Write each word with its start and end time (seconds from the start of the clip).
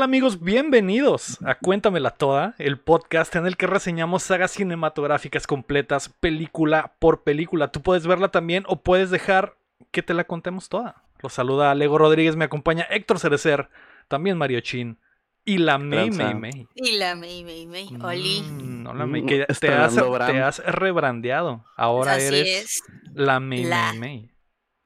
tal 0.00 0.04
amigos? 0.04 0.40
Bienvenidos 0.40 1.36
a 1.44 1.56
Cuéntamela 1.56 2.10
Toda, 2.12 2.54
el 2.56 2.78
podcast 2.78 3.36
en 3.36 3.46
el 3.46 3.58
que 3.58 3.66
reseñamos 3.66 4.22
sagas 4.22 4.52
cinematográficas 4.52 5.46
completas, 5.46 6.08
película 6.08 6.94
por 6.98 7.22
película. 7.22 7.70
Tú 7.70 7.82
puedes 7.82 8.06
verla 8.06 8.30
también 8.30 8.64
o 8.66 8.76
puedes 8.76 9.10
dejar 9.10 9.56
que 9.90 10.02
te 10.02 10.14
la 10.14 10.24
contemos 10.24 10.70
toda. 10.70 11.02
Los 11.22 11.34
saluda 11.34 11.74
Lego 11.74 11.98
Rodríguez, 11.98 12.34
me 12.34 12.46
acompaña 12.46 12.86
Héctor 12.88 13.18
Cerecer, 13.18 13.68
también 14.08 14.38
Mario 14.38 14.60
Chin 14.60 14.96
y 15.44 15.58
la 15.58 15.76
May 15.76 16.10
May 16.10 16.34
May. 16.34 16.66
Y 16.74 16.92
la 16.92 17.14
May 17.14 17.44
May 17.44 17.66
May, 17.66 17.88
Oli. 18.02 18.40
Mm, 18.40 18.82
no, 18.82 18.94
la 18.94 19.04
May, 19.04 19.26
que 19.26 19.44
te 19.60 19.68
has, 19.68 19.94
te 19.94 20.40
has 20.40 20.64
rebrandeado. 20.64 21.66
Ahora 21.76 22.14
Así 22.14 22.24
eres 22.24 22.48
es. 22.48 22.82
la 23.12 23.38
May 23.38 23.64
La- 23.64 23.90
May 23.92 23.98
May. 23.98 24.30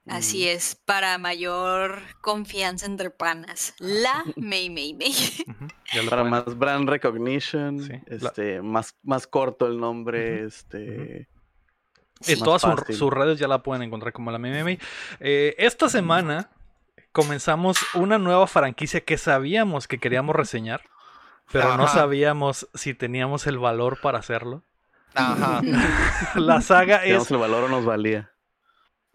Así 0.06 0.46
es, 0.46 0.76
para 0.84 1.16
mayor 1.16 2.02
confianza 2.20 2.84
entre 2.86 3.08
panas. 3.10 3.74
La 3.78 4.22
May 4.36 4.68
May 4.68 4.92
May. 4.94 5.14
Lo 5.94 6.10
Para 6.10 6.24
más 6.24 6.58
brand 6.58 6.88
recognition, 6.88 7.80
Sí, 7.80 7.92
la- 8.06 8.28
este, 8.28 8.60
más, 8.60 8.96
más 9.02 9.27
corto 9.27 9.66
el 9.66 9.78
nombre, 9.80 10.44
este. 10.44 11.28
En 12.27 12.38
todas 12.40 12.62
sus 12.90 13.12
redes 13.12 13.38
ya 13.38 13.48
la 13.48 13.62
pueden 13.62 13.82
encontrar 13.82 14.12
como 14.12 14.30
la 14.30 14.38
Meme. 14.38 14.78
Eh, 15.20 15.54
esta 15.58 15.88
semana 15.88 16.50
comenzamos 17.12 17.78
una 17.94 18.18
nueva 18.18 18.46
franquicia 18.46 19.00
que 19.00 19.18
sabíamos 19.18 19.89
que 19.89 19.98
queríamos 19.98 20.34
reseñar, 20.36 20.83
pero 21.50 21.77
no 21.77 21.89
sabíamos 21.89 22.68
si 22.74 22.94
teníamos 22.94 23.46
el 23.46 23.58
valor 23.58 24.00
para 24.02 24.18
hacerlo. 24.18 24.62
Ajá. 25.14 25.61
La 26.34 26.61
saga 26.61 27.05
es, 27.05 27.30
el 27.30 27.36
valor 27.36 27.70
nos 27.70 27.84
valía. 27.84 28.30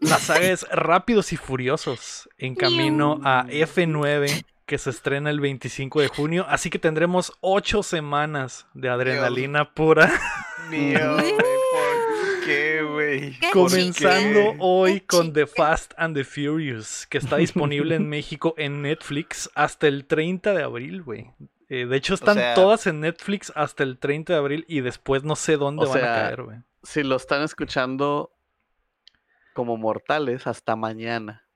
La 0.00 0.18
saga 0.18 0.46
es 0.50 0.66
Rápidos 0.70 1.32
y 1.32 1.36
Furiosos, 1.36 2.28
en 2.38 2.54
camino 2.54 3.20
a 3.24 3.46
F9 3.48 4.44
que 4.66 4.78
se 4.78 4.90
estrena 4.90 5.30
el 5.30 5.40
25 5.40 6.00
de 6.00 6.08
junio, 6.08 6.46
así 6.48 6.70
que 6.70 6.78
tendremos 6.78 7.32
ocho 7.40 7.82
semanas 7.82 8.66
de 8.74 8.88
adrenalina 8.88 9.74
pura. 9.74 10.12
Mío, 10.70 11.14
güey, 11.14 11.32
¿por 11.32 12.44
qué, 12.46 12.82
güey? 12.88 13.38
¿Qué 13.40 13.50
Comenzando 13.52 14.40
chique. 14.52 14.56
hoy 14.60 15.00
con 15.00 15.32
The. 15.32 15.46
Fast 15.48 15.92
and 15.96 16.16
the 16.16 16.22
Furious, 16.22 17.06
que 17.08 17.18
está 17.18 17.36
disponible 17.38 17.96
en 17.96 18.08
México 18.08 18.54
en 18.58 18.82
Netflix 18.82 19.50
hasta 19.56 19.88
el 19.88 20.04
30 20.04 20.54
de 20.54 20.62
abril, 20.62 21.02
güey. 21.02 21.32
Eh, 21.68 21.86
de 21.86 21.96
hecho, 21.96 22.14
están 22.14 22.36
sea- 22.36 22.54
todas 22.54 22.86
en 22.86 23.00
Netflix 23.00 23.52
hasta 23.56 23.82
el 23.82 23.98
30 23.98 24.34
de 24.34 24.38
abril 24.38 24.64
y 24.68 24.80
después 24.82 25.24
no 25.24 25.34
sé 25.34 25.56
dónde 25.56 25.84
van 25.86 25.98
a 25.98 26.00
caer, 26.00 26.42
güey. 26.42 26.58
Si 26.84 27.02
lo 27.02 27.16
están 27.16 27.42
escuchando 27.42 28.30
como 29.60 29.76
mortales, 29.76 30.46
hasta 30.46 30.74
mañana. 30.74 31.49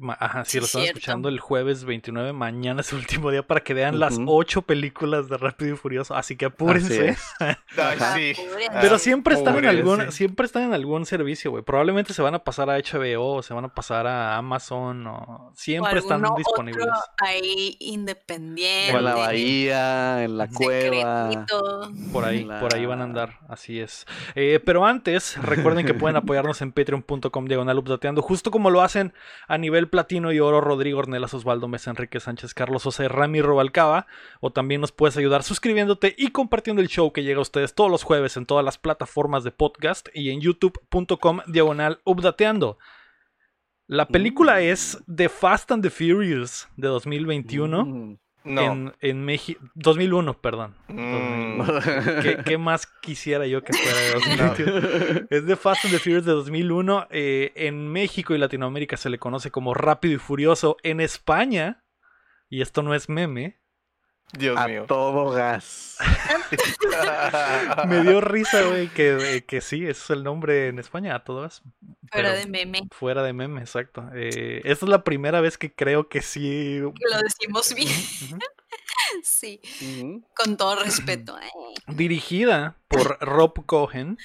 Ma- 0.00 0.16
Ajá, 0.20 0.44
si 0.44 0.52
Sí, 0.52 0.58
lo 0.60 0.66
están 0.66 0.82
cierto. 0.82 0.98
escuchando 1.00 1.28
el 1.28 1.40
jueves 1.40 1.84
29, 1.84 2.32
mañana 2.32 2.82
es 2.82 2.92
el 2.92 2.98
último 3.00 3.32
día 3.32 3.42
para 3.44 3.60
que 3.62 3.74
vean 3.74 3.98
las 3.98 4.16
ocho 4.26 4.62
películas 4.62 5.28
de 5.28 5.36
Rápido 5.36 5.74
y 5.74 5.76
Furioso, 5.76 6.14
así 6.14 6.36
que 6.36 6.44
apúrense. 6.46 7.16
Ay, 7.76 8.34
sí. 8.34 8.42
Pero 8.80 8.98
siempre 8.98 9.34
están 9.34 9.56
en 9.58 9.66
algún, 9.66 10.02
sí. 10.06 10.12
siempre 10.12 10.46
están 10.46 10.62
en 10.62 10.72
algún 10.74 11.04
servicio, 11.04 11.50
güey. 11.50 11.64
Probablemente 11.64 12.14
se 12.14 12.22
van 12.22 12.34
a 12.36 12.38
pasar 12.38 12.70
a 12.70 12.78
HBO, 12.78 13.34
o 13.34 13.42
se 13.42 13.52
van 13.54 13.64
a 13.64 13.74
pasar 13.74 14.06
a 14.06 14.36
Amazon, 14.36 15.04
o 15.08 15.16
O 15.16 15.52
siempre 15.56 15.98
están 15.98 16.22
disponibles. 16.36 16.86
otro 16.86 17.00
ahí 17.26 17.76
independiente. 17.80 18.94
O 18.94 18.98
en 18.98 19.04
la 19.04 19.14
bahía, 19.16 20.22
en 20.24 20.38
la 20.38 20.46
cueva. 20.48 21.30
secretito. 21.30 21.92
Por 22.12 22.24
ahí, 22.24 22.44
La- 22.44 22.60
por 22.60 22.74
ahí 22.74 22.86
van 22.86 23.00
a 23.00 23.04
andar, 23.04 23.38
así 23.48 23.80
es. 23.80 24.06
Eh, 24.34 24.60
pero 24.64 24.86
antes, 24.86 25.36
recuerden 25.42 25.86
que 25.86 25.94
pueden 25.94 26.16
apoyarnos 26.16 26.62
en 26.62 26.70
patreon.com 26.72 27.46
diagonal 27.46 27.78
updateando, 27.78 28.22
justo 28.22 28.50
como 28.52 28.70
lo 28.70 28.80
hacen 28.82 29.12
a 29.48 29.58
nivel 29.58 29.87
platino 29.88 30.32
y 30.32 30.40
oro 30.40 30.60
Rodrigo 30.60 30.98
Ornelas, 31.00 31.34
Osvaldo 31.34 31.68
Mesa, 31.68 31.90
Enrique 31.90 32.20
Sánchez, 32.20 32.54
Carlos 32.54 32.82
Sosa 32.82 33.04
y 33.04 33.08
Rami 33.08 33.40
Robalcaba. 33.42 34.06
O 34.40 34.52
también 34.52 34.80
nos 34.80 34.92
puedes 34.92 35.16
ayudar 35.16 35.42
suscribiéndote 35.42 36.14
y 36.16 36.30
compartiendo 36.30 36.80
el 36.80 36.88
show 36.88 37.12
que 37.12 37.24
llega 37.24 37.38
a 37.38 37.42
ustedes 37.42 37.74
todos 37.74 37.90
los 37.90 38.02
jueves 38.04 38.36
en 38.36 38.46
todas 38.46 38.64
las 38.64 38.78
plataformas 38.78 39.44
de 39.44 39.50
podcast 39.50 40.08
y 40.14 40.30
en 40.30 40.40
youtube.com 40.40 41.40
diagonal 41.46 42.00
updateando. 42.04 42.78
La 43.86 44.06
película 44.06 44.56
Mm. 44.56 44.62
es 44.64 45.02
The 45.14 45.28
Fast 45.28 45.72
and 45.72 45.82
the 45.82 45.90
Furious 45.90 46.68
de 46.76 46.88
2021. 46.88 47.84
Mm. 47.84 48.18
No. 48.48 48.62
En, 48.62 48.92
en 49.00 49.24
México. 49.24 49.60
2001, 49.74 50.40
perdón. 50.40 50.74
Mm. 50.88 51.60
¿Qué, 52.22 52.38
qué 52.44 52.58
más 52.58 52.86
quisiera 53.02 53.46
yo 53.46 53.62
que 53.62 53.72
fuera 53.72 53.98
de 53.98 54.10
2021? 54.12 55.26
Es 55.30 55.46
de 55.46 55.56
Fast 55.56 55.84
and 55.84 55.94
the 55.94 56.00
Furious 56.00 56.24
de 56.24 56.32
2001. 56.32 57.06
eh, 57.10 57.52
en 57.54 57.88
México 57.88 58.34
y 58.34 58.38
Latinoamérica 58.38 58.96
se 58.96 59.10
le 59.10 59.18
conoce 59.18 59.50
como 59.50 59.74
Rápido 59.74 60.14
y 60.14 60.18
Furioso. 60.18 60.76
En 60.82 61.00
España, 61.00 61.84
y 62.48 62.62
esto 62.62 62.82
no 62.82 62.94
es 62.94 63.08
meme, 63.08 63.57
Dios 64.32 64.58
A 64.58 64.68
mío. 64.68 64.84
todo 64.86 65.30
gas. 65.30 65.96
me 67.86 68.02
dio 68.02 68.20
risa, 68.20 68.62
güey, 68.62 68.88
que, 68.88 69.44
que 69.46 69.60
sí, 69.60 69.82
ese 69.82 69.90
es 69.90 70.10
el 70.10 70.22
nombre 70.24 70.68
en 70.68 70.78
España, 70.78 71.14
a 71.14 71.24
todas. 71.24 71.62
Fuera 72.10 72.30
pero 72.30 72.32
de 72.32 72.46
meme. 72.46 72.80
Fuera 72.90 73.22
de 73.22 73.32
meme, 73.32 73.60
exacto. 73.60 74.08
Eh, 74.14 74.60
esta 74.64 74.86
es 74.86 74.88
la 74.90 75.04
primera 75.04 75.40
vez 75.40 75.56
que 75.58 75.72
creo 75.74 76.08
que 76.08 76.22
sí. 76.22 76.80
Que 76.94 77.10
lo 77.16 77.22
decimos 77.22 77.74
bien. 77.74 77.88
Sí, 79.22 79.58
con 80.36 80.58
todo 80.58 80.82
respeto. 80.82 81.38
eh. 81.38 81.48
dirigida 81.86 82.76
por 82.88 83.18
Rob 83.20 83.64
Cohen, 83.64 84.18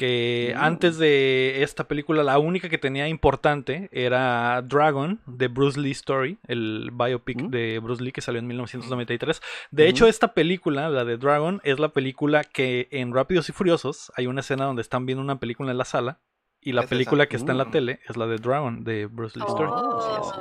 que 0.00 0.54
Mm. 0.56 0.58
antes 0.64 0.96
de 0.96 1.62
esta 1.62 1.84
película 1.86 2.22
la 2.22 2.38
única 2.38 2.70
que 2.70 2.78
tenía 2.78 3.06
importante 3.06 3.90
era 3.92 4.62
Dragon, 4.62 5.20
de 5.26 5.48
Bruce 5.48 5.78
Lee 5.78 5.90
Story, 5.90 6.38
el 6.48 6.90
biopic 6.90 7.42
Mm. 7.42 7.48
de 7.50 7.78
Bruce 7.80 8.02
Lee 8.02 8.10
que 8.12 8.22
salió 8.22 8.38
en 8.38 8.46
1993. 8.46 9.42
De 9.70 9.88
hecho, 9.88 10.06
esta 10.06 10.32
película, 10.32 10.88
la 10.88 11.04
de 11.04 11.18
Dragon, 11.18 11.60
es 11.64 11.78
la 11.78 11.90
película 11.90 12.44
que 12.44 12.88
en 12.92 13.12
Rápidos 13.12 13.50
y 13.50 13.52
Furiosos 13.52 14.10
hay 14.16 14.26
una 14.26 14.40
escena 14.40 14.64
donde 14.64 14.80
están 14.80 15.04
viendo 15.04 15.22
una 15.22 15.38
película 15.38 15.70
en 15.70 15.76
la 15.78 15.84
sala. 15.84 16.18
Y 16.62 16.72
la 16.72 16.80
Es 16.82 16.86
esa. 16.86 16.90
película 16.90 17.26
que 17.26 17.36
está 17.36 17.52
en 17.52 17.58
la 17.58 17.66
Mm. 17.66 17.70
tele 17.70 18.00
es 18.08 18.16
la 18.16 18.26
de 18.26 18.36
Dragon, 18.36 18.82
de 18.84 19.04
Bruce 19.06 19.38
Lee 19.38 19.44
Story. 19.48 19.70
Oh. 19.70 20.32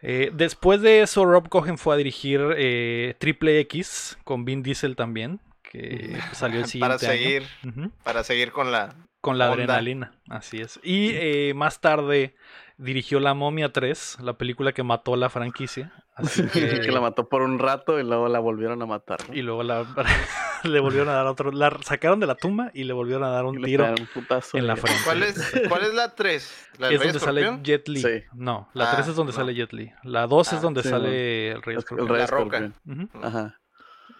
Eh, 0.00 0.30
después 0.32 0.80
de 0.80 1.00
eso, 1.02 1.24
Rob 1.24 1.48
Cohen 1.48 1.76
fue 1.78 1.94
a 1.94 1.96
dirigir 1.96 2.40
eh, 2.56 3.14
Triple 3.18 3.58
X 3.60 4.16
con 4.24 4.44
Vin 4.44 4.62
Diesel 4.62 4.94
también, 4.96 5.40
que 5.72 6.18
salió 6.32 6.60
el 6.60 6.66
siguiente 6.66 6.98
Para 6.98 7.12
año. 7.12 7.22
seguir, 7.22 7.42
Ujú, 7.66 7.90
para 8.04 8.22
seguir 8.24 8.52
con 8.52 8.70
la. 8.70 8.94
Con 9.22 9.38
la 9.38 9.50
onda. 9.52 9.62
adrenalina, 9.64 10.12
así 10.28 10.60
es. 10.60 10.80
Y 10.82 11.10
eh, 11.14 11.52
más 11.54 11.80
tarde 11.80 12.34
dirigió 12.76 13.20
La 13.20 13.34
Momia 13.34 13.72
3, 13.72 14.18
la 14.20 14.32
película 14.36 14.72
que 14.72 14.82
mató 14.82 15.14
la 15.14 15.30
franquicia. 15.30 15.92
Así 16.16 16.42
que, 16.52 16.80
que 16.80 16.90
la 16.90 17.00
mató 17.00 17.28
por 17.28 17.42
un 17.42 17.60
rato 17.60 18.00
y 18.00 18.02
luego 18.02 18.26
la 18.28 18.40
volvieron 18.40 18.82
a 18.82 18.86
matar. 18.86 19.18
¿no? 19.28 19.32
y 19.34 19.42
luego 19.42 19.62
la, 19.62 19.86
le 20.64 20.80
volvieron 20.80 21.08
a 21.08 21.12
dar 21.12 21.26
otro. 21.26 21.52
La 21.52 21.70
sacaron 21.84 22.18
de 22.18 22.26
la 22.26 22.34
tumba 22.34 22.72
y 22.74 22.82
le 22.82 22.92
volvieron 22.92 23.22
a 23.22 23.28
dar 23.28 23.44
un 23.44 23.62
tiro. 23.62 23.86
un 23.88 24.06
putazo 24.12 24.58
en 24.58 24.66
la 24.66 24.74
frente. 24.74 25.00
¿Cuál 25.04 25.22
es, 25.22 25.52
¿Cuál 25.68 25.82
es 25.84 25.94
la 25.94 26.16
3? 26.16 26.68
¿La 26.78 26.90
Es 26.90 27.00
donde 27.00 27.20
sale 27.20 27.40
Escorpión? 27.42 27.64
Jet 27.64 27.86
Li. 27.88 28.02
Sí. 28.02 28.24
No, 28.34 28.68
la 28.74 28.90
Ah, 28.90 28.94
3 28.96 29.06
es 29.06 29.14
donde 29.14 29.32
no. 29.32 29.36
sale 29.38 29.54
Jet 29.54 29.72
Li. 29.72 29.92
La 30.02 30.26
2 30.26 30.52
Ah, 30.52 30.56
es 30.56 30.62
donde 30.62 30.82
sí, 30.82 30.88
sale 30.88 31.52
el 31.52 31.62
Rey 31.62 31.74
El 31.74 31.78
Escorpión. 31.78 32.08
Rey 32.08 32.18
La 32.18 32.26
Roca. 32.26 32.56
Escorpión. 32.58 33.08
Ujú, 33.12 33.24
Ajá. 33.24 33.56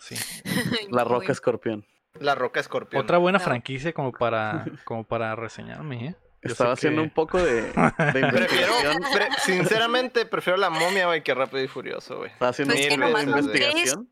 Sí. 0.02 0.14
La 0.90 1.04
Muy- 1.04 1.12
Roca 1.14 1.32
Escorpión. 1.32 1.86
La 2.20 2.34
Roca 2.34 2.60
Escorpión. 2.60 3.02
Otra 3.02 3.18
buena 3.18 3.38
No. 3.38 3.44
franquicia 3.44 3.92
como 3.92 4.12
para, 4.12 4.64
como 4.84 5.04
para 5.04 5.34
reseñarme, 5.36 6.08
¿eh? 6.08 6.16
Yo 6.44 6.50
Estaba 6.52 6.72
haciendo 6.72 7.00
que- 7.02 7.04
un 7.08 7.14
poco 7.14 7.38
de, 7.38 7.62
de 7.62 7.70
Prefiero, 7.72 8.24
investigación. 8.24 9.02
pre- 9.14 9.28
sinceramente, 9.44 10.26
prefiero 10.26 10.56
la 10.58 10.70
momia, 10.70 11.06
güey, 11.06 11.22
que 11.22 11.32
Rápido 11.34 11.62
y 11.62 11.68
Furioso, 11.68 12.18
güey. 12.18 12.30
Estaba 12.32 12.50
haciendo 12.50 12.74
Pues 12.74 12.90
un 12.92 13.00
poco 13.00 13.16
de 13.16 13.22
investigación. 13.22 14.08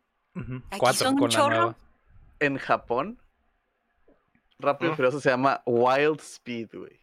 Cuatro 0.78 1.12
con 1.14 1.22
la 1.22 1.28
chorro. 1.28 1.56
nueva. 1.56 1.76
En 2.38 2.56
Japón, 2.56 3.20
Rápido 4.58 4.92
y. 4.92 4.94
Furioso 4.96 5.20
se 5.20 5.30
llama 5.30 5.62
Wild 5.66 6.20
Speed, 6.20 6.68
güey. 6.74 7.00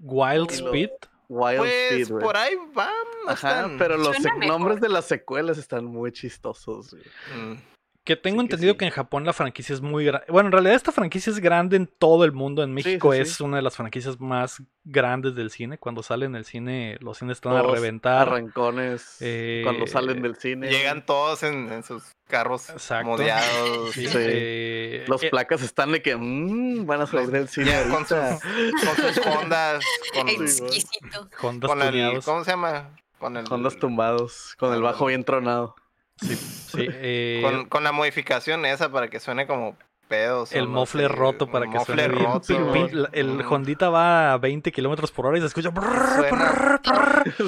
Wild 0.00 0.50
Y 0.50 0.54
Speed. 0.54 0.90
Wild 1.28 1.58
Pues 1.58 1.72
Speed, 1.90 2.08
güey. 2.10 2.24
por 2.24 2.36
ahí 2.36 2.54
van. 2.74 2.88
Ajá, 3.26 3.50
están- 3.62 3.78
pero 3.78 3.96
los 3.96 4.18
mejor. 4.20 4.46
nombres 4.46 4.80
de 4.80 4.88
las 4.90 5.06
secuelas 5.06 5.58
están 5.58 5.84
muy 5.86 6.12
chistosos, 6.12 6.90
güey. 6.92 7.04
Mm. 7.36 7.58
Que 8.04 8.16
tengo 8.16 8.40
Sí 8.42 8.48
que 8.48 8.54
entendido 8.54 8.72
sí. 8.74 8.78
que 8.78 8.84
en 8.86 8.90
Japón 8.90 9.24
la 9.24 9.32
franquicia 9.32 9.72
es 9.74 9.80
muy 9.80 10.04
grande. 10.04 10.26
Bueno, 10.28 10.48
en 10.48 10.52
realidad 10.52 10.74
esta 10.74 10.90
franquicia 10.90 11.30
es 11.30 11.38
grande 11.38 11.76
en 11.76 11.86
todo 11.86 12.24
el 12.24 12.32
mundo. 12.32 12.64
En 12.64 12.74
México 12.74 13.12
sí, 13.12 13.20
es 13.20 13.34
sí. 13.34 13.42
una 13.44 13.58
de 13.58 13.62
las 13.62 13.76
franquicias 13.76 14.18
más 14.18 14.60
grandes 14.82 15.36
del 15.36 15.50
cine. 15.52 15.78
Cuando 15.78 16.02
sale 16.02 16.26
en 16.26 16.34
el 16.34 16.44
cine, 16.44 16.96
los 17.00 17.18
cines 17.18 17.36
están 17.36 17.54
a 17.54 17.62
reventar. 17.62 18.26
Arrancones 18.28 19.18
Eh, 19.20 19.60
cuando 19.62 19.86
salen 19.86 20.20
del 20.20 20.34
cine. 20.34 20.68
Llegan 20.68 21.06
todos 21.06 21.44
en, 21.44 21.70
en 21.72 21.84
sus 21.84 22.02
carros 22.26 22.70
Exacto. 22.70 23.06
modeados. 23.10 23.92
Sí, 23.92 24.08
Sí. 24.08 24.16
eh, 24.18 25.04
Los 25.06 25.22
eh, 25.22 25.30
placas 25.30 25.62
están 25.62 25.92
de 25.92 26.02
que 26.02 26.16
mm, 26.16 26.84
van 26.86 27.02
a 27.02 27.06
salir 27.06 27.26
Los- 27.26 27.32
del 27.32 27.48
cine 27.48 27.70
con 27.90 28.04
sus, 28.04 28.16
con 28.18 28.96
sus 29.14 29.26
Hondas. 29.26 29.84
Con, 30.12 30.28
Exquisito. 30.28 31.28
Hondas 31.40 31.70
con 31.70 31.82
el. 31.82 32.20
¿Cómo 32.24 32.42
se 32.42 32.50
llama? 32.50 32.96
Con 33.20 33.36
el, 33.36 33.44
Hondas 33.48 33.76
tumbados, 33.78 34.56
con 34.58 34.74
el 34.74 34.82
bajo 34.82 35.06
bien 35.06 35.22
tronado. 35.22 35.76
Sí, 36.22 36.36
sí, 36.36 36.86
eh, 36.88 37.40
con, 37.42 37.66
con 37.68 37.84
la 37.84 37.92
modificación 37.92 38.64
esa 38.64 38.90
para 38.90 39.08
que 39.08 39.20
suene 39.20 39.46
como 39.46 39.76
pedos. 40.08 40.52
El 40.52 40.68
mofle 40.68 41.06
así, 41.06 41.14
roto 41.14 41.46
para 41.50 41.66
que 41.66 41.78
mofle 41.78 41.94
suene 42.04 42.08
bien. 42.14 42.24
roto, 42.32 42.46
Pin, 42.46 42.72
pin, 42.90 43.06
el 43.12 43.28
mm, 43.44 43.52
Hondita 43.52 43.88
va 43.90 44.32
a 44.34 44.38
20 44.38 44.70
kilómetros 44.72 45.10
por 45.10 45.26
hora 45.26 45.38
y 45.38 45.40
se 45.40 45.46
escucha. 45.48 45.70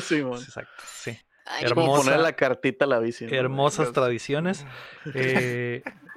Sí. 0.00 0.16
Exacto, 0.44 0.82
sí. 0.86 1.18
Ay, 1.46 1.64
Hermosa- 1.66 2.04
poner 2.04 2.20
la 2.20 2.32
cartita 2.32 2.86
a 2.86 2.88
la 2.88 2.98
bici. 3.00 3.26
¿no? 3.26 3.32
Hermosas 3.34 3.86
Dios. 3.86 3.92
tradiciones. 3.94 4.66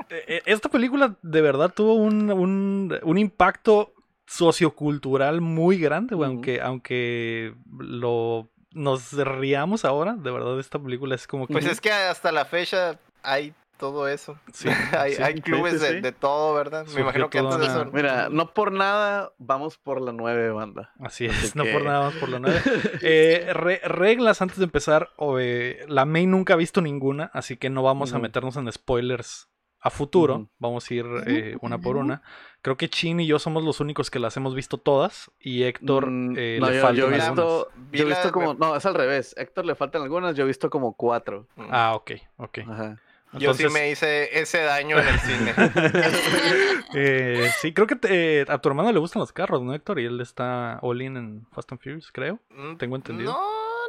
Eh, 0.10 0.42
esta 0.46 0.70
película 0.70 1.18
de 1.22 1.42
verdad 1.42 1.74
tuvo 1.76 1.96
un, 1.96 2.32
un- 2.32 2.98
un 3.02 3.18
impacto 3.18 3.94
sociocultural 4.26 5.42
muy 5.42 5.78
grande, 5.80 6.16
güey, 6.16 6.30
aunque, 6.30 6.62
aunque 6.62 7.54
lo 7.78 8.48
nos 8.78 9.12
riamos 9.14 9.84
ahora, 9.86 10.14
de 10.16 10.32
verdad 10.32 10.60
esta 10.60 10.80
película 10.80 11.16
es 11.16 11.28
como 11.28 11.48
que... 11.48 11.54
Pues 11.54 11.66
es 11.66 11.82
que 11.82 11.92
hasta 11.92 12.32
la 12.32 12.46
fecha 12.46 13.00
hay 13.24 13.54
todo 13.78 14.08
eso. 14.08 14.40
Sí, 14.54 14.70
hay, 14.98 15.14
sí, 15.14 15.22
hay 15.22 15.34
sí, 15.36 15.42
clubes 15.42 15.74
sí, 15.74 15.80
de, 15.80 15.88
sí. 15.96 16.02
de 16.02 16.12
todo, 16.12 16.54
¿verdad? 16.56 16.86
Surgió 16.86 16.96
Me 16.96 17.02
imagino 17.04 17.30
que 17.30 17.40
antes 17.40 17.60
de 17.60 17.66
eso. 17.68 17.86
Mira, 17.94 18.30
no 18.30 18.54
por 18.54 18.72
nada 18.72 19.32
vamos 19.38 19.78
por 19.78 20.02
la 20.02 20.14
nueve 20.14 20.50
banda. 20.52 20.92
Así 21.00 21.26
es, 21.26 21.38
Así 21.38 21.52
no 21.56 21.64
por 21.66 21.84
nada 21.84 22.06
más 22.06 22.16
por 22.16 22.30
la 22.30 22.40
nueve. 22.40 22.62
Eh, 23.02 23.50
re- 23.54 23.82
reglas 23.84 24.42
antes 24.42 24.58
de 24.58 24.64
empezar. 24.64 25.10
o, 25.18 25.38
eh, 25.40 25.86
la 25.88 26.06
May 26.06 26.26
nunca 26.26 26.54
ha 26.54 26.58
visto 26.58 26.82
ninguna, 26.82 27.30
así 27.34 27.58
que 27.58 27.70
no 27.70 27.84
vamos 27.84 28.14
a 28.14 28.20
meternos 28.20 28.56
en 28.58 28.72
spoilers 28.72 29.48
a 29.80 29.90
futuro. 29.90 30.48
Vamos 30.60 30.90
a 30.90 30.94
ir 30.94 31.06
eh, 31.28 31.58
una 31.62 31.78
por 31.78 31.98
una. 31.98 32.22
Creo 32.62 32.76
que 32.78 32.90
Chin 32.90 33.20
y 33.20 33.28
yo 33.28 33.40
somos 33.40 33.64
los 33.64 33.80
únicos 33.80 34.10
que 34.12 34.20
las 34.20 34.36
hemos 34.36 34.54
visto 34.56 34.78
todas. 34.78 35.32
Y 35.40 35.64
Héctor 35.64 36.08
Mm, 36.10 36.34
eh, 36.38 36.58
no, 36.60 36.70
le 36.70 36.76
yo, 36.76 36.82
faltan 36.82 36.96
yo 36.98 37.04
he 37.04 37.06
algunas. 37.22 37.30
visto, 37.30 37.72
Vi 37.92 37.98
yo 38.00 38.06
he 38.06 38.10
la- 38.10 38.16
visto 38.16 38.32
como, 38.32 38.54
no, 38.56 38.76
es 38.76 38.86
al 38.86 38.96
revés. 38.96 39.34
Héctor 39.38 39.66
le 39.66 39.76
faltan 39.76 40.02
algunas, 40.02 40.36
yo 40.36 40.44
he 40.44 40.48
visto 40.48 40.70
como 40.70 40.94
cuatro. 40.94 41.48
Mm. 41.56 41.68
Ah, 41.72 41.94
ok, 41.96 42.12
ok. 42.38 42.60
Ajá. 42.68 42.98
Yo 43.34 43.54
sí 43.54 43.64
Entonces, 43.64 43.74
me 43.74 43.92
hice 43.92 44.40
ese 44.40 44.62
daño 44.62 44.98
en 45.00 45.08
el 45.08 45.20
cine. 45.20 45.54
eh, 46.94 47.50
sí, 47.60 47.74
creo 47.74 47.86
que 47.88 47.96
te- 47.96 48.46
a 48.48 48.58
tu 48.60 48.70
hermano 48.70 48.92
le 48.92 49.00
gustan 49.00 49.20
los 49.20 49.32
carros, 49.34 49.62
¿no, 49.62 49.74
Héctor? 49.74 50.00
Y 50.00 50.06
él 50.06 50.20
está 50.22 50.80
all 50.82 51.02
in 51.02 51.18
en 51.18 51.46
Fast 51.52 51.72
and 51.72 51.82
Furious, 51.82 52.12
creo. 52.12 52.40
Mm, 52.50 52.78
Tengo 52.78 52.96
entendido. 52.96 53.32
No, 53.34 53.40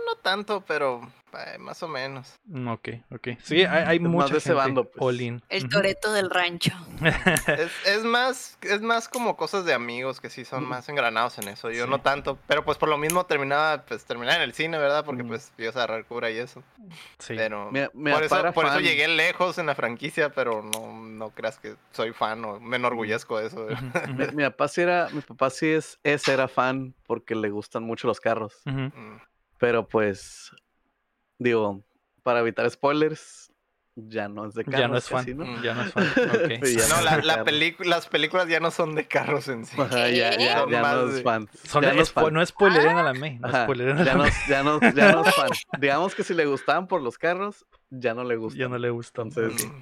no 0.08 0.16
tanto, 0.22 0.62
pero 0.66 1.00
eh, 1.34 1.58
más 1.58 1.82
o 1.82 1.88
menos. 1.88 2.34
Mm, 2.46 2.68
Ok, 2.68 2.88
ok. 3.10 3.28
Sí, 3.42 3.62
hay, 3.64 3.84
hay 3.86 4.00
más 4.00 4.10
mucha 4.12 4.28
de 4.32 4.38
ese 4.38 4.48
gente 4.50 4.54
bando, 4.54 4.84
pues. 4.84 4.96
all 5.00 5.20
in. 5.20 5.42
El 5.48 5.68
toreto 5.68 6.12
del 6.12 6.30
rancho. 6.30 6.70
Es, 7.46 7.70
es 7.86 8.04
más 8.04 8.58
es 8.62 8.80
más 8.82 9.08
como 9.08 9.36
cosas 9.36 9.64
de 9.64 9.72
amigos 9.74 10.20
que 10.20 10.30
sí 10.30 10.44
son 10.44 10.62
Ujú. 10.64 10.70
más 10.70 10.88
engranados 10.88 11.38
en 11.38 11.48
eso. 11.48 11.70
Yo 11.70 11.84
Sí. 11.84 11.90
no 11.90 12.00
tanto, 12.00 12.38
pero 12.46 12.64
pues 12.64 12.78
por 12.78 12.88
lo 12.88 12.98
mismo 12.98 13.24
terminaba 13.26 13.84
pues 13.86 14.04
terminaba 14.04 14.36
en 14.36 14.42
el 14.42 14.52
cine, 14.54 14.78
¿verdad? 14.78 15.04
Porque 15.04 15.22
Ujú. 15.22 15.28
pues 15.30 15.52
ibas 15.58 15.76
a 15.76 15.84
agarrar 15.84 16.04
cura 16.06 16.30
y 16.30 16.38
eso. 16.38 16.62
Sí. 17.18 17.34
Pero 17.36 17.70
mi 17.70 18.10
por, 18.12 18.22
eso, 18.22 18.52
por 18.52 18.66
eso 18.66 18.80
llegué 18.80 19.06
lejos 19.08 19.58
en 19.58 19.66
la 19.66 19.74
franquicia, 19.74 20.30
pero 20.30 20.62
no, 20.62 20.92
no 20.94 21.30
creas 21.30 21.58
que 21.58 21.76
soy 21.92 22.12
fan 22.12 22.44
o 22.44 22.58
me 22.60 22.76
enorgullezco 22.76 23.38
de 23.38 23.46
eso. 23.48 23.66
Mi, 24.16 24.26
mi 24.34 24.44
papá 24.44 24.68
sí 24.68 24.80
era, 24.80 25.08
mi 25.10 25.20
papá 25.20 25.50
sí 25.50 25.68
es, 25.68 25.98
es 26.02 26.26
era 26.28 26.48
fan 26.48 26.94
porque 27.06 27.34
le 27.34 27.50
gustan 27.50 27.82
mucho 27.84 28.06
los 28.08 28.20
carros. 28.20 28.54
Mm. 28.64 28.88
Pero 29.58 29.86
pues, 29.88 30.52
digo, 31.38 31.82
para 32.22 32.40
evitar 32.40 32.68
spoilers, 32.70 33.52
ya 33.96 34.28
no 34.28 34.46
es 34.46 34.54
de 34.54 34.64
carros. 34.64 34.80
Ya 34.80 34.88
no 34.88 34.96
es 34.96 35.08
fan. 35.08 35.18
casi, 35.24 35.34
¿no? 35.34 35.44
Mm. 35.44 35.62
Ya 35.62 35.74
no 35.74 35.82
es 35.82 35.92
fan. 35.92 36.04
Sí, 36.64 36.76
No, 36.76 36.96
no 36.96 37.02
la, 37.02 37.16
la 37.16 37.44
las 37.84 38.06
películas 38.08 38.46
ya 38.48 38.60
no 38.60 38.70
son 38.70 38.94
de 38.94 39.08
carros 39.08 39.48
en 39.48 39.66
sí. 39.66 39.80
Ajá, 39.80 40.08
ya, 40.08 40.38
ya, 40.38 40.60
Son 40.60 40.70
ya 40.70 40.82
más 40.82 40.94
no 40.94 41.06
de- 41.08 41.16
es 41.18 41.22
fan. 41.24 41.48
Son 41.64 41.82
ya 41.82 41.92
no 41.92 42.02
es 42.02 42.12
fan. 42.12 42.32
no 42.32 42.46
spoileren 42.46 42.96
a 42.96 43.02
la 43.02 43.14
May. 43.14 43.38
No 43.40 43.48
Ajá, 43.48 43.64
spoileren 43.64 43.98
a 43.98 44.04
ya, 44.04 44.12
la 44.12 44.14
no, 44.14 44.22
May. 44.24 44.32
ya, 44.48 44.62
no, 44.62 44.80
ya 44.94 45.12
no 45.12 45.22
es 45.26 45.34
fan. 45.34 45.50
Digamos 45.80 46.14
que 46.14 46.22
si 46.22 46.34
le 46.34 46.46
gustaban 46.46 46.86
por 46.86 47.02
los 47.02 47.18
carros, 47.18 47.66
ya 47.90 48.14
no 48.14 48.22
le 48.22 48.36
gustan. 48.36 48.60
Ya 48.60 48.68
no 48.68 48.78
le 48.78 48.90
gusta. 48.90 49.22
Entonces, 49.22 49.64
Ok, 49.64 49.72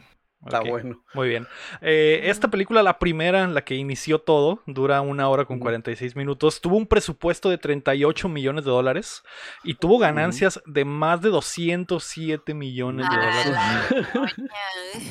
Está 0.46 0.60
bueno. 0.60 1.02
Muy 1.14 1.28
bien. 1.28 1.46
Eh, 1.81 2.22
esta 2.25 2.48
película, 2.48 2.82
la 2.82 2.98
primera, 2.98 3.46
la 3.46 3.64
que 3.64 3.75
inició 3.75 4.19
todo, 4.20 4.62
dura 4.66 5.00
una 5.00 5.28
hora 5.28 5.44
con 5.44 5.56
Ujú. 5.56 5.64
46 5.64 6.16
minutos. 6.16 6.60
Tuvo 6.60 6.76
un 6.76 6.87
presupuesto 6.87 7.50
de 7.50 7.58
38 7.58 8.28
millones 8.28 8.64
de 8.64 8.70
dólares 8.70 9.22
y 9.64 9.75
tuvo 9.75 9.98
ganancias 9.98 10.60
de 10.66 10.84
más 10.84 11.20
de 11.20 11.28
207 11.31 12.54
millones 12.54 13.06
de 13.08 13.16
Ah, 13.16 13.20
dólares. 13.44 13.46
la 13.52 14.10
doña. 14.14 14.50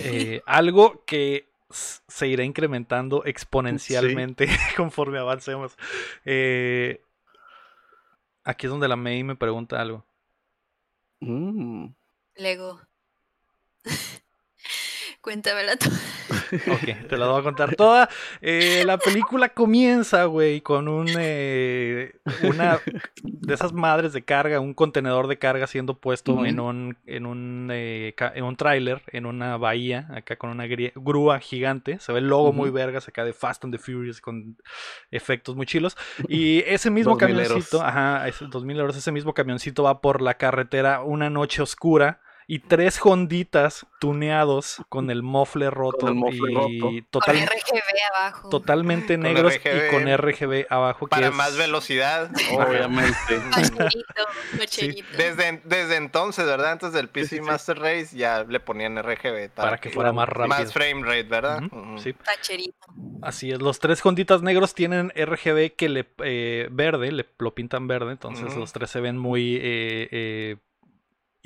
Eh, 0.01 0.41
algo 0.45 1.03
que 1.05 1.47
se 1.69 2.27
irá 2.27 2.43
incrementando 2.43 3.23
exponencialmente 3.25 4.47
conforme 4.77 5.17
avancemos. 5.19 5.75
Eh, 6.23 7.01
aquí 8.43 8.67
es 8.67 8.71
donde 8.71 8.87
la 8.87 8.95
May 8.95 9.23
me 9.23 9.35
pregunta 9.35 9.81
algo. 9.81 10.05
Mm. 11.21 11.87
Lego. 12.35 12.79
Cuéntamela 15.25 15.75
tú. 15.75 15.89
Ok, 16.71 17.09
te 17.09 17.17
la 17.17 17.25
voy 17.25 17.39
a 17.39 17.43
contar 17.43 17.75
toda. 17.75 18.07
Eh, 18.41 18.83
la 18.85 18.99
película 18.99 19.49
comienza, 19.49 20.25
güey, 20.25 20.61
con 20.61 20.87
un 20.87 21.07
eh, 21.17 22.13
una 22.43 22.79
de 23.23 23.53
esas 23.53 23.73
madres 23.73 24.13
de 24.13 24.23
carga, 24.23 24.59
un 24.59 24.75
contenedor 24.75 25.27
de 25.27 25.39
carga 25.39 25.65
siendo 25.65 25.97
puesto 25.97 26.45
en 26.45 26.59
un 26.59 26.97
en 27.07 27.25
un 27.25 27.69
eh, 27.71 28.13
en 28.35 28.43
un 28.43 28.55
tráiler 28.55 29.01
en 29.07 29.25
una 29.25 29.57
bahía, 29.57 30.07
acá 30.13 30.35
con 30.35 30.51
una 30.51 30.67
grúa 30.67 31.39
gigante. 31.39 31.97
Se 31.99 32.13
ve 32.13 32.19
el 32.19 32.27
logo 32.27 32.53
muy 32.53 32.69
vergas 32.69 33.07
acá 33.07 33.25
de 33.25 33.33
Fast 33.33 33.63
and 33.63 33.73
the 33.73 33.79
Furious 33.79 34.21
con 34.21 34.57
efectos 35.09 35.55
muy 35.55 35.65
chilos. 35.65 35.97
Y 36.27 36.59
ese 36.67 36.91
mismo 36.91 37.13
2000 37.13 37.29
euros. 37.31 37.47
camioncito, 37.47 37.81
ajá, 37.81 38.27
ese 38.27 38.45
2000 38.45 38.79
euros, 38.79 38.95
ese 38.95 39.11
mismo 39.11 39.33
camioncito 39.33 39.81
va 39.81 40.01
por 40.01 40.21
la 40.21 40.35
carretera 40.35 41.01
una 41.01 41.31
noche 41.31 41.63
oscura. 41.63 42.21
Y 42.47 42.59
tres 42.59 42.99
honditas 43.03 43.87
tuneados 43.99 44.77
con 44.89 45.09
el 45.09 45.23
mofle 45.23 45.71
roto 45.71 46.07
el 46.07 46.13
mofle 46.13 46.51
y 46.51 46.55
roto. 46.55 47.07
total- 47.09 47.37
Con 47.37 47.45
RGB 47.47 48.15
abajo. 48.15 48.49
totalmente 48.49 49.13
Con 49.15 49.23
negros 49.23 49.55
RGB. 49.55 49.87
y 49.87 49.91
con 49.91 50.07
RGB 50.17 50.65
abajo. 50.69 51.05
que 51.07 51.09
Para 51.09 51.27
es- 51.29 51.33
más 51.33 51.57
velocidad. 51.57 52.29
Obviamente. 52.53 53.15
Desde, 55.17 55.61
desde 55.63 55.95
entonces, 55.95 56.45
¿verdad? 56.45 56.71
Antes 56.73 56.93
del 56.93 57.09
PC 57.09 57.41
Master 57.41 57.79
Race 57.79 58.15
ya 58.15 58.43
le 58.43 58.59
ponían 58.59 58.97
RGB. 59.01 59.49
Para 59.53 59.77
que 59.77 59.89
fuera 59.89 60.11
más 60.13 60.27
rápido. 60.29 60.47
Más 60.57 60.73
frame 60.73 61.03
rate, 61.03 61.23
¿verdad? 61.23 61.61
Sí. 61.97 62.13
Tacherito. 62.13 62.75
Así 63.21 63.51
es, 63.51 63.61
los 63.61 63.79
tres 63.79 64.05
honditas 64.05 64.41
negros 64.41 64.73
tienen 64.73 65.11
RGB 65.15 65.75
que 65.75 65.89
le 65.89 66.07
eh, 66.23 66.67
verde, 66.71 67.11
le 67.11 67.25
lo 67.39 67.55
pintan 67.55 67.87
verde, 67.87 68.11
entonces 68.11 68.55
los 68.55 68.71
tres 68.73 68.89
se 68.91 68.99
ven 69.01 69.17
muy 69.17 69.55
eh, 69.55 70.07
eh, 70.11 70.57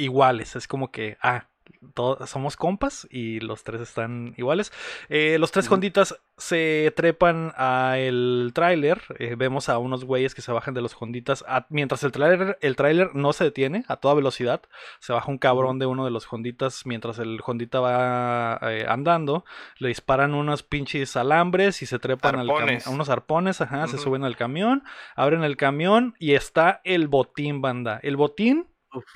iguales. 0.03 0.55
Es 0.55 0.67
como 0.67 0.91
que, 0.91 1.17
ah, 1.21 1.45
todos 1.93 2.27
somos 2.29 2.57
compas 2.57 3.07
y 3.11 3.39
los 3.41 3.63
tres 3.63 3.79
están 3.81 4.33
iguales. 4.37 4.73
Eh, 5.07 5.37
los 5.39 5.51
tres 5.51 5.67
Ujú. 5.67 5.75
honditas 5.75 6.19
se 6.35 6.91
trepan 6.95 7.53
a 7.55 7.97
el 7.99 8.51
tráiler. 8.55 9.01
eh, 9.19 9.35
vemos 9.37 9.69
a 9.69 9.77
unos 9.77 10.03
güeyes 10.03 10.33
que 10.33 10.41
se 10.41 10.51
bajan 10.51 10.73
de 10.73 10.81
los 10.81 10.99
honditas 10.99 11.45
a- 11.47 11.67
mientras 11.69 12.03
el 12.03 12.11
tráiler 12.11 12.57
el 12.61 12.75
tráiler 12.75 13.13
no 13.13 13.33
se 13.33 13.43
detiene 13.43 13.85
a 13.87 13.97
toda 13.97 14.15
velocidad. 14.15 14.61
Se 14.99 15.13
baja 15.13 15.29
un 15.29 15.37
cabrón 15.37 15.77
de 15.77 15.85
uno 15.85 16.05
de 16.05 16.11
los 16.11 16.25
honditas 16.33 16.87
mientras 16.87 17.19
el 17.19 17.39
hondita 17.45 17.79
va 17.79 18.59
eh, 18.63 18.85
andando. 18.89 19.45
Le 19.77 19.89
disparan 19.89 20.33
unos 20.33 20.63
pinches 20.63 21.15
alambres 21.15 21.83
y 21.83 21.85
se 21.85 21.99
trepan 21.99 22.39
al 22.39 22.49
a 22.49 22.89
unos 22.89 23.09
arpones, 23.09 23.61
ajá, 23.61 23.87
se 23.87 23.99
suben 23.99 24.23
al 24.23 24.35
camión, 24.37 24.83
abren 25.15 25.43
el 25.43 25.55
camión 25.55 26.15
y 26.19 26.33
está 26.33 26.81
el 26.83 27.07
botín, 27.07 27.61
banda. 27.61 27.99
El 28.01 28.17
botín. 28.17 28.65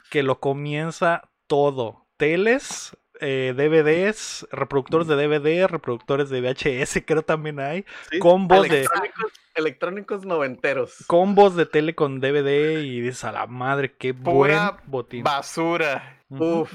Que 0.09 0.23
lo 0.23 0.39
comienza 0.39 1.29
todo. 1.47 2.07
Teles, 2.17 2.95
eh, 3.19 3.53
DVDs, 3.55 4.47
reproductores 4.51 5.07
de 5.07 5.15
DVD, 5.15 5.67
reproductores 5.67 6.29
de 6.29 6.41
VHS, 6.41 7.03
creo 7.05 7.21
también 7.23 7.59
hay. 7.59 7.85
Sí, 8.11 8.19
Combos 8.19 8.67
de- 8.69 8.87
electrónicos, 9.55 10.25
noventeros. 10.25 11.03
Combos 11.07 11.55
de 11.55 11.65
tele 11.65 11.95
con 11.95 12.19
DVD 12.19 12.81
y 12.81 13.01
dices 13.01 13.23
a 13.23 13.31
la 13.31 13.47
madre, 13.47 13.95
qué 13.97 14.13
Pura 14.13 14.71
buen 14.71 14.81
botín. 14.91 15.23
Basura. 15.23 16.19
Uf, 16.29 16.71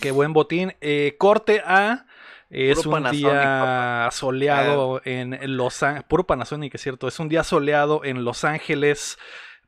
Qué 0.00 0.10
buen 0.10 0.32
botín. 0.32 0.74
Eh, 0.80 1.16
corte 1.18 1.62
A. 1.64 2.06
Es 2.48 2.82
Puro 2.82 2.96
un 2.98 3.10
día 3.12 4.08
soleado 4.12 5.00
en 5.04 5.56
Los 5.56 5.82
Ángeles. 5.84 6.04
Puro 6.08 6.26
Panasonic, 6.26 6.74
es 6.74 6.80
cierto. 6.80 7.06
Es 7.06 7.18
un 7.20 7.28
día 7.28 7.44
soleado 7.44 8.04
en 8.04 8.24
Los 8.24 8.44
Ángeles. 8.44 9.18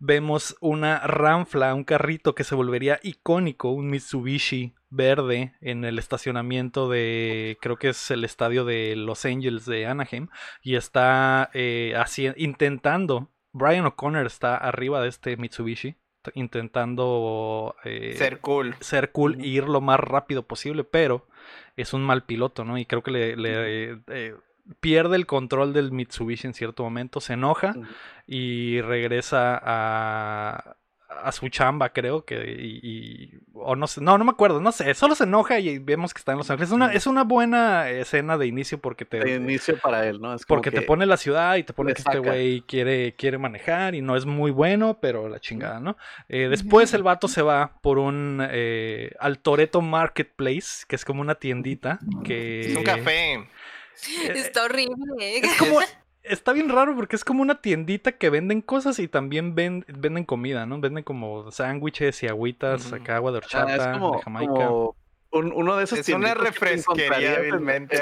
Vemos 0.05 0.57
una 0.61 0.99
ranfla, 0.99 1.73
un 1.77 1.85
carrito 1.85 2.35
que 2.35 2.43
se 2.43 2.57
volvería 2.57 2.99
icónico, 3.05 3.71
un 3.71 3.89
Mitsubishi 3.89 4.75
verde 4.91 5.55
en 5.61 5.85
el 5.85 5.97
estacionamiento 6.01 6.89
de, 6.89 7.57
creo 7.61 7.77
que 7.77 7.91
es 7.91 8.11
el 8.11 8.25
estadio 8.25 8.65
de 8.65 8.97
Los 8.97 9.25
Angels 9.25 9.65
de 9.65 9.87
Anaheim. 9.87 10.27
Y 10.61 10.75
está 10.75 11.51
eh, 11.55 11.95
haci- 11.97 12.35
intentando, 12.37 13.31
Brian 13.53 13.87
O'Connor 13.87 14.27
está 14.27 14.57
arriba 14.57 15.01
de 15.01 15.09
este 15.09 15.37
Mitsubishi, 15.37 15.95
intentando 16.35 17.77
eh, 17.85 18.15
Ser 18.17 18.41
cool. 18.41 18.75
ser 18.81 19.13
cool 19.13 19.37
e 19.41 19.47
ir 19.47 19.65
lo 19.69 19.81
más 19.81 20.01
rápido 20.01 20.43
posible, 20.43 20.83
pero 20.83 21.29
es 21.77 21.93
un 21.95 22.03
mal 22.03 22.25
piloto, 22.25 22.65
¿no? 22.65 22.77
Y 22.77 22.87
creo 22.87 23.03
que 23.05 23.11
le, 23.13 23.37
le, 23.37 24.03
eh, 24.09 24.35
pierde 24.81 25.17
el 25.17 25.27
control 25.27 25.73
del 25.73 25.93
Mitsubishi 25.93 26.47
en 26.47 26.55
cierto 26.55 26.83
momento, 26.83 27.21
se 27.21 27.35
enoja 27.35 27.75
y 28.27 28.81
regresa 28.81 29.61
a, 29.63 30.77
a 31.23 31.33
su 31.33 31.49
chamba, 31.49 31.91
creo 31.91 32.25
que, 32.25 32.57
y, 32.59 32.81
y 32.83 33.39
o 33.55 33.77
no 33.77 33.87
sé, 33.87 34.01
no, 34.01 34.19
no 34.19 34.25
me 34.25 34.31
acuerdo, 34.31 34.61
no 34.61 34.73
sé, 34.73 34.95
solo 34.95 35.15
se 35.15 35.25
enoja 35.25 35.59
y 35.59 35.79
vemos 35.79 36.15
que 36.15 36.19
está 36.19 36.33
en 36.33 36.39
Los 36.39 36.51
Ángeles. 36.51 36.71
Es 36.71 36.75
una, 36.75 36.93
es 36.93 37.07
una 37.07 37.25
buena 37.25 37.91
escena 37.91 38.39
de 38.39 38.47
inicio 38.47 38.79
porque 38.79 39.05
te, 39.05 39.21
De 39.21 39.35
inicio 39.35 39.79
para 39.79 40.07
él, 40.07 40.21
¿no? 40.21 40.35
Es 40.35 40.47
como 40.47 40.59
porque 40.59 40.71
te 40.71 40.83
pone 40.83 41.07
la 41.07 41.17
ciudad 41.17 41.57
y 41.57 41.65
te 41.65 41.73
pone 41.73 41.93
que 41.95 42.03
este 42.03 42.19
güey 42.19 42.63
quiere, 42.63 43.15
quiere 43.15 43.39
manejar 43.39 43.95
y 43.95 44.03
no 44.03 44.17
es 44.17 44.27
muy 44.27 44.51
bueno, 44.51 44.99
pero 45.01 45.29
la 45.29 45.41
chingada, 45.41 45.81
¿no? 45.81 45.97
Eh, 46.29 46.49
después 46.49 46.95
el 46.95 47.03
vato 47.03 47.29
se 47.29 47.43
va 47.43 47.79
por 47.83 47.99
un 47.99 48.45
eh, 48.51 49.15
al 49.21 49.39
Toreto 49.39 49.81
Marketplace, 49.81 50.85
que 50.89 50.97
es 50.97 51.05
como 51.05 51.21
una 51.21 51.35
tiendita 51.35 51.99
que 52.25 52.73
Es 52.73 52.77
un 52.77 52.85
café. 52.85 53.49
Eh, 54.09 54.33
Está 54.37 54.65
horrible. 54.65 54.95
¿eh? 55.21 55.41
es 55.43 55.57
como 55.59 55.79
está 56.23 56.53
bien 56.53 56.69
raro 56.69 56.95
porque 56.95 57.17
es 57.17 57.25
como 57.25 57.43
una 57.43 57.61
tiendita 57.61 58.13
que 58.13 58.31
venden 58.31 58.61
cosas 58.63 58.99
y 59.01 59.09
también 59.09 59.55
ven- 59.55 59.85
venden 59.89 60.25
comida, 60.25 60.67
¿no? 60.67 60.79
Venden 60.81 61.03
como 61.05 61.51
sándwiches 61.51 62.23
y 62.23 62.29
agüitas, 62.29 62.87
Ujú. 62.87 62.95
acá 62.97 63.17
agua 63.17 63.33
de 63.33 63.39
Ah, 63.39 63.41
horchata, 63.43 63.87
de 63.89 63.93
como, 63.99 64.21
Jamaica. 64.23 64.53
como 64.53 64.97
un- 65.33 65.53
uno 65.53 65.77
de 65.79 65.85
esos 65.85 65.99
Es 65.99 66.09
una 66.11 66.35
refresquería 66.35 67.39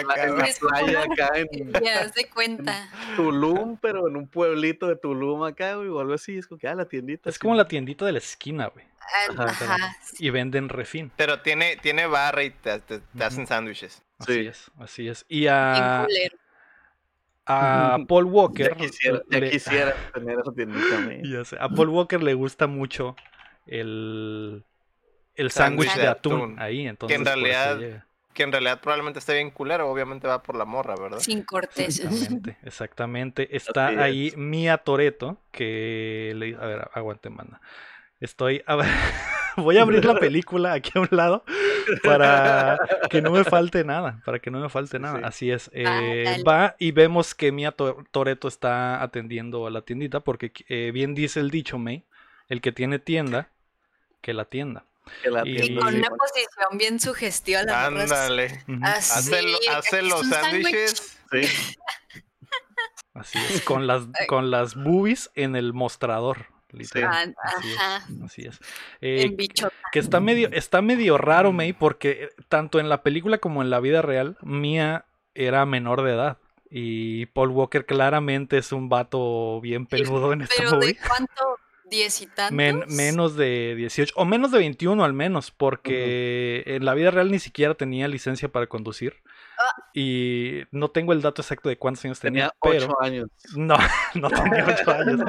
la, 0.03 0.13
acá, 0.13 0.25
en 0.27 0.37
la 0.39 0.49
playa 0.59 1.03
acá 1.03 1.31
en 1.39 1.49
Ya, 1.85 2.09
de. 2.09 2.89
Tulum, 3.17 3.77
pero 3.81 4.09
en 4.09 4.17
un 4.17 4.27
pueblito 4.29 4.87
de 4.89 4.97
Tulum 4.97 5.45
acá, 5.45 5.77
güey, 5.77 5.89
o 5.89 6.01
algo 6.01 6.13
así. 6.15 6.37
Es 6.39 6.47
como 6.47 6.59
que, 6.59 6.69
ah, 6.69 6.75
la 6.75 6.87
tiendita. 6.87 7.31
Es 7.31 7.39
como 7.39 7.55
la 7.55 7.67
tiendita 7.69 8.05
de 8.05 8.13
la 8.13 8.19
esquina, 8.19 8.67
güey. 8.67 8.85
Ajá. 9.31 9.45
Ajá. 9.45 9.97
Y 10.19 10.31
venden 10.31 10.69
refín. 10.69 11.11
Pero 11.17 11.41
tiene, 11.41 11.77
tiene 11.77 12.07
barra 12.07 12.43
y 12.43 12.51
te, 12.51 12.79
te- 12.81 12.99
te 12.99 13.05
Ujú. 13.15 13.25
hacen 13.25 13.47
sándwiches. 13.47 14.03
Así 14.19 14.33
Sí. 14.35 14.47
es, 14.47 14.71
así 14.79 15.09
es. 15.09 15.25
Y 15.29 15.47
a, 15.49 16.05
culero. 16.07 16.37
a 17.47 17.99
Paul 18.09 18.25
Walker. 18.27 18.69
Ya 18.71 18.77
quisiera, 18.77 19.23
ya 19.31 19.39
le- 19.41 19.51
quisiera 19.51 19.95
tener. 20.15 21.23
Ya 21.23 21.45
sé, 21.45 21.57
A 21.61 21.69
Paul 21.69 21.89
Walker 21.89 22.23
le 22.23 22.35
gusta 22.35 22.67
mucho 22.67 23.17
el, 23.67 24.65
el 25.35 25.51
sándwich 25.51 25.95
de 25.95 26.03
de 26.03 26.09
atún, 26.09 26.57
ahí. 26.59 26.87
Entonces, 26.87 27.19
en 27.19 27.25
por 27.25 27.33
eso 27.33 27.39
realidad-. 27.43 28.05
Que 28.33 28.45
en 28.45 28.53
realidad 28.53 28.81
probablemente 28.81 29.19
esté 29.19 29.35
bien 29.35 29.51
culero. 29.51 29.91
Obviamente 29.91 30.29
va 30.29 30.41
por 30.41 30.55
la 30.55 30.65
morra, 30.65 30.95
¿verdad? 30.95 31.19
Sin 31.19 31.43
corteza. 31.43 32.05
Exactamente, 32.05 32.57
exactamente. 32.63 33.57
Está 33.57 33.89
ahí. 33.89 34.33
Mia 34.37 34.79
Toreto, 34.79 35.39
que 35.51 36.33
le... 36.37 36.55
A 36.55 36.67
ver, 36.67 36.91
aguante, 36.95 37.29
manda. 37.29 37.61
Estoy... 38.21 38.63
a 38.67 38.77
ver, 38.77 38.87
Voy 39.57 39.77
a 39.79 39.83
abrir 39.83 40.05
la 40.05 40.15
película 40.21 40.73
aquí 40.75 40.93
a 40.95 41.01
un 41.01 41.09
lado 41.11 41.45
para 42.05 42.79
que 43.11 43.21
no 43.21 43.33
me 43.33 43.43
falte 43.45 43.83
nada, 43.85 44.23
para 44.25 44.39
que 44.39 44.51
no 44.51 44.61
me 44.61 44.69
falte 44.69 44.99
nada. 44.99 45.19
Sí. 45.19 45.25
Así 45.25 45.51
es. 45.51 45.71
eh, 45.75 46.23
dale. 46.25 46.43
va 46.45 46.77
y 46.79 46.93
vemos 46.93 47.35
que 47.35 47.51
Mia 47.53 47.73
To- 47.73 48.05
Toreto 48.13 48.47
está 48.49 49.03
atendiendo 49.03 49.67
a 49.67 49.71
la 49.71 49.83
tiendita 49.83 50.21
porque 50.21 50.53
eh, 50.69 50.93
bien 50.95 51.15
dice 51.15 51.41
el 51.41 51.51
dicho, 51.51 51.79
May, 51.79 52.05
el 52.49 52.61
que 52.61 52.71
tiene 52.73 52.99
tienda, 53.01 53.49
que 54.21 54.33
la 54.35 54.45
tienda. 54.45 54.85
Que 55.23 55.31
la 55.31 55.43
Y- 55.45 55.75
con 55.75 55.95
una 55.95 56.11
posición 56.11 56.79
bien 56.79 57.01
sugestiva 57.01 57.65
la 57.65 57.87
Ándale. 57.87 58.63
Así. 58.83 59.35
Hace, 59.69 60.03
los 60.03 60.29
sándwiches. 60.29 61.19
Sí, 61.33 61.43
Así 63.15 63.39
es, 63.39 63.63
con 63.63 63.87
las, 63.87 64.05
con 64.29 64.51
las 64.51 64.75
boobies 64.77 65.31
en 65.35 65.57
el 65.57 65.73
mostrador, 65.73 66.47
literal. 66.73 67.35
Ah, 67.43 67.49
Así 67.57 67.69
es, 67.71 67.79
Ajá. 67.79 68.07
así 68.25 68.43
es. 68.47 68.61
Eh, 69.01 69.23
En 69.27 69.37
bichota. 69.37 69.75
que 69.93 69.99
está 69.99 70.21
medio, 70.21 70.49
está 70.53 70.83
medio 70.83 71.19
raro, 71.19 71.53
May, 71.53 71.73
porque 71.73 72.11
eh, 72.25 72.29
tanto 72.49 72.79
en 72.81 72.89
la 72.89 73.03
película 73.03 73.39
como 73.39 73.63
en 73.63 73.71
la 73.71 73.81
vida 73.81 74.03
real, 74.03 74.37
Mia 74.43 75.05
era 75.35 75.65
menor 75.67 76.03
de 76.03 76.13
edad. 76.13 76.39
Y 76.71 77.27
Paul 77.27 77.51
Walker 77.51 77.85
claramente 77.85 78.57
es 78.59 78.71
un 78.73 78.89
vato 78.89 79.61
bien 79.61 79.87
peludo 79.87 80.33
en 80.33 80.43
esta 80.43 80.55
Pero 80.57 80.71
movie. 80.77 80.89
de 80.93 80.99
cuánto, 81.07 81.59
diez 81.91 82.21
y 82.23 82.27
tantos. 82.27 82.53
Men- 82.57 82.85
menos 82.89 83.35
de 83.37 83.75
18, 83.77 84.13
o 84.17 84.25
menos 84.25 84.53
de 84.53 84.59
21 84.59 85.03
al 85.05 85.13
menos, 85.13 85.51
porque 85.51 86.63
en 86.67 86.85
la 86.85 86.95
vida 86.95 87.11
real 87.11 87.31
ni 87.31 87.39
siquiera 87.41 87.75
tenía 87.75 88.07
licencia 88.09 88.49
para 88.49 88.67
conducir. 88.69 89.17
Y 89.95 90.63
no 90.71 90.91
tengo 90.91 91.13
el 91.13 91.23
dato 91.23 91.43
exacto 91.43 91.69
de 91.69 91.77
cuántos 91.79 92.05
años 92.05 92.21
tenía, 92.21 92.53
tenía 92.61 92.79
pero... 92.79 92.87
ocho 92.93 93.03
años. 93.03 93.29
No, 93.57 93.77
no 94.15 94.29
tenía 94.31 94.67
ocho 94.67 94.91
años. 94.93 95.21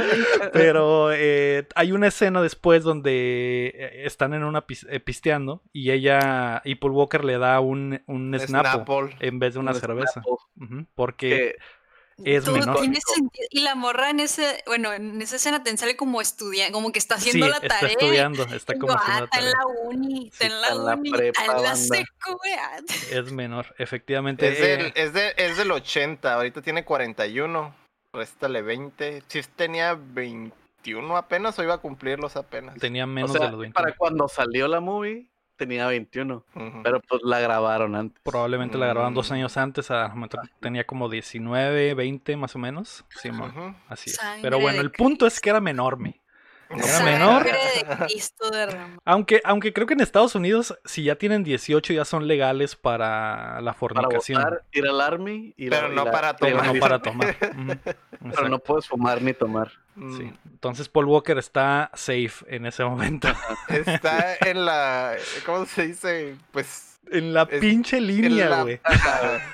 Pero 0.53 1.11
eh, 1.13 1.67
hay 1.75 1.91
una 1.91 2.07
escena 2.07 2.41
después 2.41 2.83
donde 2.83 3.71
eh, 3.75 4.05
están 4.05 4.33
en 4.33 4.43
una 4.43 4.65
pis- 4.67 4.87
eh, 4.89 4.99
pisteando 4.99 5.63
y 5.73 5.91
ella 5.91 6.61
y 6.65 6.75
Paul 6.75 6.93
Walker 6.93 7.23
le 7.25 7.37
da 7.37 7.59
un, 7.59 8.01
un 8.07 8.37
Snapple 8.39 8.83
Snapple. 8.83 9.15
en 9.19 9.39
vez 9.39 9.53
de 9.55 9.59
una 9.59 9.71
Un 9.71 9.79
cerveza. 9.79 10.21
Porque 10.95 11.29
que 11.29 11.55
es 12.25 12.43
Todo 12.45 12.57
menor. 12.57 12.79
tiene 12.79 12.99
sentido. 13.01 13.47
Y 13.49 13.61
la 13.61 13.75
morra 13.75 14.09
en 14.09 14.19
ese, 14.19 14.63
bueno, 14.67 14.91
en 14.93 15.21
esa 15.21 15.35
escena 15.37 15.63
te 15.63 15.75
sale 15.77 15.95
como 15.95 16.21
estudiante, 16.21 16.71
como 16.73 16.91
que 16.91 16.99
está 16.99 17.17
Sí, 17.19 17.29
haciendo 17.29 17.47
la 17.49 17.55
está 17.57 17.67
tarea. 17.79 17.89
estudiando, 17.89 18.43
está 18.43 18.75
Y 18.75 18.79
como 18.79 18.93
yo, 18.93 18.99
haciendo 18.99 19.13
ah, 19.15 19.19
la 19.19 19.25
está 19.25 19.37
en 19.39 19.51
tarea. 19.51 19.59
la 19.59 19.89
uni, 19.89 20.27
está 20.27 20.37
Sí, 20.37 20.51
en 20.51 20.61
la 20.61 20.67
está 20.67 20.73
en 20.79 20.85
la 20.85 20.95
uni, 20.95 21.11
prepa, 21.11 21.41
está 21.41 21.57
en 21.57 21.63
la 21.63 21.75
secu, 21.75 22.39
ah. 22.59 22.79
Es 23.11 23.31
menor, 23.31 23.75
efectivamente. 23.77 24.47
Es 24.51 24.59
eh, 24.59 24.77
del, 24.77 24.93
es, 24.95 25.13
de- 25.13 25.33
es 25.37 25.57
del 25.57 25.71
80. 25.71 26.33
Ahorita 26.33 26.61
tiene 26.61 26.83
41. 26.85 27.75
Réstale 28.13 28.61
20. 28.61 29.23
Si 29.27 29.41
tenía 29.55 29.93
21 29.95 31.15
apenas 31.15 31.57
o 31.57 31.63
iba 31.63 31.75
a 31.75 31.77
cumplirlos 31.77 32.35
apenas. 32.35 32.75
tenía 32.77 33.05
o 33.05 33.07
menos 33.07 33.31
sea, 33.31 33.45
de 33.45 33.51
los 33.51 33.59
20. 33.61 33.73
para 33.73 33.95
cuando 33.95 34.27
salió 34.27 34.67
la 34.67 34.79
movie 34.81 35.27
tenía 35.57 35.87
21, 35.87 36.43
Ujú. 36.55 36.81
pero 36.83 36.99
pues 37.01 37.21
la 37.23 37.39
grabaron 37.39 37.95
antes. 37.95 38.19
Probablemente 38.23 38.77
la 38.77 38.87
grabaron 38.87 39.13
dos 39.13 39.29
Mm. 39.29 39.33
años 39.33 39.57
antes, 39.57 39.91
a 39.91 40.09
mejor 40.09 40.41
tenía 40.59 40.85
como 40.85 41.09
19, 41.09 41.93
20 41.93 42.35
más 42.37 42.55
o 42.55 42.59
menos. 42.59 43.05
Simón, 43.21 43.51
Ujú. 43.55 43.75
así 43.89 44.09
es. 44.09 44.15
Sangre 44.17 44.41
Pero 44.41 44.59
bueno, 44.59 44.81
el 44.81 44.91
punto 44.91 45.27
es 45.27 45.39
que 45.39 45.49
era 45.49 45.61
menor, 45.61 45.97
me. 45.97 46.19
Era 46.69 46.83
Sangre 46.83 47.11
menor. 47.13 47.43
de 47.43 48.05
Cristo. 48.05 48.45
Aunque, 49.03 49.41
aunque 49.43 49.73
creo 49.73 49.85
que 49.87 49.93
en 49.93 49.99
Estados 49.99 50.35
Unidos, 50.35 50.73
si 50.85 51.03
ya 51.03 51.15
tienen 51.17 51.43
18, 51.43 51.91
ya 51.91 52.05
son 52.05 52.27
legales 52.27 52.77
para 52.77 53.55
la 53.59 53.71
Para 53.71 53.73
fornicación. 53.73 54.41
votar, 54.41 54.63
ir 54.71 54.87
al 54.87 55.01
army 55.01 55.53
y 55.57 55.69
Pero 55.69 55.89
no 55.89 56.03
y 56.03 56.05
la- 56.05 56.11
para 56.11 56.35
pero 56.37 56.57
tomar. 56.59 56.73
no 56.73 56.79
para 56.79 57.01
tomar. 57.01 57.35
Pero 58.21 58.49
no 58.49 58.59
puedes 58.59 58.87
fumar 58.87 59.21
ni 59.21 59.33
tomar. 59.33 59.69
Mm, 59.95 60.17
sí. 60.17 60.33
Entonces 60.51 60.87
Paul 60.89 61.05
Walker 61.05 61.37
está 61.37 61.91
safe 61.93 62.31
en 62.47 62.65
ese 62.65 62.83
momento. 62.83 63.27
Está 63.67 64.35
en 64.41 64.65
la. 64.65 65.15
¿Cómo 65.45 65.65
se 65.65 65.87
dice? 65.87 66.35
Pues. 66.51 66.99
en 67.11 67.33
la 67.33 67.47
Es- 67.49 67.59
pinche 67.59 67.99
línea, 67.99 68.61
güey. 68.63 68.79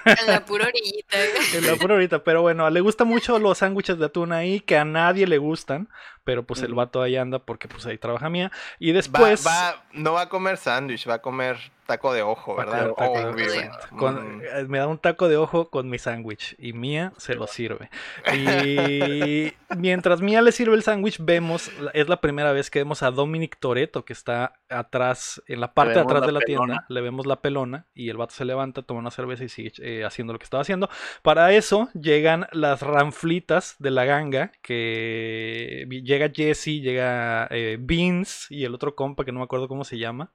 En 0.05 0.27
la 0.27 0.45
pura 0.45 0.67
orillita. 0.67 1.17
güey. 1.17 1.47
En 1.55 1.65
la 1.67 1.75
pura 1.75 1.95
ahorita, 1.95 2.23
pero 2.23 2.41
bueno, 2.43 2.69
le 2.69 2.81
gustan 2.81 3.07
mucho 3.07 3.39
los 3.39 3.57
sándwiches 3.57 3.97
de 3.97 4.05
atún 4.05 4.31
ahí, 4.31 4.59
que 4.59 4.77
a 4.77 4.85
nadie 4.85 5.25
le 5.25 5.37
gustan, 5.39 5.89
pero 6.27 6.43
pues 6.43 6.61
el 6.61 6.73
vato 6.73 7.01
ahí 7.01 7.15
anda 7.15 7.39
porque 7.39 7.69
pues 7.69 7.85
ahí 7.85 7.97
trabaja 7.97 8.29
mía. 8.29 8.51
Y 8.79 8.91
después... 8.91 9.47
va- 9.47 9.81
no 9.93 10.11
va 10.11 10.23
a 10.23 10.29
comer 10.29 10.57
sándwich, 10.57 11.07
va 11.09 11.13
a 11.15 11.21
comer 11.21 11.55
taco 11.85 12.11
de 12.11 12.21
ojo, 12.21 12.53
¿verdad? 12.57 12.83
de 12.83 12.89
ojo. 12.89 13.97
Con- 13.97 14.37
Mm. 14.39 14.41
eh, 14.41 14.65
me 14.67 14.77
da 14.77 14.87
un 14.87 14.97
taco 14.97 15.29
de 15.29 15.37
ojo 15.37 15.69
con 15.69 15.89
mi 15.89 15.97
sándwich 15.97 16.53
y 16.59 16.73
Mía 16.73 17.13
se 17.15 17.33
lo 17.35 17.47
sirve. 17.47 17.89
Y 18.33 19.53
mientras 19.77 20.19
Mía 20.19 20.41
le 20.41 20.51
sirve 20.51 20.75
el 20.75 20.83
sándwich, 20.83 21.17
vemos, 21.21 21.71
es 21.93 22.09
la 22.09 22.19
primera 22.19 22.51
vez 22.51 22.69
que 22.69 22.79
vemos 22.79 23.03
a 23.03 23.11
Dominic 23.11 23.57
Toreto 23.57 24.03
que 24.03 24.11
está 24.11 24.59
atrás, 24.67 25.41
en 25.47 25.61
la 25.61 25.73
parte 25.73 25.93
de 25.93 25.99
atrás 26.01 26.19
la 26.21 26.27
de 26.27 26.33
la 26.33 26.39
pelona. 26.41 26.65
tienda, 26.65 26.85
le 26.89 26.99
vemos 27.01 27.25
la 27.25 27.39
pelona 27.41 27.85
y 27.95 28.09
el 28.09 28.17
vato 28.17 28.33
se 28.35 28.43
levanta, 28.43 28.81
toma 28.81 28.99
una 28.99 29.11
cerveza 29.11 29.45
y 29.45 29.49
sigue 29.49 29.71
eh, 29.79 30.03
haciendo 30.03 30.33
lo 30.33 30.39
que 30.39 30.43
estaba 30.43 30.59
haciendo. 30.61 30.89
Para 31.21 31.53
eso 31.53 31.87
llegan 31.93 32.47
las 32.51 32.81
ranflitas 32.81 33.77
de 33.79 33.91
la 33.91 34.03
ganga, 34.03 34.51
que 34.61 35.85
vi- 35.87 36.03
llega 36.17 36.31
Jesse, 36.33 36.81
llega 36.81 37.47
eh, 37.51 37.77
Beans 37.79 38.47
y 38.49 38.63
el 38.65 38.73
otro 38.73 38.95
compa 38.95 39.23
que 39.25 39.31
no 39.31 39.39
me 39.39 39.45
acuerdo 39.45 39.67
cómo 39.67 39.83
se 39.83 39.97
llama. 39.97 40.33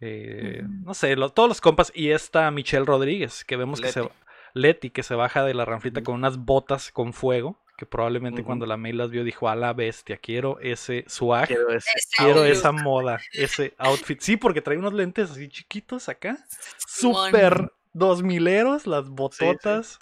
Eh, 0.00 0.62
no 0.82 0.92
sé, 0.94 1.16
lo- 1.16 1.30
todos 1.30 1.48
los 1.48 1.60
compas 1.60 1.92
y 1.94 2.10
esta 2.10 2.50
Michelle 2.50 2.84
Rodríguez, 2.84 3.44
que 3.44 3.56
vemos 3.56 3.80
que 3.80 3.92
se 3.92 4.00
Leti. 4.00 4.14
Leti, 4.54 4.90
que 4.90 5.02
se 5.02 5.14
baja 5.14 5.44
de 5.44 5.54
la 5.54 5.64
ranflita 5.64 6.02
con 6.02 6.14
unas 6.16 6.36
botas 6.38 6.90
con 6.92 7.12
fuego, 7.12 7.60
que 7.76 7.86
probablemente 7.86 8.42
cuando 8.44 8.66
la 8.66 8.76
May 8.76 8.92
las 8.92 9.10
vio 9.10 9.24
dijo, 9.24 9.48
a 9.48 9.56
la 9.56 9.72
bestia, 9.72 10.16
quiero 10.18 10.60
ese 10.60 11.04
swag, 11.08 11.48
quiero, 11.48 11.70
ese. 11.72 11.90
Esa 12.52 12.72
moda, 12.72 13.20
ese 13.32 13.74
outfit. 13.78 14.20
Sí, 14.20 14.36
porque 14.36 14.60
trae 14.62 14.76
unos 14.78 14.92
lentes 14.94 15.30
así 15.30 15.48
chiquitos 15.48 16.08
acá, 16.08 16.38
súper 16.86 17.72
dos 17.92 18.22
mileros, 18.22 18.86
las 18.86 19.08
bototas. 19.08 19.98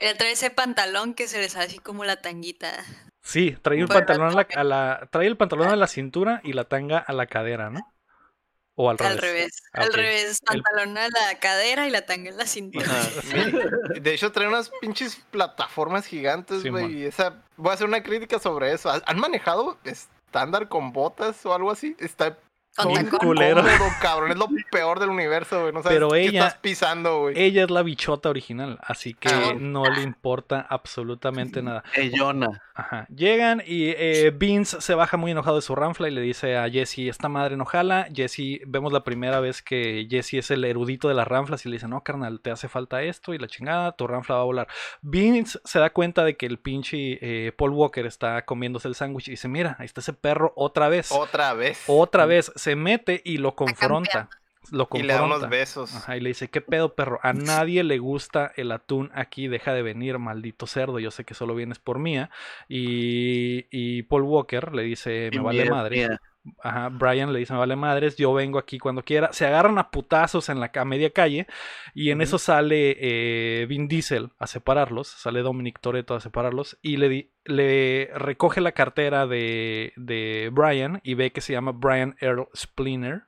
Él 0.00 0.16
trae 0.16 0.32
ese 0.32 0.50
pantalón 0.50 1.14
que 1.14 1.28
se 1.28 1.38
les 1.38 1.54
hace 1.56 1.66
así 1.66 1.78
como 1.78 2.04
la 2.04 2.20
tanguita. 2.20 2.84
Sí, 3.24 3.56
trae 3.62 3.80
el 3.80 3.88
pantalón 3.88 4.28
a 4.28 4.34
la, 4.34 4.46
a 4.54 4.64
la- 4.64 5.08
trae 5.10 5.26
el 5.26 5.36
pantalón 5.36 5.68
a 5.68 5.76
la 5.76 5.86
cintura 5.86 6.40
y 6.44 6.52
la 6.52 6.64
tanga 6.64 6.98
a 6.98 7.12
la 7.14 7.26
cadera, 7.26 7.70
¿no? 7.70 7.80
O 8.76 8.90
al 8.90 8.96
Al 9.00 9.18
revés. 9.18 9.20
revés. 9.20 9.62
Ah, 9.72 9.82
Al 9.82 9.92
revés. 9.92 10.42
El- 10.50 10.62
Pantalón 10.62 10.98
a 10.98 11.08
la 11.08 11.38
cadera 11.40 11.86
y 11.86 11.90
la 11.90 12.04
tanga 12.06 12.30
en 12.30 12.36
la 12.36 12.46
cintura. 12.46 12.84
De 14.02 14.12
hecho, 14.14 14.30
trae 14.32 14.48
unas 14.48 14.70
pinches 14.80 15.16
plataformas 15.30 16.06
gigantes, 16.06 16.64
güey. 16.68 16.92
y 16.98 17.04
esa. 17.04 17.42
Voy 17.56 17.70
a 17.70 17.74
hacer 17.74 17.86
una 17.86 18.02
crítica 18.02 18.38
sobre 18.40 18.72
eso. 18.72 18.90
¿Han- 18.90 19.02
¿Han 19.06 19.18
manejado 19.20 19.78
estándar 19.84 20.68
con 20.68 20.92
botas 20.92 21.46
o 21.46 21.54
algo 21.54 21.70
así? 21.70 21.96
Está 22.00 22.36
Con 22.76 22.92
culero. 23.18 23.60
Incómodo, 23.60 23.90
cabrón. 24.00 24.30
Es 24.32 24.36
lo 24.36 24.48
peor 24.70 24.98
del 25.00 25.10
universo, 25.10 25.60
güey. 25.62 25.72
No 25.72 25.82
sabes 25.82 25.96
Pero 25.96 26.08
qué 26.10 26.22
ella- 26.22 26.46
estás 26.46 26.58
pisando, 26.60 27.20
güey. 27.20 27.40
Ella 27.40 27.64
es 27.64 27.70
la 27.70 27.82
bichota 27.82 28.28
original, 28.30 28.78
así 28.82 29.14
que 29.14 29.28
Ah. 29.28 29.54
no 29.58 29.84
le 29.88 30.02
importa 30.02 30.66
absolutamente 30.68 31.62
nada. 31.62 31.84
Ellona. 31.94 32.62
Ajá. 32.76 33.06
Llegan 33.14 33.62
y 33.64 33.90
eh, 33.90 34.32
Vince 34.34 34.80
se 34.80 34.94
baja 34.96 35.16
muy 35.16 35.30
enojado 35.30 35.54
de 35.56 35.62
su 35.62 35.76
ranfla 35.76 36.08
y 36.08 36.10
le 36.10 36.20
dice 36.20 36.56
a 36.56 36.68
Jesse, 36.68 37.08
esta 37.08 37.28
madre 37.28 37.56
no 37.56 37.64
jala. 37.64 38.08
Jesse, 38.12 38.60
vemos 38.66 38.92
la 38.92 39.04
primera 39.04 39.38
vez 39.38 39.62
que 39.62 40.08
Jesse 40.10 40.34
es 40.34 40.50
el 40.50 40.64
erudito 40.64 41.06
de 41.06 41.14
las 41.14 41.28
ranflas 41.28 41.64
y 41.64 41.68
le 41.68 41.76
dice, 41.76 41.86
no, 41.86 42.02
carnal, 42.02 42.40
te 42.40 42.50
hace 42.50 42.68
falta 42.68 43.02
esto 43.02 43.32
y 43.32 43.38
la 43.38 43.46
chingada, 43.46 43.92
tu 43.92 44.08
ranfla 44.08 44.34
va 44.36 44.40
a 44.40 44.44
volar. 44.44 44.68
Vince 45.02 45.60
se 45.64 45.78
da 45.78 45.90
cuenta 45.90 46.24
de 46.24 46.36
que 46.36 46.46
el 46.46 46.58
pinche 46.58 47.18
eh, 47.20 47.52
Paul 47.52 47.70
Walker 47.70 48.06
está 48.06 48.44
comiéndose 48.44 48.88
el 48.88 48.96
sándwich 48.96 49.28
y 49.28 49.32
dice, 49.32 49.46
mira, 49.46 49.76
ahí 49.78 49.86
está 49.86 50.00
ese 50.00 50.12
perro 50.12 50.52
otra 50.56 50.88
vez. 50.88 51.12
Otra 51.12 51.54
vez. 51.54 51.84
Otra 51.86 52.26
vez 52.26 52.50
se 52.64 52.76
mete 52.76 53.20
y 53.24 53.38
lo 53.38 53.54
confronta. 53.54 54.28
Lo 54.70 54.88
y 54.92 55.02
le 55.02 55.12
da 55.14 55.20
confronta. 55.20 55.36
unos 55.36 55.48
besos. 55.50 55.94
Ajá, 55.94 56.16
y 56.16 56.20
le 56.20 56.30
dice, 56.30 56.48
¿qué 56.48 56.62
pedo, 56.62 56.94
perro? 56.94 57.20
A 57.22 57.34
nadie 57.34 57.84
le 57.84 57.98
gusta 57.98 58.50
el 58.56 58.72
atún 58.72 59.10
aquí, 59.14 59.46
deja 59.48 59.74
de 59.74 59.82
venir, 59.82 60.18
maldito 60.18 60.66
cerdo, 60.66 60.98
yo 60.98 61.10
sé 61.10 61.24
que 61.24 61.34
solo 61.34 61.54
vienes 61.54 61.78
por 61.78 61.98
mía. 61.98 62.30
Y, 62.68 63.66
y 63.70 64.04
Paul 64.04 64.22
Walker 64.22 64.72
le 64.74 64.82
dice, 64.84 65.30
me 65.32 65.40
vale 65.40 65.64
Mía, 65.64 65.70
madre. 65.70 65.96
mía. 65.96 66.20
Ajá, 66.62 66.90
Brian 66.90 67.32
le 67.32 67.38
dice, 67.38 67.54
me 67.54 67.58
vale 67.58 67.74
madres, 67.74 68.16
yo 68.16 68.34
vengo 68.34 68.58
aquí 68.58 68.78
cuando 68.78 69.02
quiera. 69.02 69.32
Se 69.32 69.46
agarran 69.46 69.78
a 69.78 69.90
putazos 69.90 70.48
en 70.50 70.60
la 70.60 70.70
a 70.74 70.84
media 70.84 71.10
calle 71.10 71.46
y 71.94 72.10
en 72.10 72.20
eso 72.20 72.38
sale 72.38 72.96
eh, 73.00 73.66
Vin 73.66 73.88
Diesel 73.88 74.30
a 74.38 74.46
separarlos, 74.46 75.08
sale 75.08 75.40
Dominic 75.40 75.80
Toretto 75.80 76.14
a 76.14 76.20
separarlos 76.20 76.78
y 76.82 76.98
le, 76.98 78.10
recoge 78.14 78.60
la 78.60 78.72
cartera 78.72 79.26
de, 79.26 79.94
de 79.96 80.50
Brian 80.52 81.00
y 81.02 81.14
ve 81.14 81.32
que 81.32 81.40
se 81.40 81.54
llama 81.54 81.72
Brian 81.72 82.16
Earl 82.20 82.48
Spliner. 82.54 83.22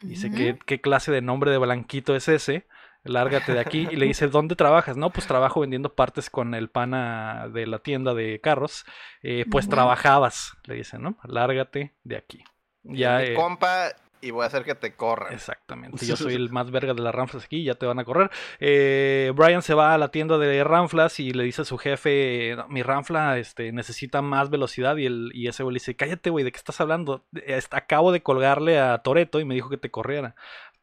Dice. 0.00 0.30
¿qué, 0.30 0.58
¿qué 0.66 0.80
clase 0.80 1.10
de 1.10 1.22
nombre 1.22 1.50
de 1.50 1.58
blanquito 1.58 2.14
es 2.14 2.28
ese? 2.28 2.66
Lárgate 3.08 3.52
de 3.52 3.60
aquí. 3.60 3.88
Y 3.90 3.96
le 3.96 4.06
dice, 4.06 4.28
¿dónde 4.28 4.56
trabajas? 4.56 4.96
No, 4.96 5.10
pues 5.10 5.26
trabajo 5.26 5.60
vendiendo 5.60 5.94
partes 5.94 6.30
con 6.30 6.54
el 6.54 6.68
pana 6.68 7.48
de 7.52 7.66
la 7.66 7.78
tienda 7.78 8.14
de 8.14 8.40
carros. 8.40 8.84
Eh, 9.22 9.44
pues 9.50 9.68
trabajabas, 9.68 10.56
le 10.64 10.74
dice, 10.74 10.98
¿no? 10.98 11.16
Lárgate 11.24 11.94
de 12.04 12.16
aquí. 12.16 12.44
Ya, 12.82 13.22
eh, 13.22 13.34
compa 13.34 13.92
y 14.20 14.30
voy 14.30 14.44
a 14.44 14.46
hacer 14.46 14.64
que 14.64 14.74
te 14.74 14.94
corran. 14.94 15.32
Exactamente. 15.32 16.04
Yo 16.06 16.16
soy 16.16 16.34
el 16.34 16.50
más 16.50 16.70
verga 16.70 16.94
de 16.94 17.02
las 17.02 17.14
ranflas 17.14 17.44
aquí, 17.44 17.64
ya 17.64 17.74
te 17.74 17.86
van 17.86 17.98
a 17.98 18.04
correr. 18.04 18.30
Eh, 18.58 19.32
Brian 19.34 19.62
se 19.62 19.74
va 19.74 19.94
a 19.94 19.98
la 19.98 20.10
tienda 20.10 20.38
de 20.38 20.64
ranflas 20.64 21.20
y 21.20 21.30
le 21.30 21.44
dice 21.44 21.62
a 21.62 21.64
su 21.64 21.78
jefe, 21.78 22.54
"No, 22.56 22.68
mi 22.68 22.82
ranfla 22.82 23.38
este, 23.38 23.72
necesita 23.72 24.22
más 24.22 24.50
velocidad 24.50 24.96
y, 24.96 25.06
el, 25.06 25.30
y 25.34 25.48
ese 25.48 25.62
güey 25.62 25.74
le 25.74 25.80
dice, 25.80 25.96
cállate 25.96 26.30
güey, 26.30 26.44
¿de 26.44 26.52
qué 26.52 26.58
estás 26.58 26.80
hablando? 26.80 27.24
Acabo 27.70 28.12
de 28.12 28.22
colgarle 28.22 28.78
a 28.78 28.98
Toreto 28.98 29.40
y 29.40 29.44
me 29.44 29.54
dijo 29.54 29.68
que 29.68 29.78
te 29.78 29.90
corriera. 29.90 30.34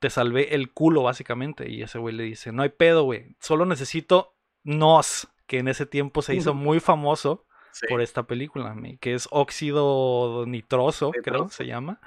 Te 0.03 0.09
salvé 0.09 0.53
el 0.53 0.69
culo 0.73 1.03
básicamente. 1.03 1.71
Y 1.71 1.81
ese 1.81 1.97
güey 1.97 2.13
le 2.13 2.23
dice, 2.23 2.51
no 2.51 2.61
hay 2.63 2.67
pedo 2.69 3.03
güey, 3.03 3.37
solo 3.39 3.65
necesito 3.65 4.35
NOS, 4.65 5.29
que 5.47 5.59
en 5.59 5.69
ese 5.69 5.85
tiempo 5.85 6.21
se 6.21 6.35
hizo 6.35 6.53
muy 6.53 6.81
famoso 6.81 7.45
Sí. 7.71 7.87
por 7.89 8.01
esta 8.01 8.23
película, 8.23 8.75
que 8.99 9.15
es 9.15 9.27
óxido 9.31 10.43
nitroso, 10.45 11.11
creo 11.23 11.49
se 11.49 11.65
llama. 11.65 11.99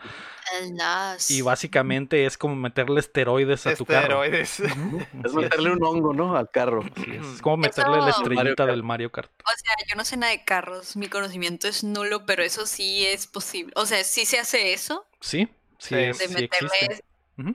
El. 0.62 0.76
Y 1.28 1.40
básicamente 1.42 2.24
es 2.26 2.38
como 2.38 2.54
meterle 2.54 3.00
esteroides 3.00 3.66
a 3.66 3.74
tu 3.74 3.84
carro. 3.84 4.22
Es 4.24 4.60
meterle 5.34 5.72
un 5.72 5.82
hongo, 5.82 6.12
¿no? 6.12 6.36
Al 6.36 6.50
carro. 6.50 6.84
es. 6.84 7.26
Es 7.36 7.42
como 7.42 7.56
meterle 7.56 7.96
la 7.96 8.10
estrellita 8.10 8.34
Mario 8.44 8.54
Kart. 8.56 8.70
del 8.70 8.82
Mario 8.84 9.10
Kart. 9.10 9.32
O 9.42 9.50
sea, 9.56 9.74
yo 9.88 9.96
no 9.96 10.04
sé 10.04 10.16
nada 10.18 10.32
de 10.32 10.44
carros, 10.44 10.96
mi 10.96 11.08
conocimiento 11.08 11.66
es 11.66 11.82
nulo, 11.82 12.26
pero 12.26 12.42
eso 12.44 12.66
sí 12.66 13.04
es 13.06 13.26
posible. 13.26 13.72
O 13.74 13.86
sea, 13.86 14.04
sí 14.04 14.24
se 14.26 14.38
hace 14.38 14.72
eso, 14.72 15.06
Sí, 15.20 15.48
sí, 15.78 15.88
Sí. 15.88 15.94
es- 15.96 16.18
de 16.18 16.28
sí 16.28 16.34
meterle... 16.34 17.00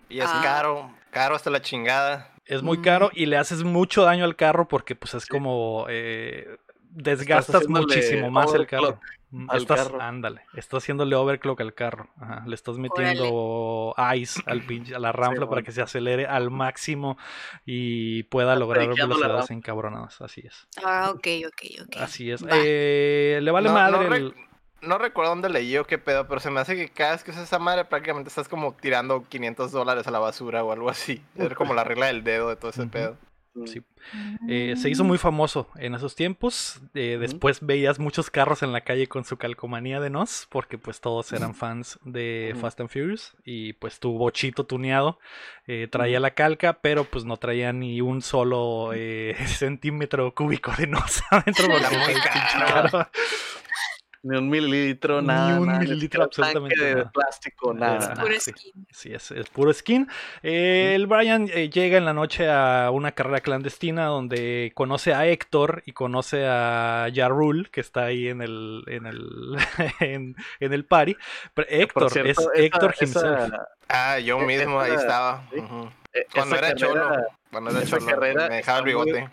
Y 0.09 0.19
es 0.19 0.25
Ah. 0.27 0.41
caro. 0.43 0.93
Caro 1.11 1.35
hasta 1.35 1.49
la 1.49 1.61
chingada. 1.61 2.31
Es 2.45 2.61
muy 2.63 2.77
Mm. 2.77 2.81
caro 2.81 3.11
y 3.13 3.25
le 3.25 3.37
haces 3.37 3.63
mucho 3.63 4.03
daño 4.03 4.25
al 4.25 4.35
carro 4.35 4.67
porque 4.67 4.95
pues 4.95 5.13
es 5.13 5.25
como 5.25 5.85
eh, 5.89 6.47
desgastas 6.89 7.67
muchísimo 7.67 8.29
más 8.31 8.53
el 8.53 8.67
carro. 8.67 8.99
Mm, 9.33 9.49
al 9.49 9.57
estás, 9.59 9.83
carro. 9.87 10.01
ándale, 10.01 10.41
estás 10.55 10.83
haciéndole 10.83 11.15
overclock 11.15 11.61
al 11.61 11.73
carro. 11.73 12.09
Ajá, 12.19 12.43
le 12.45 12.53
estás 12.53 12.77
metiendo 12.77 13.95
ice 14.15 14.41
al 14.45 14.61
pinche, 14.65 14.93
a 14.93 14.99
la 14.99 15.13
ranfla 15.13 15.45
para 15.45 15.61
bueno. 15.61 15.65
que 15.65 15.71
se 15.71 15.81
acelere 15.81 16.25
al 16.27 16.51
máximo 16.51 17.17
y 17.65 18.23
pueda 18.23 18.57
lograr 18.57 18.89
velocidades 18.89 19.49
encabronadas. 19.51 20.19
Así 20.21 20.41
es. 20.45 20.67
Ah, 20.83 21.11
ok, 21.15 21.27
ok, 21.47 21.81
ok. 21.87 21.95
Así 22.01 22.29
es. 22.29 22.43
Va. 22.43 22.49
Eh, 22.53 23.39
le 23.41 23.51
vale 23.51 23.69
no, 23.69 23.73
madre 23.75 24.09
no, 24.09 24.15
el- 24.15 24.35
no 24.81 24.97
recuerdo 24.97 25.31
dónde 25.31 25.49
leí 25.49 25.77
o 25.77 25.85
qué 25.85 25.97
pedo, 25.97 26.27
pero 26.27 26.39
se 26.39 26.49
me 26.51 26.59
hace 26.59 26.75
que 26.75 26.89
cada 26.89 27.11
vez 27.13 27.23
que 27.23 27.31
usas 27.31 27.43
esa 27.43 27.59
madre 27.59 27.85
prácticamente 27.85 28.29
estás 28.29 28.47
como 28.47 28.73
tirando 28.73 29.23
500 29.29 29.71
dólares 29.71 30.07
a 30.07 30.11
la 30.11 30.19
basura 30.19 30.63
o 30.63 30.71
algo 30.71 30.89
así. 30.89 31.21
Es 31.35 31.53
como 31.53 31.73
la 31.73 31.83
regla 31.83 32.07
del 32.07 32.23
dedo 32.23 32.49
de 32.49 32.55
todo 32.55 32.71
ese 32.71 32.85
pedo. 32.87 33.17
Sí. 33.65 33.83
Eh, 34.47 34.75
se 34.77 34.89
hizo 34.89 35.03
muy 35.03 35.17
famoso 35.17 35.67
en 35.75 35.93
esos 35.93 36.15
tiempos. 36.15 36.79
eh. 36.93 37.17
Después 37.19 37.59
veías 37.59 37.99
muchos 37.99 38.29
carros 38.31 38.63
en 38.63 38.71
la 38.71 38.79
calle 38.79 39.07
con 39.07 39.25
su 39.25 39.35
calcomanía 39.35 39.99
de 39.99 40.09
Nos, 40.09 40.47
porque 40.49 40.77
pues 40.77 41.01
todos 41.01 41.33
eran 41.33 41.53
fans 41.53 41.99
de. 42.05 42.55
Fast 42.61 42.79
and 42.79 42.89
Furious. 42.89 43.35
Y 43.43 43.73
pues 43.73 43.99
tu 43.99 44.17
bochito 44.17 44.65
tuneado 44.65 45.19
eh, 45.67 45.89
traía 45.91 46.21
la 46.21 46.31
calca, 46.31 46.79
pero 46.81 47.03
pues 47.03 47.25
no 47.25 47.35
traía 47.35 47.73
ni 47.73 47.99
un 47.99 48.21
solo 48.21 48.91
eh, 48.95 49.35
centímetro 49.47 50.33
cúbico 50.33 50.71
de 50.77 50.87
Nos 50.87 51.21
adentro. 51.29 51.67
porque 51.67 53.05
Ni 54.23 54.37
un 54.37 54.49
mililitro, 54.49 55.19
Ni 55.21 55.27
nada. 55.27 55.59
un 55.59 55.65
nada, 55.65 55.79
ni 55.79 55.85
mililitro, 55.85 56.25
siquiera 56.25 56.51
tanque 56.51 56.57
absolutamente 56.67 56.85
de 56.85 56.95
nada. 56.95 57.11
plástico, 57.11 57.71
Es- 57.73 57.79
nada. 57.79 57.97
Ajá, 58.11 58.21
Puro 58.21 58.33
sí. 58.39 58.51
skin. 58.51 58.87
Sí, 58.91 59.13
es, 59.13 59.31
es 59.31 59.49
puro 59.49 59.73
skin. 59.73 60.07
Eh, 60.43 60.93
el 60.95 61.07
Brian 61.07 61.47
eh, 61.51 61.69
llega 61.71 61.97
en 61.97 62.05
la 62.05 62.13
noche 62.13 62.47
a 62.49 62.91
una 62.91 63.13
carrera 63.13 63.39
clandestina 63.41 64.05
donde 64.05 64.71
conoce 64.75 65.13
a 65.15 65.25
Héctor 65.25 65.81
y 65.87 65.93
conoce 65.93 66.45
a 66.47 67.07
Yarul, 67.11 67.69
que 67.71 67.81
está 67.81 68.05
ahí 68.05 68.27
en 68.27 68.41
el 68.43 68.83
en 68.87 69.07
el 69.07 69.57
en, 69.99 70.35
en 70.59 70.73
el 70.73 70.85
party. 70.85 71.15
Pero 71.55 71.67
Héctor, 71.69 72.11
cierto, 72.11 72.29
es 72.29 72.37
esa- 72.37 72.49
Héctor 72.53 72.93
esa- 72.93 73.03
himself. 73.05 73.53
Ah, 73.89 74.19
yo 74.19 74.39
E- 74.39 74.45
mismo 74.45 74.79
ahí 74.79 74.93
estaba. 74.93 75.43
sí. 75.51 75.57
Eh, 76.13 76.25
Cuando 76.33 76.55
esa 76.57 76.67
era 76.67 76.75
carrera 76.75 76.75
cholo. 76.75 77.25
Cuando 77.49 77.69
era 77.71 77.79
esa 77.81 77.97
cholo. 77.97 78.05
carrera 78.11 78.49
Me 78.49 78.55
dejaba 78.57 78.77
el 78.77 78.83
muy- 78.83 78.91
bigote. 78.91 79.29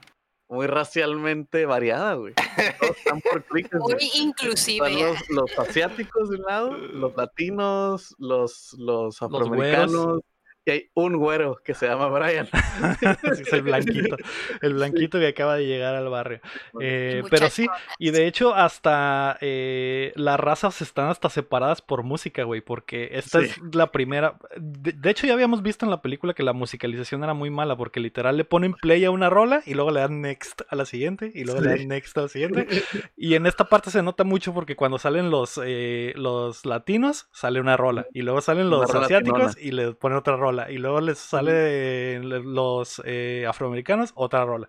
Muy 0.49 0.67
racialmente 0.67 1.67
variada, 1.67 2.15
güey. 2.15 2.33
Todos 2.81 2.97
están 2.97 3.21
por 3.21 3.45
güey. 3.51 3.65
Muy 3.97 4.11
inclusive. 4.15 4.87
Están 4.89 5.09
los, 5.09 5.31
los 5.31 5.59
asiáticos 5.59 6.31
de 6.31 6.37
un 6.37 6.43
lado, 6.43 6.71
los 6.73 7.17
latinos, 7.17 8.15
los, 8.19 8.75
los 8.79 9.21
afroamericanos. 9.21 10.21
Y 10.69 10.71
hay 10.71 10.91
un 10.93 11.17
güero 11.17 11.59
que 11.65 11.73
se 11.73 11.87
llama 11.89 12.09
Brian. 12.09 12.47
Sí, 13.35 13.43
es 13.43 13.53
el 13.55 13.63
blanquito, 13.63 14.17
el 14.61 14.75
blanquito 14.75 15.19
que 15.19 15.29
acaba 15.29 15.57
de 15.57 15.67
llegar 15.67 15.95
al 15.95 16.09
barrio. 16.11 16.41
Eh, 16.81 17.23
pero 17.31 17.49
sí. 17.49 17.67
Y 17.99 18.11
de 18.11 18.27
hecho, 18.27 18.55
hasta 18.55 19.39
eh, 19.41 20.13
las 20.15 20.39
razas 20.39 20.83
están 20.83 21.09
hasta 21.09 21.31
separadas 21.31 21.81
por 21.81 22.03
música, 22.03 22.43
güey, 22.45 22.61
porque 22.61 23.09
esta 23.13 23.41
Sí. 23.41 23.47
es 23.47 23.75
la 23.75 23.91
primera. 23.93 24.39
De, 24.57 24.93
de 24.93 25.11
hecho, 25.11 25.27
ya 25.27 25.33
habíamos 25.33 25.63
visto 25.63 25.87
en 25.87 25.91
la 25.91 26.03
película 26.03 26.35
que 26.35 26.43
la 26.43 26.53
musicalización 26.53 27.25
era 27.25 27.33
muy 27.33 27.49
mala, 27.51 27.77
porque 27.77 27.99
literal 28.01 28.37
le 28.37 28.45
ponen 28.45 28.75
play 28.75 29.05
a 29.07 29.11
una 29.11 29.31
rola 29.31 29.63
y 29.65 29.73
luego 29.75 29.91
le 29.91 30.01
dan 30.01 30.21
next 30.21 30.61
a 30.69 30.77
la 30.77 30.85
siguiente 30.85 31.33
y 31.35 31.45
luego 31.45 31.61
le 31.63 31.71
dan 31.79 31.89
next 31.89 32.17
a 32.19 32.23
la 32.23 32.29
siguiente. 32.29 32.67
Y 33.17 33.35
en 33.35 33.47
esta 33.47 33.65
parte 33.65 33.91
se 33.91 34.03
nota 34.03 34.25
mucho 34.25 34.53
porque 34.53 34.77
cuando 34.77 34.99
salen 34.99 35.31
los, 35.31 35.59
eh, 35.65 36.13
los 36.17 36.65
latinos, 36.67 37.29
sale 37.33 37.61
una 37.61 37.77
rola. 37.77 38.07
Y 38.13 38.23
luego 38.23 38.41
salen 38.41 38.69
los 38.71 38.95
asiáticos 38.95 39.57
y 39.59 39.73
le 39.73 39.93
ponen 39.93 40.19
otra 40.19 40.37
rola. 40.37 40.58
Y 40.71 40.79
luego 40.79 41.01
les 41.01 41.19
sale 41.19 42.17
eh, 42.17 42.21
los 42.21 43.01
eh, 43.05 43.47
afroamericanos, 43.49 44.13
otra 44.15 44.45
rola. 44.45 44.69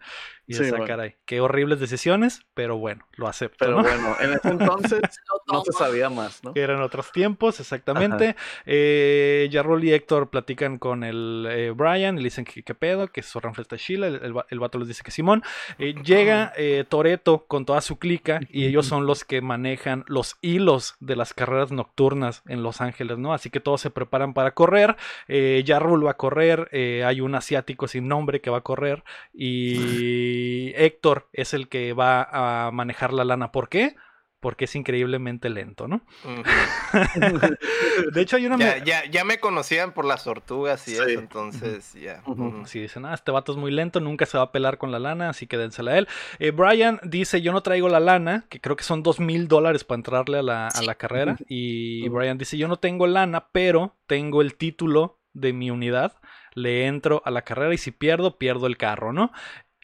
Y 0.49 0.55
Sí, 0.55 0.63
esa 0.63 0.71
bueno. 0.77 0.85
caray, 0.87 1.15
qué 1.25 1.41
horribles 1.41 1.79
decisiones, 1.79 2.41
pero 2.55 2.77
bueno, 2.77 3.05
lo 3.17 3.27
acepto. 3.27 3.57
Pero 3.59 3.77
¿no? 3.77 3.83
bueno, 3.83 4.15
en 4.19 4.33
ese 4.33 4.49
entonces 4.49 4.99
no 5.51 5.63
se 5.63 5.71
sabía 5.73 6.09
más, 6.09 6.43
¿no? 6.43 6.53
que 6.55 6.61
eran 6.61 6.81
otros 6.81 7.11
tiempos, 7.11 7.59
exactamente. 7.59 8.35
Eh, 8.65 9.47
Yarrol 9.51 9.83
y 9.83 9.93
Héctor 9.93 10.29
platican 10.31 10.79
con 10.79 11.03
el 11.03 11.47
eh, 11.49 11.69
Brian 11.69 12.15
y 12.15 12.21
le 12.21 12.23
dicen 12.25 12.45
que 12.45 12.63
qué 12.63 12.73
pedo, 12.73 13.09
que 13.09 13.21
su 13.21 13.39
ranfla 13.39 13.61
está 13.61 13.77
chila. 13.77 14.07
El, 14.07 14.15
el, 14.23 14.35
va- 14.37 14.47
el 14.49 14.59
vato 14.59 14.79
les 14.79 14.87
dice 14.87 15.03
que 15.03 15.11
Simón. 15.11 15.43
Eh, 15.77 15.93
llega 16.03 16.51
eh, 16.57 16.83
Toreto 16.89 17.45
con 17.45 17.65
toda 17.65 17.81
su 17.81 17.99
clica 17.99 18.39
y 18.49 18.65
ellos 18.65 18.87
son 18.87 19.05
los 19.05 19.23
que 19.25 19.41
manejan 19.41 20.03
los 20.07 20.37
hilos 20.41 20.95
de 20.99 21.15
las 21.15 21.35
carreras 21.35 21.71
nocturnas 21.71 22.41
en 22.47 22.63
Los 22.63 22.81
Ángeles, 22.81 23.19
¿no? 23.19 23.33
Así 23.33 23.51
que 23.51 23.59
todos 23.59 23.81
se 23.81 23.91
preparan 23.91 24.33
para 24.33 24.51
correr. 24.55 24.95
Eh, 25.27 25.61
Yarrol 25.63 26.03
va 26.05 26.11
a 26.11 26.17
correr, 26.17 26.69
eh, 26.71 27.03
hay 27.05 27.21
un 27.21 27.35
asiático 27.35 27.87
sin 27.87 28.07
nombre 28.07 28.41
que 28.41 28.49
va 28.49 28.57
a 28.57 28.61
correr 28.61 29.03
y 29.33 29.75
Héctor 30.75 31.29
es 31.33 31.53
el 31.53 31.67
que 31.69 31.93
va 31.93 32.27
a 32.67 32.71
manejar 32.71 33.13
la 33.13 33.23
lana. 33.25 33.51
¿Por 33.51 33.69
qué? 33.69 33.95
porque 34.41 34.63
es 34.63 34.75
increíblemente 34.77 35.49
lento, 35.49 35.89
¿no? 35.89 35.99
De 38.13 38.21
hecho, 38.21 38.37
hay 38.37 38.45
una... 38.45 38.57
ya, 38.57 38.75
me- 38.79 38.85
ya, 38.85 39.05
ya 39.05 39.23
me 39.25 39.39
conocían 39.39 39.93
por 39.93 40.05
las 40.05 40.23
tortugas 40.23 40.87
y 40.87 40.91
Sí. 40.91 40.97
eso, 40.97 41.19
entonces 41.19 41.93
ya. 41.93 42.21
Ujú. 42.25 42.45
ujú. 42.45 42.65
Si 42.65 42.79
dicen, 42.79 43.05
ah, 43.05 43.13
este 43.13 43.31
vato 43.31 43.51
es 43.51 43.57
muy 43.57 43.71
lento, 43.71 43.99
nunca 43.99 44.25
se 44.25 44.37
va 44.37 44.45
a 44.45 44.51
pelar 44.53 44.77
con 44.77 44.91
la 44.93 44.99
lana, 44.99 45.29
así 45.29 45.45
que 45.47 45.57
dénsela 45.57 45.91
a 45.91 45.97
él. 45.97 46.07
Eh, 46.39 46.51
Brian 46.51 46.99
dice, 47.03 47.41
yo 47.41 47.51
no 47.51 47.61
traigo 47.63 47.89
la 47.89 47.99
lana, 47.99 48.45
que 48.49 48.61
creo 48.61 48.75
que 48.75 48.83
son 48.83 49.03
dos 49.03 49.19
mil 49.19 49.47
dólares 49.47 49.83
para 49.83 49.97
entrarle 49.97 50.39
a 50.39 50.43
la, 50.43 50.67
a 50.69 50.81
la 50.83 50.95
carrera. 50.95 51.35
Y. 51.49 52.07
Brian 52.09 52.37
dice, 52.37 52.57
yo 52.57 52.67
no 52.67 52.77
tengo 52.77 53.07
lana, 53.07 53.49
pero 53.51 53.97
tengo 54.07 54.41
el 54.41 54.55
título 54.55 55.19
de 55.33 55.53
mi 55.53 55.69
unidad, 55.69 56.13
le 56.53 56.85
entro 56.87 57.21
a 57.25 57.31
la 57.31 57.43
carrera 57.43 57.73
y 57.73 57.77
si 57.77 57.91
pierdo, 57.91 58.37
pierdo 58.37 58.67
el 58.67 58.77
carro, 58.77 59.13
¿no? 59.13 59.31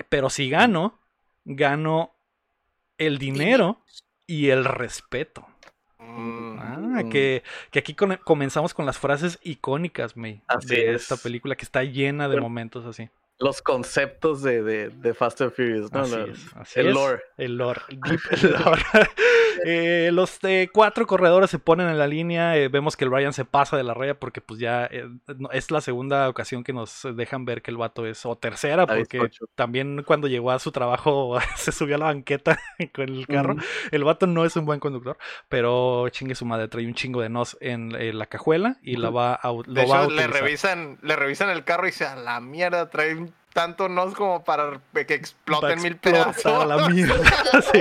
Pero 0.10 0.30
si 0.30 0.50
gano, 0.50 1.00
gano 1.46 2.16
el 2.98 3.18
dinero 3.18 3.82
y 4.28 4.50
el 4.50 4.66
respeto. 4.66 5.46
Mm. 6.00 6.60
Ah, 6.60 6.72
Mm. 7.04 7.10
que, 7.10 7.44
que 7.72 7.80
aquí 7.80 7.94
con- 7.94 8.16
comenzamos 8.24 8.74
con 8.74 8.86
las 8.86 8.98
frases 8.98 9.38
icónicas, 9.44 10.16
May, 10.16 10.42
Así 10.48 10.68
de 10.68 10.94
es. 10.96 11.02
esta 11.02 11.18
película 11.18 11.56
que 11.56 11.64
está 11.66 11.84
llena 11.84 12.30
de 12.30 12.40
momentos 12.40 12.86
así. 12.86 13.10
Los 13.38 13.62
conceptos 13.62 14.42
de, 14.42 14.64
de, 14.64 14.90
de 14.90 15.14
Fast 15.14 15.42
and 15.42 15.52
Furious, 15.52 15.92
¿no? 15.92 16.02
Así 16.02 16.16
es, 16.32 16.56
así 16.56 16.80
el 16.80 16.88
es. 16.88 16.94
lore. 16.94 17.22
El 17.38 17.58
lore. 17.58 17.82
deep 17.90 18.22
lore. 18.66 18.82
Eh, 19.66 20.10
los 20.12 20.38
eh, 20.44 20.70
cuatro 20.74 21.06
corredores 21.08 21.50
se 21.50 21.60
ponen 21.60 21.88
en 21.88 21.98
la 21.98 22.08
línea. 22.08 22.58
eh, 22.58 22.68
vemos 22.68 22.98
que 22.98 23.06
el 23.06 23.12
Ryan 23.12 23.34
se 23.34 23.46
pasa 23.46 23.78
de 23.78 23.84
la 23.84 23.94
raya 23.94 24.20
porque 24.20 24.42
pues 24.42 24.60
ya 24.60 24.86
eh, 24.92 25.08
es 25.52 25.72
la 25.72 25.82
segunda 25.82 26.28
ocasión 26.30 26.64
que 26.64 26.74
nos 26.74 27.08
dejan 27.16 27.46
ver 27.46 27.62
que 27.62 27.72
el 27.72 27.78
vato 27.78 28.06
es, 28.06 28.26
o 28.26 28.36
tercera, 28.38 28.86
porque 28.88 29.20
también 29.56 30.04
cuando 30.04 30.28
llegó 30.28 30.52
a 30.52 30.60
su 30.60 30.72
trabajo 30.72 31.38
se 31.56 31.72
subió 31.72 31.96
a 31.96 32.00
la 32.00 32.06
banqueta 32.06 32.60
con 32.94 33.10
el 33.10 33.28
carro. 33.28 33.56
El 33.92 34.04
vato 34.04 34.28
no 34.28 34.46
es 34.46 34.56
un 34.56 34.66
buen 34.66 34.80
conductor, 34.80 35.18
pero 35.50 36.10
chingue 36.10 36.36
su 36.36 36.46
madre, 36.46 36.68
trae 36.68 36.86
un 36.86 36.94
chingo 36.96 37.22
de 37.22 37.30
nos 37.30 37.58
en, 37.62 37.94
eh, 37.96 38.14
la 38.14 38.26
cajuela 38.26 38.78
y 38.82 38.98
la 38.98 39.10
va 39.10 39.34
a, 39.36 39.52
u- 39.52 39.64
lo 39.64 39.74
De 39.74 39.86
va 39.86 40.00
a 40.04 40.08
le 40.08 40.28
revisan, 40.28 40.98
le 41.02 41.16
revisan 41.16 41.50
el 41.50 41.64
carro 41.64 41.84
y 41.84 41.92
dice, 41.92 42.06
a 42.06 42.16
la 42.16 42.40
mierda, 42.42 42.90
trae 42.90 43.16
un 43.16 43.34
tanto 43.56 43.88
nos 43.88 44.14
como 44.14 44.44
para 44.44 44.82
que 45.08 45.14
exploten 45.14 45.82
mil 45.82 45.96
pedazos. 45.96 46.46
a 46.46 46.66
la 46.66 46.90
mierda. 46.90 47.16
Sí. 47.72 47.80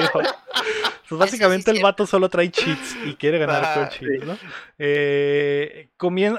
Pues 1.08 1.18
básicamente 1.18 1.72
el 1.72 1.82
vato 1.82 2.06
solo 2.06 2.28
trae 2.30 2.50
cheats 2.50 2.96
y 3.04 3.16
quiere 3.16 3.38
ganar 3.38 3.74
con 3.74 3.82
Ah, 3.84 3.88
cheats, 3.88 4.24
¿no? 4.24 4.38
Eh, 4.78 5.88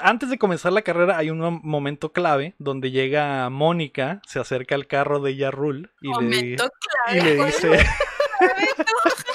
Antes 0.01 0.29
de 0.29 0.37
comenzar 0.37 0.71
la 0.73 0.81
carrera 0.83 1.17
hay 1.17 1.29
un 1.29 1.39
mom- 1.39 1.59
momento 1.63 2.11
clave 2.13 2.55
donde 2.59 2.91
llega 2.91 3.49
Mónica, 3.49 4.21
se 4.25 4.39
acerca 4.39 4.73
al 4.75 4.87
carro 4.87 5.19
de 5.19 5.35
Yarrul 5.35 5.91
y 6.01 6.07
le, 6.07 6.13
Momento 6.13 6.65
y 6.65 7.19
clave. 7.19 7.23
le 7.29 7.35
¿cuál 7.35 7.47
dice... 7.51 7.85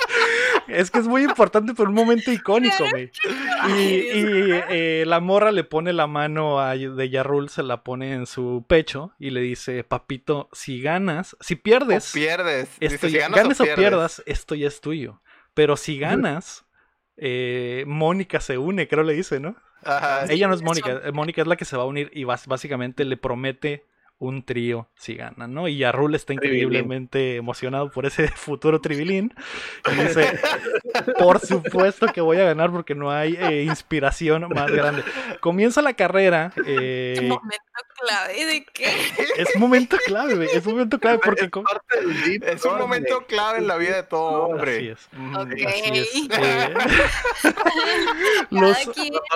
es 0.68 0.90
que 0.90 0.98
es 0.98 1.06
muy 1.06 1.24
importante, 1.24 1.74
pero 1.74 1.88
un 1.88 1.94
momento 1.94 2.30
icónico, 2.32 2.84
güey. 2.90 3.10
Y, 3.68 4.52
eh, 4.70 5.04
la 5.06 5.20
morra 5.20 5.52
le 5.52 5.64
pone 5.64 5.92
la 5.92 6.06
mano 6.06 6.60
a 6.60 6.76
de 6.76 7.10
Yarrul, 7.10 7.48
se 7.48 7.62
la 7.62 7.82
pone 7.82 8.12
en 8.12 8.26
su 8.26 8.64
pecho 8.68 9.12
y 9.18 9.30
le 9.30 9.40
dice, 9.40 9.84
papito, 9.84 10.48
si 10.52 10.80
ganas, 10.80 11.36
si 11.40 11.54
O 11.54 11.62
pierdes, 11.62 12.10
pierdes. 12.12 12.68
Dice, 12.80 12.94
esto 12.94 13.08
si 13.08 13.18
ganas, 13.18 13.42
ganes 13.42 13.60
o 13.60 13.62
o 13.62 13.66
pierdes. 13.66 13.78
pierdas, 13.78 14.22
esto 14.26 14.54
ya 14.54 14.68
es 14.68 14.80
tuyo. 14.80 15.20
Pero 15.54 15.76
si 15.76 15.98
ganas, 15.98 16.64
eh, 17.16 17.84
Mónica 17.86 18.40
se 18.40 18.58
une, 18.58 18.88
creo 18.88 19.02
le 19.02 19.14
dice, 19.14 19.40
¿no? 19.40 19.56
Ajá. 19.84 20.26
Ella 20.28 20.48
no 20.48 20.54
es. 20.54 20.62
Mónica, 20.62 21.00
eh, 21.04 21.12
Mónica 21.12 21.42
es 21.42 21.48
la 21.48 21.56
que 21.56 21.64
se 21.64 21.76
va 21.76 21.82
a 21.82 21.86
unir 21.86 22.10
y 22.14 22.24
básicamente 22.24 23.04
le 23.04 23.16
promete 23.16 23.86
un 24.20 24.42
trío 24.44 24.86
si 24.96 25.14
gana, 25.14 25.46
¿no? 25.48 25.66
Y 25.66 25.78
Yarrul 25.78 26.14
está 26.14 26.34
Tribilín. 26.34 26.54
increíblemente 26.64 27.36
emocionado 27.36 27.90
por 27.90 28.04
ese 28.04 28.28
futuro 28.36 28.80
tribilín. 28.80 29.34
Y 29.90 29.94
dice, 30.02 30.38
por 31.18 31.40
supuesto 31.40 32.06
que 32.08 32.20
voy 32.20 32.36
a 32.36 32.44
ganar 32.44 32.70
porque 32.70 32.94
no 32.94 33.10
hay 33.10 33.34
eh, 33.40 33.62
inspiración 33.64 34.46
más 34.50 34.70
grande. 34.70 35.02
Comienza 35.40 35.80
la 35.82 35.94
carrera. 35.94 36.52
eh, 36.66 37.16
Momento 37.22 37.56
clave 37.98 38.44
de 38.44 38.66
qué. 38.74 38.84
es 39.38 39.54
un 39.54 39.60
momento 39.62 39.96
clave, 40.04 40.48
es 40.52 40.66
un 40.66 40.72
momento 40.72 40.98
clave 40.98 41.18
porque... 41.24 41.44
Es 41.46 41.50
co- 41.50 41.62
parte 41.62 42.00
del 42.00 42.22
deep 42.22 42.44
Es 42.44 42.64
un 42.66 42.76
momento 42.78 43.24
clave 43.26 43.58
en 43.58 43.66
la 43.66 43.76
vida 43.78 43.96
de 43.96 44.02
todo 44.02 44.44
hombre. 44.48 44.76
Así 44.76 44.88
es. 44.88 45.08
Ujú. 45.18 45.40
Ok. 45.40 45.52
Así 45.66 45.98
es. 45.98 46.38
eh, 46.38 46.74
los- 48.50 48.86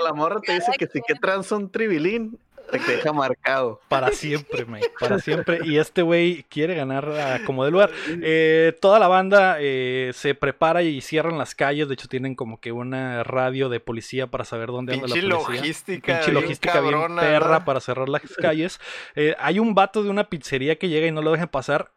la 0.03 0.12
morra 0.12 0.40
te 0.40 0.53
dice 0.55 0.73
que 0.79 0.87
si 0.87 1.01
que 1.07 1.14
tranza 1.14 1.57
un 1.57 1.70
tribilín, 1.70 2.38
te 2.70 2.79
deja 2.79 3.12
marcado. 3.12 3.81
Para 3.88 4.11
siempre, 4.11 4.64
man, 4.64 4.81
para 4.98 5.18
siempre. 5.18 5.61
Y 5.64 5.79
este 5.79 6.03
güey 6.03 6.44
quiere 6.48 6.74
ganar 6.74 7.09
a 7.11 7.44
como 7.44 7.64
de 7.64 7.70
lugar. 7.70 7.90
Eh, 8.22 8.77
toda 8.81 8.98
la 8.98 9.09
banda 9.09 9.57
eh, 9.61 10.11
se 10.14 10.35
prepara 10.35 10.83
y 10.83 11.00
cierran 11.00 11.38
las 11.38 11.55
calles. 11.55 11.88
De 11.88 11.94
hecho, 11.94 12.09
tienen 12.09 12.35
como 12.35 12.61
que 12.61 12.72
una 12.72 13.22
radio 13.22 13.68
de 13.68 13.81
policía 13.81 14.27
para 14.27 14.44
saber 14.44 14.68
dónde 14.68 14.94
anda 14.94 15.09
la 15.09 15.14
Pinche 15.14 15.29
policía. 15.31 15.57
logística. 15.61 16.14
Pinche 16.16 16.33
logística 16.33 16.81
bien 16.81 16.92
cabrona, 16.92 17.20
perra 17.20 17.38
¿verdad? 17.48 17.64
para 17.64 17.81
cerrar 17.81 18.09
las 18.09 18.22
calles. 18.40 18.81
Eh, 19.14 19.35
hay 19.38 19.59
un 19.59 19.74
vato 19.74 20.03
de 20.03 20.11
una 20.11 20.29
pizzería 20.29 20.77
que 20.77 20.88
llega 20.88 21.07
y 21.07 21.12
no 21.12 21.22
lo 21.22 21.33
dejan 21.33 21.48
pasar. 21.48 21.92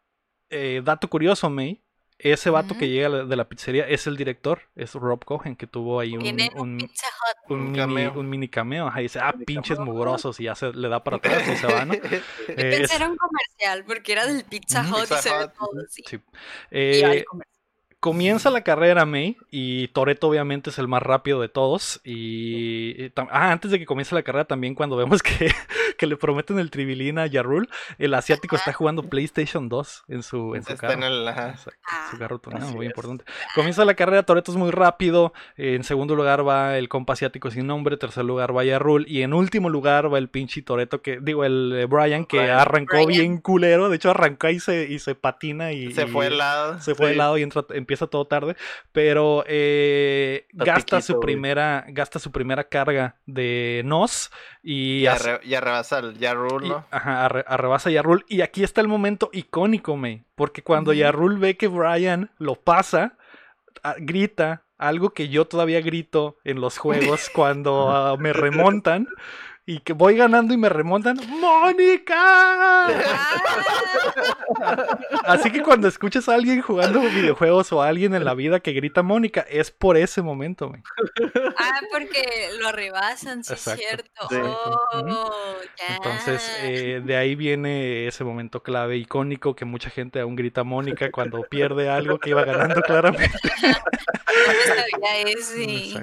Eh, 0.50 0.82
dato 0.84 1.10
curioso, 1.10 1.50
May. 1.50 1.82
Ese 2.20 2.50
vato 2.50 2.76
que 2.78 2.90
llega 2.90 3.10
de 3.26 3.36
la 3.36 3.48
pizzería 3.48 3.88
es 3.88 4.08
el 4.08 4.18
director, 4.18 4.62
es 4.76 4.94
Rob 4.96 5.24
Cohen, 5.24 5.56
que 5.56 5.68
tuvo 5.68 6.00
ahí 6.00 6.18
un, 6.18 6.24
un 6.26 6.40
un, 6.58 6.90
un 7.50 7.64
mini, 7.72 7.78
cameo. 7.78 8.14
un 8.20 8.30
mini 8.30 8.48
cameo. 8.48 8.88
Ajá, 8.88 9.02
y 9.02 9.04
dice, 9.04 9.20
ah, 9.22 9.36
pinches 9.46 9.78
mugrosos, 9.78 10.40
y 10.40 10.46
ya 10.46 10.56
se 10.56 10.74
le 10.74 10.90
da 10.90 11.04
para 11.04 11.18
atrás 11.18 11.48
y 11.48 11.56
se 11.56 11.68
va, 11.68 11.86
¿no? 11.86 11.94
Yo 11.94 12.00
Eh, 12.02 12.22
pensé 12.56 12.84
es- 12.84 12.96
era 12.96 13.08
un 13.10 13.18
comercial 13.18 13.84
porque 13.86 14.12
era 14.14 14.26
del 14.26 14.44
Pizza. 14.46 14.82
Hut 14.82 15.02
Pizza 15.02 15.20
y 15.20 15.22
se 15.22 15.38
ve 15.38 15.48
todo 15.60 15.70
así. 15.86 16.04
Sí. 16.08 16.20
Eh, 16.72 17.24
comienza 18.00 18.50
la 18.52 18.62
carrera, 18.64 19.06
May, 19.06 19.38
y 19.50 19.88
Toreto 19.90 20.28
obviamente 20.30 20.70
es 20.70 20.78
el 20.80 20.88
más 20.88 21.02
rápido 21.04 21.42
de 21.42 21.50
todos. 21.50 22.00
Y, 22.04 23.12
ah, 23.30 23.52
antes 23.52 23.72
de 23.72 23.80
que 23.80 23.86
comience 23.86 24.14
la 24.16 24.24
carrera, 24.24 24.46
también 24.46 24.76
cuando 24.76 24.96
vemos 24.96 25.22
que, 25.24 25.52
que 25.98 26.08
le 26.08 26.16
prometen 26.18 26.60
el 26.60 26.72
tribilín 26.72 27.20
a 27.20 27.26
Yarul, 27.28 27.70
el 27.98 28.14
asiático 28.14 28.56
está 28.56 28.72
jugando 28.74 29.04
PlayStation 29.04 29.68
2 29.70 30.04
en 30.08 30.24
su, 30.24 30.56
en 30.56 30.64
su 30.64 30.74
Está 30.74 30.88
carro. 30.88 30.94
en 31.00 31.04
el. 31.04 31.28
ajá. 31.28 31.50
Exacto, 31.50 31.80
Ah, 31.90 32.08
su 32.12 32.18
carro 32.18 32.40
tuneado, 32.40 32.72
muy 32.74 32.86
es. 32.86 32.92
importante. 32.92 33.26
Comienza 33.56 33.84
la 33.86 33.96
carrera, 33.96 34.24
Toreto 34.24 34.52
es 34.52 34.58
muy 34.58 34.72
rápido. 34.72 35.34
en 35.58 35.84
segundo 35.84 36.16
lugar 36.16 36.48
va 36.48 36.78
el 36.78 36.88
compa 36.90 37.14
asiático 37.14 37.50
sin 37.52 37.68
nombre. 37.68 37.98
Tercer 37.98 38.24
lugar 38.26 38.56
va 38.56 38.64
Yarul. 38.64 39.06
Y 39.08 39.24
en 39.24 39.34
último 39.34 39.70
lugar 39.70 40.14
va 40.14 40.18
el 40.18 40.30
pinche 40.30 40.62
Toreto, 40.62 41.02
que 41.02 41.20
digo, 41.22 41.44
el 41.46 41.74
eh, 41.76 41.86
Brian, 41.86 42.26
que 42.26 42.38
Brian. 42.38 42.60
arrancó 42.60 42.96
Brian. 43.06 43.08
bien 43.10 43.38
culero. 43.40 43.90
De 43.90 43.96
hecho, 43.96 44.12
arrancó 44.12 44.50
y 44.50 44.60
se, 44.60 44.84
y 44.90 45.00
se 45.00 45.16
patina 45.16 45.72
y. 45.72 45.92
Se 45.94 46.06
fue 46.08 46.28
al 46.28 46.38
lado. 46.38 46.80
se 46.80 46.94
fue 46.96 47.08
de 47.08 47.12
Sí. 47.14 47.18
lado 47.18 47.38
y 47.38 47.42
entra, 47.44 47.64
empieza 47.72 48.06
todo 48.08 48.28
tarde, 48.28 48.56
pero 48.92 49.44
eh, 49.48 50.46
gasta 50.54 50.76
piquito, 50.98 51.02
su 51.02 51.14
güey. 51.16 51.26
primera 51.26 51.86
gasta 51.90 52.20
su 52.20 52.32
primera 52.32 52.64
carga 52.66 53.16
de 53.26 53.82
nos 53.86 54.30
y, 54.62 55.00
Y, 55.04 55.06
arre- 55.08 55.40
y 55.44 55.54
arrebasa 55.56 55.87
el 55.94 56.18
Yarul, 56.18 56.66
y- 56.66 56.70
¿no? 56.70 56.86
ajá, 56.92 57.26
arre- 57.28 57.44
arrebasa 57.48 57.90
a 57.90 57.92
Yarul 57.92 58.26
y 58.28 58.42
aquí 58.42 58.64
está 58.64 58.82
el 58.82 58.88
momento 58.88 59.30
icónico, 59.34 59.96
me, 59.98 60.26
porque 60.36 60.62
cuando 60.64 60.92
Ujú. 60.92 61.00
Yarul 61.00 61.38
ve 61.40 61.58
que 61.58 61.68
Brian 61.68 62.32
lo 62.38 62.56
pasa, 62.56 63.18
grita 64.00 64.64
algo 64.78 65.10
que 65.12 65.30
yo 65.30 65.46
todavía 65.46 65.82
grito 65.82 66.38
en 66.44 66.62
los 66.62 66.78
juegos 66.78 67.30
cuando 67.34 67.90
ah, 67.90 68.16
me 68.20 68.34
remontan. 68.34 69.08
Y 69.70 69.80
que 69.80 69.92
voy 69.92 70.16
ganando 70.16 70.54
y 70.54 70.58
me 70.58 70.70
remontan. 70.70 71.18
¡Mónica! 71.28 72.88
Ah, 72.88 73.28
Así 75.26 75.52
que 75.52 75.62
cuando 75.62 75.90
escuches 75.90 76.30
a 76.30 76.36
alguien 76.36 76.62
jugando 76.62 77.02
videojuegos 77.02 77.74
o 77.74 77.84
a 77.84 77.90
alguien 77.90 78.16
en 78.16 78.24
la 78.24 78.34
vida 78.34 78.62
que 78.62 78.72
grita 78.72 79.04
Mónica, 79.04 79.46
es 79.50 79.72
por 79.72 79.98
ese 79.98 80.22
momento, 80.22 80.70
güey. 80.70 80.82
ah, 81.58 81.82
porque 81.92 82.24
lo 82.62 82.72
rebasan, 82.72 83.44
sí 83.44 83.54
es 83.54 83.68
Exacto, 83.68 84.28
cierto. 84.30 84.30
sí. 84.30 84.38
Oh, 84.42 85.56
ya. 85.78 85.96
Entonces, 85.98 86.50
eh, 86.62 87.02
de 87.04 87.18
ahí 87.18 87.36
viene 87.36 88.08
ese 88.08 88.24
momento 88.24 88.64
clave, 88.64 88.96
icónico, 88.96 89.54
que 89.54 89.66
mucha 89.66 89.90
gente 89.90 90.22
aún 90.22 90.38
grita 90.38 90.64
Mónica 90.64 91.12
cuando 91.12 91.42
pierde 91.44 91.90
algo 91.90 92.20
que 92.20 92.30
iba 92.30 92.46
ganando 92.46 92.82
claramente. 92.82 93.38
No 94.48 94.76
sabía 94.76 95.32
ese. 95.32 96.02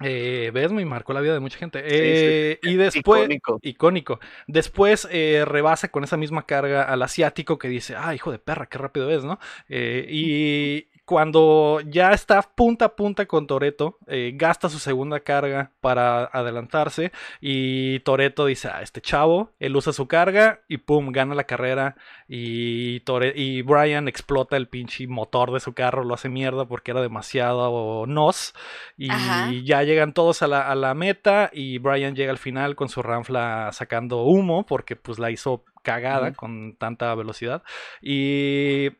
Eh, 0.00 0.50
¿Ves? 0.52 0.72
Me 0.72 0.84
marcó 0.84 1.12
la 1.12 1.20
vida 1.20 1.34
de 1.34 1.40
mucha 1.40 1.58
gente. 1.58 1.80
Eh, 1.84 2.55
Y 2.62 2.76
después... 2.76 3.22
Icónico. 3.22 3.58
Icónico. 3.62 4.20
Después 4.46 5.08
eh, 5.10 5.44
rebasa 5.46 5.88
con 5.88 6.04
esa 6.04 6.16
misma 6.16 6.46
carga 6.46 6.82
al 6.82 7.02
asiático 7.02 7.58
que 7.58 7.68
dice, 7.68 7.96
ah, 7.96 8.14
hijo 8.14 8.32
de 8.32 8.38
perra, 8.38 8.66
qué 8.66 8.78
rápido 8.78 9.10
es, 9.10 9.24
¿no? 9.24 9.38
Eh, 9.68 10.06
y 10.08 10.88
cuando 11.06 11.80
ya 11.86 12.12
está 12.12 12.42
punta 12.42 12.86
a 12.86 12.96
punta 12.96 13.26
con 13.26 13.46
Toreto, 13.46 13.98
gasta 14.34 14.68
su 14.68 14.78
segunda 14.78 15.20
carga 15.20 15.72
para 15.80 16.24
adelantarse 16.24 17.12
y 17.40 18.00
Toreto 18.00 18.46
dice, 18.46 18.68
ah, 18.68 18.82
este 18.82 19.00
chavo, 19.00 19.52
él 19.60 19.76
usa 19.76 19.92
su 19.92 20.08
carga 20.08 20.62
y 20.68 20.78
pum, 20.78 21.12
gana 21.12 21.34
la 21.34 21.44
carrera 21.44 21.96
y, 22.28 23.00
Tore 23.00 23.32
y 23.36 23.62
Brian 23.62 24.08
explota 24.08 24.56
el 24.56 24.68
pinche 24.68 25.06
motor 25.06 25.52
de 25.52 25.60
su 25.60 25.74
carro, 25.74 26.04
lo 26.04 26.14
hace 26.14 26.28
mierda 26.28 26.66
porque 26.66 26.90
era 26.90 27.00
demasiado 27.00 28.06
nos 28.06 28.52
y 28.96 29.10
Ajá. 29.10 29.52
ya 29.64 29.82
llegan 29.84 30.12
todos 30.12 30.42
a 30.42 30.48
la, 30.48 30.68
a 30.68 30.74
la 30.74 30.94
meta 30.94 31.50
y 31.52 31.78
Brian 31.78 32.16
llega 32.16 32.32
al 32.32 32.38
final 32.38 32.74
con 32.74 32.88
su 32.88 33.02
ranfla 33.02 33.70
sacando 33.72 34.24
humo 34.24 34.66
porque 34.66 34.96
pues 34.96 35.18
la 35.18 35.30
hizo 35.30 35.64
cagada 35.82 36.32
con 36.32 36.74
tanta 36.76 37.14
velocidad 37.14 37.62
y 38.02 38.90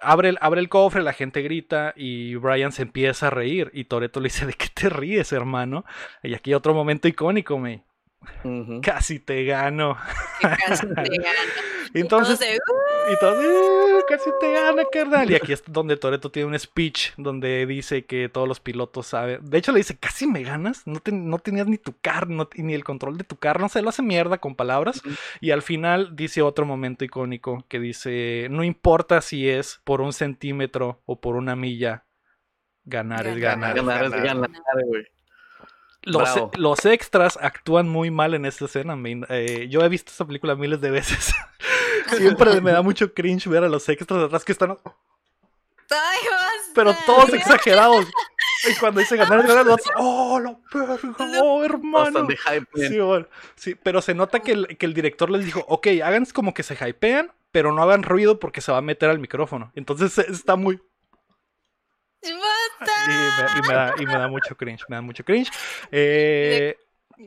abre, 0.00 0.30
el, 0.30 0.38
abre 0.40 0.60
el 0.60 0.68
cofre, 0.68 1.02
la 1.02 1.12
gente 1.12 1.42
grita 1.42 1.92
y 1.96 2.34
Brian 2.36 2.72
se 2.72 2.82
empieza 2.82 3.28
a 3.28 3.30
reír. 3.30 3.70
Y 3.74 3.84
Toreto 3.84 4.20
le 4.20 4.28
dice, 4.28 4.46
¿de 4.46 4.54
qué 4.54 4.68
te 4.72 4.88
ríes, 4.88 5.32
hermano? 5.32 5.84
Y 6.22 6.34
aquí 6.34 6.54
otro 6.54 6.74
momento 6.74 7.08
icónico, 7.08 7.58
me. 7.58 7.82
Casi 8.82 9.18
te 9.18 9.44
gano. 9.44 9.96
Que 10.40 10.48
casi 10.66 10.86
te 10.86 10.94
gana. 10.94 11.38
Entonces, 11.94 12.40
y 12.40 13.16
todo, 13.18 13.40
"Eh, 13.42 14.02
casi 14.08 14.30
te 14.40 14.52
gana, 14.52 14.82
carnal. 14.90 15.30
Y 15.30 15.34
aquí 15.34 15.52
es 15.52 15.62
donde 15.66 15.96
Toreto 15.96 16.30
tiene 16.30 16.48
un 16.48 16.58
speech 16.58 17.10
donde 17.16 17.66
dice 17.66 18.04
que 18.04 18.28
todos 18.28 18.46
los 18.46 18.60
pilotos 18.60 19.08
saben. 19.08 19.40
De 19.42 19.58
hecho, 19.58 19.72
le 19.72 19.78
dice, 19.78 19.96
casi 19.98 20.26
me 20.26 20.42
ganas. 20.42 20.86
No, 20.86 21.00
te- 21.00 21.12
no 21.12 21.38
tenías 21.38 21.66
ni 21.66 21.78
tu 21.78 21.94
carro, 22.00 22.28
no- 22.28 22.48
ni 22.56 22.74
el 22.74 22.84
control 22.84 23.18
de 23.18 23.24
tu 23.24 23.36
carro. 23.36 23.60
No 23.60 23.68
sé, 23.68 23.82
lo 23.82 23.88
hace 23.88 24.02
mierda 24.02 24.38
con 24.38 24.54
palabras. 24.54 25.02
Y 25.40 25.50
al 25.50 25.62
final 25.62 26.14
dice 26.14 26.42
otro 26.42 26.64
momento 26.66 27.04
icónico 27.04 27.64
que 27.68 27.80
dice, 27.80 28.46
no 28.50 28.62
importa 28.64 29.20
si 29.20 29.48
es 29.48 29.80
por 29.84 30.00
un 30.00 30.12
centímetro 30.12 31.02
o 31.06 31.20
por 31.20 31.36
una 31.36 31.56
milla, 31.56 32.04
ganar 32.84 33.26
es 33.26 33.38
ganar. 33.38 33.74
Ganar. 33.74 34.04
Es 34.04 34.10
ganar. 34.10 34.24
ganar, 34.50 34.86
güey. 34.86 35.04
Los, 36.56 36.86
extras 36.86 37.38
actúan 37.42 37.88
muy 37.88 38.10
mal 38.10 38.34
en 38.34 38.46
esta 38.46 38.64
escena. 38.64 38.96
eh, 39.28 39.66
yo 39.68 39.80
he 39.82 39.88
visto 39.88 40.10
esta 40.10 40.24
película 40.24 40.54
miles 40.54 40.80
de 40.80 40.90
veces. 40.90 41.34
Siempre 42.16 42.60
me 42.60 42.72
da 42.72 42.82
mucho 42.82 43.12
cringe 43.12 43.48
ver 43.48 43.64
a 43.64 43.68
los 43.68 43.88
extras 43.88 44.24
atrás 44.24 44.44
que 44.44 44.52
están, 44.52 44.76
Ay, 45.90 46.18
basta. 46.30 46.72
pero 46.74 46.94
todos 47.06 47.32
exagerados. 47.32 48.06
Y 48.68 48.74
cuando 48.78 49.00
dice 49.00 49.16
ganar, 49.16 49.46
ganar, 49.46 49.64
los 49.66 49.80
oh, 49.96 50.38
la 50.38 50.56
verga, 50.72 51.42
oh, 51.42 51.64
hermano. 51.64 52.04
Bastante 52.04 52.36
hype. 52.36 52.88
Sí, 52.88 52.98
bueno, 52.98 53.26
sí, 53.54 53.74
pero 53.74 54.02
se 54.02 54.14
nota 54.14 54.40
que 54.40 54.52
el, 54.52 54.76
que 54.76 54.86
el 54.86 54.94
director 54.94 55.30
les 55.30 55.44
dijo, 55.44 55.64
ok, 55.66 55.86
hagan 56.04 56.26
como 56.26 56.52
que 56.52 56.62
se 56.62 56.74
hypean, 56.74 57.32
pero 57.52 57.72
no 57.72 57.82
hagan 57.82 58.02
ruido 58.02 58.38
porque 58.38 58.60
se 58.60 58.70
va 58.70 58.78
a 58.78 58.82
meter 58.82 59.08
al 59.08 59.18
micrófono. 59.18 59.72
Entonces 59.74 60.16
eh, 60.18 60.26
está 60.28 60.56
muy... 60.56 60.80
Y 62.22 62.28
me, 62.28 63.58
y 63.58 63.68
me 63.68 63.74
da, 63.74 63.94
y 63.98 64.06
me 64.06 64.12
da 64.12 64.28
mucho 64.28 64.54
cringe, 64.54 64.84
me 64.88 64.96
da 64.96 65.02
mucho 65.02 65.24
cringe. 65.24 65.50
Eh, 65.90 66.76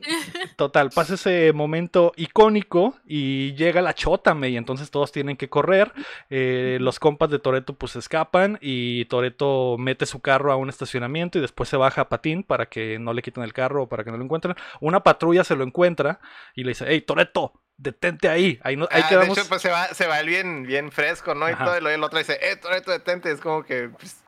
total, 0.56 0.90
pasa 0.90 1.14
ese 1.14 1.52
momento 1.52 2.12
icónico 2.16 2.96
y 3.06 3.54
llega 3.54 3.82
la 3.82 3.94
chótame 3.94 4.48
y 4.50 4.56
entonces 4.56 4.90
todos 4.90 5.12
tienen 5.12 5.36
que 5.36 5.48
correr. 5.48 5.92
Eh, 6.30 6.78
los 6.80 6.98
compas 6.98 7.30
de 7.30 7.38
Toreto 7.38 7.74
pues 7.74 7.96
escapan 7.96 8.58
y 8.60 9.04
Toreto 9.06 9.76
mete 9.78 10.06
su 10.06 10.20
carro 10.20 10.52
a 10.52 10.56
un 10.56 10.68
estacionamiento 10.68 11.38
y 11.38 11.40
después 11.42 11.68
se 11.68 11.76
baja 11.76 12.02
a 12.02 12.08
patín 12.08 12.42
para 12.42 12.66
que 12.66 12.98
no 12.98 13.12
le 13.12 13.22
quiten 13.22 13.42
el 13.42 13.52
carro 13.52 13.84
o 13.84 13.88
para 13.88 14.04
que 14.04 14.10
no 14.10 14.16
lo 14.16 14.24
encuentren. 14.24 14.54
Una 14.80 15.02
patrulla 15.02 15.44
se 15.44 15.56
lo 15.56 15.64
encuentra 15.64 16.20
y 16.54 16.64
le 16.64 16.70
dice, 16.70 16.84
hey 16.88 17.00
Toreto, 17.00 17.52
detente 17.76 18.28
ahí. 18.28 18.58
Ahí, 18.62 18.76
no, 18.76 18.88
ahí 18.90 19.02
Ah, 19.02 19.08
de 19.08 19.08
quedamos. 19.08 19.38
hecho, 19.38 19.48
pues 19.48 19.62
se 19.62 19.70
va, 19.70 19.88
se 19.88 20.06
va 20.06 20.20
él 20.20 20.26
bien, 20.28 20.64
bien 20.64 20.92
fresco, 20.92 21.34
¿no? 21.34 21.48
Y 21.48 21.52
Ajá. 21.52 21.64
todo, 21.64 21.78
y 21.78 21.80
luego 21.80 21.94
el 21.96 22.04
otro 22.04 22.18
dice, 22.18 22.38
eh, 22.40 22.56
Toreto, 22.56 22.90
detente. 22.90 23.30
Es 23.30 23.40
como 23.40 23.62
que, 23.64 23.88
pues, 23.88 24.22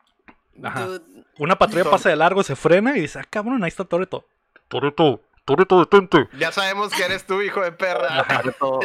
Ajá. 0.62 0.88
Una 1.38 1.56
patrulla 1.56 1.90
pasa 1.90 2.08
de 2.08 2.16
largo, 2.16 2.42
se 2.42 2.56
frena 2.56 2.96
y 2.96 3.02
dice, 3.02 3.18
ah 3.18 3.24
cabrón, 3.28 3.62
ahí 3.62 3.68
está 3.68 3.84
Toreto. 3.84 4.24
Toreto, 4.68 5.20
Toreto, 5.46 5.78
detente. 5.78 6.28
ya 6.38 6.50
sabemos 6.52 6.92
que 6.92 7.04
eres 7.04 7.24
tú, 7.24 7.40
hijo 7.40 7.62
de 7.62 7.72
perra. 7.72 8.24
Toreto, 8.42 8.80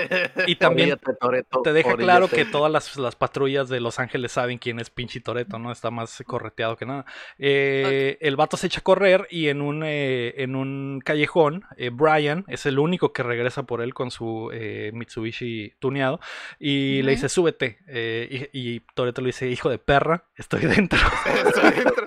Y 0.47 0.55
también 0.55 0.91
oríllate, 0.93 1.13
Toreto, 1.19 1.61
te 1.63 1.73
deja 1.73 1.95
claro 1.97 2.27
que 2.29 2.45
todas 2.45 2.71
las, 2.71 2.95
las 2.97 3.15
patrullas 3.15 3.67
de 3.67 3.79
Los 3.81 3.99
Ángeles 3.99 4.31
saben 4.31 4.59
quién 4.59 4.79
es 4.79 4.89
pinche 4.91 5.19
Toreto, 5.21 5.57
¿no? 5.59 5.71
Está 5.71 5.89
más 5.91 6.23
correteado 6.25 6.77
que 6.77 6.85
nada. 6.85 7.05
Eh, 7.39 8.17
El 8.21 8.35
vato 8.35 8.57
se 8.57 8.67
echa 8.67 8.79
a 8.79 8.83
correr 8.83 9.27
y 9.31 9.47
en 9.49 9.61
un, 9.61 9.81
eh, 9.83 10.35
en 10.37 10.55
un 10.55 11.01
callejón, 11.03 11.65
eh, 11.77 11.89
Brian 11.91 12.45
es 12.47 12.65
el 12.67 12.77
único 12.79 13.11
que 13.11 13.23
regresa 13.23 13.63
por 13.63 13.81
él 13.81 13.93
con 13.95 14.11
su 14.11 14.51
eh, 14.53 14.91
Mitsubishi 14.93 15.73
tuneado 15.79 16.19
y 16.59 17.01
le 17.01 17.11
dice, 17.11 17.27
súbete. 17.27 17.79
Eh, 17.87 18.49
y, 18.53 18.75
y 18.75 18.79
Toreto 18.93 19.21
le 19.21 19.27
dice, 19.27 19.47
hijo 19.49 19.69
de 19.69 19.79
perra, 19.79 20.25
estoy 20.35 20.61
dentro. 20.61 20.99
Estoy 21.45 21.71
dentro. 21.71 22.05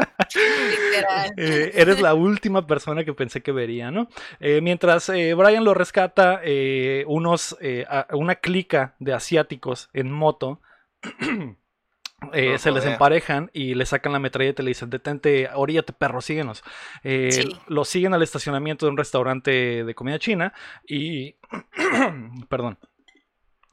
literal. 0.71 1.33
Eh, 1.37 1.73
eres 1.75 2.01
la 2.01 2.15
última 2.15 2.67
persona 2.67 3.05
que 3.05 3.13
pensé 3.13 3.43
que 3.43 3.53
vería, 3.53 3.91
¿no? 3.91 4.09
Eh, 4.47 4.61
mientras 4.61 5.09
eh, 5.09 5.33
Brian 5.33 5.65
lo 5.65 5.73
rescata, 5.73 6.41
eh, 6.45 7.05
unos, 7.07 7.57
eh, 7.63 7.87
a- 7.89 8.07
una 8.13 8.35
clica 8.37 8.95
de 8.99 9.15
asiáticos 9.15 9.89
en 9.95 10.13
moto 10.13 10.61
eh, 12.33 12.53
Lo 12.53 12.59
se 12.59 12.71
les 12.71 12.85
emparejan 12.85 13.51
y 13.53 13.75
le 13.75 13.87
sacan 13.87 14.13
la 14.13 14.19
metralleta 14.19 14.63
y 14.63 14.65
le 14.67 14.71
dicen, 14.71 14.91
detente, 14.91 15.49
oríllate 15.55 15.93
perro, 15.93 16.21
síguenos. 16.21 16.63
Eh, 17.03 17.31
Sí. 17.33 17.57
Lo 17.69 17.85
siguen 17.85 18.15
al 18.15 18.23
estacionamiento 18.23 18.87
de 18.87 18.91
un 18.93 18.99
restaurante 18.99 19.85
de 19.85 19.95
comida 19.95 20.19
china 20.19 20.53
y... 20.87 21.37
Perdón. 22.49 22.79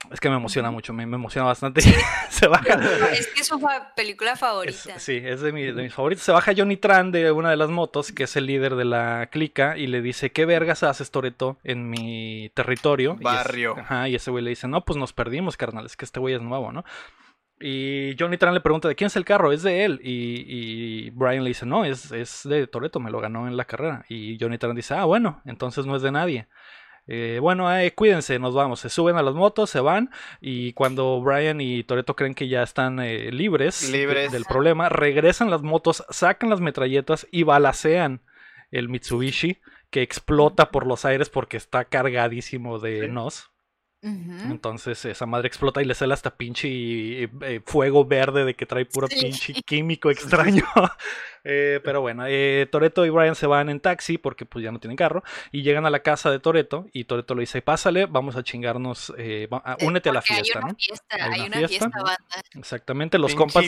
Es 0.10 0.20
que 0.20 0.30
me 0.30 0.36
emociona 0.36 0.72
mucho, 0.72 0.94
me, 0.94 1.06
me 1.06 1.16
emociona 1.16 1.46
bastante. 1.48 1.82
se 2.30 2.48
baja. 2.48 2.74
Es 3.12 3.28
que 3.28 3.42
es 3.42 3.48
su 3.48 3.60
fa- 3.60 3.94
película 3.96 4.32
Es- 4.34 4.40
favorita. 4.40 4.98
sí, 5.00 5.22
es 5.24 5.42
de, 5.42 5.52
mi- 5.52 5.64
de 5.72 5.84
mis 5.84 5.94
favoritos. 5.94 6.24
Se 6.24 6.32
baja 6.32 6.54
Johnny 6.58 6.76
Tran 6.78 7.12
de 7.12 7.32
una 7.32 7.52
de 7.52 7.56
las 7.58 7.70
motos, 7.70 8.12
que 8.12 8.24
es 8.24 8.36
el 8.36 8.48
líder 8.48 8.76
de 8.76 8.86
la 8.86 9.30
clica, 9.32 9.78
y 9.78 9.88
le 9.88 10.02
dice, 10.02 10.32
¿qué 10.32 10.46
vergas 10.46 10.82
haces, 10.84 11.12
Toreto, 11.12 11.60
en 11.64 11.90
mi 11.90 12.50
territorio? 12.56 13.12
Y 13.14 13.18
es- 13.20 13.24
Barrio. 13.24 13.76
ajá, 13.78 14.10
y 14.10 14.16
ese 14.16 14.32
güey 14.32 14.44
le 14.44 14.50
dice, 14.50 14.68
no, 14.68 14.84
pues 14.84 14.98
nos 14.98 15.14
perdimos, 15.14 15.56
carnal, 15.56 15.86
es 15.86 15.96
que 15.96 16.06
este 16.06 16.20
güey 16.20 16.34
es 16.34 16.42
nuevo, 16.42 16.72
¿no? 16.72 16.84
Y 17.60 18.16
Johnny 18.20 18.38
Tran 18.38 18.56
le 18.56 18.62
pregunta, 18.62 18.88
¿de 18.88 18.96
quién 18.96 19.06
es 19.06 19.16
el 19.16 19.24
carro? 19.24 19.52
Es 19.52 19.62
de 19.62 19.86
él. 19.86 20.00
Y, 20.04 20.46
y 20.48 21.10
Brian 21.12 21.44
le 21.44 21.50
dice, 21.50 21.68
no, 21.68 21.86
es, 21.86 22.12
es 22.12 22.42
de 22.44 22.66
Toreto, 22.66 23.00
me 23.00 23.12
lo 23.12 23.20
ganó 23.22 23.48
en 23.48 23.56
la 23.56 23.66
carrera. 23.66 24.04
Y 24.10 24.36
Johnny 24.42 24.58
Tran 24.58 24.76
dice, 24.76 24.96
ah, 24.96 25.06
bueno, 25.06 25.44
entonces 25.46 25.86
no 25.86 25.96
es 25.96 26.02
de 26.02 26.12
nadie. 26.12 26.48
Eh, 27.08 27.40
bueno, 27.42 27.74
eh, 27.76 27.94
cuídense, 27.94 28.40
nos 28.40 28.54
vamos. 28.54 28.80
Se 28.80 28.90
suben 28.90 29.18
a 29.18 29.22
las 29.24 29.34
motos, 29.34 29.70
se 29.70 29.80
van. 29.80 30.10
Y 30.40 30.74
cuando 30.74 31.20
Brian 31.22 31.60
y 31.60 31.84
Toreto 31.84 32.16
creen 32.16 32.34
que 32.36 32.48
ya 32.48 32.64
están 32.64 33.00
eh, 33.00 33.32
libres, 33.32 33.92
de- 33.92 33.98
Libres. 33.98 34.32
del 34.32 34.46
problema, 34.46 34.88
regresan 34.90 35.50
las 35.50 35.62
motos, 35.62 36.06
sacan 36.10 36.50
las 36.50 36.62
metralletas 36.62 37.28
y 37.32 37.44
balacean 37.44 38.22
el 38.72 38.88
Mitsubishi 38.88 39.58
que 39.90 40.02
explota 40.02 40.72
por 40.72 40.88
los 40.88 41.04
aires 41.04 41.30
porque 41.30 41.58
está 41.58 41.84
cargadísimo 41.86 42.80
de 42.80 43.02
Sí. 43.02 43.08
nos. 43.12 43.51
Entonces 44.04 45.06
esa 45.06 45.26
madre 45.26 45.48
explota 45.48 45.82
y 45.82 45.86
le 45.86 45.94
sale 45.94 46.14
hasta 46.14 46.36
pinche 46.36 46.68
eh, 47.24 47.62
fuego 47.66 48.04
verde 48.06 48.46
de 48.46 48.56
que 48.56 48.66
trae 48.66 48.86
puro 48.86 49.08
Sí. 49.08 49.20
pinche 49.22 49.54
químico 49.66 50.10
extraño. 50.12 50.64
Eh, 51.44 51.80
pero 51.84 52.02
bueno, 52.02 52.24
eh, 52.28 52.68
Toreto 52.72 53.04
y 53.04 53.10
Brian 53.10 53.34
se 53.34 53.48
van 53.48 53.68
en 53.70 53.80
taxi 53.80 54.20
porque 54.20 54.46
pues 54.46 54.64
ya 54.64 54.72
no 54.72 54.80
tienen 54.80 54.96
carro 54.96 55.24
y 55.52 55.64
llegan 55.64 55.88
a 55.88 55.90
la 55.90 56.02
casa 56.04 56.30
de 56.30 56.38
Toreto 56.40 56.86
y 56.94 57.06
Toreto 57.06 57.34
le 57.34 57.40
dice, 57.42 57.64
pásale, 57.64 58.06
vamos 58.06 58.36
a 58.36 58.44
chingarnos, 58.44 59.12
eh, 59.18 59.48
va- 59.52 59.64
a- 59.66 59.76
únete 59.84 60.10
a 60.10 60.14
la 60.14 60.22
fiesta, 60.22 60.60
hay 60.60 60.62
una 60.64 60.72
¿no? 60.74 60.78
Fiesta, 60.78 61.16
Hay 61.16 61.22
hay 61.22 61.40
una 61.40 61.48
una 61.58 61.68
fiesta. 61.68 61.90
fiesta, 61.90 62.04
banda. 62.04 62.44
Exactamente, 62.54 63.18
los 63.18 63.32
Pinche- 63.34 63.38
compas... 63.38 63.66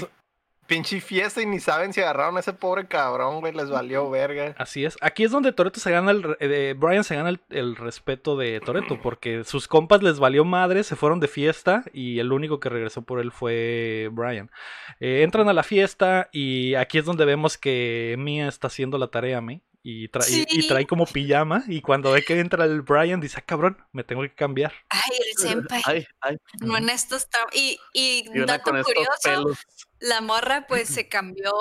Pinche 0.68 1.02
fiesta 1.02 1.42
y 1.42 1.46
ni 1.46 1.60
saben 1.60 1.92
si 1.94 2.02
agarraron 2.02 2.38
a 2.38 2.40
ese 2.40 2.54
pobre 2.54 2.88
cabrón, 2.88 3.42
güey. 3.42 3.54
Les 3.54 3.70
valió 3.70 4.10
verga. 4.10 4.56
Así 4.58 4.86
es. 4.86 4.98
Aquí 5.02 5.24
es 5.24 5.32
donde 5.32 5.52
Toreto 5.52 5.80
se 5.80 5.92
gana 5.92 6.12
el, 6.12 6.38
eh, 6.40 6.74
Brian 6.78 7.04
se 7.04 7.16
gana 7.16 7.30
el, 7.30 7.40
el 7.50 7.76
respeto 7.76 8.38
de 8.38 8.60
Toreto 8.60 9.00
porque 9.02 9.44
sus 9.44 9.68
compas 9.68 10.02
les 10.02 10.20
valió 10.20 10.46
madre, 10.46 10.84
se 10.84 10.96
fueron 10.96 11.20
de 11.20 11.28
fiesta 11.28 11.84
y 11.94 12.20
el 12.20 12.32
único 12.32 12.60
que 12.60 12.70
regresó 12.70 13.02
por 13.02 13.20
él 13.20 13.32
fue 13.32 14.10
Brian. 14.12 14.50
Eh, 15.00 15.24
entran 15.24 15.50
a 15.50 15.54
la 15.54 15.64
fiesta 15.64 16.30
y 16.32 16.76
aquí 16.76 16.98
es 16.98 17.06
donde 17.06 17.26
vemos 17.26 17.58
que 17.58 18.16
Mia 18.18 18.48
está 18.48 18.68
haciendo 18.68 18.98
la 18.98 19.08
tarea 19.08 19.40
a 19.40 19.42
mí 19.42 19.62
y, 19.86 20.08
tra- 20.08 20.26
y- 20.50 20.68
trae 20.68 20.88
como 20.88 21.06
pijama 21.06 21.64
y 21.68 21.82
cuando 21.82 22.12
ve 22.12 22.24
que 22.24 22.40
entra 22.40 22.64
el 22.66 22.82
Brian 22.84 23.20
dice, 23.20 23.36
ah, 23.40 23.44
cabrón, 23.46 23.78
me 23.92 24.04
tengo 24.06 24.22
que 24.22 24.34
cambiar. 24.34 24.72
Ay, 24.90 25.18
el 25.32 25.38
senpai. 25.38 25.82
Ay, 25.86 26.08
ay, 26.22 26.38
No 26.62 26.78
en 26.78 26.90
estos 26.90 27.30
tra- 27.30 27.50
Y, 27.54 27.78
y, 27.94 28.24
y 28.34 28.38
una 28.40 28.46
dato 28.58 28.72
curioso, 28.72 29.12
pelos. 29.24 29.60
la 30.00 30.22
morra 30.22 30.66
pues 30.68 30.88
se 30.90 31.10
cambió 31.10 31.52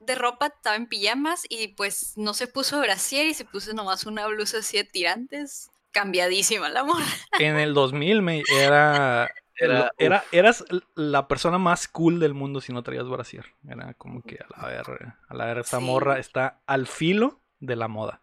de 0.00 0.14
ropa, 0.16 0.46
estaba 0.48 0.74
en 0.76 0.86
pijamas 0.88 1.44
y 1.48 1.68
pues 1.68 2.14
no 2.16 2.34
se 2.34 2.48
puso 2.48 2.80
brasier 2.80 3.26
y 3.26 3.34
se 3.34 3.44
puso 3.44 3.72
nomás 3.72 4.06
una 4.06 4.26
blusa 4.26 4.58
así 4.58 4.76
de 4.76 4.84
tirantes. 4.84 5.70
Cambiadísima 5.92 6.68
la 6.68 6.84
morra. 6.84 7.06
En 7.38 7.56
el 7.58 7.74
2000 7.74 8.22
me, 8.22 8.42
era... 8.52 9.30
Era, 9.60 9.90
Era, 9.98 10.22
eras 10.30 10.64
la 10.94 11.26
persona 11.26 11.58
más 11.58 11.88
cool 11.88 12.20
del 12.20 12.32
mundo 12.32 12.60
si 12.60 12.72
no 12.72 12.84
traías 12.84 13.08
brasier. 13.08 13.44
Era 13.68 13.92
como 13.94 14.22
que 14.22 14.36
a 14.36 14.46
la 14.56 14.68
ver, 14.68 15.16
a 15.28 15.34
la 15.34 15.46
ver, 15.46 15.58
esta 15.58 15.78
Sí. 15.80 15.84
morra 15.84 16.20
está 16.20 16.60
al 16.64 16.86
filo 16.86 17.40
de 17.60 17.76
la 17.76 17.88
moda. 17.88 18.22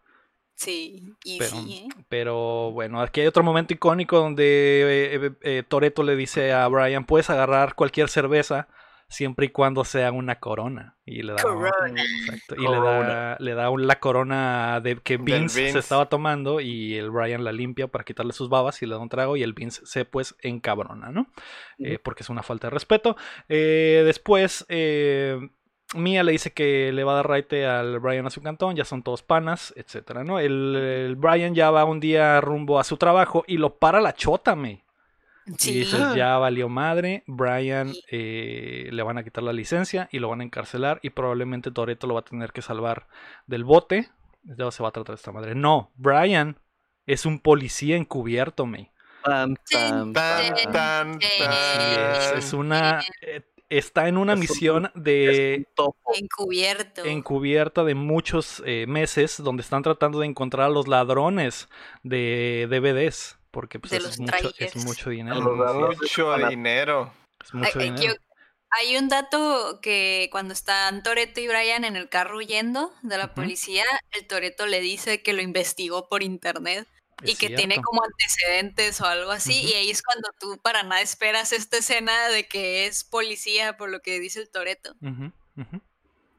Sí, 0.54 1.14
y 1.22 1.38
Pero, 1.38 1.50
sí, 1.50 1.84
¿eh? 1.86 1.88
pero 2.08 2.70
bueno, 2.72 3.02
aquí 3.02 3.20
hay 3.20 3.26
otro 3.26 3.42
momento 3.42 3.74
icónico 3.74 4.18
donde 4.18 5.30
eh, 5.42 5.62
Toreto 5.68 6.02
le 6.02 6.16
dice 6.16 6.52
a 6.54 6.66
Brian, 6.68 7.04
puedes 7.04 7.28
agarrar 7.28 7.74
cualquier 7.74 8.08
cerveza 8.08 8.66
siempre 9.08 9.46
y 9.46 9.48
cuando 9.50 9.84
sea 9.84 10.10
una 10.12 10.40
corona. 10.40 10.96
Y 11.04 11.22
le 11.22 11.34
da, 11.34 11.42
Corona. 11.42 12.02
exacto, 12.02 12.56
y 12.56 12.66
le 12.66 12.80
da, 12.80 13.36
le 13.38 13.54
da 13.54 13.70
un- 13.70 13.86
la 13.86 14.00
corona 14.00 14.80
de 14.80 14.96
que 14.96 15.16
Vince, 15.18 15.70
se 15.72 15.78
estaba 15.78 16.08
tomando 16.08 16.60
y 16.60 16.96
el 16.96 17.10
Brian 17.10 17.44
la 17.44 17.52
limpia 17.52 17.86
para 17.86 18.02
quitarle 18.02 18.32
sus 18.32 18.48
babas 18.48 18.82
y 18.82 18.86
le 18.86 18.94
da 18.94 18.98
un 18.98 19.08
trago 19.08 19.36
y 19.36 19.42
el 19.44 19.52
Vince 19.52 19.82
se 19.84 20.06
pues 20.06 20.34
encabrona, 20.40 21.12
¿no? 21.12 21.30
Eh, 21.78 21.98
porque 22.02 22.22
es 22.24 22.30
una 22.30 22.42
falta 22.42 22.66
de 22.68 22.70
respeto. 22.72 23.16
Eh, 23.48 24.02
después, 24.06 24.64
eh, 24.70 25.38
Mia 25.94 26.22
le 26.24 26.32
dice 26.32 26.52
que 26.52 26.90
le 26.92 27.04
va 27.04 27.12
a 27.12 27.16
dar 27.16 27.28
raite 27.28 27.64
al 27.66 28.00
Brian 28.00 28.26
a 28.26 28.30
su 28.30 28.42
cantón, 28.42 28.74
ya 28.74 28.84
son 28.84 29.02
todos 29.02 29.22
panas, 29.22 29.72
etcétera, 29.76 30.24
¿no? 30.24 30.40
El, 30.40 30.74
el 30.76 31.16
Brian 31.16 31.54
ya 31.54 31.70
va 31.70 31.84
un 31.84 32.00
día 32.00 32.40
rumbo 32.40 32.80
a 32.80 32.84
su 32.84 32.96
trabajo 32.96 33.44
y 33.46 33.58
lo 33.58 33.76
para 33.76 34.00
la 34.00 34.12
chota, 34.12 34.56
me. 34.56 34.84
Y 35.46 35.52
Sí. 35.58 35.72
dices, 35.74 36.14
ya 36.16 36.38
valió 36.38 36.68
madre, 36.68 37.22
Brian 37.28 37.92
eh, 38.10 38.88
le 38.90 39.02
van 39.04 39.16
a 39.18 39.22
quitar 39.22 39.44
la 39.44 39.52
licencia 39.52 40.08
y 40.10 40.18
lo 40.18 40.28
van 40.28 40.40
a 40.40 40.44
encarcelar 40.44 40.98
y 41.02 41.10
probablemente 41.10 41.70
Toreto 41.70 42.08
lo 42.08 42.14
va 42.14 42.20
a 42.20 42.24
tener 42.24 42.52
que 42.52 42.62
salvar 42.62 43.06
del 43.46 43.62
bote. 43.62 44.08
Ya 44.42 44.68
se 44.72 44.82
va 44.82 44.88
a 44.88 44.92
tratar 44.92 45.14
esta 45.14 45.30
madre. 45.30 45.54
No, 45.54 45.92
Brian 45.96 46.58
es 47.06 47.26
un 47.26 47.38
policía 47.38 47.96
encubierto, 47.96 48.66
me. 48.66 48.90
Tan. 50.72 51.18
Es, 51.20 52.32
es 52.44 52.52
una... 52.52 53.00
eh, 53.20 53.42
está 53.68 54.08
en 54.08 54.16
una 54.16 54.34
Es 54.34 54.38
misión 54.40 54.90
de 54.94 55.66
un. 55.78 55.94
Encubierto. 56.14 57.04
encubierta 57.04 57.84
de 57.84 57.94
muchos 57.94 58.62
eh, 58.64 58.86
meses 58.86 59.42
donde 59.42 59.62
están 59.62 59.82
tratando 59.82 60.20
de 60.20 60.26
encontrar 60.26 60.66
a 60.66 60.70
los 60.70 60.88
ladrones 60.88 61.68
de 62.02 62.66
DVDs. 62.70 63.38
Porque 63.50 63.78
pues, 63.78 63.90
De 63.90 63.96
eso 63.98 64.06
los 64.08 64.14
es, 64.14 64.20
mucho, 64.20 64.50
es 64.58 64.76
mucho 64.84 65.10
dinero. 65.10 65.40
Mucho 65.40 66.36
dinero. 66.48 67.12
Es 67.42 67.54
mucho 67.54 67.78
Ay, 67.78 67.90
dinero. 67.90 68.14
yo- 68.14 68.20
hay 68.70 68.96
un 68.96 69.08
dato 69.08 69.78
que 69.80 70.28
cuando 70.32 70.52
están 70.52 71.02
Toreto 71.02 71.40
y 71.40 71.46
Brian 71.48 71.84
en 71.84 71.96
el 71.96 72.08
carro 72.08 72.36
huyendo 72.38 72.92
de 73.02 73.16
la 73.16 73.32
policía, 73.32 73.84
el 74.12 74.26
Toreto 74.26 74.66
le 74.66 74.80
dice 74.80 75.22
que 75.22 75.32
lo 75.32 75.40
investigó 75.40 76.08
por 76.08 76.22
internet 76.22 76.86
y 77.22 77.36
que 77.36 77.50
tiene 77.50 77.80
como 77.80 78.02
antecedentes 78.04 79.00
o 79.00 79.06
algo 79.06 79.30
así. 79.30 79.62
Y 79.62 79.72
ahí 79.74 79.90
es 79.90 80.02
cuando 80.02 80.30
tú 80.38 80.58
para 80.62 80.82
nada 80.82 81.00
esperas 81.00 81.52
esta 81.52 81.78
escena 81.78 82.28
de 82.28 82.46
que 82.46 82.86
es 82.86 83.04
policía 83.04 83.76
por 83.76 83.90
lo 83.90 84.00
que 84.00 84.20
dice 84.20 84.40
el 84.40 84.50
Toreto. 84.50 84.94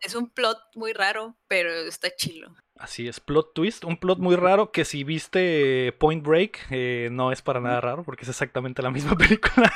Es 0.01 0.15
un 0.15 0.29
plot 0.29 0.59
muy 0.75 0.93
raro, 0.93 1.35
pero 1.47 1.71
está 1.71 2.15
chilo. 2.15 2.55
Así 2.79 3.07
es, 3.07 3.19
plot 3.19 3.53
twist, 3.53 3.83
un 3.85 3.97
plot 3.97 4.19
muy 4.19 4.35
raro 4.35 4.71
que 4.71 4.85
si 4.85 5.03
viste 5.03 5.93
Point 5.97 6.23
Break 6.23 6.67
eh, 6.69 7.09
no 7.11 7.31
es 7.31 7.41
para 7.41 7.59
nada 7.59 7.81
raro 7.81 8.03
porque 8.03 8.23
es 8.23 8.29
exactamente 8.29 8.81
la 8.83 8.91
misma 8.91 9.15
película. 9.17 9.71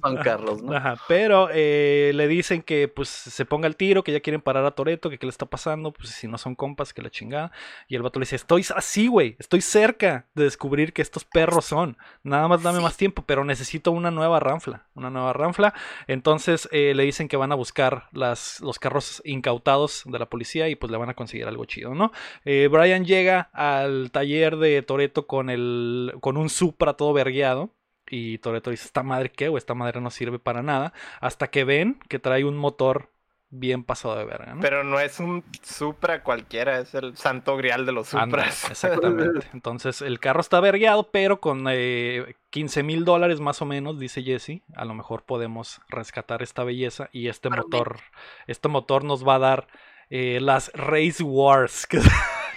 Juan 0.00 0.16
Carlos, 0.18 0.62
¿no? 0.62 0.74
Ajá, 0.74 0.96
pero 1.08 1.48
eh, 1.52 2.12
le 2.14 2.28
dicen 2.28 2.62
que 2.62 2.88
pues 2.88 3.08
se 3.08 3.44
ponga 3.44 3.66
el 3.66 3.76
tiro, 3.76 4.04
que 4.04 4.12
ya 4.12 4.20
quieren 4.20 4.40
parar 4.40 4.64
a 4.64 4.70
Toreto, 4.72 5.10
que 5.10 5.18
qué 5.18 5.26
le 5.26 5.30
está 5.30 5.46
pasando, 5.46 5.92
pues 5.92 6.10
si 6.10 6.28
no 6.28 6.38
son 6.38 6.54
compas, 6.54 6.94
que 6.94 7.02
la 7.02 7.10
chingada. 7.10 7.52
Y 7.88 7.96
el 7.96 8.02
vato 8.02 8.18
le 8.20 8.24
dice, 8.24 8.36
estoy 8.36 8.64
así, 8.74 9.08
güey, 9.08 9.36
estoy 9.38 9.60
cerca 9.60 10.26
de 10.34 10.44
descubrir 10.44 10.92
que 10.92 11.02
estos 11.02 11.24
perros 11.24 11.64
son. 11.64 11.96
Nada 12.22 12.48
más 12.48 12.62
dame 12.62 12.78
Sí. 12.78 12.84
más 12.84 12.96
tiempo, 12.96 13.24
pero 13.26 13.44
necesito 13.44 13.90
una 13.90 14.10
nueva 14.10 14.38
ranfla, 14.40 14.86
una 14.94 15.10
nueva 15.10 15.32
ranfla. 15.32 15.74
Entonces 16.06 16.68
eh, 16.72 16.94
le 16.94 17.02
dicen 17.02 17.28
que 17.28 17.36
van 17.36 17.52
a 17.52 17.56
buscar 17.56 18.04
las, 18.12 18.60
los 18.60 18.78
carros 18.78 19.20
incautados 19.24 20.02
de 20.06 20.18
la 20.18 20.26
policía 20.30 20.68
y 20.68 20.76
pues 20.76 20.90
le 20.92 20.96
van 20.98 21.08
a 21.10 21.14
conseguir 21.14 21.39
algo 21.48 21.64
chido, 21.64 21.94
¿no? 21.94 22.12
Eh, 22.44 22.68
Brian 22.70 23.04
llega 23.04 23.50
al 23.52 24.10
taller 24.10 24.56
de 24.56 24.82
Toreto 24.82 25.26
con, 25.26 25.50
el, 25.50 26.14
con 26.20 26.36
un 26.36 26.48
Supra 26.48 26.94
todo 26.94 27.12
vergueado. 27.12 27.70
Y 28.08 28.38
Toreto 28.38 28.70
dice, 28.70 28.86
esta 28.86 29.04
madre 29.04 29.30
qué, 29.30 29.48
güey, 29.48 29.58
esta 29.58 29.74
madre 29.74 30.00
no 30.00 30.10
sirve 30.10 30.38
para 30.38 30.62
nada. 30.62 30.92
Hasta 31.20 31.48
que 31.48 31.64
ven 31.64 32.00
que 32.08 32.18
trae 32.18 32.44
un 32.44 32.56
motor 32.56 33.10
bien 33.50 33.82
pasado 33.82 34.16
de 34.16 34.24
verga, 34.24 34.54
¿no? 34.54 34.60
Pero 34.60 34.84
no 34.84 35.00
es 35.00 35.18
un 35.18 35.44
Supra 35.62 36.22
cualquiera, 36.22 36.78
es 36.78 36.94
el 36.94 37.16
santo 37.16 37.56
grial 37.56 37.84
de 37.84 37.92
los 37.92 38.08
Supras. 38.08 38.64
exactamente. 38.70 39.46
Entonces 39.52 40.02
el 40.02 40.20
carro 40.20 40.40
está 40.40 40.60
vergueado, 40.60 41.10
pero 41.10 41.40
con 41.40 41.66
eh, 41.68 42.36
15 42.50 42.82
mil 42.84 43.04
dólares 43.04 43.40
más 43.40 43.60
o 43.60 43.66
menos, 43.66 43.98
dice 43.98 44.22
Jesse, 44.22 44.62
a 44.74 44.84
lo 44.84 44.94
mejor 44.94 45.24
podemos 45.24 45.80
rescatar 45.88 46.42
esta 46.42 46.64
belleza 46.64 47.10
y 47.12 47.28
este 47.28 47.50
motor, 47.50 47.98
este 48.46 48.68
motor 48.68 49.04
nos 49.04 49.26
va 49.26 49.34
a 49.34 49.40
dar 49.40 49.66
eh, 50.10 50.38
las 50.40 50.70
Race 50.74 51.22
Wars, 51.22 51.86
que, 51.88 52.00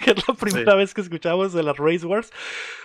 que 0.04 0.10
es 0.10 0.28
la 0.28 0.34
primera 0.34 0.74
vez 0.74 0.92
que 0.92 1.00
escuchamos 1.00 1.52
de 1.52 1.62
las 1.62 1.76
Race 1.76 2.04
Wars. 2.04 2.30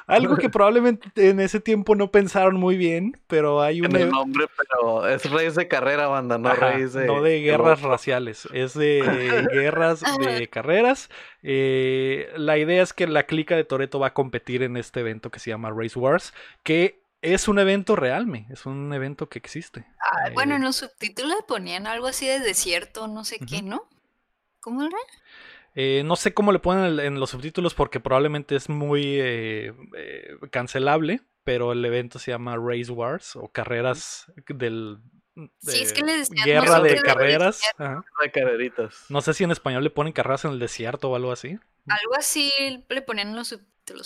Algo 0.08 0.38
que 0.38 0.49
probablemente 0.49 1.29
en 1.29 1.39
ese 1.39 1.60
tiempo 1.60 1.95
no 1.95 2.12
pensaron 2.12 2.60
muy 2.60 2.77
bien, 2.77 3.19
pero 3.27 3.62
hay 3.62 3.82
un... 3.82 3.95
el 3.95 4.10
nombre, 4.10 4.47
pero 4.58 5.08
es 5.08 5.29
Reyes 5.29 5.55
de 5.55 5.67
carrera, 5.67 6.08
banda, 6.08 6.38
no 6.38 6.49
Ajá, 6.49 6.71
Reyes 6.71 6.93
de. 6.93 7.05
no 7.05 7.21
de 7.21 7.41
guerras 7.41 7.82
raciales, 7.82 8.47
es 8.53 8.73
de 8.73 9.01
guerras 9.53 10.03
de 10.19 10.47
carreras. 10.47 11.10
Eh, 11.43 12.32
la 12.36 12.58
idea 12.58 12.82
es 12.82 12.93
que 12.93 13.08
la 13.08 13.23
clica 13.23 13.55
de 13.55 13.65
Toreto 13.65 13.99
va 13.99 14.08
a 14.08 14.13
competir 14.13 14.63
en 14.63 14.77
este 14.77 15.01
evento 15.01 15.29
que 15.29 15.39
se 15.39 15.51
llama 15.51 15.71
Race 15.75 15.97
Wars, 15.97 16.34
que 16.63 17.03
es 17.21 17.47
un 17.47 17.60
evento 17.60 17.95
real, 17.95 18.27
me, 18.27 18.47
es 18.49 18.65
un 18.65 18.93
evento 18.93 19.29
que 19.29 19.39
existe. 19.39 19.86
Ah, 19.99 20.29
bueno, 20.34 20.53
Eh, 20.53 20.58
en 20.58 20.63
los 20.63 20.77
subtítulos 20.77 21.38
ponían 21.47 21.86
algo 21.86 22.08
así 22.08 22.27
de 22.27 22.39
desierto, 22.39 23.08
no 23.08 23.25
sé 23.25 23.39
qué. 23.39 23.62
¿no? 23.62 23.88
¿Cómo 24.60 24.84
era? 24.84 24.98
eh, 25.76 26.04
no 26.04 26.15
sé 26.15 26.34
cómo 26.34 26.52
le 26.52 26.60
ponen 26.60 27.00
en 27.00 27.19
los 27.19 27.30
subtítulos 27.30 27.74
porque 27.74 28.00
probablemente 28.00 28.56
es 28.56 28.69
muy 28.69 29.19
eh, 29.19 29.74
eh, 29.95 30.38
cancelable, 30.52 31.22
pero 31.43 31.72
el 31.72 31.86
evento 31.86 32.19
se 32.19 32.32
llama 32.32 32.58
Race 32.58 32.91
Wars 32.91 33.36
o 33.36 33.48
carreras 33.48 34.32
del... 34.48 34.98
Sí, 35.62 35.84
es 35.84 35.93
que 35.93 36.02
le 36.02 36.17
decían, 36.17 36.45
guerra 36.45 36.82
de 36.82 37.02
carreras. 37.02 37.62
ajá. 37.78 38.04
De 38.22 38.30
carreritas. 38.30 39.06
No 39.08 39.22
sé 39.22 39.34
si 39.34 39.45
en 39.45 39.52
español 39.52 39.84
le 39.86 39.89
ponen 39.89 40.12
carreras 40.12 40.43
en 40.43 40.52
el 40.52 40.60
desierto 40.60 41.10
o 41.10 41.15
algo 41.15 41.32
así. 41.32 41.58
Algo 41.88 42.15
así 42.17 42.52
le 42.89 43.02
ponían 43.02 43.30
en 43.30 43.36
los 43.38 43.58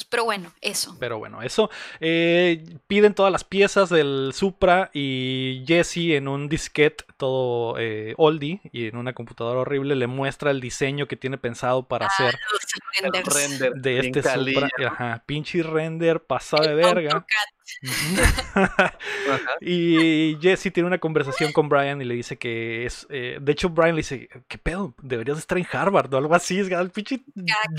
Pero 0.10 0.26
bueno, 0.26 0.52
eso. 0.62 0.96
Pero 1.00 1.18
bueno, 1.20 1.42
eso. 1.42 1.70
eh, 2.00 2.64
piden 2.88 3.14
todas 3.14 3.32
las 3.32 3.44
piezas 3.44 3.90
del 3.90 4.32
Supra 4.34 4.90
y 4.94 5.64
Jesse 5.68 6.16
en 6.16 6.28
un 6.28 6.50
disquete 6.50 7.04
todo 7.18 7.76
eh, 7.80 8.14
oldie 8.18 8.60
y 8.72 8.88
en 8.88 8.98
una 8.98 9.14
computadora 9.14 9.60
horrible 9.62 9.96
le 9.96 10.08
muestra 10.08 10.52
el 10.52 10.60
diseño 10.62 11.08
que 11.08 11.16
tiene 11.16 11.38
pensado 11.38 11.88
para 11.88 12.08
hacer 12.08 12.36
Los 12.52 12.62
El 13.02 13.12
renders. 13.24 13.36
render 13.36 13.74
de 13.82 14.00
este 14.00 14.22
calilla, 14.22 14.68
Supra. 14.70 14.88
Ajá, 14.88 15.24
pinche 15.26 15.64
render 15.64 16.24
pasado 16.24 16.64
de 16.68 16.76
verga. 16.76 17.12
AutoCAD. 17.14 17.48
Y 19.62 20.38
Jesse 20.42 20.72
tiene 20.74 20.88
una 20.88 20.98
conversación 20.98 21.52
con 21.54 21.70
Brian 21.70 22.02
y 22.02 22.06
le 22.06 22.16
dice 22.16 22.38
que 22.38 22.86
es. 22.86 23.08
eh, 23.10 23.38
de 23.42 23.52
hecho, 23.52 23.70
Brian 23.70 23.96
le 23.96 24.00
dice: 24.02 24.30
¿Qué 24.48 24.58
pedo? 24.58 24.94
Deberías 25.02 25.38
de 25.38 25.42
estar 25.42 25.58
en 25.58 25.66
Harvard 25.72 26.14
o 26.14 26.18
algo 26.18 26.36
así. 26.36 26.60
Es 26.60 26.70
el 26.70 26.90
pinche 26.92 27.22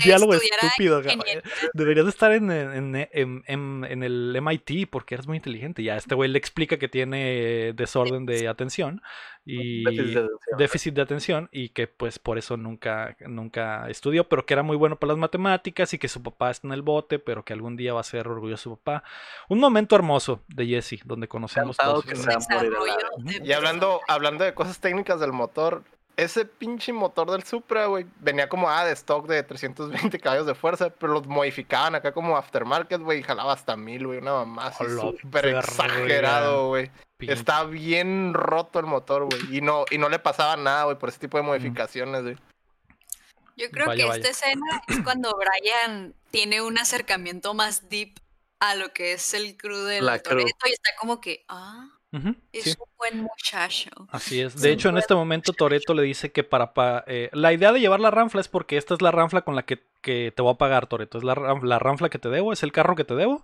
diálogo 0.03 0.33
estúpido. 0.33 0.99
ingeniería. 1.01 1.41
Deberías 1.73 2.05
de 2.05 2.09
estar 2.09 2.31
en, 2.31 2.51
en- 2.51 2.95
en- 3.11 3.43
en- 3.47 3.85
en 3.87 4.03
el 4.03 4.35
MIT 4.41 4.87
porque 4.89 5.15
eres 5.15 5.27
muy 5.27 5.37
inteligente. 5.37 5.83
Ya 5.83 5.95
este 5.97 6.15
güey 6.15 6.29
le 6.29 6.37
explica 6.37 6.77
que 6.77 6.87
tiene 6.87 7.73
desorden 7.73 8.25
de 8.25 8.47
atención 8.47 9.01
y 9.47 9.83
Déficit 9.83 10.05
de 10.15 10.19
atención. 10.21 10.57
déficit 10.57 10.93
de 10.95 11.01
atención 11.03 11.49
y 11.51 11.69
que 11.69 11.85
pues 11.87 12.17
por 12.17 12.39
eso 12.39 12.57
nunca, 12.57 13.15
nunca 13.27 13.87
estudió, 13.91 14.27
pero 14.27 14.43
que 14.47 14.55
era 14.55 14.63
muy 14.63 14.75
bueno 14.75 14.95
para 14.97 15.13
las 15.13 15.19
matemáticas 15.19 15.93
y 15.93 15.99
que 15.99 16.07
su 16.07 16.23
papá 16.23 16.49
está 16.49 16.67
en 16.67 16.73
el 16.73 16.81
bote, 16.81 17.19
pero 17.19 17.45
que 17.45 17.53
algún 17.53 17.77
día 17.77 17.93
va 17.93 17.99
a 17.99 18.03
ser 18.03 18.27
orgulloso 18.27 18.71
de 18.71 18.75
su 18.75 18.77
papá. 18.79 19.03
Un 19.47 19.59
momento 19.59 19.84
hermoso 19.93 20.41
de 20.47 20.65
Jesse, 20.65 21.01
donde 21.05 21.27
conocemos 21.27 21.77
todos. 21.77 22.03
que 22.05 22.13
esos- 22.13 22.23
se 22.25 22.29
va 22.31 22.35
a 22.35 22.63
morir 22.63 22.73
a 22.75 22.79
la 22.79 22.85
Desarrollo 22.85 23.09
vez. 23.19 23.39
de 23.41 23.47
Y 23.47 23.53
hablando, 23.53 24.01
hablando 24.07 24.43
de 24.43 24.53
cosas 24.55 24.79
técnicas 24.79 25.19
del 25.19 25.31
motor, 25.33 25.83
ese 26.17 26.45
pinche 26.45 26.93
motor 26.93 27.29
del 27.29 27.43
Supra, 27.43 27.87
güey, 27.87 28.05
venía 28.21 28.47
como 28.47 28.69
ah, 28.69 28.85
de 28.85 28.93
stock 28.93 29.27
de 29.27 29.43
320 29.43 30.17
caballos 30.19 30.45
de 30.47 30.55
fuerza, 30.55 30.89
pero 30.89 31.11
los 31.13 31.27
modificaban 31.27 31.93
acá 31.93 32.13
como 32.13 32.37
aftermarket, 32.37 33.01
güey, 33.01 33.19
y 33.19 33.23
jalaba 33.23 33.51
hasta 33.53 33.75
mil, 33.75 34.07
güey, 34.07 34.19
una 34.19 34.31
mamá 34.31 34.67
así 34.67 34.85
súper 34.89 35.47
exagerado, 35.47 36.69
güey. 36.69 36.89
Está 37.19 37.63
bien 37.65 38.33
roto 38.33 38.79
el 38.79 38.85
motor, 38.85 39.25
güey, 39.25 39.57
y 39.57 39.61
no, 39.61 39.83
y 39.91 39.97
no 39.97 40.07
le 40.09 40.19
pasaba 40.19 40.55
nada, 40.57 40.85
güey, 40.85 40.97
por 40.97 41.09
ese 41.09 41.19
tipo 41.19 41.37
de 41.37 41.43
modificaciones, 41.43 42.23
güey. 42.23 42.37
Yo 43.57 43.69
creo 43.71 43.85
Vaya, 43.87 44.03
que 44.03 44.09
vaya. 44.09 44.21
esta 44.29 44.31
escena 44.47 44.81
es 44.87 45.01
cuando 45.01 45.33
Brian 45.37 46.13
tiene 46.29 46.61
un 46.61 46.77
acercamiento 46.77 47.53
más 47.53 47.87
deep 47.89 48.13
a 48.59 48.75
lo 48.75 48.93
que 48.93 49.13
es 49.13 49.33
el 49.33 49.57
crew 49.57 49.83
del 49.83 50.05
La 50.05 50.15
y 50.15 50.19
está 50.71 50.91
como 50.99 51.19
que, 51.21 51.45
ah, 51.49 51.89
es 52.53 52.63
sí. 52.63 52.69
un 52.79 52.87
buen 52.97 53.21
muchacho. 53.21 53.89
Así 54.09 54.39
es. 54.41 54.53
Sí. 54.53 54.59
De 54.61 54.71
hecho, 54.71 54.89
en 54.89 54.97
este 54.97 55.13
momento 55.15 55.51
Toreto 55.53 55.93
le 55.93 56.03
dice 56.03 56.31
que 56.31 56.43
para... 56.43 56.73
pa- 56.73 57.03
eh, 57.07 57.29
la 57.33 57.51
idea 57.51 57.71
de 57.73 57.79
llevar 57.81 57.99
la 57.99 58.11
ranfla 58.11 58.39
es 58.41 58.47
porque 58.47 58.77
esta 58.77 58.93
es 58.93 59.01
la 59.01 59.11
ranfla 59.11 59.41
con 59.41 59.55
la 59.55 59.63
que, 59.63 59.83
que 60.01 60.31
te 60.33 60.41
voy 60.41 60.53
a 60.53 60.57
pagar, 60.57 60.87
Toreto. 60.87 61.17
Es 61.17 61.23
la, 61.25 61.35
la 61.61 61.79
ranfla 61.79 62.09
que 62.09 62.19
te 62.19 62.29
debo, 62.29 62.53
es 62.53 62.63
el 62.63 62.71
carro 62.71 62.95
que 62.95 63.03
te 63.03 63.15
debo. 63.15 63.43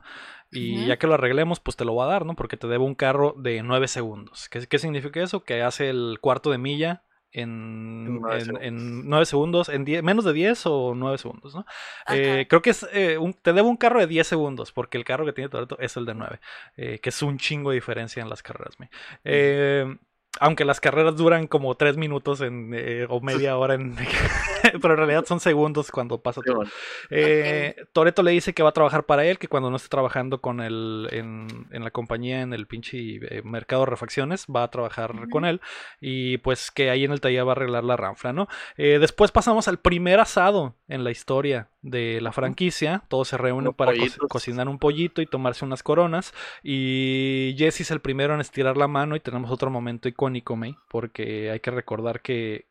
Y 0.54 0.86
ya 0.86 0.98
que 0.98 1.08
lo 1.08 1.14
arreglemos, 1.14 1.60
pues 1.62 1.78
te 1.78 1.86
lo 1.86 1.94
voy 1.94 2.04
a 2.06 2.10
dar, 2.12 2.26
¿no? 2.26 2.36
Porque 2.36 2.58
te 2.58 2.68
debo 2.68 2.86
un 2.86 2.96
carro 2.96 3.34
de 3.38 3.64
9 3.64 3.88
segundos. 3.88 4.50
¿Qué, 4.50 4.66
qué 4.68 4.80
significa 4.80 5.22
eso? 5.24 5.44
Que 5.44 5.62
hace 5.64 5.90
el 5.90 6.18
cuarto 6.22 6.52
de 6.52 6.58
milla 6.58 7.04
en, 7.34 8.06
En 8.08 8.20
nueve 8.22 8.38
en- 8.40 8.46
segundos. 8.46 8.64
en 8.68 9.10
9 9.10 9.26
segundos, 9.26 9.70
en 9.70 9.86
10 9.86 10.04
menos 10.04 10.26
de 10.26 10.34
10 10.34 10.66
o 10.66 10.94
9 10.96 11.18
segundos, 11.18 11.56
¿no? 11.56 11.66
Eh, 12.10 12.46
creo 12.50 12.62
que 12.62 12.72
es 12.72 12.86
eh, 12.94 13.18
un- 13.18 13.34
te 13.34 13.54
debo 13.54 13.70
un 13.70 13.78
carro 13.78 14.00
de 14.00 14.08
10 14.08 14.28
segundos, 14.28 14.72
porque 14.72 14.98
el 14.98 15.06
carro 15.06 15.26
que 15.26 15.34
tiene 15.34 15.50
Toretto 15.50 15.78
es 15.80 15.96
el 15.98 16.06
de 16.06 16.14
9, 16.16 16.40
eh, 16.78 17.00
que 17.00 17.10
es 17.10 17.22
un 17.22 17.38
chingo 17.38 17.70
de 17.72 17.76
diferencia 17.76 18.22
en 18.22 18.30
las 18.30 18.44
carreras. 18.44 18.80
me. 18.80 18.90
Eh, 19.24 19.98
aunque 20.40 20.66
las 20.66 20.80
carreras 20.80 21.16
duran 21.18 21.48
como 21.48 21.76
3 21.76 21.98
minutos 21.98 22.42
en, 22.42 22.72
eh, 22.74 23.06
o 23.10 23.20
media 23.22 23.58
hora, 23.58 23.76
en, 23.76 23.96
pero 24.82 24.94
en 24.94 24.98
realidad 24.98 25.26
son 25.26 25.40
segundos 25.40 25.92
cuando 25.92 26.22
pasa 26.22 26.42
todo. 26.42 26.64
Eh, 27.10 27.76
Toreto 27.92 28.24
le 28.24 28.32
dice 28.32 28.54
que 28.54 28.64
va 28.64 28.70
a 28.70 28.74
trabajar 28.74 29.06
para 29.06 29.26
él, 29.26 29.38
que 29.38 29.48
cuando 29.48 29.70
no 29.70 29.76
esté 29.76 29.90
trabajando 29.90 30.42
con 30.42 30.62
él 30.62 31.08
en, 31.12 31.48
en 31.72 31.84
la 31.84 31.92
compañía, 31.92 32.42
en 32.42 32.54
el 32.54 32.68
pinche 32.68 32.98
eh, 32.98 33.42
mercado 33.44 33.82
de 33.82 33.92
refacciones, 33.92 34.46
va 34.54 34.64
a 34.64 34.72
trabajar 34.72 35.14
con 35.30 35.46
él 35.46 35.62
y 36.00 36.38
pues 36.38 36.72
que 36.72 36.90
ahí 36.90 37.04
en 37.04 37.12
el 37.12 37.22
taller 37.22 37.46
va 37.46 37.52
a 37.52 37.56
arreglar 37.56 37.84
la 37.84 37.98
ranfla, 37.98 38.34
¿no? 38.34 38.48
Eh, 38.78 38.98
después 39.00 39.32
pasamos 39.32 39.68
al 39.68 39.80
primer 39.80 40.20
asado 40.20 40.76
en 40.88 41.04
la 41.04 41.12
historia 41.12 41.70
de 41.82 42.20
la 42.22 42.32
franquicia. 42.32 43.04
Todos 43.08 43.30
se 43.30 43.38
reúnen 43.38 43.74
para 43.74 43.94
co- 43.94 44.28
cocinar 44.28 44.68
un 44.70 44.80
pollito 44.80 45.22
y 45.22 45.26
tomarse 45.26 45.66
unas 45.66 45.84
coronas. 45.84 46.34
Y 46.64 47.56
Jesse 47.58 47.82
es 47.82 47.92
el 47.92 48.02
primero 48.02 48.34
en 48.34 48.42
estirar 48.42 48.78
la 48.78 48.88
mano 48.88 49.16
y 49.16 49.20
tenemos 49.20 49.52
otro 49.52 49.70
momento 49.70 50.08
icónico, 50.08 50.56
May, 50.56 50.76
porque 50.90 51.52
hay 51.52 51.60
que 51.60 51.72
recordar 51.72 52.22
que 52.22 52.68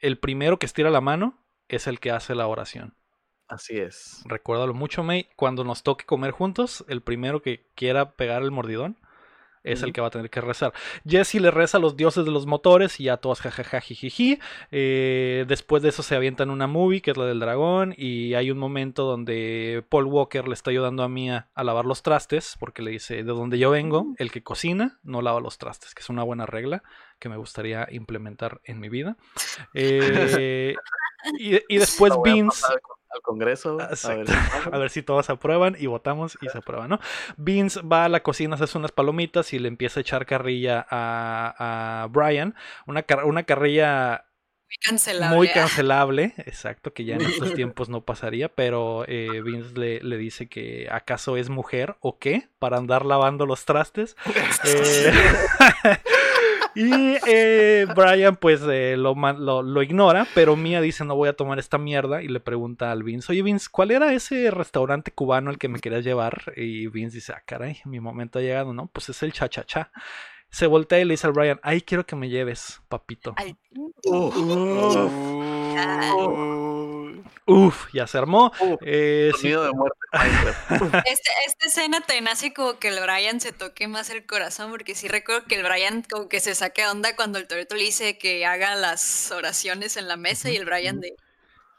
el 0.00 0.18
primero 0.18 0.58
que 0.58 0.66
estira 0.66 0.90
la 0.90 1.00
mano 1.00 1.38
es 1.68 1.86
el 1.86 2.00
que 2.00 2.10
hace 2.10 2.34
la 2.34 2.46
oración. 2.46 2.94
Así 3.46 3.78
es. 3.78 4.22
Recuérdalo 4.24 4.72
mucho, 4.74 5.02
May. 5.02 5.28
Cuando 5.36 5.64
nos 5.64 5.82
toque 5.82 6.06
comer 6.06 6.30
juntos, 6.30 6.84
el 6.88 7.02
primero 7.02 7.42
que 7.42 7.70
quiera 7.74 8.12
pegar 8.12 8.42
el 8.42 8.50
mordidón 8.50 8.98
es 9.64 9.82
el 9.82 9.92
que 9.92 10.00
va 10.00 10.08
a 10.08 10.10
tener 10.10 10.30
que 10.30 10.40
rezar. 10.40 10.72
Jesse 11.06 11.36
le 11.36 11.50
reza 11.50 11.78
a 11.78 11.80
los 11.80 11.96
dioses 11.96 12.24
de 12.24 12.30
los 12.30 12.46
motores 12.46 13.00
y 13.00 13.04
ya 13.04 13.16
todos 13.16 13.40
jajaja 13.40 13.80
jijiji. 13.80 14.38
Eh, 14.70 15.44
después 15.48 15.82
de 15.82 15.88
eso 15.88 16.02
se 16.02 16.14
avientan 16.14 16.50
una 16.50 16.66
movie 16.66 17.00
que 17.00 17.10
es 17.10 17.16
la 17.16 17.24
del 17.24 17.40
dragón 17.40 17.94
y 17.96 18.34
hay 18.34 18.50
un 18.50 18.58
momento 18.58 19.04
donde 19.04 19.82
Paul 19.88 20.06
Walker 20.06 20.46
le 20.46 20.54
está 20.54 20.70
ayudando 20.70 21.02
a 21.02 21.08
Mia 21.08 21.48
a 21.54 21.64
lavar 21.64 21.86
los 21.86 22.02
trastes 22.02 22.56
porque 22.60 22.82
le 22.82 22.90
dice 22.90 23.16
de 23.16 23.22
donde 23.24 23.58
yo 23.58 23.70
vengo, 23.70 24.14
el 24.18 24.30
que 24.30 24.42
cocina 24.42 24.98
no 25.02 25.22
lava 25.22 25.40
los 25.40 25.58
trastes, 25.58 25.94
que 25.94 26.02
es 26.02 26.08
una 26.10 26.22
buena 26.22 26.46
regla 26.46 26.82
que 27.18 27.28
me 27.28 27.36
gustaría 27.36 27.88
implementar 27.90 28.60
en 28.64 28.80
mi 28.80 28.88
vida. 28.88 29.16
Eh, 29.76 30.74
y, 31.38 31.56
y 31.68 31.78
después 31.78 32.12
Vince... 32.22 32.66
al, 33.14 33.22
Congreso. 33.22 33.78
A 33.80 34.14
ver, 34.14 34.26
A 34.72 34.78
ver 34.78 34.90
si 34.90 35.02
todos 35.02 35.30
aprueban 35.30 35.76
y 35.78 35.86
votamos 35.86 36.36
y 36.40 36.48
se 36.48 36.58
aprueba, 36.58 36.88
¿no? 36.88 37.00
Vince 37.36 37.80
va 37.82 38.04
a 38.04 38.08
la 38.08 38.22
cocina, 38.22 38.56
se 38.56 38.64
hace 38.64 38.78
unas 38.78 38.92
palomitas 38.92 39.52
y 39.52 39.58
le 39.58 39.68
empieza 39.68 40.00
a 40.00 40.02
echar 40.02 40.26
carrilla 40.26 40.86
a, 40.90 42.02
a 42.02 42.06
Brian. 42.08 42.54
Una, 42.86 43.02
car- 43.02 43.24
una 43.24 43.44
carrilla 43.44 44.26
Muy 44.68 44.76
cancelable. 44.84 45.36
muy 45.36 45.48
cancelable, 45.54 46.34
exacto, 46.38 46.92
que 46.92 47.04
ya 47.04 47.14
en 47.16 47.22
estos 47.22 47.54
tiempos 47.54 47.88
no 47.88 48.00
pasaría, 48.04 48.48
pero 48.48 49.04
eh, 49.06 49.40
Vince 49.42 49.78
le, 49.78 50.00
le 50.02 50.16
dice 50.18 50.48
que 50.48 50.88
acaso 50.90 51.36
es 51.36 51.48
mujer 51.48 51.96
o 52.00 52.18
qué 52.18 52.48
para 52.58 52.76
andar 52.78 53.04
lavando 53.06 53.46
los 53.46 53.64
trastes. 53.64 54.16
Eh, 54.64 55.12
y 56.74 57.16
eh, 57.26 57.86
Brian 57.94 58.36
pues 58.36 58.60
eh, 58.68 58.96
lo, 58.96 59.14
lo, 59.14 59.62
lo 59.62 59.82
ignora, 59.82 60.26
pero 60.34 60.56
Mia 60.56 60.80
dice 60.80 61.04
no 61.04 61.14
voy 61.16 61.28
a 61.28 61.32
tomar 61.34 61.58
esta 61.58 61.78
mierda 61.78 62.22
y 62.22 62.28
le 62.28 62.40
pregunta 62.40 62.90
al 62.92 63.02
Vince, 63.02 63.32
oye 63.32 63.42
Vince, 63.42 63.68
¿cuál 63.70 63.90
era 63.90 64.12
ese 64.12 64.50
restaurante 64.50 65.10
cubano 65.12 65.50
al 65.50 65.58
que 65.58 65.68
me 65.68 65.80
querías 65.80 66.04
llevar? 66.04 66.52
Y 66.56 66.86
Vince 66.88 67.16
dice, 67.16 67.32
ah 67.32 67.42
caray, 67.46 67.78
mi 67.84 68.00
momento 68.00 68.38
ha 68.38 68.42
llegado, 68.42 68.72
¿no? 68.72 68.86
Pues 68.88 69.08
es 69.08 69.22
el 69.22 69.32
cha-cha-cha. 69.32 69.90
Se 70.50 70.66
voltea 70.68 71.00
y 71.00 71.04
le 71.04 71.14
dice 71.14 71.26
al 71.26 71.32
Brian, 71.32 71.58
ay 71.62 71.80
quiero 71.80 72.06
que 72.06 72.14
me 72.16 72.28
lleves, 72.28 72.80
papito. 72.88 73.34
Al- 73.36 73.56
Uf, 74.04 74.36
Uf, 76.16 77.03
ya 77.92 78.06
se 78.06 78.18
armó. 78.18 78.52
uf, 78.60 78.80
Eh, 78.84 79.30
sí, 79.34 79.42
sonido 79.42 79.64
de 79.64 79.72
muerte. 79.72 79.98
Este- 81.06 81.30
esta 81.46 81.66
escena 81.66 82.00
te 82.00 82.20
nace 82.20 82.52
como 82.52 82.78
que 82.78 82.88
el 82.88 83.00
Brian 83.00 83.40
se 83.40 83.52
toque 83.52 83.88
más 83.88 84.10
el 84.10 84.26
corazón, 84.26 84.70
porque 84.70 84.94
sí 84.94 85.08
recuerdo 85.08 85.44
que 85.46 85.56
el 85.56 85.62
Brian 85.64 86.02
como 86.02 86.28
que 86.28 86.40
se 86.40 86.54
saque 86.54 86.86
onda 86.86 87.16
cuando 87.16 87.38
el 87.38 87.46
Toreto 87.46 87.74
le 87.74 87.82
dice 87.84 88.18
que 88.18 88.44
haga 88.46 88.74
las 88.76 89.30
oraciones 89.32 89.96
en 89.96 90.08
la 90.08 90.16
mesa 90.16 90.50
y 90.50 90.56
el 90.56 90.64
Brian 90.64 91.00
de... 91.00 91.14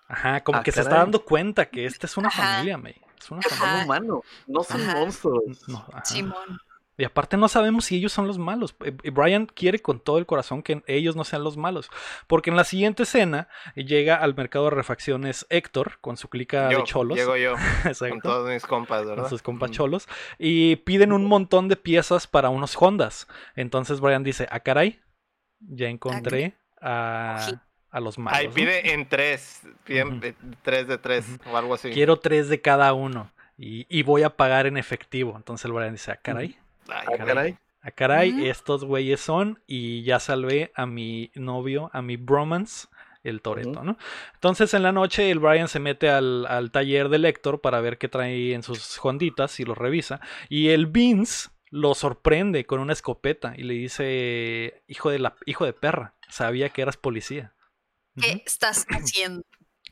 Ajá, 0.08 0.44
como 0.44 0.60
Ah, 0.60 0.64
que 0.64 0.72
se 0.72 0.82
está 0.82 0.98
dando 0.98 1.24
cuenta 1.26 1.66
que 1.70 1.86
esta 1.86 2.06
es 2.06 2.16
una 2.18 2.28
Ajá. 2.28 2.44
familia, 2.44 2.78
May. 2.78 2.96
Es 3.20 3.32
una 3.32 3.40
Ajá. 3.40 3.50
familia. 3.56 3.78
Son 3.78 3.86
humanos, 3.86 4.20
no 4.48 4.64
son 4.64 4.82
Ajá. 4.82 4.94
monstruos. 5.00 5.44
No, 5.68 5.86
ajá. 5.92 6.06
Simón. 6.06 6.60
Y 6.98 7.04
aparte 7.04 7.36
no 7.36 7.48
sabemos 7.50 7.86
si 7.86 7.98
ellos 7.98 8.14
son 8.14 8.26
los 8.26 8.38
malos. 8.38 8.76
Eh, 8.86 8.96
eh, 9.04 9.10
Brian 9.10 9.48
quiere 9.48 9.80
con 9.80 10.00
todo 10.00 10.18
el 10.18 10.26
corazón 10.26 10.64
que 10.64 10.82
ellos 10.88 11.16
no 11.16 11.26
sean 11.26 11.44
los 11.44 11.58
malos. 11.58 11.90
Porque 12.28 12.50
en 12.50 12.56
la 12.56 12.64
siguiente 12.64 13.04
escena 13.04 13.50
llega 13.76 14.16
al 14.16 14.34
mercado 14.36 14.66
de 14.66 14.72
refacciones 14.72 15.46
Héctor 15.50 16.00
con 16.00 16.16
su 16.16 16.30
clica 16.30 16.72
yo, 16.72 16.78
de 16.80 16.84
cholos. 16.86 17.18
Llego 17.18 17.36
yo, 17.36 17.56
con 18.10 18.22
todos 18.22 18.50
mis 18.50 18.66
compas, 18.66 19.00
Con 19.02 19.10
¿verdad? 19.10 19.30
sus 19.30 19.42
compas 19.42 19.72
Ujú. 19.72 19.78
cholos. 19.78 20.08
Y 20.40 20.78
piden 20.78 21.12
un 21.12 21.26
montón 21.26 21.68
de 21.68 21.76
piezas 21.76 22.28
para 22.28 22.50
unos 22.50 22.82
Hondas. 22.82 23.28
Entonces 23.56 24.00
Brian 24.00 24.24
dice, 24.24 24.48
ah 24.50 24.62
caray, 24.62 25.02
ya 25.60 25.90
encontré 25.90 26.56
a, 26.82 27.46
a 27.90 28.00
los 28.00 28.18
malos. 28.18 28.40
Ahí 28.40 28.48
¿no? 28.48 28.54
pide 28.54 28.94
en 28.94 29.10
tres, 29.10 29.62
piden 29.84 30.36
tres 30.62 30.88
de 30.88 30.98
tres 30.98 31.26
o 31.52 31.58
algo 31.58 31.74
así. 31.74 31.92
Quiero 31.92 32.18
tres 32.20 32.48
de 32.48 32.62
cada 32.62 32.94
uno. 32.94 33.32
Y, 33.58 33.86
y 33.90 34.04
voy 34.04 34.24
a 34.24 34.32
pagar 34.36 34.66
en 34.66 34.78
efectivo. 34.78 35.34
Entonces 35.36 35.66
el 35.66 35.72
Brian 35.74 35.94
dice, 35.94 36.12
ah 36.12 36.20
caray. 36.22 36.58
Ay, 36.88 37.08
Ah, 37.08 37.26
caray. 37.26 37.58
Ah, 37.82 37.92
caray, 37.92 38.48
estos 38.48 38.84
güeyes 38.84 39.22
son 39.22 39.62
y 39.68 40.04
ya 40.04 40.20
salvé 40.20 40.72
a 40.76 40.86
mi 40.88 41.32
novio, 41.36 41.92
a 41.94 42.02
mi 42.02 42.18
bromance, 42.18 42.88
el 43.24 43.42
Toreto. 43.42 43.84
¿no? 43.84 43.98
Entonces 44.34 44.74
en 44.74 44.84
la 44.84 44.92
noche 44.92 45.30
el 45.30 45.40
Brian 45.40 45.68
se 45.68 45.80
mete 45.80 46.10
al, 46.10 46.46
al 46.48 46.72
taller 46.72 47.10
del 47.10 47.26
Héctor 47.26 47.62
para 47.62 47.82
ver 47.82 47.98
qué 47.98 48.08
trae 48.08 48.54
en 48.54 48.64
sus 48.64 49.00
honditas 49.04 49.60
y 49.60 49.66
los 49.66 49.78
revisa. 49.78 50.20
Y 50.50 50.70
el 50.70 50.88
Vince 50.88 51.50
lo 51.70 51.94
sorprende 51.94 52.66
con 52.66 52.80
una 52.80 52.94
escopeta 52.94 53.54
y 53.58 53.64
le 53.64 53.74
dice, 53.74 54.84
hijo 54.88 55.10
de, 55.10 55.20
la, 55.20 55.36
hijo 55.46 55.66
de 55.66 55.74
perra, 55.74 56.16
sabía 56.30 56.70
que 56.70 56.82
eras 56.82 56.98
policía. 56.98 57.54
¿Qué 58.20 58.42
estás 58.46 58.86
haciendo? 58.90 59.44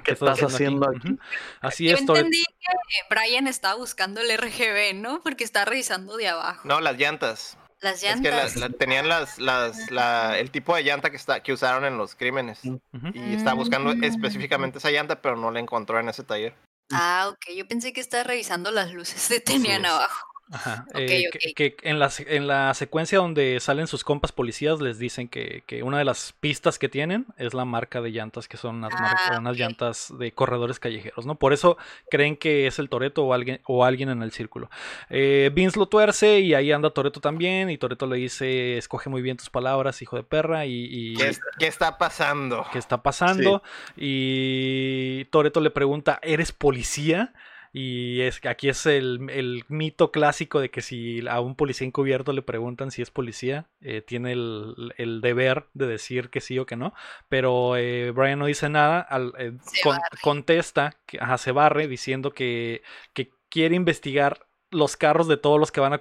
¿Qué 0.03 0.11
estás 0.13 0.39
haciendo 0.43 0.89
aquí? 0.89 1.17
Así 1.61 1.87
Yo 1.87 1.95
es, 1.95 2.05
Toreto. 2.05 2.25
entendí 2.25 2.43
que 2.43 3.15
Brian 3.15 3.47
estaba 3.47 3.75
buscando 3.75 4.21
el 4.21 4.37
RGB, 4.37 4.93
¿no? 4.95 5.21
Porque 5.21 5.43
estaba 5.43 5.65
revisando 5.65 6.17
de 6.17 6.27
abajo. 6.29 6.61
No, 6.67 6.79
las 6.81 6.97
llantas. 6.97 7.57
Las 7.81 8.01
Es 8.03 8.21
que 8.21 8.29
la- 8.31 8.37
llantas. 8.45 8.55
la- 8.55 8.69
tenían 8.69 9.07
las, 9.09 9.39
las, 9.39 9.91
la, 9.91 10.37
el 10.39 10.51
tipo 10.51 10.75
de 10.75 10.83
llanta 10.83 11.09
que, 11.09 11.17
está, 11.17 11.41
que 11.43 11.51
usaron 11.53 11.83
en 11.85 11.97
los 11.97 12.15
crímenes. 12.15 12.61
Y 12.63 13.33
estaba 13.35 13.55
buscando 13.55 13.93
Mm. 13.95 14.03
específicamente 14.05 14.77
esa 14.77 14.89
llanta, 14.91 15.21
pero 15.21 15.35
no 15.35 15.51
la 15.51 15.59
encontró 15.59 15.99
en 15.99 16.07
ese 16.09 16.23
taller. 16.23 16.55
Ah, 16.91 17.27
ok. 17.29 17.55
Yo 17.55 17.67
pensé 17.67 17.91
que 17.91 18.01
estaba 18.01 18.23
revisando 18.23 18.71
las 18.71 18.93
luces 18.93 19.27
que 19.27 19.39
tenían 19.39 19.85
abajo. 19.85 20.27
Ajá, 20.51 20.85
eh, 20.93 21.29
que, 21.31 21.53
que 21.53 21.75
en, 21.89 21.97
la, 21.99 22.11
en 22.27 22.47
la 22.47 22.73
secuencia 22.75 23.17
donde 23.17 23.59
salen 23.59 23.87
sus 23.87 24.03
compas 24.03 24.31
policías 24.31 24.81
les 24.81 24.99
dicen 24.99 25.27
que, 25.27 25.63
que 25.65 25.81
una 25.81 25.97
de 25.97 26.05
las 26.05 26.33
pistas 26.39 26.77
que 26.77 26.89
tienen 26.89 27.25
es 27.37 27.55
la 27.55 27.65
marca 27.65 28.01
de 28.01 28.11
llantas, 28.11 28.47
que 28.47 28.57
son 28.57 28.75
unas, 28.75 28.93
Ah, 29.01 29.37
unas 29.39 29.53
ok. 29.53 29.59
llantas 29.59 30.13
de 30.19 30.31
corredores 30.33 30.79
callejeros, 30.79 31.25
¿no? 31.25 31.35
Por 31.35 31.53
eso 31.53 31.77
creen 32.09 32.35
que 32.37 32.67
es 32.67 32.77
el 32.77 32.89
Toreto 32.89 33.23
o 33.23 33.33
alguien, 33.33 33.61
o 33.65 33.83
alguien 33.85 34.09
en 34.09 34.21
el 34.21 34.31
círculo. 34.31 34.69
Eh, 35.09 35.49
Vince 35.55 35.79
lo 35.79 35.87
tuerce 35.87 36.41
y 36.41 36.53
ahí 36.53 36.71
anda 36.71 36.91
Toreto 36.91 37.19
también 37.19 37.69
y 37.71 37.77
Toreto 37.79 38.05
le 38.05 38.17
dice, 38.17 38.77
escoge 38.77 39.09
muy 39.09 39.21
bien 39.23 39.37
tus 39.37 39.49
palabras, 39.49 40.01
hijo 40.03 40.17
de 40.17 40.23
perra, 40.23 40.65
y... 40.67 40.87
y- 40.91 41.15
¿Qué, 41.15 41.29
es- 41.29 41.41
qué 41.57 41.67
está 41.67 41.97
pasando? 41.97 42.65
qué 42.71 42.77
está 42.77 43.01
pasando. 43.01 43.63
Y 43.97 45.25
Toreto 45.31 45.61
le 45.61 45.71
pregunta, 45.71 46.19
¿eres 46.21 46.51
policía? 46.51 47.33
Y 47.75 48.21
es 48.21 48.39
que 48.39 48.49
aquí 48.49 48.69
es 48.69 48.85
el, 48.85 49.27
el 49.31 49.63
mito 49.67 50.11
clásico 50.11 50.59
de 50.59 50.69
que 50.69 50.81
si 50.83 51.27
a 51.27 51.39
un 51.39 51.55
policía 51.55 51.87
encubierto 51.87 52.31
le 52.31 52.43
preguntan 52.43 52.91
si 52.91 53.01
es 53.01 53.09
policía, 53.09 53.65
eh, 53.81 54.01
tiene 54.01 54.33
el, 54.33 54.93
el 54.97 55.21
deber 55.21 55.65
de 55.73 55.87
decir 55.87 56.29
que 56.29 56.39
sí 56.39 56.59
o 56.59 56.67
que 56.67 56.75
no. 56.75 56.93
Pero 57.29 57.75
eh, 57.75 58.11
Brian 58.11 58.37
no 58.37 58.45
dice 58.45 58.69
nada, 58.69 59.01
al- 59.01 59.33
eh, 59.39 59.53
con- 59.81 59.97
contesta, 60.21 60.95
que, 61.07 61.17
ajá, 61.19 61.39
se 61.39 61.51
barre 61.51 61.87
diciendo 61.87 62.31
que, 62.31 62.83
que 63.13 63.31
quiere 63.49 63.75
investigar 63.75 64.45
los 64.69 64.95
carros 64.95 65.27
de 65.27 65.37
todos 65.37 65.59
los 65.59 65.71
que 65.71 65.81
van 65.81 65.93
a, 65.93 65.99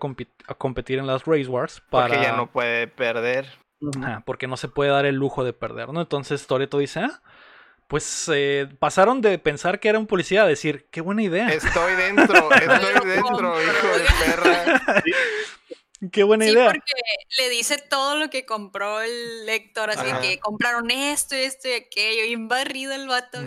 a 0.49 0.55
competir 0.55 0.99
en 0.99 1.07
las 1.07 1.25
Race 1.25 1.49
Wars 1.49 1.83
para... 1.91 2.09
Porque 2.09 2.23
ya 2.23 2.37
no 2.37 2.51
puede 2.51 2.87
perder. 2.87 3.47
Ajá, 3.99 4.23
porque 4.25 4.47
no 4.47 4.57
se 4.57 4.68
puede 4.68 4.91
dar 4.91 5.07
el 5.07 5.16
lujo 5.16 5.43
de 5.43 5.53
perder, 5.53 5.89
¿no? 5.89 6.01
Entonces 6.03 6.47
Toreto 6.47 6.79
dice, 6.79 7.01
ah, 7.01 7.23
pues 7.89 8.30
eh, 8.33 8.68
pasaron 8.78 9.20
de 9.20 9.39
pensar 9.39 9.80
que 9.80 9.89
era 9.89 9.99
un 9.99 10.07
policía 10.07 10.43
a 10.45 10.47
decir, 10.47 10.87
qué 10.91 11.01
buena 11.01 11.22
idea, 11.22 11.49
Estoy 11.49 11.95
dentro, 11.95 12.51
estoy 12.55 13.09
dentro, 13.11 13.62
hijo 13.62 13.89
de 13.99 14.05
perra. 14.24 15.03
qué 16.11 16.24
buena 16.24 16.45
Sí, 16.47 16.51
idea. 16.51 16.66
porque 16.66 16.93
le 17.39 17.49
dice 17.51 17.76
todo 17.89 18.16
lo 18.16 18.28
que 18.28 18.45
compró 18.45 19.01
el 19.03 19.49
Héctor, 19.49 19.91
así 19.91 20.11
Ajá. 20.11 20.20
que 20.20 20.39
compraron 20.41 20.91
esto, 20.91 21.37
esto 21.37 21.68
y 21.68 21.72
aquello, 21.74 22.24
y 22.24 22.35
barrido 22.47 22.93
el 22.93 23.07
vato. 23.07 23.39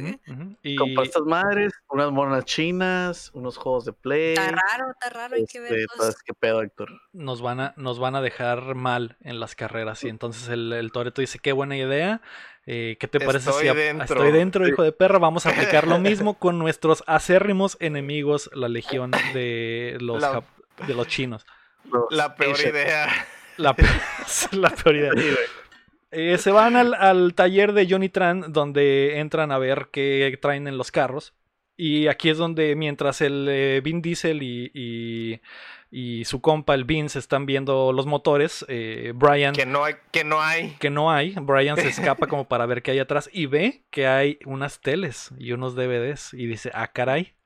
Y 0.64 0.76
Compró 0.78 1.04
estas 1.04 1.24
madres, 1.24 1.74
unas 1.90 2.12
monas 2.12 2.46
chinas, 2.46 3.30
unos 3.34 3.58
juegos 3.58 3.84
de 3.86 3.94
play. 3.94 4.34
Está 4.36 4.52
raro, 4.52 4.92
está 4.92 5.10
raro, 5.10 5.36
hay 5.36 5.46
que 5.46 5.60
ver 5.60 5.74
Este, 5.74 5.86
todo 5.98 6.08
pues. 6.08 6.24
¿Qué 6.24 6.34
pedo, 6.34 6.62
Héctor? 6.62 6.90
nos 7.12 7.42
van 7.42 7.60
a, 7.60 7.74
nos 7.78 8.00
van 8.00 8.16
a 8.16 8.22
dejar 8.22 8.76
mal 8.76 9.18
en 9.22 9.40
las 9.40 9.56
carreras. 9.56 10.04
Y 10.04 10.10
entonces 10.10 10.48
el, 10.48 10.72
el 10.72 10.92
Toreto 10.92 11.20
dice, 11.22 11.40
qué 11.40 11.52
buena 11.52 11.76
idea. 11.76 12.22
Eh, 12.66 12.98
¿Qué 13.00 13.08
te 13.08 13.20
parece 13.20 13.50
Estoy 13.50 13.68
si 13.70 13.76
dentro". 13.76 14.04
estoy 14.16 14.32
dentro, 14.32 14.68
hijo 14.68 14.84
de 14.84 14.92
perra? 14.92 15.20
Vamos 15.20 15.46
a 15.46 15.50
aplicar 15.52 15.88
lo 15.88 16.00
mismo 16.00 16.40
con 16.40 16.58
nuestros 16.60 17.04
acérrimos 17.08 17.78
enemigos, 17.80 18.50
la 18.54 18.68
legión 18.70 19.12
de 19.34 19.98
los, 20.00 20.22
La- 20.22 20.34
jap- 20.42 20.86
de 20.88 20.94
los 20.96 21.08
chinos. 21.08 21.46
La 22.10 22.36
peor 22.36 22.60
idea. 22.60 23.08
La, 23.58 23.74
pe- 23.76 23.86
la 24.54 24.70
peor 24.72 24.96
idea. 24.96 25.12
Eh, 26.12 26.38
se 26.38 26.52
van 26.52 26.76
al, 26.76 26.94
al 26.94 27.34
taller 27.36 27.74
de 27.74 27.88
Johnny 27.90 28.10
Tran, 28.10 28.52
donde 28.54 29.20
entran 29.20 29.52
a 29.52 29.58
ver 29.58 29.90
qué 29.92 30.38
traen 30.42 30.68
en 30.68 30.78
los 30.78 30.92
carros. 30.92 31.34
Y 31.78 32.08
aquí 32.08 32.30
es 32.30 32.38
donde 32.38 32.74
mientras 32.76 33.20
el 33.20 33.48
eh, 33.50 33.82
Vin 33.84 34.02
Diesel 34.02 34.42
y, 34.44 34.72
y, 34.74 35.42
y 35.98 36.26
su 36.26 36.42
compa, 36.42 36.74
el 36.74 36.84
Vince, 36.84 37.18
están 37.18 37.46
viendo 37.46 37.94
los 37.94 38.06
motores, 38.06 38.66
eh, 38.68 39.14
Brian... 39.16 39.54
Que 39.56 39.66
no 39.66 39.86
hay, 39.86 39.94
que 40.12 40.26
no 40.26 40.42
hay. 40.42 40.72
que 40.72 40.90
no 40.90 41.10
hay. 41.10 41.36
Brian 41.40 41.78
se 41.78 41.88
escapa 41.88 42.28
como 42.28 42.50
para 42.50 42.66
ver 42.66 42.84
qué 42.84 42.92
hay 42.92 43.00
atrás 43.00 43.30
y 43.32 43.46
ve 43.46 43.86
que 43.92 44.06
hay 44.06 44.38
unas 44.46 44.82
teles 44.82 45.32
y 45.38 45.54
unos 45.54 45.74
DVDs 45.74 46.34
y 46.34 46.48
dice, 46.48 46.70
ah, 46.74 46.92
caray, 46.92 47.38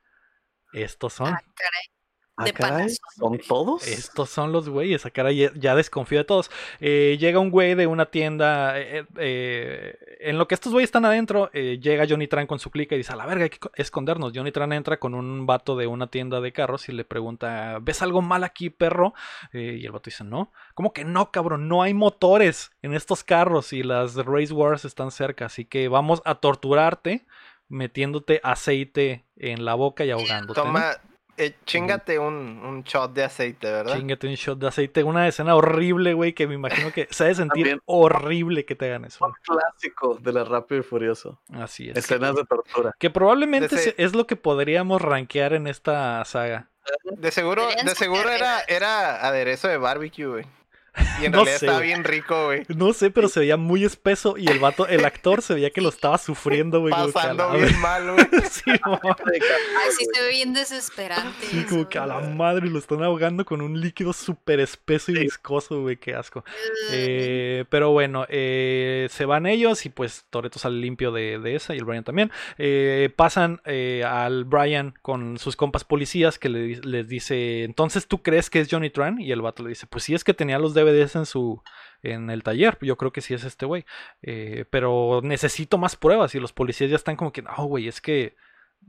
estos 0.72 1.12
son. 1.12 1.28
Ah, 1.28 1.40
caray. 1.54 1.99
Ah, 2.40 2.44
De 2.44 2.52
Panasonic. 2.52 2.98
¿Son 3.16 3.38
todos? 3.38 3.86
Estos 3.86 4.30
son 4.30 4.52
los 4.52 4.68
güeyes, 4.68 5.04
a 5.06 5.10
cara 5.10 5.30
ya, 5.32 5.50
ya 5.54 5.74
desconfío 5.74 6.18
de 6.18 6.24
todos. 6.24 6.50
Eh, 6.80 7.16
llega 7.20 7.38
un 7.38 7.50
güey 7.50 7.74
de 7.74 7.86
una 7.86 8.06
tienda. 8.06 8.78
eh, 8.80 9.04
eh, 9.18 9.96
en 10.20 10.38
lo 10.38 10.48
que 10.48 10.54
estos 10.54 10.72
güeyes 10.72 10.88
están 10.88 11.04
adentro, 11.04 11.50
eh, 11.52 11.78
llega 11.82 12.06
Johnny 12.08 12.26
Tran 12.28 12.46
con 12.46 12.58
su 12.58 12.70
clica 12.70 12.94
y 12.94 12.98
dice: 12.98 13.12
A 13.12 13.16
la 13.16 13.26
verga, 13.26 13.44
hay 13.44 13.50
que 13.50 13.58
co- 13.58 13.70
escondernos. 13.74 14.32
Johnny 14.34 14.52
Tran 14.52 14.72
entra 14.72 14.98
con 14.98 15.14
un 15.14 15.46
vato 15.46 15.76
de 15.76 15.86
una 15.86 16.06
tienda 16.08 16.40
de 16.40 16.52
carros 16.52 16.88
y 16.88 16.92
le 16.92 17.04
pregunta: 17.04 17.78
¿Ves 17.80 18.02
algo 18.02 18.22
mal 18.22 18.44
aquí, 18.44 18.70
perro? 18.70 19.14
Eh, 19.52 19.78
y 19.80 19.84
el 19.86 19.92
vato 19.92 20.04
dice: 20.10 20.24
No. 20.24 20.52
¿Cómo 20.74 20.92
que 20.92 21.04
no, 21.04 21.30
cabrón? 21.30 21.68
No 21.68 21.82
hay 21.82 21.94
motores 21.94 22.72
en 22.82 22.94
estos 22.94 23.24
carros 23.24 23.72
y 23.72 23.82
las 23.82 24.14
Race 24.16 24.52
Wars 24.52 24.84
están 24.84 25.10
cerca. 25.10 25.46
Así 25.46 25.64
que 25.64 25.88
vamos 25.88 26.22
a 26.24 26.36
torturarte 26.36 27.26
metiéndote 27.68 28.40
aceite 28.42 29.24
en 29.36 29.64
la 29.64 29.74
boca 29.74 30.04
y 30.04 30.10
ahogándote. 30.10 30.60
¿no? 30.60 30.72
Eh, 31.36 31.54
chingate 31.64 32.18
un, 32.18 32.34
un 32.64 32.82
shot 32.82 33.12
de 33.12 33.24
aceite, 33.24 33.70
¿verdad? 33.70 33.96
Chingate 33.96 34.26
un 34.26 34.34
shot 34.34 34.58
de 34.58 34.68
aceite. 34.68 35.02
Una 35.04 35.26
escena 35.28 35.54
horrible, 35.54 36.12
güey, 36.14 36.32
que 36.34 36.46
me 36.46 36.54
imagino 36.54 36.92
que 36.92 37.08
se 37.10 37.24
ha 37.24 37.26
de 37.28 37.34
sentir 37.34 37.64
También. 37.64 37.80
horrible 37.86 38.64
que 38.64 38.74
te 38.74 38.86
hagan 38.86 39.04
eso. 39.06 39.24
Un 39.24 39.32
clásico 39.42 40.18
de 40.20 40.32
la 40.32 40.44
Rápido 40.44 40.80
y 40.80 40.84
Furioso. 40.84 41.40
Así 41.52 41.88
es. 41.90 41.96
Escenas 41.96 42.34
de 42.34 42.44
tortura. 42.44 42.94
Que 42.98 43.10
probablemente 43.10 43.74
ese- 43.74 43.92
se- 43.92 43.94
es 43.96 44.14
lo 44.14 44.26
que 44.26 44.36
podríamos 44.36 45.00
rankear 45.00 45.52
en 45.54 45.66
esta 45.66 46.24
saga. 46.24 46.68
De 47.04 47.30
seguro, 47.30 47.68
de 47.68 47.94
seguro 47.94 48.28
era, 48.30 48.60
era 48.66 49.26
aderezo 49.26 49.68
de 49.68 49.76
barbecue, 49.76 50.26
güey. 50.26 50.46
Y 51.20 51.26
en 51.26 51.32
No 51.32 51.38
realidad 51.38 51.58
sé, 51.58 51.66
estaba 51.66 51.80
bien 51.80 52.04
rico, 52.04 52.46
güey. 52.46 52.62
No 52.68 52.92
sé, 52.92 53.10
pero 53.10 53.28
se 53.28 53.40
veía 53.40 53.56
muy 53.56 53.84
espeso 53.84 54.36
y 54.36 54.48
el 54.48 54.58
vato, 54.58 54.86
el 54.86 55.04
actor 55.04 55.42
se 55.42 55.54
veía 55.54 55.70
que 55.70 55.80
lo 55.80 55.88
estaba 55.88 56.18
sufriendo, 56.18 56.80
güey. 56.80 56.92
Pasando 56.92 57.50
bien 57.52 57.78
mal, 57.80 58.10
güey. 58.12 58.26
Sí, 58.50 58.70
Ay, 58.70 59.90
sí 59.98 60.06
se 60.12 60.20
ve 60.22 60.30
bien 60.30 60.52
desesperante. 60.54 61.46
sí, 61.46 61.64
como 61.68 61.88
que 61.88 61.98
a 61.98 62.06
la 62.06 62.20
madre 62.20 62.68
lo 62.68 62.78
están 62.78 63.02
ahogando 63.02 63.44
con 63.44 63.60
un 63.60 63.80
líquido 63.80 64.12
súper 64.12 64.60
espeso 64.60 65.12
y 65.12 65.18
viscoso, 65.18 65.80
güey, 65.82 65.96
qué 65.96 66.14
asco. 66.14 66.44
Eh, 66.92 67.64
pero 67.68 67.90
bueno, 67.90 68.26
eh, 68.28 69.08
se 69.10 69.24
van 69.24 69.46
ellos 69.46 69.84
y 69.86 69.90
pues 69.90 70.24
Toreto 70.30 70.58
sale 70.58 70.78
limpio 70.78 71.12
de, 71.12 71.38
de 71.38 71.54
esa 71.54 71.74
y 71.74 71.78
el 71.78 71.84
Brian 71.84 72.04
también. 72.04 72.30
Eh, 72.58 73.10
pasan 73.14 73.60
eh, 73.64 74.04
al 74.06 74.44
Brian 74.44 74.94
con 75.02 75.38
sus 75.38 75.56
compas 75.56 75.84
policías 75.84 76.38
que 76.38 76.48
le 76.48 76.70
les 76.82 77.08
dice, 77.08 77.64
entonces 77.64 78.06
tú 78.06 78.22
crees 78.22 78.50
que 78.50 78.60
es 78.60 78.68
Johnny 78.70 78.90
Tran? 78.90 79.20
Y 79.20 79.32
el 79.32 79.42
vato 79.42 79.62
le 79.62 79.70
dice, 79.70 79.86
pues 79.86 80.04
sí 80.04 80.14
es 80.14 80.24
que 80.24 80.34
tenía 80.34 80.58
los 80.58 80.74
DVDs 80.80 81.16
en 81.16 81.26
su 81.26 81.62
en 82.02 82.30
el 82.30 82.42
taller, 82.42 82.78
yo 82.80 82.96
creo 82.96 83.12
que 83.12 83.20
sí 83.20 83.34
es 83.34 83.44
este 83.44 83.66
güey, 83.66 83.84
Eh, 84.22 84.64
pero 84.70 85.20
necesito 85.22 85.78
más 85.78 85.96
pruebas 85.96 86.34
y 86.34 86.40
los 86.40 86.52
policías 86.52 86.90
ya 86.90 86.96
están 86.96 87.16
como 87.16 87.32
que, 87.32 87.42
no, 87.42 87.54
güey, 87.64 87.88
es 87.88 88.00
que 88.00 88.36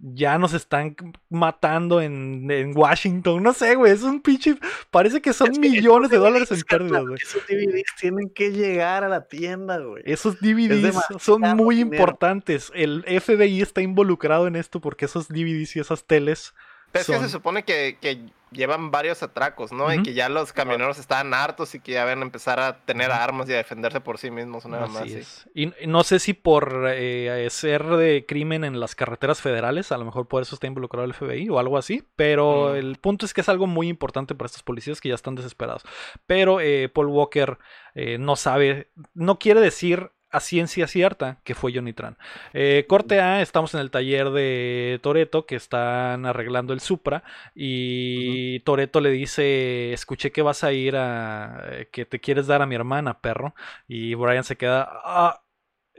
ya 0.04 0.38
nos 0.38 0.54
están 0.54 0.96
matando 1.30 2.02
en, 2.02 2.50
en 2.50 2.76
Washington, 2.76 3.44
no 3.44 3.54
sé, 3.54 3.76
güey, 3.76 3.92
es 3.92 4.04
un 4.04 4.22
pinche, 4.22 4.56
parece 4.90 5.22
que 5.22 5.34
son 5.34 5.52
Es 5.52 5.60
que 5.60 5.70
millones 5.70 6.10
de 6.10 6.18
dólares 6.18 6.52
en 6.52 6.62
pérdidas, 6.62 7.04
güey. 7.04 7.20
Esos 7.22 7.46
DVDs 7.48 7.94
tienen 8.00 8.30
que 8.30 8.52
llegar 8.52 9.04
a 9.04 9.10
la 9.10 9.28
tienda, 9.28 9.78
güey. 9.80 10.02
Esos 10.06 10.40
DVDs 10.40 10.96
son 11.20 11.42
muy 11.58 11.76
dinero. 11.76 11.98
importantes. 11.98 12.72
El 12.74 13.04
FBI 13.04 13.62
está 13.62 13.82
involucrado 13.82 14.48
en 14.48 14.56
esto 14.56 14.80
porque 14.80 15.06
esos 15.06 15.28
DVDs 15.28 15.76
y 15.76 15.82
esas 15.82 16.06
teles 16.06 16.54
Pero 16.92 17.02
es 17.04 17.08
que 17.08 17.20
se 17.20 17.30
supone 17.30 17.64
que, 17.64 17.98
que 18.02 18.20
llevan 18.52 18.92
varios 18.92 19.24
atracos, 19.24 19.72
¿no? 19.72 19.94
Y 19.94 20.04
que 20.04 20.14
ya 20.14 20.28
los 20.28 20.52
camioneros 20.52 21.00
estaban 21.00 21.34
hartos 21.34 21.74
y 21.74 21.80
que 21.80 21.94
ya 21.94 22.04
van 22.04 22.20
a 22.20 22.24
empezar 22.24 22.60
a 22.60 22.80
tener 22.84 23.10
armas 23.12 23.48
y 23.50 23.54
a 23.54 23.58
defenderse 23.58 24.02
por 24.02 24.18
sí 24.18 24.30
mismos, 24.30 24.66
más. 24.66 24.96
Así 24.98 25.14
es. 25.14 25.50
Y 25.54 25.72
y 25.82 25.88
no 25.88 26.04
sé 26.04 26.20
si 26.20 26.34
por 26.34 26.86
eh, 26.90 27.48
ser 27.50 27.86
de 27.86 28.26
crimen 28.28 28.66
en 28.66 28.80
las 28.80 28.94
carreteras 28.94 29.42
federales, 29.42 29.92
a 29.94 29.98
lo 29.98 30.04
mejor 30.06 30.28
por 30.28 30.42
eso 30.42 30.56
está 30.56 30.68
involucrado 30.68 31.06
el 31.06 31.14
FBI 31.14 31.48
o 31.50 31.60
algo 31.60 31.78
así, 31.78 32.04
pero 32.18 32.74
Mm. 32.74 32.76
el 32.76 32.96
punto 32.98 33.26
es 33.26 33.34
que 33.34 33.42
es 33.42 33.48
algo 33.50 33.68
muy 33.68 33.88
importante 33.88 34.36
para 34.36 34.48
estos 34.48 34.64
policías 34.64 35.00
que 35.00 35.10
ya 35.10 35.16
están 35.16 35.36
desesperados. 35.36 35.84
Pero 36.28 36.60
eh, 36.60 36.90
Paul 36.94 37.08
Walker 37.08 37.58
eh, 37.96 38.18
no 38.18 38.36
sabe, 38.36 38.92
no 39.14 39.40
quiere 39.40 39.62
decir 39.62 40.12
a 40.32 40.40
ciencia 40.40 40.88
cierta 40.88 41.40
que 41.44 41.56
fue 41.56 41.74
Johnny 41.74 41.94
Tran. 41.94 42.18
Eh, 42.54 42.86
corte 42.88 43.20
A, 43.20 43.42
estamos 43.42 43.74
en 43.74 43.82
el 43.82 43.92
taller 43.92 44.32
de 44.32 45.00
Toreto 45.04 45.46
que 45.46 45.56
están 45.56 46.26
arreglando 46.26 46.74
el 46.74 46.80
Supra 46.80 47.24
y 47.54 48.62
Toreto 48.62 49.02
le 49.02 49.12
dice, 49.12 49.94
escuché 49.94 50.32
que 50.32 50.42
vas 50.42 50.64
a 50.64 50.72
ir 50.72 50.96
a, 50.96 51.64
eh, 51.72 51.90
que 51.92 52.06
te 52.06 52.20
quieres 52.20 52.48
dar 52.48 52.62
a 52.62 52.66
mi 52.66 52.76
hermana, 52.76 53.20
perro. 53.20 53.54
Y 53.88 54.16
Brian 54.16 54.44
se 54.44 54.56
queda, 54.56 54.90
ah, 55.04 55.44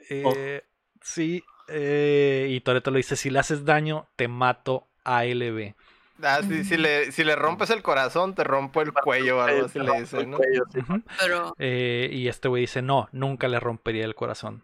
eh, 0.09 0.63
sí, 1.01 1.45
eh, 1.69 2.49
y 2.51 2.61
Toreto 2.61 2.91
le 2.91 2.99
dice, 2.99 3.17
si 3.17 3.31
le 3.31 3.39
haces 3.39 3.65
daño, 3.65 4.09
te 4.17 4.29
mato 4.29 4.89
ALB. 5.05 5.75
Ah, 6.23 6.41
sí, 6.47 6.65
si, 6.65 6.77
le, 6.77 7.13
si 7.13 7.25
le 7.25 7.37
rompes 7.37 7.71
el 7.71 7.83
corazón, 7.83 8.35
te 8.35 8.45
rompo 8.45 8.81
el 8.83 8.93
cuello 8.93 9.39
o 9.39 9.41
algo 9.41 9.67
así 9.67 9.79
le 9.79 10.01
dice, 10.01 10.27
¿no? 10.27 10.37
cuello, 10.37 10.65
sí. 10.73 10.79
Ujú. 10.81 11.03
Pero 11.19 11.55
Eh, 11.59 12.09
y 12.13 12.29
este 12.29 12.49
güey 12.49 12.63
dice, 12.63 12.83
no, 12.83 13.09
nunca 13.13 13.49
le 13.49 13.59
rompería 13.61 14.05
el 14.05 14.15
corazón. 14.15 14.63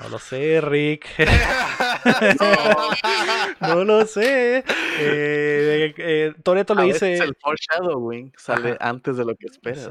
No 0.00 0.08
lo 0.08 0.18
sé, 0.18 0.60
Rick. 0.60 1.06
no 3.60 3.84
lo 3.84 4.06
sé. 4.06 4.64
Eh, 4.98 5.94
eh, 5.96 6.34
Toreto 6.42 6.74
veces 6.74 7.18
dice... 7.18 7.24
el 7.24 7.36
foreshadowing 7.38 8.32
sale 8.36 8.72
Ajá. 8.80 8.88
antes 8.90 9.16
de 9.16 9.24
lo 9.24 9.34
que 9.36 9.46
esperas. 9.46 9.88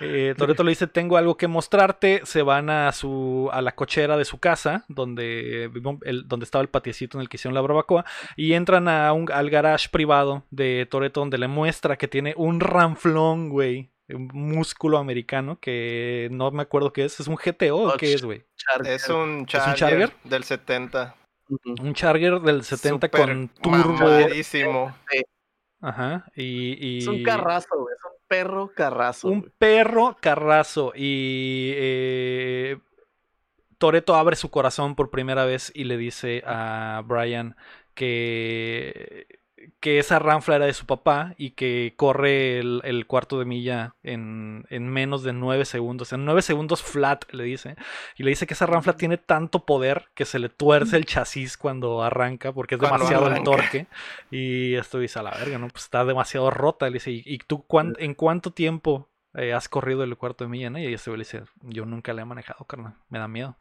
Eh, 0.00 0.34
Toretto 0.36 0.64
le 0.64 0.70
dice, 0.70 0.86
tengo 0.86 1.16
algo 1.16 1.36
que 1.36 1.48
mostrarte. 1.48 2.22
Se 2.24 2.42
van 2.42 2.70
a 2.70 2.92
su 2.92 3.48
a 3.52 3.60
la 3.62 3.74
cochera 3.74 4.16
de 4.16 4.24
su 4.24 4.38
casa, 4.38 4.84
donde, 4.88 5.64
el- 6.02 6.28
donde 6.28 6.44
estaba 6.44 6.62
el 6.62 6.68
patiecito 6.68 7.18
en 7.18 7.22
el 7.22 7.28
que 7.28 7.36
hicieron 7.36 7.54
la 7.54 7.60
barbacoa, 7.60 8.04
y 8.36 8.52
entran 8.52 8.88
a 8.88 9.12
un, 9.12 9.30
al 9.32 9.50
garage 9.50 9.88
privado 9.90 10.44
de 10.50 10.86
Toretto, 10.90 11.20
donde 11.20 11.38
le 11.38 11.48
muestra 11.48 11.96
que 11.96 12.08
tiene 12.08 12.34
un 12.36 12.60
ranflón, 12.60 13.48
güey. 13.48 13.90
Un 14.08 14.28
músculo 14.32 14.98
americano 14.98 15.58
que 15.60 16.28
no 16.32 16.50
me 16.50 16.62
acuerdo 16.62 16.92
qué 16.92 17.04
es. 17.04 17.18
¿Es 17.20 17.28
un 17.28 17.36
GTO 17.36 17.76
o 17.76 17.96
qué 17.96 18.06
Dodge. 18.06 18.14
es, 18.14 18.24
güey? 18.24 18.44
Charger. 18.56 18.92
Es 18.92 19.08
un 19.08 19.46
Charger, 19.46 20.12
del 20.24 20.44
70. 20.44 21.16
Ujú. 21.48 21.74
Un 21.80 21.94
Charger 21.94 22.40
del 22.40 22.62
70 22.64 23.06
Súper 23.06 23.10
con 23.10 23.48
turbo. 23.48 23.92
mamadísimo. 23.94 24.94
Ajá. 25.80 26.24
Y, 26.36 26.76
y- 26.78 26.98
Es 26.98 27.06
un 27.08 27.22
carrazo, 27.22 27.68
güey. 27.78 27.94
Es 27.94 28.04
un 28.04 28.12
perro 28.28 28.70
carrazo. 28.74 29.28
Un 29.28 29.52
perro 29.58 30.16
carrazo. 30.20 30.92
Y 30.94 31.72
eh, 31.74 32.78
Toreto 33.78 34.14
abre 34.14 34.36
su 34.36 34.50
corazón 34.50 34.94
por 34.94 35.10
primera 35.10 35.44
vez 35.44 35.72
y 35.74 35.84
le 35.84 35.96
dice 35.96 36.42
a 36.46 37.02
Brian 37.04 37.56
que, 37.94 39.26
que 39.80 39.98
esa 39.98 40.18
ranfla 40.18 40.56
era 40.56 40.66
de 40.66 40.72
su 40.74 40.86
papá 40.86 41.34
y 41.36 41.50
que 41.50 41.94
corre 41.96 42.58
el, 42.58 42.80
el 42.84 43.06
cuarto 43.06 43.38
de 43.38 43.44
milla 43.44 43.94
en, 44.02 44.64
en 44.70 44.88
menos 44.88 45.22
de 45.22 45.32
nueve 45.32 45.64
segundos. 45.64 46.12
En 46.12 46.24
nueve 46.24 46.42
segundos 46.42 46.82
flat, 46.82 47.24
le 47.32 47.44
dice. 47.44 47.76
Y 48.16 48.22
le 48.22 48.30
dice 48.30 48.46
que 48.46 48.54
esa 48.54 48.66
ranfla 48.66 48.94
tiene 48.94 49.18
tanto 49.18 49.64
poder 49.64 50.06
que 50.14 50.24
se 50.24 50.38
le 50.38 50.48
tuerce 50.48 50.96
el 50.96 51.06
chasis 51.06 51.56
cuando 51.56 52.02
arranca 52.02 52.52
porque 52.52 52.74
es 52.76 52.78
Cuando 52.80 52.98
demasiado 52.98 53.34
el 53.34 53.42
torque. 53.42 53.86
Y 54.30 54.74
esto 54.74 54.98
dice 54.98 55.18
a 55.18 55.22
la 55.22 55.30
verga, 55.32 55.58
¿no? 55.58 55.68
Pues 55.68 55.84
está 55.84 56.04
demasiado 56.04 56.50
rota. 56.50 56.86
Le 56.86 56.94
dice, 56.94 57.10
¿y, 57.10 57.22
y 57.24 57.38
tú 57.38 57.64
cuán- 57.66 57.96
en 57.98 58.14
cuánto 58.14 58.52
tiempo 58.52 59.08
eh, 59.34 59.52
has 59.54 59.68
corrido 59.68 60.04
el 60.04 60.16
cuarto 60.16 60.44
de 60.44 60.50
milla, 60.50 60.70
no? 60.70 60.78
Y 60.78 60.92
este 60.92 61.10
le 61.10 61.18
dice, 61.18 61.42
yo 61.62 61.86
nunca 61.86 62.12
la 62.12 62.22
he 62.22 62.24
manejado, 62.24 62.64
carnal. 62.66 62.94
Me 63.08 63.18
da 63.18 63.28
miedo. 63.28 63.56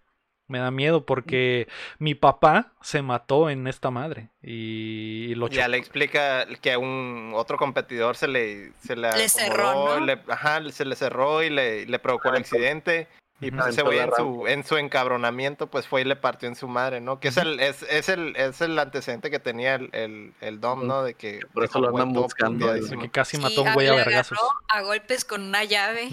Me 0.51 0.59
da 0.59 0.69
miedo 0.69 1.05
porque 1.05 1.67
mi 1.97 2.13
papá 2.13 2.73
se 2.81 3.01
mató 3.01 3.49
en 3.49 3.67
esta 3.67 3.89
madre. 3.89 4.29
Y 4.43 5.33
lo 5.35 5.47
Ya 5.47 5.69
le 5.69 5.77
explica 5.77 6.45
que 6.61 6.73
a 6.73 6.77
un 6.77 7.31
otro 7.35 7.57
competidor 7.57 8.17
se 8.17 8.27
le, 8.27 8.73
se 8.85 8.97
le, 8.97 9.11
Le 9.15 9.29
cerró, 9.29 9.99
¿no? 9.99 10.05
le- 10.05 10.19
ajá, 10.27 10.59
se 10.71 10.83
le 10.83 10.95
cerró 10.97 11.41
y 11.41 11.49
le, 11.49 11.85
le 11.85 11.99
provocó 11.99 12.29
el 12.29 12.35
accidente. 12.35 13.07
Y 13.39 13.49
pues 13.49 13.67
ese 13.69 13.81
güey 13.81 13.97
en 13.97 14.11
su, 14.15 14.45
en 14.47 14.63
su 14.63 14.77
encabronamiento, 14.77 15.65
pues 15.65 15.87
fue 15.87 16.01
y 16.01 16.03
le 16.03 16.15
partió 16.15 16.47
en 16.47 16.55
su 16.55 16.67
madre, 16.67 17.01
¿no? 17.01 17.19
Que 17.19 17.29
es 17.29 17.37
el, 17.37 17.59
es, 17.59 17.81
es 17.83 18.07
el, 18.09 18.35
es 18.35 18.61
el 18.61 18.77
antecedente 18.77 19.31
que 19.31 19.39
tenía 19.39 19.75
el, 19.75 19.89
el, 19.93 20.33
el 20.41 20.59
Dom. 20.59 20.85
¿no? 20.85 21.01
De 21.01 21.15
que 21.15 21.39
Por 21.51 21.63
eso 21.63 21.79
lo 21.79 21.87
andan 21.89 22.13
buscando, 22.13 22.71
que 22.73 23.09
casi 23.09 23.37
sí, 23.37 23.41
mató 23.43 23.61
a 23.61 23.69
un 23.69 23.73
güey 23.73 23.87
a 23.87 23.95
vergazos. 23.95 24.37
a 24.69 24.81
golpes 24.81 25.25
con 25.25 25.41
una 25.43 25.63
llave 25.63 26.09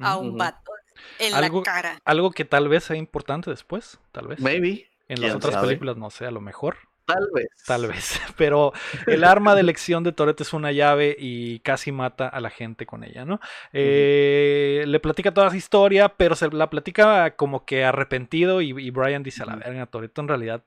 a 0.00 0.16
un 0.18 0.36
vato 0.36 0.70
en 1.18 1.34
Algo- 1.34 1.58
la 1.58 1.64
cara. 1.64 1.98
Algo 2.04 2.30
que 2.30 2.44
tal 2.44 2.68
vez 2.68 2.84
sea 2.84 2.96
importante 2.96 3.50
después, 3.50 3.98
tal 4.12 4.28
vez. 4.28 4.40
Maybe. 4.40 4.88
En 5.08 5.20
las 5.20 5.34
otras 5.34 5.54
sabe. 5.54 5.68
películas, 5.68 5.96
no 5.96 6.10
sé, 6.10 6.26
a 6.26 6.30
lo 6.30 6.40
mejor. 6.40 6.76
Tal 7.06 7.28
vez. 7.32 7.46
Tal 7.64 7.86
vez. 7.86 8.20
Pero 8.36 8.72
el 9.06 9.22
arma 9.22 9.54
de 9.54 9.60
elección 9.60 10.02
de 10.02 10.10
Toretto 10.10 10.42
es 10.42 10.52
una 10.52 10.72
llave 10.72 11.14
y 11.16 11.60
casi 11.60 11.92
mata 11.92 12.26
a 12.26 12.40
la 12.40 12.50
gente 12.50 12.84
con 12.86 13.04
ella, 13.04 13.24
¿no? 13.24 13.38
Eh, 13.72 14.84
Le 14.88 14.98
platica 15.00 15.32
toda 15.32 15.46
esa 15.46 15.56
historia, 15.56 16.08
pero 16.08 16.34
se 16.34 16.48
la 16.50 16.68
platica 16.68 17.36
como 17.36 17.64
que 17.64 17.84
arrepentido 17.84 18.60
y, 18.60 18.70
y 18.70 18.90
Brian 18.90 19.22
dice 19.22 19.44
a 19.44 19.46
la 19.46 19.54
verga, 19.56 19.86
Toretto 19.86 20.20
en 20.20 20.28
realidad 20.28 20.64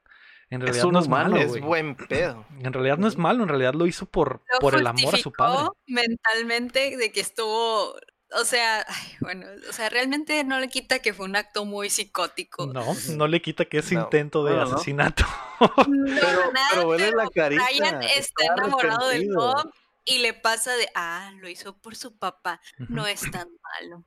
En 0.49 0.61
Es 0.61 0.65
realidad 0.67 0.86
un 0.86 0.93
no 0.93 0.99
es 0.99 1.07
humano, 1.07 1.30
malo, 1.32 1.41
es 1.43 1.61
buen 1.61 1.95
pedo. 1.95 2.45
En 2.63 2.71
realidad 2.73 2.97
no 2.97 3.07
es 3.07 3.17
malo, 3.17 3.43
en 3.43 3.49
realidad 3.49 3.73
lo 3.73 3.86
hizo 3.86 4.05
por, 4.05 4.41
Lo 4.53 4.59
por 4.61 4.75
el 4.75 4.88
amor 4.88 5.15
a 5.15 5.17
su 5.17 5.32
padre. 5.34 5.67
mentalmente 5.88 6.95
de 6.97 7.11
que 7.11 7.19
estuvo, 7.19 7.95
o 8.34 8.45
sea, 8.45 8.86
ay, 8.88 9.15
bueno, 9.21 9.47
o 9.69 9.73
sea, 9.73 9.89
realmente 9.89 10.43
no 10.43 10.59
le 10.59 10.67
quita 10.67 10.99
que 10.99 11.13
fue 11.13 11.25
un 11.25 11.36
acto 11.36 11.65
muy 11.65 11.89
psicótico. 11.89 12.67
No, 12.67 12.86
no 13.15 13.27
le 13.27 13.41
quita 13.41 13.65
que 13.65 13.80
es 13.80 13.91
No. 13.91 14.01
intento 14.01 14.43
de 14.45 14.55
No, 14.55 14.61
asesinato. 14.63 15.25
No, 15.59 15.71
Pero- 15.75 15.86
nada, 16.53 16.69
pero 16.71 17.15
la 17.15 17.27
carita, 17.34 17.65
Brian 17.69 18.03
está 18.03 18.19
está 18.19 18.45
enamorado 18.53 19.07
del. 19.09 19.30
Bob 19.34 19.71
y 20.05 20.19
le 20.19 20.34
pasa 20.34 20.75
de, 20.75 20.89
ah, 20.95 21.32
lo 21.39 21.49
hizo 21.49 21.77
por 21.77 21.95
su 21.95 22.17
papá, 22.17 22.61
no 22.77 23.05
es 23.07 23.21
tan 23.32 23.47
malo. 23.82 24.05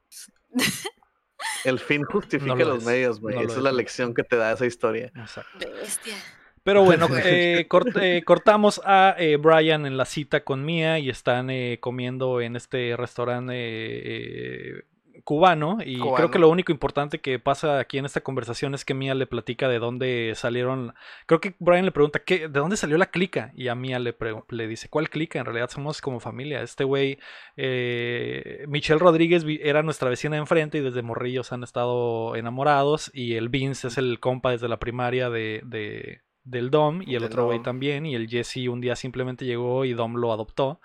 El 1.64 1.78
fin 1.80 2.04
justifica 2.04 2.54
No 2.54 2.64
lo 2.64 2.64
los 2.74 2.78
es, 2.78 2.84
medios, 2.84 3.20
güey. 3.20 3.34
no 3.34 3.42
lo 3.42 3.46
Esa 3.46 3.52
es. 3.54 3.58
es 3.58 3.64
la 3.64 3.72
lección 3.72 4.14
que 4.14 4.22
te 4.24 4.36
da 4.36 4.52
esa 4.52 4.66
historia. 4.66 5.12
Exacto. 5.16 5.58
Bestia. 5.58 6.16
Pero 6.64 6.84
bueno, 6.84 7.08
eh, 7.24 7.66
cort- 7.68 7.96
eh, 8.00 8.22
cortamos 8.24 8.80
a 8.84 9.14
eh, 9.18 9.36
Brian 9.36 9.84
en 9.86 9.96
la 9.96 10.04
cita 10.04 10.44
con 10.44 10.64
Mia 10.64 10.98
y 10.98 11.08
están 11.10 11.50
eh, 11.50 11.78
comiendo 11.80 12.40
en 12.40 12.56
este 12.56 12.96
restaurante 12.96 14.84
cubano. 15.24 15.78
Y 15.84 15.98
creo 16.16 16.30
que 16.30 16.38
lo 16.40 16.48
único 16.48 16.72
importante 16.72 17.20
que 17.20 17.38
pasa 17.38 17.78
aquí 17.78 17.98
en 17.98 18.06
esta 18.06 18.22
conversación 18.22 18.74
es 18.74 18.84
que 18.84 18.94
Mia 18.94 19.14
le 19.14 19.26
platica 19.26 19.68
de 19.68 19.78
dónde 19.78 20.32
salieron. 20.34 20.94
Creo 21.26 21.40
que 21.40 21.54
Brian 21.60 21.84
le 21.84 21.92
pregunta 21.92 22.20
¿qué, 22.20 22.40
de 22.40 22.60
dónde 22.60 22.76
salió 22.76 22.98
la 22.98 23.06
clica. 23.06 23.52
Y 23.54 23.68
a 23.68 23.74
Mia 23.76 23.98
le, 24.00 24.12
pre- 24.14 24.34
le 24.48 24.66
dice 24.66 24.88
¿cuál 24.88 25.10
clica? 25.10 25.38
En 25.38 25.44
realidad 25.44 25.70
somos 25.70 26.00
como 26.00 26.18
familia. 26.18 26.62
Este 26.62 26.82
güey, 26.84 27.18
eh, 27.56 28.64
Michelle 28.68 28.98
Rodríguez 28.98 29.44
era 29.60 29.82
nuestra 29.82 30.08
vecina 30.10 30.34
de 30.36 30.40
enfrente 30.40 30.78
y 30.78 30.82
desde 30.82 31.02
morrillos 31.02 31.52
han 31.52 31.62
estado 31.62 32.34
enamorados. 32.34 33.10
Y 33.14 33.34
el 33.34 33.48
Vince 33.48 33.88
es 33.88 33.98
el 33.98 34.18
compa 34.18 34.50
desde 34.50 34.68
la 34.68 34.78
primaria 34.80 35.30
de, 35.30 35.60
de- 35.64 36.20
del 36.44 36.70
Dom 36.70 37.02
y 37.02 37.14
el 37.14 37.22
Del 37.22 37.24
otro 37.24 37.46
güey 37.46 37.62
también. 37.62 38.06
Y 38.06 38.14
el 38.14 38.28
Jesse 38.28 38.68
un 38.68 38.80
día 38.80 38.96
simplemente 38.96 39.44
llegó 39.44 39.84
y 39.84 39.92
Dom 39.92 40.16
lo 40.16 40.32
adoptó. 40.32 40.80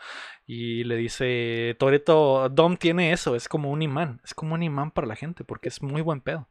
Y 0.45 0.83
le 0.85 0.95
dice, 0.95 1.75
Toreto, 1.77 2.49
Dom 2.49 2.77
tiene 2.77 3.11
eso, 3.11 3.35
es 3.35 3.49
como 3.49 3.69
un 3.69 3.81
imán, 3.81 4.21
es 4.23 4.33
como 4.33 4.53
un 4.53 4.63
imán 4.63 4.91
para 4.91 5.07
la 5.07 5.15
gente 5.15 5.43
porque 5.43 5.67
es 5.69 5.81
muy 5.81 6.01
buen 6.01 6.21
pedo. 6.21 6.47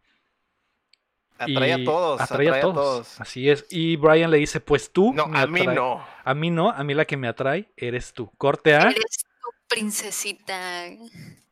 Atrae 1.39 1.73
a 1.75 1.85
todos, 1.85 2.21
atrae 2.21 2.49
a 2.49 2.61
todos. 2.61 2.75
todos. 2.75 3.21
Así 3.21 3.51
es. 3.51 3.67
Y 3.71 3.97
Brian 3.97 4.31
le 4.31 4.39
dice, 4.39 4.61
pues 4.61 4.91
tú. 4.91 5.13
No, 5.13 5.27
me 5.27 5.39
a 5.39 5.47
mí 5.47 5.67
no. 5.67 6.05
A 6.25 6.35
mí 6.35 6.51
no, 6.51 6.71
a 6.71 6.83
mí 6.83 6.95
la 6.95 7.05
que 7.05 7.17
me 7.17 7.29
atrae 7.29 7.71
eres 7.77 8.13
tú. 8.15 8.31
Corte 8.39 8.75
A, 8.75 8.91
Eres 8.91 9.19
tu 9.19 9.49
princesita. 9.69 10.87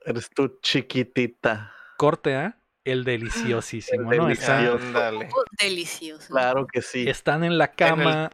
Eres 0.05 0.31
tú 0.31 0.59
chiquitita. 0.63 1.73
corte 1.99 2.35
A, 2.35 2.59
el 2.85 3.05
deliciosísimo, 3.05 4.13
El 4.13 4.19
¿no? 4.19 4.25
Delicioso. 4.27 4.79
Oh, 5.35 5.45
delicioso. 5.61 6.29
Claro 6.33 6.67
que 6.67 6.83
sí. 6.83 7.09
están 7.09 7.45
en 7.45 7.59
la 7.59 7.73
cama 7.73 8.31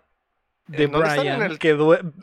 de 0.67 0.85
¿en 0.85 0.93
dónde 0.93 1.09
están? 1.09 1.21
Brian, 1.25 1.43
el- 1.43 1.59
que 1.59 1.73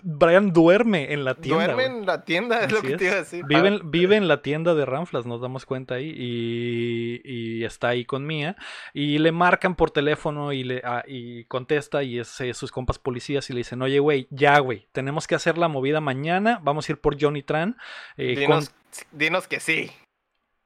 Brian 0.03 0.53
duerme 0.53 1.11
en 1.11 1.25
la 1.25 1.35
tienda. 1.35 1.65
Duerme 1.65 1.85
en 1.85 2.05
la 2.05 2.23
tienda, 2.23 2.63
es 2.63 2.71
lo 2.71 2.81
que 2.81 2.95
te 2.95 3.03
iba 3.05 3.13
a 3.15 3.17
decir. 3.17 3.43
Vive, 3.45 3.67
en- 3.67 3.91
vive 3.91 4.15
en 4.15 4.29
la 4.29 4.41
tienda 4.41 4.73
de 4.73 4.85
Ramflas, 4.85 5.25
nos 5.25 5.41
damos 5.41 5.65
cuenta 5.65 5.95
ahí, 5.95 6.13
y, 6.15 7.21
y 7.25 7.63
está 7.65 7.89
ahí 7.89 8.05
con 8.05 8.25
Mía. 8.25 8.55
Y 8.93 9.17
le 9.17 9.33
marcan 9.33 9.75
por 9.75 9.91
teléfono 9.91 10.53
y, 10.53 10.63
le, 10.63 10.81
ah, 10.85 11.03
y 11.05 11.43
contesta, 11.45 12.03
y 12.03 12.19
es 12.19 12.39
eh, 12.39 12.53
sus 12.53 12.71
compas 12.71 12.99
policías, 12.99 13.49
y 13.49 13.53
le 13.53 13.57
dicen, 13.59 13.81
oye, 13.81 13.99
güey, 13.99 14.27
ya, 14.29 14.57
güey, 14.59 14.87
tenemos 14.93 15.27
que 15.27 15.35
hacer 15.35 15.57
la 15.57 15.67
movida 15.67 15.99
mañana, 15.99 16.59
vamos 16.63 16.87
a 16.87 16.93
ir 16.93 16.99
por 17.01 17.21
Johnny 17.21 17.43
Tran. 17.43 17.75
eh, 18.15 18.33
con-". 18.47 18.59
dinos, 18.61 18.71
dinos 19.11 19.47
que 19.49 19.59
sí. 19.59 19.91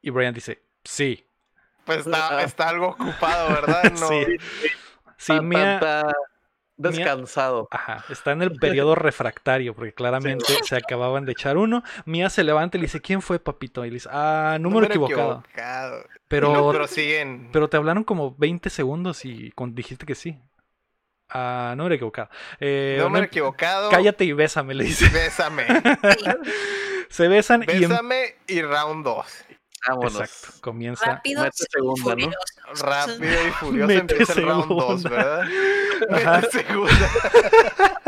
Y 0.04 0.12
Brian 0.12 0.36
dice, 0.36 0.62
sí. 0.84 1.26
Pues 1.86 2.00
está, 2.00 2.44
está 2.44 2.70
algo 2.70 2.90
ocupado, 2.90 3.50
¿verdad? 3.50 3.84
No. 4.00 4.08
Sí. 4.08 4.26
Sí, 5.18 5.34
Está- 5.34 5.42
Mía... 5.42 5.74
está 5.76 6.14
descansado. 6.78 7.68
Ajá, 7.70 8.04
está 8.10 8.32
en 8.32 8.42
el 8.42 8.54
periodo 8.54 8.96
refractario, 8.96 9.76
porque 9.76 9.94
claramente 9.94 10.46
se 10.64 10.76
acababan 10.76 11.26
de 11.26 11.34
echar 11.34 11.58
uno. 11.58 11.84
Mía 12.06 12.30
se 12.32 12.44
levanta 12.44 12.78
y 12.78 12.82
le 12.82 12.86
dice, 12.88 13.02
¿quién 13.02 13.22
fue, 13.22 13.38
papito? 13.40 13.86
Y 13.86 13.90
le 13.90 13.96
dice, 13.96 14.10
ah, 14.12 14.58
número, 14.60 14.88
equivocado. 14.88 15.44
equivocado. 15.46 16.06
Pero, 16.28 16.52
No, 16.54 16.72
pero 16.72 16.88
siguen. 16.88 17.50
Pero 17.54 17.70
te 17.70 17.78
hablaron 17.78 18.04
como 18.04 18.34
20 18.36 18.70
segundos 18.72 19.26
y 19.26 19.52
con- 19.52 19.76
dijiste 19.76 20.08
que 20.08 20.16
sí. 20.16 20.40
Ah, 21.30 21.76
no 21.78 21.86
era 21.86 21.96
equivocado. 21.96 22.30
Eh, 22.60 22.98
número 23.00 23.26
equivocado. 23.26 23.90
cállate 23.92 24.26
y 24.26 24.34
bésame, 24.34 24.74
le 24.74 24.86
dice. 24.86 25.08
Bésame. 25.10 25.66
Se 27.10 27.28
besan 27.28 27.64
y... 27.68 27.72
em- 27.84 27.90
Bésame 27.90 28.36
y 28.48 28.62
round 28.62 29.06
2. 29.06 29.26
Vámonos. 29.88 30.16
Exacto, 30.20 30.62
comienza... 30.62 31.06
Rápido 31.06 31.44
Mete 31.44 31.66
segunda, 31.70 32.16
¿no? 32.16 32.22
furioso. 32.22 32.86
Rápido 32.86 33.48
y 33.48 33.52
furioso 33.52 33.88
Mete 33.88 34.00
empieza 34.00 34.34
el 34.34 34.46
round 34.46 34.68
2, 34.68 35.02
segunda. 35.02 35.10
¿verdad? 35.10 35.42
Ajá. 36.12 36.42
Mete 36.42 36.52
segunda. 36.52 37.12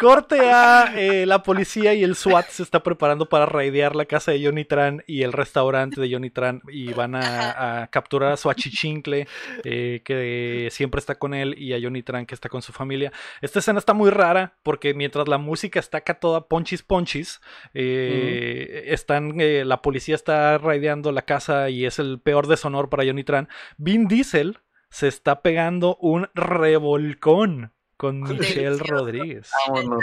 Corte 0.00 0.40
a 0.40 0.94
eh, 0.96 1.26
la 1.26 1.42
policía 1.42 1.92
y 1.92 2.02
el 2.02 2.16
SWAT 2.16 2.48
se 2.48 2.62
está 2.62 2.82
preparando 2.82 3.28
para 3.28 3.44
raidear 3.44 3.94
la 3.94 4.06
casa 4.06 4.32
de 4.32 4.42
Johnny 4.42 4.64
Tran 4.64 5.04
y 5.06 5.24
el 5.24 5.34
restaurante 5.34 6.00
de 6.00 6.10
Johnny 6.10 6.30
Tran 6.30 6.62
y 6.68 6.90
van 6.94 7.14
a, 7.14 7.82
a 7.82 7.86
capturar 7.88 8.32
a 8.32 8.38
su 8.38 8.48
achichincle 8.48 9.28
eh, 9.62 10.00
que 10.02 10.68
siempre 10.70 11.00
está 11.00 11.16
con 11.16 11.34
él 11.34 11.54
y 11.58 11.74
a 11.74 11.78
Johnny 11.82 12.02
Tran 12.02 12.24
que 12.24 12.34
está 12.34 12.48
con 12.48 12.62
su 12.62 12.72
familia. 12.72 13.12
Esta 13.42 13.58
escena 13.58 13.78
está 13.78 13.92
muy 13.92 14.08
rara 14.08 14.54
porque 14.62 14.94
mientras 14.94 15.28
la 15.28 15.36
música 15.36 15.78
está 15.78 15.98
acá 15.98 16.14
toda 16.14 16.48
ponchis 16.48 16.82
ponchis, 16.82 17.42
eh, 17.74 18.84
están, 18.86 19.34
la 19.36 19.82
policía 19.82 20.14
está 20.14 20.56
raideando 20.56 21.12
la 21.12 21.26
casa 21.26 21.68
y 21.68 21.84
es 21.84 21.98
el 21.98 22.20
peor 22.20 22.46
deshonor 22.46 22.88
para 22.88 23.04
Johnny 23.04 23.22
Tran. 23.22 23.50
Vin 23.76 24.08
Diesel 24.08 24.60
se 24.88 25.08
está 25.08 25.42
pegando 25.42 25.98
un 26.00 26.30
revolcón 26.32 27.74
con 28.00 28.22
Michelle. 28.22 28.78
Rodríguez. 28.78 29.50
Vámonos. 29.68 30.02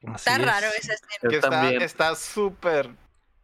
Está 0.00 0.36
es. 0.36 0.42
raro 0.42 0.66
esa 0.68 0.94
escena. 0.94 1.76
Que 1.76 1.84
está 1.84 2.14
súper, 2.14 2.88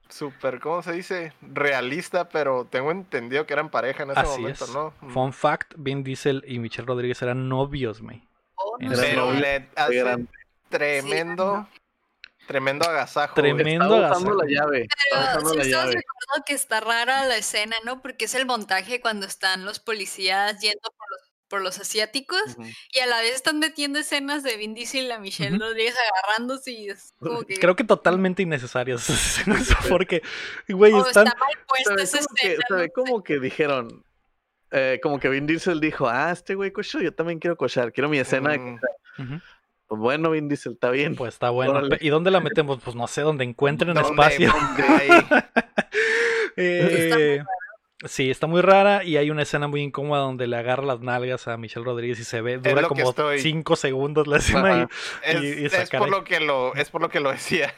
súper, 0.08 0.60
¿cómo 0.60 0.82
se 0.82 0.92
dice? 0.92 1.34
Realista, 1.42 2.30
pero 2.30 2.66
tengo 2.70 2.90
entendido 2.90 3.44
que 3.44 3.52
eran 3.52 3.70
pareja 3.70 4.04
en 4.04 4.12
ese 4.12 4.20
Así 4.20 4.40
momento, 4.40 4.64
es. 4.64 4.70
¿no? 4.70 4.94
Mm. 5.02 5.10
Fun 5.10 5.32
fact, 5.34 5.74
Vin 5.76 6.02
Diesel 6.02 6.42
y 6.46 6.58
Michelle 6.58 6.86
Rodríguez 6.86 7.20
eran 7.20 7.50
novios, 7.50 8.00
güey. 8.00 8.26
Oh, 8.54 8.78
no. 8.80 8.96
Pero 8.96 9.32
le 9.34 9.68
hace 9.76 9.94
grande. 9.94 10.28
tremendo, 10.70 11.68
tremendo 12.46 12.88
agasajo. 12.88 13.34
Tremendo. 13.34 13.94
Agasajo. 13.94 14.34
la 14.36 14.46
llave. 14.48 14.88
Pero 15.10 15.50
si 15.50 15.56
la 15.58 15.62
estás 15.64 15.84
llave. 15.90 16.02
que 16.46 16.54
está 16.54 16.80
rara 16.80 17.26
la 17.26 17.36
escena, 17.36 17.76
¿no? 17.84 18.00
Porque 18.00 18.24
es 18.24 18.34
el 18.34 18.46
montaje 18.46 19.02
cuando 19.02 19.26
están 19.26 19.66
los 19.66 19.80
policías 19.80 20.58
yendo 20.60 20.90
por 20.96 21.10
los, 21.10 21.29
por 21.50 21.60
los 21.60 21.78
asiáticos 21.78 22.40
y 22.94 23.00
a 23.00 23.06
la 23.06 23.20
vez 23.20 23.34
están 23.34 23.58
metiendo 23.58 23.98
escenas 23.98 24.42
de 24.42 24.56
Vin 24.56 24.72
Diesel 24.72 25.04
y 25.04 25.08
la 25.08 25.18
Michelle 25.18 25.56
Ujú. 25.56 25.64
Rodríguez 25.66 25.94
agarrándose 26.22 26.70
y 26.70 26.88
es 26.88 27.12
como 27.18 27.42
que... 27.42 27.56
Creo 27.58 27.76
que 27.76 27.84
totalmente 27.84 28.42
innecesarias 28.42 29.02
esas 29.10 29.38
escenas, 29.40 29.68
porque, 29.90 30.22
güey, 30.68 30.96
están... 30.96 31.26
está 31.26 31.38
mal 31.38 31.52
puesta 31.68 31.90
Se 31.90 31.96
ve 31.96 32.02
esa 32.04 32.18
como 32.18 32.34
que, 32.36 32.52
escena. 32.52 32.82
no 32.86 32.88
como 32.94 33.22
que 33.24 33.38
dijeron, 33.40 34.04
eh, 34.70 35.00
como 35.02 35.18
que 35.20 35.28
Vin 35.28 35.46
Diesel 35.46 35.80
dijo, 35.80 36.08
ah, 36.08 36.30
este 36.32 36.54
güey 36.54 36.70
cochó, 36.70 37.00
yo 37.00 37.12
también 37.12 37.38
quiero 37.40 37.56
cochar, 37.56 37.92
quiero 37.92 38.08
mi 38.08 38.18
escena. 38.18 38.52
de 38.52 38.58
Mm, 38.58 38.74
cochar". 38.78 38.90
Ujú, 39.18 39.40
Pues 39.88 40.00
bueno, 40.00 40.30
Vin 40.30 40.48
Diesel, 40.48 40.74
está 40.74 40.90
bien. 40.92 41.16
Pues 41.16 41.34
está 41.34 41.50
bueno. 41.50 41.72
Órale. 41.72 41.98
¿Y 42.00 42.08
dónde 42.10 42.30
la 42.30 42.38
metemos? 42.64 42.80
Pues 42.82 42.94
no 42.94 43.08
sé, 43.08 43.22
donde 43.22 43.42
encuentren 43.42 43.92
¿dónde- 43.94 44.08
espacio. 44.08 44.52
dónde 44.52 44.82
hay? 44.84 45.08
Eh, 46.56 47.42
sí, 48.04 48.30
está 48.30 48.46
muy 48.46 48.60
rara 48.62 49.04
y 49.04 49.16
hay 49.16 49.30
una 49.30 49.42
escena 49.42 49.68
muy 49.68 49.82
incómoda 49.82 50.22
donde 50.22 50.46
le 50.46 50.56
agarra 50.56 50.84
las 50.84 51.00
nalgas 51.00 51.46
a 51.48 51.56
Michelle 51.56 51.84
Rodríguez 51.84 52.18
y 52.20 52.24
se 52.24 52.40
ve, 52.40 52.58
dura 52.58 52.82
como 52.88 53.10
estoy- 53.10 53.40
5 53.40 53.76
segundos 53.76 54.26
la 54.26 54.38
escena 54.38 54.88
y. 55.24 55.30
Es, 55.36 55.42
y- 55.42 55.62
y 55.62 55.64
es 55.66 55.72
sacar 55.72 56.00
por 56.00 56.10
lo 56.10 56.24
que 56.24 56.40
lo, 56.40 56.74
es 56.74 56.90
por 56.90 57.00
lo 57.02 57.08
que 57.08 57.20
lo 57.20 57.30
decía. 57.30 57.74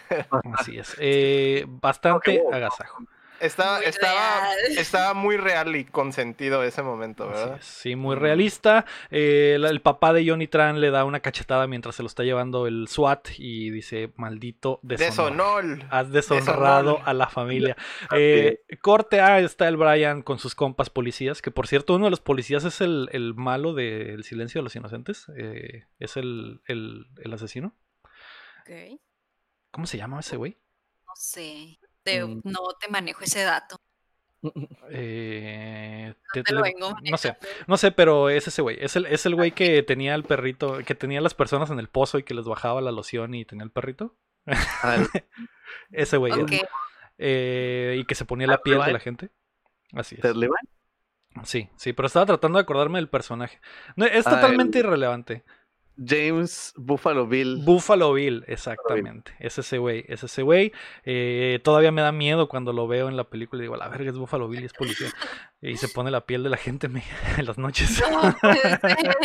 Así 0.54 0.78
es. 0.78 0.94
Eh, 0.98 1.64
bastante 1.68 2.42
agasajo. 2.52 3.04
Estaba, 3.42 3.78
Muy 3.78 3.86
estaba, 3.86 4.40
real. 4.54 4.78
estaba 4.78 5.14
muy 5.14 5.36
real 5.36 5.74
y 5.76 5.84
consentido 5.84 6.62
ese 6.62 6.82
momento, 6.82 7.26
¿verdad? 7.26 7.58
Sí, 7.60 7.96
muy 7.96 8.14
realista. 8.16 8.86
Eh, 9.10 9.56
el 9.60 9.80
papá 9.82 10.12
de 10.12 10.26
Johnny 10.28 10.46
Tran 10.46 10.80
le 10.80 10.90
da 10.90 11.04
una 11.04 11.20
cachetada 11.20 11.66
mientras 11.66 11.96
se 11.96 12.02
lo 12.02 12.06
está 12.06 12.22
llevando 12.22 12.66
el 12.66 12.86
SWAT 12.88 13.28
y 13.38 13.70
dice, 13.70 14.12
maldito 14.16 14.78
deshonor. 14.82 15.64
Deshonor. 15.66 15.86
Has 15.90 16.10
deshonrado 16.12 16.90
Deshonor. 16.92 17.08
a 17.08 17.14
la 17.14 17.26
familia. 17.28 17.76
Eh, 18.14 18.60
corte 18.80 19.20
A 19.20 19.40
está 19.40 19.66
el 19.68 19.76
Brian 19.76 20.22
con 20.22 20.38
sus 20.38 20.54
compas 20.54 20.88
policías, 20.90 21.42
que 21.42 21.50
por 21.50 21.66
cierto 21.66 21.94
uno 21.94 22.04
de 22.06 22.10
los 22.10 22.20
policías 22.20 22.64
es 22.64 22.80
el, 22.80 23.08
el 23.12 23.34
malo 23.34 23.74
del 23.74 24.22
silencio 24.24 24.60
de 24.60 24.62
los 24.64 24.76
inocentes. 24.76 25.26
eh, 25.36 25.84
es 25.98 26.16
el, 26.16 26.60
el- 26.66 27.06
el 27.24 27.32
asesino. 27.32 27.74
Ok, 28.60 29.00
¿Cómo 29.72 29.86
se 29.86 29.96
llama 29.98 30.20
ese 30.20 30.36
güey? 30.36 30.58
No 31.06 31.12
sé. 31.16 31.78
Te- 32.02 32.24
Mm. 32.24 32.40
No 32.44 32.60
te 32.80 32.90
manejo 32.90 33.22
ese 33.24 33.42
dato. 33.44 33.76
Eh, 34.90 36.14
te- 36.32 36.42
Te 36.42 36.54
lo 36.54 36.62
vengo 36.62 36.94
no 37.10 37.16
sé, 37.16 37.36
no 37.66 37.76
sé, 37.76 37.92
pero 37.92 38.28
es 38.28 38.48
ese 38.48 38.60
güey. 38.62 38.76
Es 38.80 38.96
el, 38.96 39.06
es 39.06 39.24
el 39.26 39.34
güey 39.34 39.52
que 39.52 39.82
tenía 39.82 40.14
el 40.14 40.24
perrito, 40.24 40.78
que 40.84 40.94
tenía 40.94 41.20
las 41.20 41.34
personas 41.34 41.70
en 41.70 41.78
el 41.78 41.88
pozo 41.88 42.18
y 42.18 42.24
que 42.24 42.34
les 42.34 42.44
bajaba 42.46 42.80
la 42.80 42.90
loción 42.92 43.34
y 43.34 43.44
tenía 43.44 43.64
el 43.64 43.70
perrito. 43.70 44.16
Ah, 44.46 44.96
Ese 45.92 46.16
güey. 46.16 46.32
es. 46.32 46.38
Ok, 46.42 46.52
Eh, 47.18 47.96
y 48.00 48.04
que 48.04 48.14
se 48.16 48.24
ponía 48.24 48.46
la 48.48 48.58
piel 48.58 48.82
de 48.84 48.92
la 48.92 48.98
gente. 48.98 49.30
Así 49.94 50.16
es. 50.16 50.22
Sí, 51.44 51.70
sí, 51.76 51.92
pero 51.92 52.06
estaba 52.08 52.26
tratando 52.26 52.58
de 52.58 52.62
acordarme 52.62 52.98
del 52.98 53.08
personaje. 53.08 53.60
No, 53.96 54.04
es 54.06 54.26
Ah, 54.26 54.30
totalmente 54.30 54.80
el- 54.80 54.86
irrelevante. 54.86 55.44
James 55.96 56.72
Buffalo 56.76 57.26
Bill. 57.26 57.62
Buffalo 57.64 58.12
Bill, 58.12 58.44
exactamente. 58.46 59.32
Es 59.38 59.58
ese 59.58 59.78
güey, 59.78 60.04
es 60.08 60.24
ese 60.24 60.42
güey. 60.42 60.72
Eh, 61.04 61.60
todavía 61.62 61.92
me 61.92 62.02
da 62.02 62.12
miedo 62.12 62.48
cuando 62.48 62.72
lo 62.72 62.88
veo 62.88 63.08
en 63.08 63.16
la 63.16 63.24
película 63.24 63.60
y 63.60 63.64
digo, 63.64 63.76
la 63.76 63.88
verga 63.88 64.10
es 64.10 64.18
Buffalo 64.18 64.48
Bill 64.48 64.62
y 64.62 64.66
es 64.66 64.72
policía. 64.72 65.08
y 65.62 65.76
se 65.76 65.88
pone 65.88 66.10
la 66.10 66.26
piel 66.26 66.42
de 66.42 66.50
la 66.50 66.56
gente 66.56 66.86
en 66.88 67.02
las 67.46 67.58
noches. 67.58 67.88
Ser. 67.90 68.06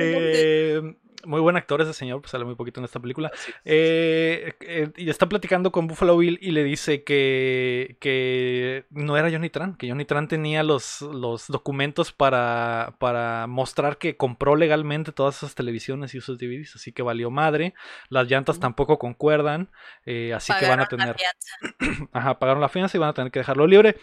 Eh, 0.00 0.80
muy 1.24 1.40
buen 1.40 1.56
actor 1.56 1.80
ese 1.80 1.92
señor, 1.92 2.20
pues 2.20 2.30
sale 2.30 2.44
muy 2.44 2.54
poquito 2.54 2.80
en 2.80 2.84
esta 2.84 3.00
película. 3.00 3.30
Sí, 3.34 3.52
sí, 3.52 3.52
sí. 3.52 3.58
Eh, 3.64 4.54
eh, 4.60 4.90
y 4.96 5.10
está 5.10 5.28
platicando 5.28 5.72
con 5.72 5.86
Buffalo 5.86 6.16
Bill 6.16 6.38
y 6.40 6.52
le 6.52 6.64
dice 6.64 7.04
que, 7.04 7.96
que 8.00 8.86
no 8.90 9.16
era 9.16 9.30
Johnny 9.30 9.50
Tran, 9.50 9.76
que 9.76 9.88
Johnny 9.88 10.04
Tran 10.04 10.28
tenía 10.28 10.62
los, 10.62 11.02
los 11.02 11.46
documentos 11.48 12.12
para, 12.12 12.94
para 12.98 13.46
mostrar 13.46 13.98
que 13.98 14.16
compró 14.16 14.56
legalmente 14.56 15.12
todas 15.12 15.38
esas 15.38 15.54
televisiones 15.54 16.14
y 16.14 16.18
esos 16.18 16.38
DVDs, 16.38 16.76
así 16.76 16.92
que 16.92 17.02
valió 17.02 17.30
madre. 17.30 17.74
Las 18.08 18.28
llantas 18.30 18.60
tampoco 18.60 18.98
concuerdan, 18.98 19.70
eh, 20.06 20.32
así 20.34 20.52
que 20.58 20.66
van 20.66 20.80
a 20.80 20.86
Pagaron 20.86 21.06
la 21.06 21.14
tener, 21.14 21.16
fianza. 21.16 22.08
ajá, 22.12 22.38
pagaron 22.38 22.60
la 22.60 22.68
fianza 22.68 22.96
y 22.96 23.00
van 23.00 23.10
a 23.10 23.14
tener 23.14 23.32
que 23.32 23.40
dejarlo 23.40 23.66
libre. 23.66 23.96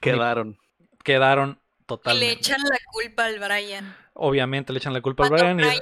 Quedaron. 0.00 0.58
Quedaron 1.02 1.60
Y 1.86 1.92
le 1.92 1.96
totalmente. 1.96 2.32
echan 2.32 2.60
la 2.62 2.78
culpa 2.92 3.24
al 3.26 3.38
Brian. 3.38 3.96
Obviamente 4.14 4.72
le 4.72 4.78
echan 4.78 4.92
la 4.92 5.00
culpa 5.00 5.24
al 5.24 5.30
Brian. 5.30 5.60
y- 5.60 5.62
Brian 5.62 5.80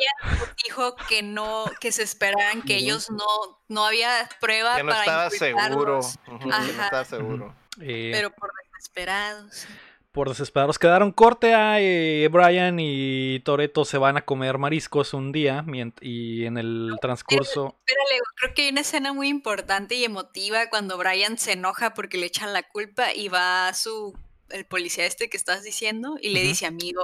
dijo 0.65 0.97
que 1.09 1.23
no, 1.23 1.65
que 1.81 1.93
se 1.93 2.03
esperaban, 2.03 2.63
que 2.63 2.77
ellos 2.77 3.11
no, 3.11 3.25
no 3.69 3.87
había 3.87 4.29
prueba 4.41 4.77
Que 4.77 4.83
no 4.83 4.91
para 4.91 5.01
estaba 5.01 5.31
seguro. 5.31 6.01
que 6.41 6.47
no 6.47 6.55
Ajá. 6.55 6.85
estaba 6.85 7.05
seguro. 7.05 7.55
eh, 7.81 8.11
pero 8.13 8.31
por 8.31 8.51
desesperados. 8.75 9.67
por 10.13 10.29
desesperados 10.29 10.79
quedaron 10.79 11.11
corte 11.11 11.55
a 11.55 11.81
eh, 11.81 12.29
Brian 12.31 12.77
y 12.79 13.41
Toreto 13.41 13.85
se 13.85 13.99
van 13.99 14.17
a 14.17 14.23
comer 14.25 14.59
mariscos 14.59 15.13
un 15.15 15.33
día 15.33 15.65
y 16.01 16.45
en 16.45 16.57
el 16.59 16.97
transcurso 17.01 17.75
Espérale, 17.87 18.21
creo 18.37 18.55
que 18.55 18.63
hay 18.63 18.69
una 18.69 18.83
escena 18.83 19.13
muy 19.13 19.29
importante 19.29 19.95
y 19.97 20.05
emotiva 20.05 20.69
cuando 20.71 20.99
Brian 20.99 21.37
se 21.39 21.53
enoja 21.53 21.95
porque 21.95 22.19
le 22.19 22.27
echan 22.27 22.53
la 22.53 22.63
culpa 22.63 23.13
y 23.13 23.29
va 23.29 23.67
a 23.69 23.75
su 23.75 24.17
el 24.55 24.67
policía 24.67 25.05
este 25.05 25.29
que 25.29 25.37
estás 25.37 25.65
diciendo 25.65 26.17
y 26.21 26.31
le 26.31 26.43
dice, 26.43 26.67
amigo, 26.67 27.03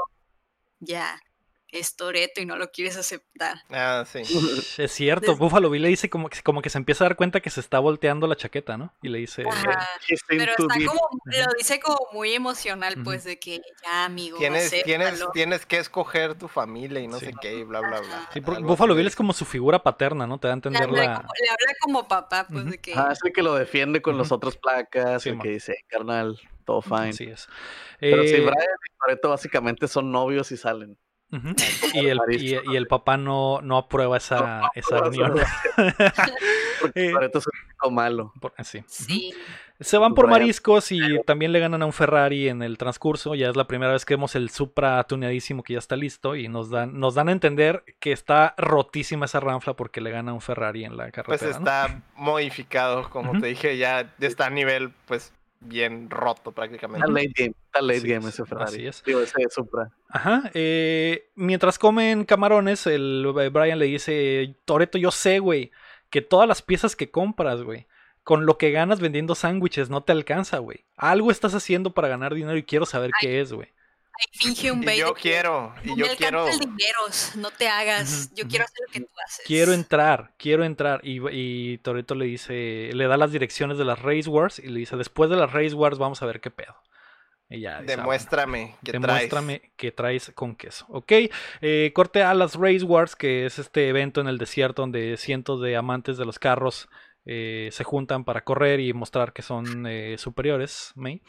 ya, 0.79 1.21
es 1.73 1.97
Toreto 1.97 2.41
y 2.41 2.47
no 2.47 2.57
lo 2.57 2.71
quieres 2.71 2.97
aceptar. 2.97 3.63
Ah, 3.71 4.05
sí. 4.07 4.19
es 4.79 4.93
cierto, 4.93 5.37
Buffalo 5.37 5.71
Bill 5.71 5.83
le 5.83 5.89
dice 5.89 6.11
como 6.11 6.29
que, 6.29 6.43
como 6.43 6.63
que 6.63 6.71
se 6.71 6.79
empieza 6.79 7.05
a 7.05 7.09
dar 7.09 7.17
cuenta 7.17 7.41
que 7.41 7.51
se 7.51 7.61
está 7.61 7.79
volteando 7.79 8.27
la 8.27 8.37
chaqueta, 8.37 8.77
¿no? 8.77 8.95
Y 9.03 9.09
le 9.09 9.19
dice 9.19 9.45
Ajá. 9.49 9.89
Pero 10.29 10.53
está 10.53 10.65
como, 10.87 11.09
lo 11.25 11.53
dice 11.59 11.81
como 11.81 11.99
muy 12.13 12.35
emocional, 12.35 12.97
pues, 13.05 13.25
de 13.25 13.39
que 13.39 13.61
ya, 13.85 14.05
amigo, 14.05 14.39
Tienes, 14.39 14.71
tienes, 14.85 15.09
acéptalo". 15.09 15.31
tienes 15.33 15.67
que 15.67 15.79
escoger 15.79 16.35
tu 16.35 16.49
familia 16.49 17.01
y 17.01 17.09
no 17.09 17.19
Sí. 17.19 17.27
sé 17.27 17.33
qué, 17.41 17.55
y 17.59 17.65
bla, 17.65 17.81
bla, 17.81 18.01
bla. 18.01 18.29
Sí, 18.33 18.41
Buffalo 18.41 18.95
Bill 18.95 19.05
le 19.05 19.09
es 19.11 19.17
como 19.17 19.33
su 19.33 19.45
figura 19.45 19.83
paterna, 19.83 20.27
¿no? 20.27 20.39
Te 20.39 20.49
da 20.49 20.55
a 20.55 20.57
Le 20.57 20.59
entender 20.59 20.83
habla, 20.83 21.05
la... 21.05 21.15
como, 21.17 21.29
le 21.41 21.49
habla 21.51 21.75
como 21.81 22.09
papá, 22.09 22.47
pues, 22.51 22.65
de 22.71 22.79
que... 22.79 22.95
Ah, 22.95 23.09
es 23.13 23.21
el 23.25 23.33
que 23.33 23.43
lo 23.43 23.55
defiende 23.55 24.03
con 24.03 24.17
los 24.19 24.33
otros 24.33 24.57
placas, 24.57 25.23
Sí, 25.23 25.29
el 25.31 25.37
man. 25.37 25.45
que 25.45 25.51
dice, 25.51 25.77
carnal, 25.89 26.39
todo 26.65 26.83
fine. 26.83 27.11
Así 27.11 27.25
es. 27.25 27.49
Pero 27.99 28.23
sí, 28.25 28.35
Eh, 28.35 28.41
Brian 28.41 28.53
y 28.55 28.97
Toretto 28.99 29.29
básicamente 29.31 29.89
son 29.89 30.11
novios 30.13 30.51
y 30.53 30.57
salen. 30.57 30.99
y, 31.95 32.07
el, 32.07 32.19
y, 32.31 32.57
y 32.73 32.77
el 32.77 32.87
papá 32.87 33.17
no, 33.17 33.61
no 33.63 33.77
aprueba 33.79 34.17
esa, 34.17 34.71
esa 34.75 34.97
No, 35.01 35.09
unión. 35.09 35.35
Porque 36.81 37.09
Eh, 37.09 37.13
Toretto 37.13 37.39
es 37.39 37.45
un 37.85 37.95
malo. 37.95 38.33
Por- 38.41 38.53
sí. 38.65 38.83
Se 39.79 39.97
van 39.97 40.15
por 40.15 40.29
mariscos 40.29 40.93
y 40.93 41.01
también 41.25 41.53
le 41.53 41.61
ganan 41.61 41.81
a 41.83 41.87
un 41.87 41.95
Ferrari 41.95 42.49
en 42.51 42.61
el 42.63 42.77
transcurso. 42.77 43.35
Ya 43.35 43.49
es 43.49 43.57
la 43.57 43.67
primera 43.67 43.93
vez 43.93 44.05
que 44.05 44.13
vemos 44.15 44.35
el 44.35 44.51
Supra 44.51 45.03
tuneadísimo 45.05 45.63
que 45.63 45.73
ya 45.73 45.79
está 45.79 45.97
listo 45.97 46.37
y 46.37 46.49
nos 46.49 46.69
dan, 46.69 47.01
nos 47.01 47.15
dan 47.15 47.31
a 47.31 47.33
entender 47.33 47.83
que 47.99 48.13
está 48.13 48.55
rotísima 48.59 49.25
esa 49.25 49.41
ranfla 49.41 49.75
porque 49.75 50.03
le 50.03 50.11
gana 50.11 50.33
a 50.33 50.35
un 50.35 50.43
Ferrari 50.43 50.85
en 50.85 50.99
la 50.99 51.05
Pues 51.05 51.13
carretera. 51.15 51.53
¿no? 51.53 51.59
está 51.59 52.03
modificado, 52.17 53.09
como 53.09 53.41
te 53.41 53.47
dije, 53.47 53.79
ya 53.79 54.13
está 54.21 54.47
a 54.47 54.51
nivel, 54.51 54.93
pues, 55.07 55.33
bien 55.61 56.11
roto 56.11 56.53
prácticamente. 56.53 57.07
Está 57.07 57.13
late 57.13 57.33
game, 57.37 57.55
está 57.67 57.83
late 57.83 58.01
game 58.01 58.29
es, 58.29 58.35
ese 58.35 58.45
Ferrari. 58.45 58.75
así 58.75 58.87
es. 58.87 59.03
Digo, 59.05 59.21
ese 59.21 59.33
Supra. 59.51 59.91
Ajá. 60.09 60.51
eh, 60.55 61.31
mientras 61.35 61.79
comen 61.79 62.25
camarones, 62.25 62.87
el 62.87 63.27
Brian 63.53 63.79
le 63.79 63.87
dice: 63.87 64.57
Toreto, 64.65 64.99
yo 64.99 65.11
sé, 65.11 65.39
güey, 65.39 65.71
que 66.09 66.23
todas 66.23 66.49
las 66.49 66.63
piezas 66.63 66.97
que 66.97 67.11
compras, 67.11 67.63
güey, 67.63 67.87
con 68.23 68.47
lo 68.47 68.59
que 68.59 68.71
ganas 68.71 69.01
vendiendo 69.01 69.35
sándwiches 69.35 69.91
no 69.91 70.03
te 70.03 70.13
alcanza, 70.13 70.59
güey. 70.59 70.87
Algo 70.97 71.31
estás 71.31 71.55
haciendo 71.55 71.93
para 71.93 72.09
ganar 72.09 72.35
dinero 72.35 72.57
y 72.57 72.65
quiero 72.65 72.87
saber 72.87 73.11
qué 73.21 73.41
es, 73.41 73.53
güey. 73.53 73.69
Ahí 74.21 74.39
finge 74.39 74.71
un 74.73 74.83
Y 74.83 74.87
bait 74.87 74.99
yo 75.01 75.09
de 75.09 75.15
que, 75.15 75.21
quiero, 75.21 75.75
y 75.85 75.89
"No 75.89 75.97
yo 75.97 76.07
me 76.07 76.17
quiero. 76.17 76.41
alcanza 76.43 76.63
el 76.65 76.71
dinero, 76.77 76.99
no 77.37 77.51
te 77.51 77.69
hagas, 77.69 78.31
yo 78.35 78.47
quiero 78.47 78.65
hacer 78.65 78.79
lo 78.87 78.93
que 78.93 79.01
tú 79.01 79.09
haces. 79.27 79.47
Quiero 79.47 79.73
entrar, 79.73 80.35
quiero 80.39 80.65
entrar. 80.65 81.01
Y, 81.03 81.21
y 81.33 81.79
Toreto 81.79 82.15
le 82.15 82.27
dice, 82.27 82.91
le 82.93 83.07
da 83.07 83.17
las 83.17 83.33
direcciones 83.33 83.79
de 83.79 83.85
las 83.85 84.01
Race 84.01 84.29
Wars 84.29 84.59
y 84.59 84.69
le 84.69 84.79
dice, 84.81 84.97
después 84.97 85.31
de 85.31 85.37
las 85.37 85.53
Race 85.53 85.75
Wars 85.75 85.99
vamos 85.99 86.23
a 86.23 86.27
ver 86.27 86.41
qué 86.41 86.51
pedo. 86.51 86.75
Y 87.53 87.63
ya 87.63 87.79
"Ah, 87.79 87.83
bueno, 87.83 87.97
Demuéstrame 88.03 88.77
que 88.85 88.93
traes. 88.93 89.03
Demuéstrame 89.03 89.73
que 89.77 89.91
traes 89.91 90.31
con 90.35 90.55
queso. 90.55 90.87
Ok, 90.89 91.13
eh, 91.61 91.91
corte 91.93 92.23
a 92.23 92.33
las 92.35 92.55
Race 92.55 92.85
Wars, 92.85 93.17
que 93.17 93.45
es 93.47 93.59
este 93.59 93.89
evento 93.89 94.21
en 94.21 94.29
el 94.29 94.39
desierto 94.39 94.83
donde 94.83 95.17
cientos 95.17 95.61
de 95.61 95.77
amantes 95.77 96.17
de 96.17 96.25
los 96.27 96.39
carros 96.39 96.89
eh, 97.27 97.69
se 97.73 97.83
juntan 97.85 98.25
para 98.25 98.45
correr 98.45 98.79
y 98.79 98.93
mostrar 98.93 99.33
que 99.33 99.43
son 99.43 99.85
eh, 99.89 100.17
superiores. 100.17 100.93
May. 100.95 101.21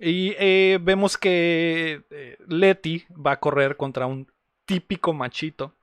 Y 0.00 0.34
eh, 0.38 0.78
vemos 0.80 1.16
que 1.18 2.04
eh, 2.10 2.36
Letty 2.46 3.06
va 3.14 3.32
a 3.32 3.40
correr 3.40 3.76
contra 3.76 4.06
un 4.06 4.30
típico 4.64 5.12
machito 5.12 5.74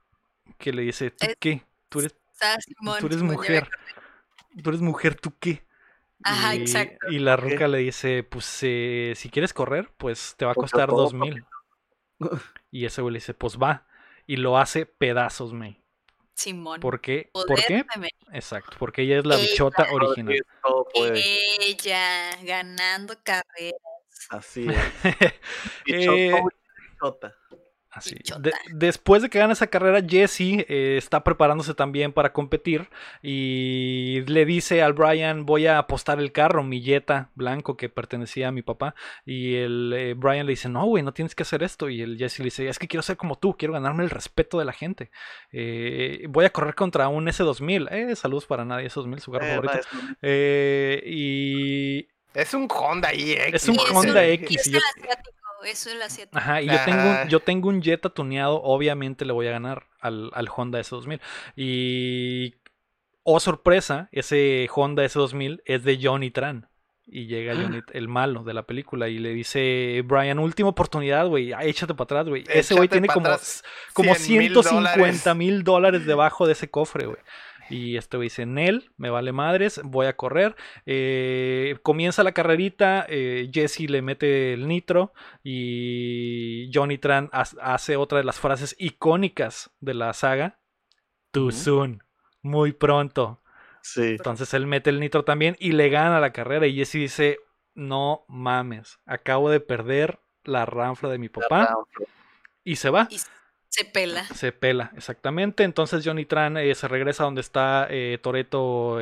que 0.58 0.72
le 0.72 0.84
dice, 0.84 1.12
¿tú 1.12 1.26
Es- 1.28 1.36
qué? 1.40 1.62
Tú 1.90 2.00
eres, 2.00 2.16
Simón, 2.60 3.00
tú 3.00 3.08
eres 3.08 3.22
mujer. 3.22 3.70
Tú 4.62 4.70
eres 4.70 4.82
mujer, 4.82 5.16
¿tú 5.16 5.34
qué? 5.40 5.64
Ajá, 6.24 6.56
y, 6.56 6.62
exacto. 6.62 7.10
y 7.10 7.20
la 7.20 7.36
¿Qué? 7.36 7.42
ruca 7.50 7.68
le 7.68 7.80
dice, 7.80 8.24
pues 8.24 8.60
eh, 8.62 9.14
si 9.16 9.30
quieres 9.30 9.54
correr, 9.54 9.90
pues 9.98 10.36
te 10.38 10.46
va 10.46 10.52
a 10.52 10.56
Pues, 10.56 10.72
costar 10.72 10.90
dos 10.90 11.14
mil. 11.14 11.44
Y 12.72 12.86
ese 12.86 13.02
güey 13.02 13.14
le 13.14 13.18
dice, 13.20 13.34
pues 13.34 13.58
va. 13.58 13.86
Y 14.26 14.38
lo 14.38 14.58
hace 14.58 14.86
pedazos, 14.86 15.54
me. 15.54 15.82
Simón. 16.34 16.80
¿Por 16.80 17.00
qué? 17.00 17.30
¿Por 17.34 17.46
qué? 17.66 17.86
Exacto, 18.34 18.76
porque 18.80 19.04
ella 19.04 19.20
es 19.20 19.26
la 19.26 19.36
Ella. 19.36 19.44
bichota 19.50 19.88
original. 19.92 20.46
Puede. 20.94 21.22
Ella 21.66 22.32
ganando 22.44 23.16
carreras. 23.24 23.80
Así 24.30 24.68
es. 24.68 24.76
Eh. 25.88 26.32
Así. 27.92 28.16
De- 28.40 28.52
después 28.74 29.22
de 29.22 29.30
que 29.30 29.40
gana 29.40 29.54
esa 29.54 29.68
carrera, 29.68 30.02
Jesse 30.06 30.66
eh, 30.68 30.96
está 30.98 31.24
preparándose 31.24 31.74
también 31.74 32.12
para 32.12 32.34
competir 32.34 32.90
y 33.24 34.20
le 34.28 34.46
dice 34.46 34.82
al 34.84 34.92
Brian, 34.92 35.46
voy 35.46 35.66
a 35.68 35.78
apostar 35.78 36.20
el 36.20 36.34
carro, 36.34 36.62
mi 36.62 36.82
Jetta 36.82 37.30
blanco 37.36 37.78
que 37.78 37.88
pertenecía 37.88 38.50
a 38.50 38.52
mi 38.52 38.64
papá. 38.64 38.96
Y 39.26 39.56
el 39.56 39.94
eh, 39.96 40.14
Brian 40.14 40.46
le 40.46 40.52
dice, 40.52 40.68
no, 40.68 40.86
güey, 40.88 41.04
no 41.04 41.14
tienes 41.14 41.36
que 41.36 41.44
hacer 41.44 41.64
esto. 41.64 41.88
Y 41.90 42.02
el 42.02 42.18
Jesse 42.18 42.40
le 42.40 42.46
dice, 42.46 42.68
es 42.68 42.80
que 42.80 42.90
quiero 42.90 43.02
ser 43.02 43.16
como 43.16 43.38
tú, 43.38 43.56
quiero 43.56 43.74
ganarme 43.74 44.04
el 44.04 44.10
respeto 44.10 44.60
de 44.60 44.66
la 44.66 44.74
gente. 44.74 45.10
Eh, 45.54 46.26
voy 46.28 46.44
a 46.44 46.50
correr 46.50 46.76
contra 46.76 47.08
un 47.08 47.28
S2000. 47.28 47.88
Eh, 47.92 48.16
saludos 48.18 48.46
para 48.46 48.66
nadie, 48.66 48.88
S2000, 48.90 49.20
su 49.20 49.32
carro 49.32 49.46
Eh, 49.46 49.50
favorito. 49.52 49.74
no, 49.74 49.80
es- 49.80 50.18
Eh, 50.22 51.02
y 51.06 52.10
Es 52.36 52.54
un 52.54 52.68
Honda 52.70 53.12
X. 53.12 53.54
Es 53.54 53.68
un 53.70 53.78
Honda 53.80 54.26
X. 54.26 54.58
Es 54.62 54.72
yo- 54.72 54.78
el 54.78 54.84
asiático, 55.04 55.32
eso 55.64 55.90
es 55.90 55.96
el 55.96 56.02
asiático. 56.02 56.38
Ajá, 56.38 56.62
y 56.62 56.68
yo 56.68 56.78
tengo, 56.86 57.02
un, 57.02 57.08
Ajá. 57.08 57.28
yo 57.28 57.40
tengo 57.40 57.70
un 57.70 57.82
Jetta 57.82 58.10
tuneado, 58.10 58.62
obviamente 58.62 59.26
le 59.26 59.34
voy 59.34 59.48
a 59.48 59.52
ganar 59.52 59.88
al, 60.00 60.30
al 60.34 60.48
Honda 60.56 60.80
S2000. 60.80 61.20
Y, 61.56 62.56
oh 63.24 63.40
sorpresa, 63.40 64.10
ese 64.12 64.68
Honda 64.74 65.04
S2000 65.06 65.62
es 65.66 65.84
de 65.84 66.00
Johnny 66.02 66.32
Tran. 66.32 66.70
Y 67.08 67.28
llega 67.28 67.54
Johnny, 67.56 67.82
el 67.94 68.08
malo 68.08 68.44
de 68.44 68.56
la 68.56 68.64
película, 68.64 69.08
y 69.08 69.20
le 69.20 69.30
dice, 69.30 70.02
Brian, 70.06 70.40
última 70.40 70.70
oportunidad, 70.70 71.28
güey, 71.28 71.54
ah, 71.54 71.64
échate 71.64 71.94
para 71.94 72.06
atrás, 72.06 72.28
güey. 72.28 72.44
Ese 72.50 72.74
güey 72.74 72.90
tiene 72.90 73.08
como, 73.08 73.30
como 73.94 74.16
100,000 74.16 74.54
150 74.54 75.36
mil 75.36 75.64
dólares 75.64 76.08
debajo 76.08 76.48
de 76.48 76.54
ese 76.54 76.68
cofre, 76.68 77.06
güey. 77.06 77.20
Y 77.70 77.98
este 77.98 78.18
güey 78.18 78.28
dice, 78.28 78.46
Nel, 78.46 78.92
me 78.98 79.10
vale 79.10 79.32
madres, 79.32 79.82
voy 79.84 80.06
a 80.06 80.16
correr. 80.16 80.56
Eh, 80.86 81.78
comienza 81.84 82.24
la 82.24 82.32
carrerita, 82.32 83.06
eh, 83.10 83.50
Jesse 83.54 83.90
le 83.90 84.02
mete 84.02 84.54
el 84.54 84.68
nitro 84.68 85.14
y 85.76 86.70
Johnny 86.74 86.98
Tran 86.98 87.30
ha- 87.32 87.46
hace 87.62 87.96
otra 87.98 88.20
de 88.20 88.24
las 88.24 88.40
frases 88.40 88.76
icónicas 88.78 89.72
de 89.80 89.94
la 89.94 90.14
saga. 90.14 90.60
Too 91.32 91.52
soon, 91.52 92.04
muy 92.42 92.72
pronto. 92.72 93.42
Sí. 93.82 94.02
Entonces 94.18 94.54
él 94.54 94.68
mete 94.68 94.90
el 94.90 95.00
nitro 95.00 95.24
también 95.26 95.56
y 95.60 95.72
le 95.74 95.90
gana 95.90 96.20
la 96.20 96.32
carrera. 96.34 96.68
Y 96.68 96.76
Jesse 96.76 96.94
dice, 96.94 97.40
no 97.74 98.26
mames, 98.28 99.00
acabo 99.06 99.50
de 99.50 99.60
perder 99.60 100.20
la 100.44 100.66
ranfla 100.66 101.10
de 101.10 101.18
mi 101.18 101.30
papá. 101.30 101.76
Y 102.64 102.78
se 102.78 102.90
va. 102.90 103.08
Y 103.12 103.18
se 103.76 103.86
pela. 103.86 104.24
Se 104.34 104.52
pela, 104.52 104.92
exactamente. 104.96 105.64
Entonces 105.64 106.04
Johnny 106.06 106.26
Tran 106.26 106.58
eh, 106.58 106.74
se 106.76 106.88
regresa 106.88 107.24
donde 107.26 107.42
está 107.42 107.88
eh, 107.90 108.18
Toreto 108.22 109.00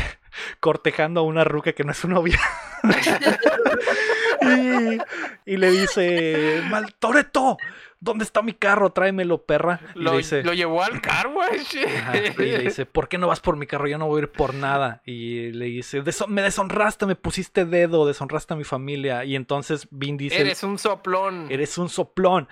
cortejando 0.60 1.20
a 1.20 1.24
una 1.24 1.44
ruca 1.44 1.72
que 1.72 1.84
no 1.84 1.90
es 1.92 1.98
su 1.98 2.08
novia. 2.08 2.38
y, 4.42 5.52
y 5.52 5.56
le 5.56 5.70
dice, 5.70 6.62
mal 6.70 6.94
Toreto, 6.98 7.56
¿dónde 8.00 8.24
está 8.24 8.42
mi 8.42 8.52
carro? 8.52 8.90
Tráemelo, 8.90 9.42
perra. 9.44 9.80
Y 9.94 10.00
Lo, 10.00 10.12
le 10.12 10.18
dice, 10.18 10.42
lo 10.42 10.52
llevó 10.52 10.82
al 10.82 11.00
car 11.00 11.28
wash. 11.28 11.76
Ajá, 11.86 12.16
y 12.18 12.32
le 12.36 12.58
dice, 12.58 12.86
¿por 12.86 13.08
qué 13.08 13.18
no 13.18 13.26
vas 13.28 13.40
por 13.40 13.56
mi 13.56 13.66
carro? 13.66 13.86
Yo 13.86 13.98
no 13.98 14.06
voy 14.06 14.20
a 14.20 14.22
ir 14.24 14.30
por 14.32 14.54
nada. 14.54 15.02
Y 15.04 15.50
le 15.52 15.66
dice, 15.66 16.02
"Deso- 16.02 16.26
me 16.26 16.42
deshonraste, 16.42 17.06
me 17.06 17.16
pusiste 17.16 17.64
dedo, 17.64 18.06
deshonraste 18.06 18.54
a 18.54 18.56
mi 18.56 18.64
familia. 18.64 19.24
Y 19.24 19.36
entonces 19.36 19.88
Vin 19.90 20.16
dice, 20.16 20.40
Eres 20.40 20.62
un 20.62 20.78
soplón. 20.78 21.46
eres 21.50 21.78
un 21.78 21.88
soplón. 21.88 22.48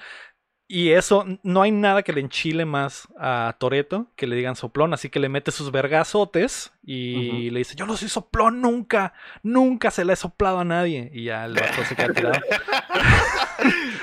Y 0.75 0.93
eso, 0.93 1.27
no 1.43 1.61
hay 1.61 1.71
nada 1.71 2.03
que 2.03 2.15
le 2.15 2.23
enchile 2.23 2.65
más 2.65 3.07
a 3.19 3.57
Toreto 3.59 4.07
que 4.17 4.27
le 4.27 4.37
digan 4.37 4.57
soplón, 4.57 4.95
así 4.95 5.11
que 5.11 5.21
le 5.21 5.29
mete 5.29 5.51
sus 5.51 5.71
vergazotes 5.71 6.73
y 6.83 7.51
le 7.51 7.59
dice, 7.59 7.75
yo 7.75 7.85
no 7.85 7.95
soy 7.95 8.09
soplón 8.09 8.63
nunca, 8.63 9.13
nunca 9.43 9.91
se 9.91 10.03
le 10.07 10.15
he 10.15 10.17
soplado 10.17 10.61
a 10.61 10.65
nadie. 10.65 11.11
Y 11.13 11.25
ya 11.25 11.45
el 11.45 11.53
vato 11.53 11.85
se 11.87 11.95
queda 11.95 12.15
tirado. 12.15 12.41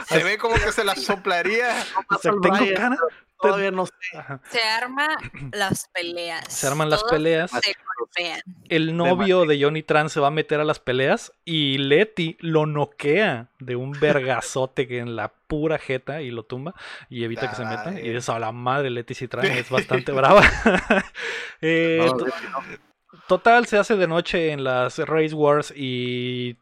Se 0.08 0.24
ve 0.24 0.38
como 0.38 0.56
que 0.56 0.72
se 0.72 0.84
la 0.84 0.96
soplaría. 0.96 1.76
O 2.10 2.18
sea, 2.18 2.32
al 2.32 2.42
tengo 2.42 2.74
cara. 2.76 2.98
Todavía 3.42 3.72
no 3.72 3.86
sé. 3.86 3.94
Ajá. 4.18 4.42
Se 4.50 4.62
arma 4.62 5.08
las 5.54 5.88
peleas. 5.94 6.46
Se 6.54 6.68
arman 6.68 6.90
las 6.90 7.04
peleas. 7.06 7.52
Se 7.52 7.74
golpean. 7.98 8.42
El 8.68 8.98
novio 8.98 9.46
de 9.46 9.62
Johnny 9.62 9.82
Tran 9.82 10.10
se 10.10 10.20
va 10.20 10.28
a 10.28 10.32
meter 10.32 10.60
a 10.60 10.66
las 10.66 10.80
peleas 10.80 11.32
y 11.46 11.78
Letty 11.78 12.38
lo 12.42 12.66
noquea 12.66 13.48
de 13.60 13.78
un 13.78 13.92
vergazote 13.92 14.88
que 14.88 15.00
en 15.00 15.16
la 15.16 15.30
pura 15.30 15.78
jeta 15.78 16.22
y 16.22 16.32
lo 16.32 16.44
tumba 16.44 16.76
y 17.10 17.24
evita 17.24 17.50
que 17.50 17.56
se 17.56 17.64
meta. 17.64 18.00
Y 18.00 18.10
eso 18.10 18.34
a 18.34 18.40
la 18.40 18.52
madre 18.52 18.90
Letty 18.90 19.16
Citran 19.16 19.46
es 19.46 19.70
bastante 19.70 20.12
brava. 20.14 20.44
Eh, 21.62 22.00
no. 22.08 22.89
Total, 23.28 23.66
se 23.66 23.80
hace 23.80 23.96
de 23.98 24.08
noche 24.08 24.52
en 24.52 24.64
las 24.64 25.00
Race 25.00 25.34
Wars 25.34 25.74
y, 25.76 26.56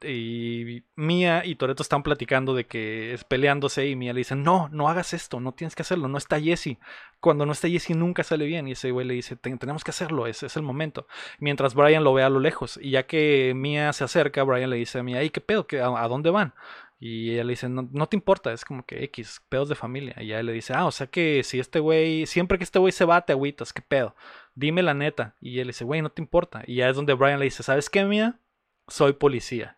Mia 0.95 1.45
y 1.45 1.55
Toreto 1.55 1.83
están 1.83 2.03
platicando 2.03 2.53
de 2.55 2.65
que 2.65 3.11
es 3.13 3.25
peleándose 3.25 3.85
y 3.89 3.97
Mia 3.97 4.13
le 4.13 4.19
dice, 4.19 4.35
no, 4.35 4.69
no 4.71 4.87
hagas 4.87 5.13
esto, 5.13 5.41
no 5.41 5.51
tienes 5.51 5.75
que 5.75 5.81
hacerlo, 5.81 6.07
no 6.07 6.17
está 6.17 6.39
Jesse. 6.39 6.77
Cuando 7.19 7.45
no 7.45 7.51
está 7.51 7.67
Jesse 7.67 7.89
nunca 7.97 8.23
sale 8.23 8.45
bien 8.45 8.65
y 8.69 8.71
ese 8.71 8.91
güey 8.91 9.05
le 9.05 9.15
dice, 9.15 9.35
"Ten- 9.35 9.57
tenemos 9.59 9.83
que 9.83 9.91
hacerlo, 9.91 10.25
es, 10.25 10.41
es 10.41 10.55
el 10.55 10.63
momento. 10.63 11.05
Mientras 11.39 11.73
Brian 11.75 12.05
lo 12.05 12.13
ve 12.13 12.23
a 12.23 12.29
lo 12.29 12.39
lejos 12.39 12.79
y 12.81 12.91
ya 12.91 13.03
que 13.07 13.51
Mia 13.53 13.91
se 13.91 14.05
acerca, 14.05 14.43
Brian 14.43 14.69
le 14.69 14.77
dice 14.77 14.99
a 14.99 15.03
Mia, 15.03 15.23
¿y 15.23 15.29
qué 15.31 15.41
pedo? 15.41 15.67
¿Qué- 15.67 15.81
a, 15.81 16.07
dónde 16.07 16.29
van? 16.29 16.53
Y 16.99 17.33
ella 17.33 17.43
le 17.43 17.51
dice, 17.51 17.67
no, 17.67 17.89
no 17.91 18.07
te 18.07 18.15
importa, 18.15 18.53
es 18.53 18.63
como 18.63 18.85
que 18.85 19.03
X, 19.03 19.41
pedos 19.49 19.67
de 19.67 19.75
familia. 19.75 20.15
Y 20.19 20.27
ella 20.27 20.43
le 20.43 20.53
dice, 20.53 20.73
ah, 20.73 20.85
o 20.85 20.91
sea 20.91 21.07
que 21.07 21.43
si 21.43 21.59
este 21.59 21.79
güey, 21.79 22.25
siempre 22.25 22.57
que 22.57 22.63
este 22.63 22.79
güey 22.79 22.91
se 22.93 23.05
va, 23.05 23.21
te 23.25 23.33
agüitas, 23.33 23.73
¿qué 23.73 23.81
pedo? 23.81 24.15
Dime 24.57 24.81
la 24.81 24.95
neta. 24.95 25.35
Y 25.39 25.59
él 25.59 25.67
dice, 25.67 25.85
güey, 25.85 26.01
no 26.01 26.11
te 26.11 26.19
importa. 26.19 26.63
Y 26.65 26.77
ya 26.77 26.89
es 26.89 26.95
donde 26.95 27.13
Brian 27.13 27.37
le 27.37 27.45
dice, 27.45 27.61
¿sabes 27.61 27.91
qué, 27.91 28.03
Mia? 28.05 28.39
Soy 28.87 29.13
policía. 29.13 29.76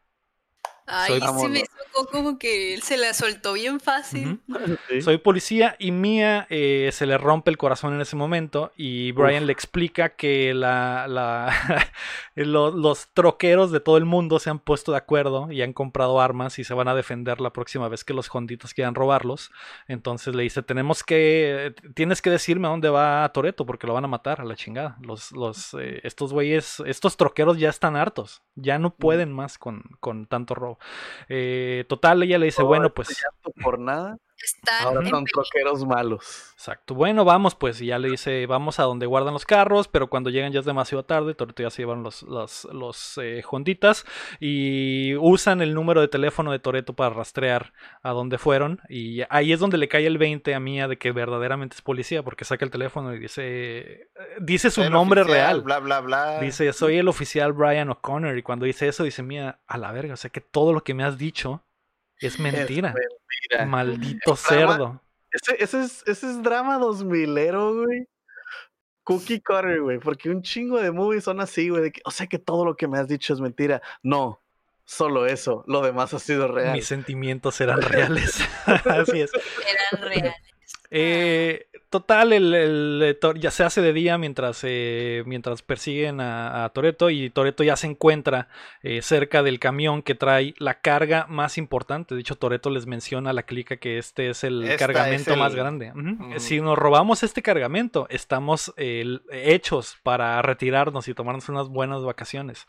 Ay, 0.89 1.19
Soy- 1.19 1.39
sí 1.41 1.47
me 1.49 1.63
tocó 1.93 2.11
como 2.11 2.39
que 2.39 2.73
él 2.73 2.81
se 2.81 2.97
la 2.97 3.13
soltó 3.13 3.53
bien 3.53 3.79
fácil. 3.79 4.39
Sí. 4.89 5.01
Soy 5.01 5.17
policía 5.17 5.75
y 5.79 5.91
Mia 5.91 6.47
eh, 6.49 6.89
se 6.91 7.05
le 7.05 7.17
rompe 7.17 7.51
el 7.51 7.57
corazón 7.57 7.93
en 7.93 8.01
ese 8.01 8.15
momento 8.15 8.71
y 8.75 9.11
Brian 9.11 9.43
Uf. 9.43 9.47
le 9.47 9.53
explica 9.53 10.09
que 10.09 10.53
la, 10.53 11.07
la- 11.07 11.53
lo- 12.35 12.71
los 12.71 13.09
troqueros 13.13 13.71
de 13.71 13.79
todo 13.79 13.97
el 13.97 14.05
mundo 14.05 14.39
se 14.39 14.49
han 14.49 14.59
puesto 14.59 14.91
de 14.91 14.97
acuerdo 14.97 15.51
y 15.51 15.61
han 15.61 15.73
comprado 15.73 16.19
armas 16.21 16.57
y 16.59 16.63
se 16.63 16.73
van 16.73 16.87
a 16.87 16.95
defender 16.95 17.41
la 17.41 17.51
próxima 17.53 17.87
vez 17.87 18.03
que 18.03 18.13
los 18.13 18.33
honditos 18.33 18.73
quieran 18.73 18.95
robarlos. 18.95 19.51
Entonces 19.87 20.33
le 20.35 20.43
dice, 20.43 20.63
tenemos 20.63 21.03
que, 21.03 21.75
tienes 21.95 22.21
que 22.21 22.29
decirme 22.29 22.67
a 22.67 22.71
dónde 22.71 22.89
va 22.89 23.29
Toreto 23.33 23.65
porque 23.65 23.87
lo 23.87 23.93
van 23.93 24.05
a 24.05 24.07
matar 24.07 24.41
a 24.41 24.45
la 24.45 24.55
chingada. 24.55 24.97
Los, 25.01 25.31
los, 25.31 25.73
eh, 25.79 25.99
estos 26.03 26.33
güeyes, 26.33 26.81
estos 26.85 27.17
troqueros 27.17 27.57
ya 27.59 27.69
están 27.69 27.95
hartos, 27.95 28.41
ya 28.55 28.79
no 28.79 28.95
pueden 28.95 29.31
más 29.31 29.57
con, 29.57 29.83
con 29.99 30.25
tanto 30.25 30.55
robo. 30.55 30.78
Eh, 31.27 31.85
total, 31.87 32.23
ella 32.23 32.37
le 32.37 32.45
dice, 32.45 32.63
bueno, 32.63 32.93
pues... 32.93 33.23
por 33.61 33.79
nada. 33.79 34.17
Están 34.43 34.87
Ahora 34.87 35.09
son 35.09 35.25
troqueros 35.25 35.85
malos. 35.85 36.53
Exacto. 36.53 36.93
Bueno, 36.93 37.25
vamos 37.25 37.55
pues. 37.55 37.81
Y 37.81 37.87
ya 37.87 37.99
le 37.99 38.09
dice, 38.09 38.45
vamos 38.45 38.79
a 38.79 38.83
donde 38.83 39.05
guardan 39.05 39.33
los 39.33 39.45
carros, 39.45 39.87
pero 39.87 40.09
cuando 40.09 40.29
llegan 40.29 40.51
ya 40.51 40.59
es 40.59 40.65
demasiado 40.65 41.03
tarde. 41.03 41.33
Toreto 41.33 41.63
ya 41.63 41.69
se 41.69 41.81
llevaron 41.81 42.03
los, 42.03 42.23
los, 42.23 42.65
los 42.71 43.17
eh, 43.21 43.43
Honditas 43.49 44.05
y 44.39 45.15
usan 45.15 45.61
el 45.61 45.73
número 45.73 46.01
de 46.01 46.07
teléfono 46.07 46.51
de 46.51 46.59
Toreto 46.59 46.93
para 46.93 47.11
rastrear 47.11 47.73
a 48.01 48.11
dónde 48.11 48.37
fueron. 48.37 48.81
Y 48.89 49.21
ahí 49.29 49.51
es 49.51 49.59
donde 49.59 49.77
le 49.77 49.87
cae 49.87 50.05
el 50.05 50.17
20 50.17 50.53
a 50.55 50.59
Mía 50.59 50.87
de 50.87 50.97
que 50.97 51.11
verdaderamente 51.11 51.75
es 51.75 51.81
policía, 51.81 52.23
porque 52.23 52.45
saca 52.45 52.65
el 52.65 52.71
teléfono 52.71 53.13
y 53.13 53.19
dice, 53.19 54.09
dice 54.39 54.71
su 54.71 54.83
El 54.83 54.91
nombre 54.91 55.21
oficial, 55.21 55.41
real. 55.41 55.61
Bla, 55.61 55.79
bla, 55.79 56.01
bla. 56.01 56.39
Dice, 56.39 56.71
soy 56.73 56.97
el 56.97 57.07
oficial 57.07 57.53
Brian 57.53 57.89
O'Connor. 57.89 58.37
Y 58.37 58.43
cuando 58.43 58.65
dice 58.65 58.87
eso, 58.87 59.03
dice, 59.03 59.23
Mía, 59.23 59.59
a 59.67 59.77
la 59.77 59.91
verga, 59.91 60.13
o 60.13 60.17
sea 60.17 60.29
que 60.29 60.41
todo 60.41 60.73
lo 60.73 60.83
que 60.83 60.93
me 60.93 61.03
has 61.03 61.17
dicho 61.17 61.63
es 62.19 62.39
mentira. 62.39 62.89
Es 62.89 63.49
mentira. 63.51 63.65
Maldito 63.65 64.33
drama- 64.33 64.37
cerdo. 64.37 65.03
Ese, 65.31 65.63
ese 65.63 65.81
es, 65.83 66.03
ese 66.07 66.29
es 66.29 66.41
drama 66.41 66.79
2000ero, 66.79 67.85
güey. 67.85 68.07
Cookie 69.03 69.41
cutter, 69.41 69.81
güey. 69.81 69.99
Porque 69.99 70.29
un 70.29 70.41
chingo 70.41 70.79
de 70.79 70.91
movies 70.91 71.23
son 71.23 71.39
así, 71.39 71.69
güey. 71.69 71.83
de 71.83 71.91
que, 71.91 72.01
O 72.05 72.11
sea 72.11 72.27
que 72.27 72.39
todo 72.39 72.65
lo 72.65 72.75
que 72.75 72.87
me 72.87 72.97
has 72.99 73.07
dicho 73.07 73.33
es 73.33 73.39
mentira. 73.41 73.81
No, 74.03 74.41
solo 74.85 75.25
eso. 75.25 75.63
Lo 75.67 75.81
demás 75.81 76.13
ha 76.13 76.19
sido 76.19 76.47
real. 76.47 76.73
Mis 76.73 76.85
sentimientos 76.87 77.59
eran 77.61 77.81
reales. 77.81 78.39
Así 78.65 79.21
es. 79.21 79.31
Eran 79.93 80.07
reales. 80.09 80.35
Eh, 80.91 81.67
total, 81.89 82.33
el, 82.33 82.53
el, 82.53 83.01
eh, 83.03 83.19
ya 83.39 83.51
se 83.51 83.63
hace 83.63 83.81
de 83.81 83.93
día 83.93 84.17
mientras, 84.17 84.61
eh, 84.63 85.23
mientras 85.25 85.61
persiguen 85.61 86.21
a, 86.21 86.65
a 86.65 86.69
Toreto 86.69 87.09
y 87.09 87.29
Toreto 87.29 87.63
ya 87.63 87.75
se 87.75 87.87
encuentra 87.87 88.47
eh, 88.81 89.01
cerca 89.01 89.43
del 89.43 89.59
camión 89.59 90.01
que 90.01 90.15
trae 90.15 90.53
la 90.57 90.81
carga 90.81 91.25
más 91.27 91.57
importante. 91.57 92.15
De 92.15 92.21
hecho, 92.21 92.35
Toreto 92.35 92.69
les 92.69 92.85
menciona 92.85 93.31
a 93.31 93.33
la 93.33 93.43
clica 93.43 93.77
que 93.77 93.97
este 93.97 94.29
es 94.29 94.43
el 94.43 94.63
Esta 94.63 94.73
es 94.73 94.79
cargamento 94.79 95.35
más 95.35 95.55
grande. 95.55 95.91
Si 96.37 96.61
nos 96.61 96.77
robamos 96.77 97.23
este 97.23 97.41
cargamento, 97.41 98.07
estamos 98.09 98.73
eh, 98.77 99.19
hechos 99.31 99.97
para 100.03 100.41
retirarnos 100.41 101.07
y 101.07 101.13
tomarnos 101.13 101.49
unas 101.49 101.69
buenas 101.69 102.03
vacaciones. 102.03 102.65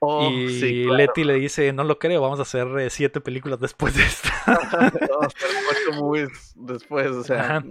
Oh, 0.00 0.30
y 0.30 0.60
sí, 0.60 0.84
claro. 0.84 0.96
Letty 0.96 1.24
le 1.24 1.34
dice, 1.34 1.72
no 1.72 1.82
lo 1.82 1.98
creo, 1.98 2.20
vamos 2.20 2.38
a 2.38 2.42
hacer 2.42 2.66
eh, 2.78 2.88
siete 2.88 3.20
películas 3.20 3.58
después 3.58 3.96
de 3.96 4.04
esta. 4.04 4.32
Vamos 4.46 4.72
a 4.72 4.86
hacer 4.86 5.50
ocho 5.70 6.00
movies 6.00 6.52
después, 6.54 7.08
o 7.08 7.24
sea. 7.24 7.64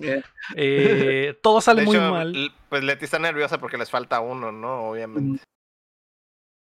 Eh, 0.56 1.38
todo 1.42 1.62
sale 1.62 1.82
De 1.82 1.86
muy 1.88 1.96
hecho, 1.96 2.12
mal. 2.12 2.54
Pues 2.70 2.84
Leti 2.84 3.06
está 3.06 3.18
nerviosa 3.18 3.60
porque 3.60 3.78
les 3.78 3.90
falta 3.90 4.20
uno, 4.20 4.52
¿no? 4.52 4.90
Obviamente. 4.90 5.42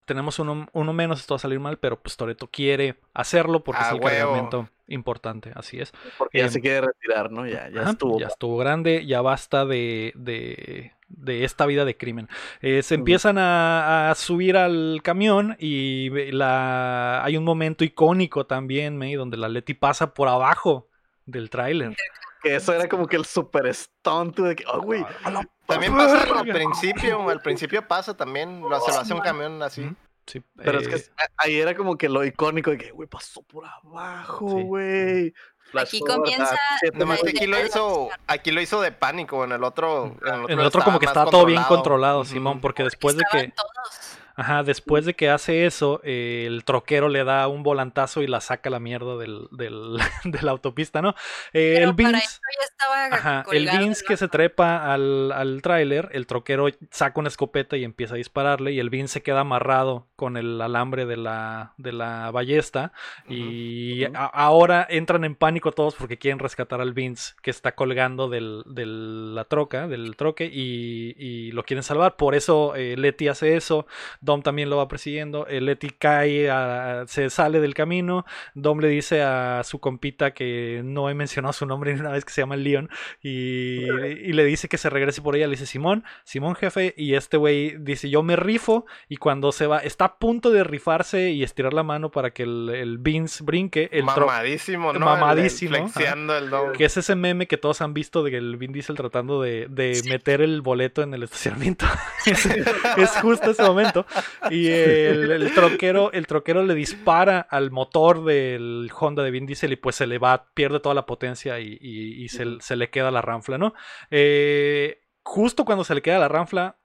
Tenemos 0.07 0.39
uno, 0.39 0.67
uno 0.73 0.93
menos, 0.93 1.19
esto 1.19 1.35
va 1.35 1.37
a 1.37 1.39
salir 1.39 1.59
mal, 1.59 1.77
pero 1.79 1.99
pues 2.01 2.17
Toreto 2.17 2.47
quiere 2.49 2.95
hacerlo 3.13 3.63
porque 3.63 3.83
Ah, 3.83 3.87
es 3.87 3.91
el 3.93 3.99
huevo. 4.01 4.31
cargamento 4.31 4.69
importante, 4.87 5.51
así 5.55 5.79
es. 5.79 5.91
Porque 6.17 6.39
ya 6.39 6.45
Em, 6.45 6.49
se 6.49 6.61
quiere 6.61 6.81
retirar, 6.87 7.31
¿no? 7.31 7.45
Ya, 7.45 7.69
ya 7.69 7.81
Ajá, 7.81 7.91
estuvo. 7.91 8.17
ya 8.19 8.27
estuvo 8.27 8.57
grande, 8.57 9.05
ya 9.05 9.21
basta 9.21 9.65
de, 9.65 10.13
de, 10.15 10.93
de 11.09 11.43
esta 11.43 11.65
vida 11.65 11.85
de 11.85 11.97
crimen. 11.97 12.29
Eh, 12.61 12.83
se 12.83 12.95
empiezan 12.95 13.37
a, 13.37 14.09
a 14.11 14.15
subir 14.15 14.57
al 14.57 15.01
camión 15.03 15.57
y 15.59 16.09
la, 16.31 17.23
hay 17.23 17.37
un 17.37 17.43
momento 17.43 17.83
icónico 17.83 18.45
también, 18.45 18.97
May, 18.97 19.15
donde 19.15 19.37
la 19.37 19.49
Leti 19.49 19.73
pasa 19.73 20.13
por 20.13 20.29
abajo 20.29 20.87
del 21.25 21.49
tráiler. 21.49 21.95
Que 22.41 22.55
eso 22.55 22.73
era 22.73 22.87
como 22.87 23.07
que 23.07 23.17
el 23.17 23.25
super 23.25 23.73
stunt 23.73 24.37
de 24.39 24.55
que, 24.55 24.63
oh, 24.71 24.81
güey. 24.81 25.03
A 25.23 25.31
la 25.31 25.49
También 25.67 25.95
pasa 25.95 26.39
al 26.39 26.47
principio, 26.47 27.29
al 27.29 27.41
principio 27.41 27.87
pasa 27.87 28.15
también, 28.15 28.61
lo, 28.61 28.79
se 28.81 28.91
lo 28.91 28.99
hace 28.99 29.13
un 29.13 29.19
camión 29.19 29.61
así. 29.61 29.89
Sí, 30.25 30.43
Pero 30.55 30.79
es 30.79 30.87
que 30.87 30.95
eh, 30.95 31.27
ahí 31.37 31.57
era 31.57 31.75
como 31.75 31.97
que 31.97 32.09
lo 32.09 32.25
icónico 32.25 32.71
de 32.71 32.77
que, 32.77 32.91
güey, 32.91 33.07
pasó 33.07 33.41
por 33.43 33.65
abajo, 33.65 34.45
güey. 34.45 35.33
Aquí 35.73 35.99
comienza 35.99 36.57
siete 36.79 36.97
Nomás 36.97 37.19
que 37.19 37.27
minutos. 37.27 37.41
aquí 37.41 37.47
lo 37.47 37.65
hizo, 37.65 38.09
aquí 38.27 38.51
lo 38.51 38.61
hizo 38.61 38.81
de 38.81 38.91
pánico, 38.91 39.43
en 39.43 39.51
el 39.51 39.63
otro, 39.63 40.17
en 40.21 40.33
el 40.33 40.41
otro, 40.41 40.49
en 40.49 40.59
el 40.59 40.65
otro 40.65 40.83
como 40.83 40.99
que 40.99 41.05
estaba 41.05 41.29
todo 41.29 41.45
bien 41.45 41.63
controlado. 41.63 42.25
Simón, 42.25 42.59
porque 42.61 42.83
después 42.83 43.15
de 43.15 43.23
que... 43.31 43.49
Todos. 43.49 44.17
Ajá, 44.37 44.61
después 44.63 45.03
de 45.05 45.15
que 45.15 45.29
hace 45.29 45.65
eso, 45.65 45.99
eh, 46.03 46.45
el 46.47 46.63
troquero 46.63 47.09
le 47.09 47.23
da 47.23 47.47
un 47.47 47.63
volantazo 47.63 48.21
y 48.21 48.27
la 48.27 48.39
saca 48.39 48.69
a 48.69 48.71
la 48.71 48.79
mierda 48.79 49.17
del, 49.17 49.47
del- 49.51 49.97
de 50.23 50.41
la 50.43 50.51
autopista, 50.51 51.01
¿no? 51.01 51.09
Eh, 51.53 51.73
Pero 51.77 51.89
el 51.89 51.95
para 51.95 52.09
Vince, 52.09 52.25
eso 52.25 52.39
ya 52.59 52.65
estaba 52.65 53.05
ajá, 53.05 53.45
el 53.51 53.67
Vince 53.79 54.05
que 54.07 54.15
se 54.15 54.27
trepa 54.27 54.93
al, 54.93 55.31
al 55.31 55.61
tráiler, 55.63 56.09
el 56.11 56.27
troquero 56.27 56.67
saca 56.91 57.19
una 57.19 57.29
escopeta 57.29 57.77
y 57.77 57.83
empieza 57.83 58.13
a 58.13 58.17
dispararle 58.17 58.71
y 58.73 58.79
el 58.79 58.89
Vince 58.91 59.13
se 59.15 59.23
queda 59.23 59.39
amarrado 59.41 60.05
con 60.15 60.37
el 60.37 60.61
alambre 60.61 61.05
de 61.07 61.17
la, 61.17 61.73
de 61.77 61.91
la 61.93 62.29
ballesta 62.31 62.91
y 63.27 64.03
a- 64.05 64.09
ahora 64.25 64.85
entran 64.89 65.23
en 65.23 65.35
pánico 65.35 65.71
todos 65.71 65.95
porque 65.95 66.17
quieren 66.17 66.39
rescatar 66.39 66.79
al 66.81 66.93
Vince 66.93 67.33
que 67.41 67.49
está 67.51 67.73
colgando 67.73 68.29
del, 68.29 68.63
de 68.67 68.85
la 68.85 69.45
troca, 69.45 69.87
del 69.87 70.15
troque 70.15 70.45
y, 70.51 71.15
y 71.17 71.51
lo 71.53 71.63
quieren 71.63 71.83
salvar. 71.83 72.15
Por 72.17 72.35
eso 72.35 72.75
eh, 72.75 72.95
Letty 72.97 73.27
hace 73.29 73.55
eso. 73.55 73.87
Dom 74.27 74.41
también 74.41 74.69
lo 74.69 74.75
va 74.77 74.87
persiguiendo. 74.89 75.47
El 75.47 75.65
Letty 75.65 75.89
cae, 75.89 76.49
a- 76.51 77.05
se 77.07 77.29
sale 77.29 77.61
del 77.61 77.73
camino. 77.73 78.25
Dom 78.53 78.79
le 78.79 78.89
dice 78.89 79.21
a 79.23 79.61
su 79.63 79.79
compita 79.79 80.31
que 80.33 80.81
no 80.83 81.09
he 81.09 81.13
mencionado 81.13 81.53
su 81.53 81.65
nombre 81.65 81.93
ni 81.95 82.01
una 82.01 82.11
vez 82.11 82.25
que 82.25 82.33
se 82.33 82.41
llama 82.41 82.57
Leon. 82.57 82.89
Y, 83.23 83.83
y 83.83 84.33
le 84.33 84.43
dice 84.45 84.67
que 84.67 84.77
se 84.77 84.89
regrese 84.89 85.21
por 85.21 85.35
ella. 85.35 85.47
Le 85.47 85.51
dice 85.51 85.65
Simón, 85.65 86.03
Simón 86.25 86.55
jefe. 86.55 86.93
Y 86.97 87.13
este 87.15 87.37
güey 87.37 87.77
dice 87.79 88.09
yo 88.09 88.21
me 88.21 88.35
rifo. 88.35 88.85
Y 89.07 89.15
cuando 89.17 89.51
se 89.51 89.65
va, 89.65 89.79
está 89.79 90.05
a 90.05 90.15
punto 90.17 90.51
de 90.51 90.63
rifarse 90.65 91.29
y 91.31 91.43
estirar 91.43 91.73
la 91.73 91.83
mano 91.83 92.11
para 92.11 92.31
que 92.31 92.43
el, 92.43 92.69
el 92.69 92.97
Vince 92.97 93.43
brinque. 93.43 93.89
El 93.93 94.03
mamadísimo, 94.03 94.91
¿no? 94.93 94.99
Mamadísimo, 94.99 95.75
El- 95.77 95.83
el 95.83 95.89
Flexiando 95.89 96.37
el 96.37 96.49
dom. 96.49 96.73
que 96.73 96.83
es 96.85 96.97
ese 96.97 97.15
meme 97.15 97.47
que 97.47 97.55
todos 97.57 97.81
han 97.81 97.93
visto 97.93 98.23
de 98.23 98.31
que 98.31 98.37
el 98.37 98.57
Vin 98.57 98.73
Diesel 98.73 98.95
tratando 98.97 99.41
de, 99.41 99.67
de 99.69 100.01
meter 100.09 100.41
el 100.41 100.61
boleto 100.61 101.01
en 101.01 101.13
el 101.13 101.23
estacionamiento. 101.23 101.85
es, 102.25 102.45
es 102.45 103.09
justo 103.21 103.51
ese 103.51 103.63
momento. 103.63 104.05
Y 104.51 104.67
el, 104.67 105.51
troquero, 105.53 106.11
el 106.11 106.27
troquero 106.27 106.63
le 106.63 106.73
dispara 106.73 107.39
al 107.39 107.71
motor 107.71 108.23
del 108.23 108.89
Honda 108.97 109.23
de 109.23 109.31
Vin 109.31 109.45
Diesel 109.45 109.73
y 109.73 109.75
pues 109.75 109.95
se 109.95 110.07
le 110.07 110.17
va, 110.17 110.47
pierde 110.53 110.79
toda 110.79 110.95
la 110.95 111.05
potencia 111.05 111.59
y, 111.59 112.27
se 112.29 112.75
le 112.75 112.89
queda 112.89 113.11
la 113.11 113.21
ranfla, 113.21 113.57
¿no? 113.57 113.73
Eh, 114.11 115.01
justo 115.23 115.65
cuando 115.65 115.83
se 115.83 115.95
le 115.95 116.01
queda 116.01 116.19
la 116.19 116.27
ranfla, 116.27 116.77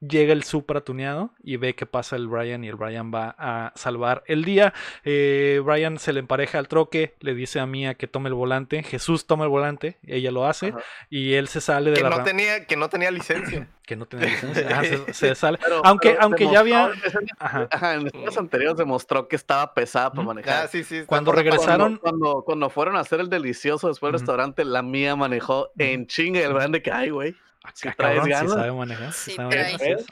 llega 0.00 0.32
el 0.32 0.42
Supra 0.42 0.82
tuneado 0.82 1.30
y 1.42 1.56
ve 1.56 1.74
que 1.74 1.86
pasa 1.86 2.16
el 2.16 2.28
Brian 2.28 2.62
y 2.64 2.68
el 2.68 2.76
Brian 2.76 3.12
va 3.12 3.34
a 3.38 3.72
salvar 3.76 4.22
el 4.26 4.44
día. 4.44 4.74
Eh, 5.04 5.60
Brian 5.64 5.98
se 5.98 6.12
le 6.12 6.20
empareja 6.20 6.58
al 6.58 6.68
troque, 6.68 7.14
le 7.20 7.34
dice 7.34 7.60
a 7.60 7.66
Mia 7.66 7.94
que 7.94 8.06
tome 8.06 8.28
el 8.28 8.34
volante, 8.34 8.82
Jesús 8.82 9.26
toma 9.26 9.44
el 9.44 9.50
volante, 9.50 9.98
ella 10.06 10.30
lo 10.30 10.46
hace 10.46 10.68
Ajá. 10.68 10.78
y 11.10 11.34
él 11.34 11.48
se 11.48 11.60
sale 11.60 11.90
de 11.90 11.96
Que 11.96 12.02
la 12.02 12.10
no, 12.10 12.22
tenía, 12.24 12.66
que 12.66 12.76
no 12.76 12.88
tenía 12.88 13.10
licencia. 13.10 13.68
que 13.86 13.94
no 13.96 14.06
tenía 14.06 14.26
licencia. 14.26 14.66
Ajá, 14.68 14.84
se, 14.84 15.12
se 15.14 15.34
sale. 15.34 15.58
Pero- 15.62 15.80
aunque 15.84 16.10
pero 16.10 16.22
aunque 16.22 16.44
ya 16.50 16.60
había 16.60 16.90
Ajá. 17.38 17.94
En 17.94 18.06
escenas 18.08 18.36
anteriores 18.36 18.76
demostró 18.76 19.28
que 19.28 19.36
estaba 19.36 19.72
pesada 19.74 20.10
para 20.12 20.22
manejar. 20.24 20.64
Ah, 20.64 20.68
sí, 20.68 20.82
Cuando 21.06 21.32
regresaron- 21.32 21.98
Cuando, 21.98 22.00
cuando, 22.00 22.42
cuando 22.44 22.70
fueron 22.70 22.96
a 22.96 23.00
hacer 23.00 23.20
el 23.20 23.30
delicioso 23.30 23.88
después 23.88 24.08
del 24.12 24.20
restaurante, 24.20 24.64
la 24.64 24.82
mía 24.82 25.16
manejó 25.16 25.70
en 25.78 26.06
chinga 26.06 26.40
el 26.40 26.52
grande 26.52 26.82
que 26.82 26.90
hay, 26.90 27.10
güey. 27.10 27.34
Si 27.74 27.88
Ah, 27.88 27.94
traes 27.96 28.18
cabrón, 28.20 28.24
sí 28.24 28.30
ganas. 28.30 28.52
sabe 28.52 28.72
manejar. 28.72 29.12
sí 29.12 29.30
Sí 29.30 29.36
sabe 29.36 29.48
trae. 29.50 29.72
manejar. 29.72 30.04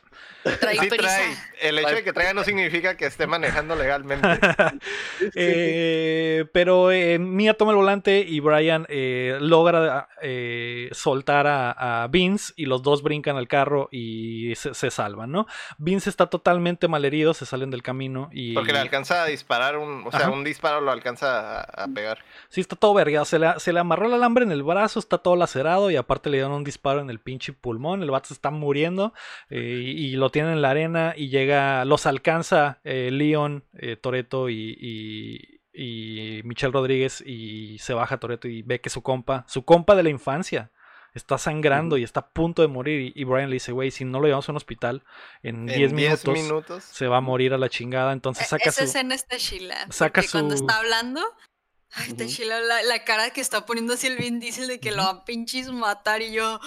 Trae 0.61 0.79
Sí 0.79 0.89
trae. 0.89 1.37
El 1.63 1.79
hecho 1.79 1.95
de 1.95 2.05
que 2.05 2.13
traiga 2.13 2.35
no 2.35 2.45
significa 2.45 2.97
que 2.97 3.07
esté 3.07 3.27
manejando 3.27 3.75
legalmente. 3.77 4.29
Eh, 5.35 6.45
pero 6.53 6.91
eh, 6.93 7.19
Mia 7.19 7.55
toma 7.55 7.73
el 7.73 7.77
volante 7.77 8.21
y 8.21 8.41
Brian 8.41 8.87
eh, 8.89 9.39
logra 9.41 10.09
eh, 10.23 10.89
soltar 10.93 11.47
a, 11.47 12.03
a 12.03 12.09
Vince 12.09 12.53
y 12.57 12.67
los 12.67 12.83
dos 12.83 13.03
brincan 13.03 13.37
al 13.37 13.49
carro 13.49 13.89
y 13.91 14.55
se, 14.57 14.75
se 14.75 14.91
salvan, 14.91 15.31
¿no? 15.33 15.47
Vince 15.79 16.11
está 16.11 16.27
totalmente 16.27 16.89
malherido, 16.89 17.35
se 17.35 17.47
salen 17.47 17.71
del 17.71 17.83
camino 17.83 18.29
y... 18.33 18.55
Porque 18.55 18.73
le 18.73 18.79
alcanza 18.79 19.23
a 19.23 19.27
disparar 19.27 19.77
un. 19.79 20.05
O 20.07 20.11
sea, 20.11 20.21
Ajá. 20.21 20.31
un 20.31 20.45
disparo 20.45 20.81
lo 20.81 20.91
alcanza 20.91 21.61
a, 21.61 21.85
a 21.85 21.89
pegar. 21.89 22.19
Sí, 22.49 22.61
está 22.61 22.77
todo 22.77 22.95
vergado. 22.95 23.25
Se 23.25 23.39
le, 23.39 23.59
se 23.59 23.73
le 23.73 23.81
amarró 23.81 24.07
el 24.07 24.15
alambre 24.15 24.45
en 24.45 24.53
el 24.53 24.63
brazo, 24.63 24.99
está 24.99 25.19
todo 25.19 25.37
lacerado 25.37 25.91
y 25.91 25.97
aparte 25.97 26.31
le 26.31 26.39
dieron 26.39 26.53
un 26.53 26.65
disparo 26.65 27.01
en 27.01 27.11
el 27.11 27.19
pinche 27.21 27.44
pulmón. 27.53 28.03
El 28.03 28.11
vato 28.11 28.29
se 28.29 28.35
está 28.35 28.51
muriendo 28.51 29.13
eh, 29.51 29.81
y, 29.85 30.07
y 30.07 30.17
lo 30.17 30.31
tienen 30.31 30.53
en 30.53 30.63
la 30.63 30.71
arena 30.71 31.15
y 31.17 31.29
llega, 31.29 31.85
los 31.85 32.07
alcanza 32.07 32.81
eh, 32.85 33.11
Leon, 33.13 33.65
eh, 33.75 33.97
Toreto 33.97 34.49
y, 34.49 34.77
y, 34.81 35.61
y 35.73 36.43
Michelle 36.45 36.73
Rodríguez 36.73 37.21
y 37.27 37.79
se 37.79 37.95
baja 37.95 38.19
Toreto 38.19 38.49
y 38.49 38.63
ve 38.63 38.81
que 38.81 38.91
su 38.91 39.03
compa, 39.03 39.45
su 39.49 39.65
compa 39.65 39.95
de 39.97 40.03
la 40.05 40.11
infancia, 40.11 40.71
está 41.15 41.39
sangrando 41.39 41.97
y 41.97 42.03
está 42.03 42.21
a 42.21 42.29
punto 42.31 42.63
de 42.63 42.69
morir. 42.69 43.13
Y, 43.15 43.21
y 43.21 43.25
Brian 43.25 43.49
le 43.49 43.55
dice, 43.55 43.71
güey, 43.71 43.93
si 43.93 44.05
no 44.05 44.19
lo 44.19 44.27
llevamos 44.27 44.49
a 44.49 44.53
un 44.53 44.57
hospital 44.57 45.05
en 45.45 45.67
10 45.67 45.91
En 45.91 45.97
minutos, 45.97 46.35
minutos. 46.35 46.83
se 46.85 47.07
va 47.07 47.19
a 47.19 47.21
morir 47.21 47.55
a 47.55 47.59
la 47.59 47.69
chingada. 47.69 48.13
Entonces 48.13 48.49
saca 48.49 48.65
E-, 48.65 48.69
Esa 48.71 48.81
su... 48.83 48.89
escena 48.89 49.15
está 49.15 49.37
chila. 49.37 49.77
saca 49.91 50.21
porque 50.23 50.33
cuando 50.33 50.57
su- 50.57 50.65
está 50.65 50.79
hablando, 50.79 51.21
ay, 51.97 52.09
está 52.09 52.25
Ujú. 52.25 52.33
chila 52.33 52.61
la, 52.61 52.83
la 52.83 53.05
cara 53.05 53.31
que 53.31 53.41
está 53.41 53.67
poniendo 53.67 53.95
así 53.95 54.07
el 54.07 54.17
Vin 54.17 54.41
Diesel 54.41 54.67
de 54.69 54.81
que 54.81 54.91
lo 54.93 54.99
va 55.05 55.11
a 55.11 55.25
pinches 55.25 55.71
matar 55.71 56.23
y 56.23 56.33
yo. 56.33 56.61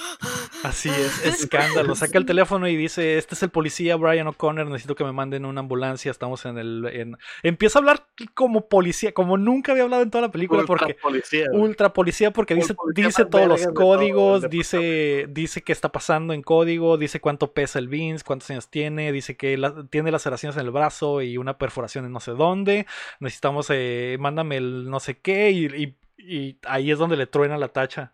Así 0.63 0.89
es, 1.23 1.25
escándalo. 1.25 1.95
Saca 1.95 2.17
el 2.17 2.25
teléfono 2.25 2.67
y 2.67 2.75
dice, 2.75 3.17
este 3.17 3.35
es 3.35 3.43
el 3.43 3.49
policía 3.49 3.95
Brian 3.95 4.27
O'Connor, 4.27 4.67
necesito 4.67 4.95
que 4.95 5.03
me 5.03 5.11
manden 5.11 5.45
una 5.45 5.59
ambulancia, 5.61 6.11
estamos 6.11 6.45
en 6.45 6.57
el... 6.57 6.85
En... 6.91 7.17
Empieza 7.43 7.79
a 7.79 7.81
hablar 7.81 8.07
como 8.33 8.67
policía, 8.67 9.13
como 9.13 9.37
nunca 9.37 9.71
había 9.71 9.83
hablado 9.83 10.03
en 10.03 10.11
toda 10.11 10.23
la 10.23 10.31
película, 10.31 10.61
Ultra 10.61 10.77
porque... 10.77 10.93
policía. 10.95 11.45
Ultra 11.51 11.93
policía 11.93 12.31
porque 12.31 12.55
dice, 12.55 12.73
policía 12.73 13.07
dice 13.07 13.25
todos 13.25 13.47
los 13.47 13.61
todo 13.61 13.73
códigos, 13.73 14.49
dice, 14.49 15.27
dice 15.29 15.61
qué 15.61 15.71
está 15.71 15.89
pasando 15.91 16.33
en 16.33 16.41
código, 16.41 16.97
dice 16.97 17.19
cuánto 17.19 17.53
pesa 17.53 17.79
el 17.79 17.87
Vince, 17.87 18.23
cuántos 18.23 18.49
años 18.49 18.69
tiene, 18.69 19.11
dice 19.11 19.35
que 19.37 19.57
la- 19.57 19.85
tiene 19.89 20.11
laceraciones 20.11 20.55
en 20.57 20.65
el 20.65 20.71
brazo 20.71 21.21
y 21.21 21.37
una 21.37 21.57
perforación 21.57 22.05
en 22.05 22.11
no 22.11 22.19
sé 22.19 22.31
dónde, 22.31 22.85
necesitamos, 23.19 23.67
eh, 23.69 24.17
mándame 24.19 24.57
el 24.57 24.89
no 24.89 24.99
sé 24.99 25.16
qué 25.21 25.51
y, 25.51 25.65
y- 25.67 25.97
y 26.17 26.59
ahí 26.65 26.91
es 26.91 26.97
donde 26.97 27.15
le 27.17 27.27
truena 27.27 27.57
la 27.57 27.67
tacha 27.69 28.13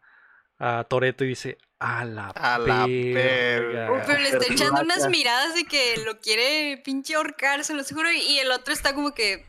a 0.59 0.85
Toreto 0.89 1.23
y 1.23 1.29
dice, 1.29 1.57
a 1.79 2.05
la, 2.05 2.27
A 2.29 2.59
la 2.59 2.85
verga". 2.87 3.87
verga. 3.87 4.03
Pero 4.05 4.19
le 4.19 4.29
está 4.29 4.53
echando 4.53 4.81
unas 4.81 5.09
miradas 5.09 5.55
de 5.55 5.65
que 5.65 5.95
lo 6.05 6.19
quiere 6.19 6.81
pinche 6.83 7.15
ahorcar, 7.15 7.63
se 7.63 7.73
lo 7.73 7.83
juro. 7.83 8.11
Y 8.11 8.39
el 8.39 8.51
otro 8.51 8.73
está 8.73 8.93
como 8.93 9.13
que 9.13 9.45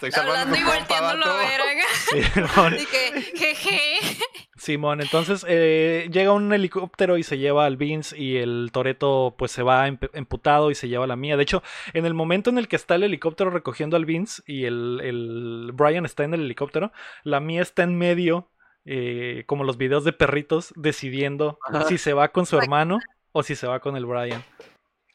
Estoy 0.00 0.10
hablando 0.20 0.54
a 0.56 0.58
y 0.60 0.62
volteándolo 0.62 1.24
a 1.26 1.36
ver 1.38 1.60
acá. 1.60 2.52
Simón, 2.54 2.72
De 2.72 2.86
que, 2.86 3.22
jeje. 3.36 4.18
Simón, 4.58 5.00
entonces 5.00 5.44
eh, 5.48 6.08
llega 6.10 6.32
un 6.32 6.52
helicóptero 6.52 7.18
y 7.18 7.22
se 7.22 7.38
lleva 7.38 7.66
al 7.66 7.76
Vince 7.76 8.18
y 8.18 8.38
el 8.38 8.70
Toreto 8.72 9.34
pues 9.38 9.52
se 9.52 9.62
va 9.62 9.86
emp- 9.86 10.10
emputado 10.14 10.70
y 10.70 10.74
se 10.74 10.88
lleva 10.88 11.04
a 11.04 11.06
la 11.06 11.14
mía. 11.16 11.36
De 11.36 11.42
hecho, 11.42 11.62
en 11.92 12.06
el 12.06 12.14
momento 12.14 12.50
en 12.50 12.58
el 12.58 12.66
que 12.66 12.76
está 12.76 12.94
el 12.94 13.02
helicóptero 13.04 13.50
recogiendo 13.50 13.96
al 13.96 14.06
Vince 14.06 14.42
y 14.46 14.64
el, 14.64 15.00
el 15.02 15.70
Brian 15.74 16.04
está 16.06 16.24
en 16.24 16.34
el 16.34 16.40
helicóptero, 16.40 16.90
la 17.22 17.38
mía 17.40 17.62
está 17.62 17.82
en 17.82 17.96
medio, 17.98 18.50
eh, 18.86 19.44
como 19.46 19.62
los 19.64 19.76
videos 19.76 20.04
de 20.04 20.12
perritos, 20.14 20.72
decidiendo 20.76 21.58
Ajá. 21.68 21.84
si 21.84 21.98
se 21.98 22.12
va 22.14 22.28
con 22.28 22.46
su 22.46 22.56
hermano 22.58 22.98
o 23.32 23.42
si 23.42 23.54
se 23.56 23.66
va 23.66 23.80
con 23.80 23.96
el 23.96 24.06
Brian. 24.06 24.42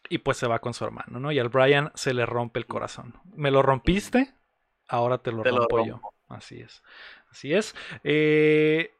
Y 0.07 0.19
pues 0.19 0.37
se 0.37 0.47
va 0.47 0.59
con 0.59 0.73
su 0.73 0.83
hermano, 0.85 1.19
¿no? 1.19 1.31
Y 1.31 1.39
al 1.39 1.49
Brian 1.49 1.91
se 1.95 2.13
le 2.13 2.25
rompe 2.25 2.59
el 2.59 2.67
corazón. 2.67 3.15
¿Me 3.35 3.49
lo 3.49 3.61
rompiste? 3.61 4.33
Ahora 4.91 5.17
te 5.19 5.31
lo 5.31 5.41
Te 5.41 5.51
lo 5.51 5.59
rompo 5.59 5.85
yo. 5.85 6.01
Así 6.27 6.59
es. 6.59 6.83
Así 7.31 7.53
es. 7.53 7.73
Eh, 8.03 8.91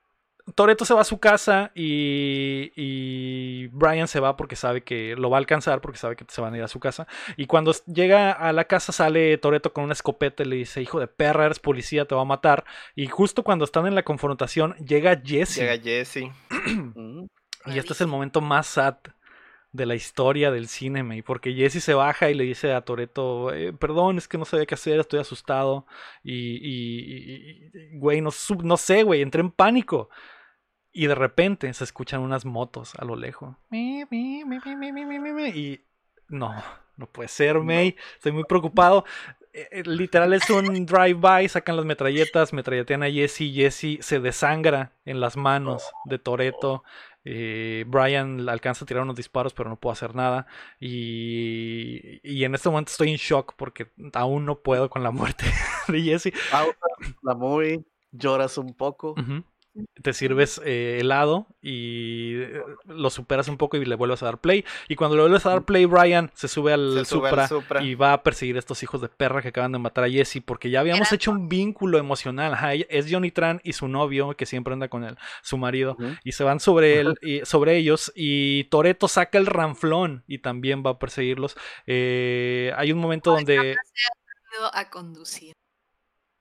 Toreto 0.56 0.86
se 0.86 0.94
va 0.94 1.02
a 1.02 1.06
su 1.06 1.20
casa 1.20 1.72
y, 1.76 2.72
y 2.78 3.68
Brian 3.68 4.08
se 4.08 4.22
va 4.22 4.38
porque 4.38 4.56
sabe 4.56 4.84
que 4.84 5.16
lo 5.18 5.30
va 5.30 5.36
a 5.36 5.40
alcanzar, 5.40 5.82
porque 5.82 5.98
sabe 5.98 6.16
que 6.16 6.26
se 6.30 6.40
van 6.40 6.54
a 6.54 6.58
ir 6.58 6.64
a 6.64 6.70
su 6.70 6.80
casa. 6.80 7.08
Y 7.36 7.46
cuando 7.46 7.74
llega 7.88 8.32
a 8.32 8.54
la 8.54 8.64
casa 8.66 8.94
sale 8.94 9.38
Toreto 9.38 9.74
con 9.74 9.84
una 9.84 9.94
escopeta 9.94 10.44
y 10.44 10.46
le 10.46 10.56
dice, 10.56 10.82
hijo 10.82 10.98
de 11.02 11.08
perra, 11.08 11.46
eres 11.46 11.60
policía, 11.60 12.06
te 12.06 12.16
va 12.16 12.22
a 12.22 12.26
matar. 12.26 12.64
Y 12.96 13.08
justo 13.08 13.44
cuando 13.44 13.66
están 13.66 13.86
en 13.86 13.96
la 13.96 14.04
confrontación 14.04 14.76
llega 14.76 15.22
Jesse. 15.22 15.58
Llega 15.58 15.78
Jesse. 15.78 16.32
Mm. 16.94 17.26
Y 17.66 17.78
este 17.78 17.94
es 17.94 18.02
el 18.02 18.08
momento 18.08 18.42
más 18.42 18.66
sad 18.66 18.96
de 19.72 19.86
la 19.86 19.96
historia 19.96 20.52
del 20.52 20.68
cine, 20.68 21.06
y 21.16 21.22
porque 21.22 21.54
Jesse 21.54 21.84
se 21.84 21.94
baja 21.94 22.30
y 22.30 22.34
le 22.34 22.44
dice 22.44 22.74
a 22.74 22.82
Toreto, 22.82 23.54
eh, 23.54 23.74
perdón, 23.74 24.18
es 24.18 24.28
que 24.28 24.38
no 24.38 24.46
sabía 24.46 24.66
qué 24.66 24.76
hacer, 24.76 25.00
estoy 25.00 25.20
asustado, 25.20 25.86
y, 26.24 27.70
güey, 27.98 28.22
no, 28.22 28.32
no 28.64 28.78
sé, 28.78 29.04
güey, 29.04 29.22
entré 29.22 29.42
en 29.42 29.52
pánico. 29.52 30.10
Y 30.94 31.08
de 31.08 31.16
repente 31.16 31.74
se 31.74 31.86
escuchan 31.86 32.20
unas 32.20 32.44
motos 32.44 32.96
a 32.96 33.06
lo 33.06 33.16
lejos. 33.16 33.56
Y 35.56 35.80
no, 36.28 36.54
no 36.98 37.08
puede 37.08 37.30
ser, 37.30 37.58
May. 37.60 37.96
Estoy 38.16 38.34
muy 38.34 38.44
preocupado. 38.44 39.06
Eh, 39.54 39.68
eh, 39.72 39.84
literal 39.86 40.34
es 40.34 40.50
un 40.50 40.86
drive-by, 40.86 41.48
sacan 41.50 41.76
las 41.76 41.86
metralletas, 41.86 42.54
metralletean 42.54 43.04
a 43.04 43.12
Jesse, 43.12 43.54
Jesse 43.54 43.98
se 44.00 44.20
desangra 44.20 44.94
en 45.04 45.20
las 45.20 45.36
manos 45.36 45.84
de 46.06 46.20
Toreto 46.20 46.84
eh, 47.24 47.86
Brian 47.88 48.50
alcanza 48.50 48.84
a 48.84 48.88
tirar 48.88 49.04
unos 49.04 49.16
disparos, 49.16 49.54
pero 49.54 49.70
no 49.70 49.80
puedo 49.80 49.94
hacer 49.94 50.16
nada. 50.16 50.48
Y, 50.80 52.20
y 52.24 52.44
en 52.44 52.56
este 52.56 52.70
momento 52.70 52.92
estoy 52.92 53.12
en 53.12 53.18
shock 53.18 53.54
porque 53.56 53.92
aún 54.14 54.46
no 54.46 54.60
puedo 54.60 54.90
con 54.90 55.04
la 55.04 55.12
muerte 55.12 55.46
de 55.88 56.02
Jesse. 56.02 56.34
Pausa 56.52 56.78
la 57.22 57.36
movie, 57.36 57.84
lloras 58.12 58.58
un 58.58 58.74
poco. 58.74 59.16
Te 60.04 60.12
sirves 60.12 60.60
eh, 60.66 60.98
helado 61.00 61.48
y 61.62 62.34
eh, 62.36 62.62
lo 62.88 63.10
superas 63.10 63.48
un 63.48 63.58
poco 63.58 63.78
y 63.78 63.86
le 63.86 63.96
vuelves 63.96 64.22
a 64.22 64.26
dar 64.26 64.40
play. 64.40 64.66
Y 64.90 64.96
cuando 64.96 65.16
le 65.16 65.22
vuelves 65.22 65.46
a 65.46 65.52
dar 65.52 65.64
play, 65.64 65.86
Brian 65.86 66.30
se 66.34 66.50
sube 66.50 66.74
al 66.74 66.94
Se 67.00 67.06
sube 67.06 67.30
Supra, 67.30 67.44
al 67.44 67.50
Supra. 67.50 67.82
y 67.84 67.96
va 67.96 68.12
a 68.12 68.22
perseguir 68.24 68.58
a 68.58 68.60
estos 68.60 68.84
hijos 68.84 69.00
de 69.00 69.08
perra 69.08 69.42
que 69.42 69.48
acaban 69.48 69.72
de 69.72 69.80
matar 69.80 70.04
a 70.04 70.10
Jesse 70.10 70.42
porque 70.46 70.70
ya 70.70 70.82
habíamos 70.82 71.08
Era- 71.08 71.16
hecho 71.16 71.32
un 71.32 71.48
vínculo 71.48 71.98
emocional. 71.98 72.54
Ajá, 72.54 72.74
es 72.74 73.08
Johnny 73.10 73.32
Tran 73.32 73.62
y 73.64 73.72
su 73.74 73.88
novio 73.88 74.36
que 74.36 74.46
siempre 74.46 74.74
anda 74.74 74.90
con 74.90 75.06
él, 75.06 75.18
su 75.42 75.58
marido. 75.58 75.96
Y 76.26 76.34
se 76.34 76.44
van 76.44 76.60
sobre 76.60 77.00
él, 77.00 77.16
y, 77.22 77.46
sobre 77.46 77.78
ellos. 77.78 78.12
Y 78.14 78.66
Toreto 78.66 79.08
saca 79.08 79.38
el 79.38 79.46
ranflón 79.46 80.26
y 80.28 80.40
también 80.40 80.84
va 80.86 80.92
a 80.92 81.00
perseguirlos. 81.00 81.56
Eh, 81.88 82.74
hay 82.76 82.92
un 82.92 83.00
momento 83.00 83.32
donde. 83.32 83.76
Aprendido 83.78 84.72
a 84.74 84.90
conducir. 84.90 85.54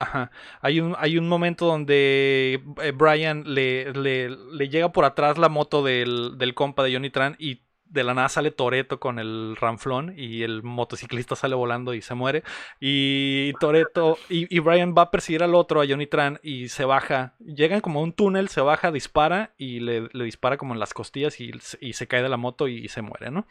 Ajá. 0.01 0.31
Hay 0.61 0.79
un, 0.79 0.95
hay 0.97 1.17
un 1.17 1.27
momento 1.27 1.67
donde 1.67 2.63
eh, 2.81 2.91
Brian 2.91 3.43
le, 3.45 3.93
le, 3.93 4.29
le 4.29 4.69
llega 4.69 4.91
por 4.91 5.05
atrás 5.05 5.37
la 5.37 5.47
moto 5.47 5.83
del, 5.83 6.37
del 6.37 6.55
compa 6.55 6.83
de 6.83 6.93
Johnny 6.93 7.11
Tran 7.11 7.35
y 7.37 7.61
de 7.91 8.03
la 8.05 8.13
nada 8.13 8.29
sale 8.29 8.51
Toreto 8.51 8.99
con 8.99 9.19
el 9.19 9.55
ranflón 9.59 10.13
y 10.17 10.43
el 10.43 10.63
motociclista 10.63 11.35
sale 11.35 11.55
volando 11.55 11.93
y 11.93 12.01
se 12.01 12.15
muere. 12.15 12.43
Y 12.79 13.53
Toreto 13.59 14.17
y, 14.29 14.53
y, 14.53 14.59
Brian 14.59 14.95
va 14.97 15.03
a 15.03 15.11
perseguir 15.11 15.43
al 15.43 15.53
otro, 15.53 15.81
a 15.81 15.87
Johnny 15.87 16.07
Tran, 16.07 16.39
y 16.41 16.69
se 16.69 16.85
baja. 16.85 17.35
Llegan 17.39 17.81
como 17.81 17.99
a 17.99 18.03
un 18.03 18.13
túnel, 18.13 18.47
se 18.47 18.61
baja, 18.61 18.91
dispara 18.91 19.53
y 19.57 19.81
le, 19.81 20.07
le 20.13 20.23
dispara 20.23 20.57
como 20.57 20.73
en 20.73 20.79
las 20.79 20.93
costillas 20.93 21.39
y, 21.41 21.51
y, 21.81 21.93
se 21.93 22.07
cae 22.07 22.23
de 22.23 22.29
la 22.29 22.37
moto 22.37 22.67
y, 22.67 22.87
se 22.87 23.01
muere, 23.01 23.29
¿no? 23.29 23.45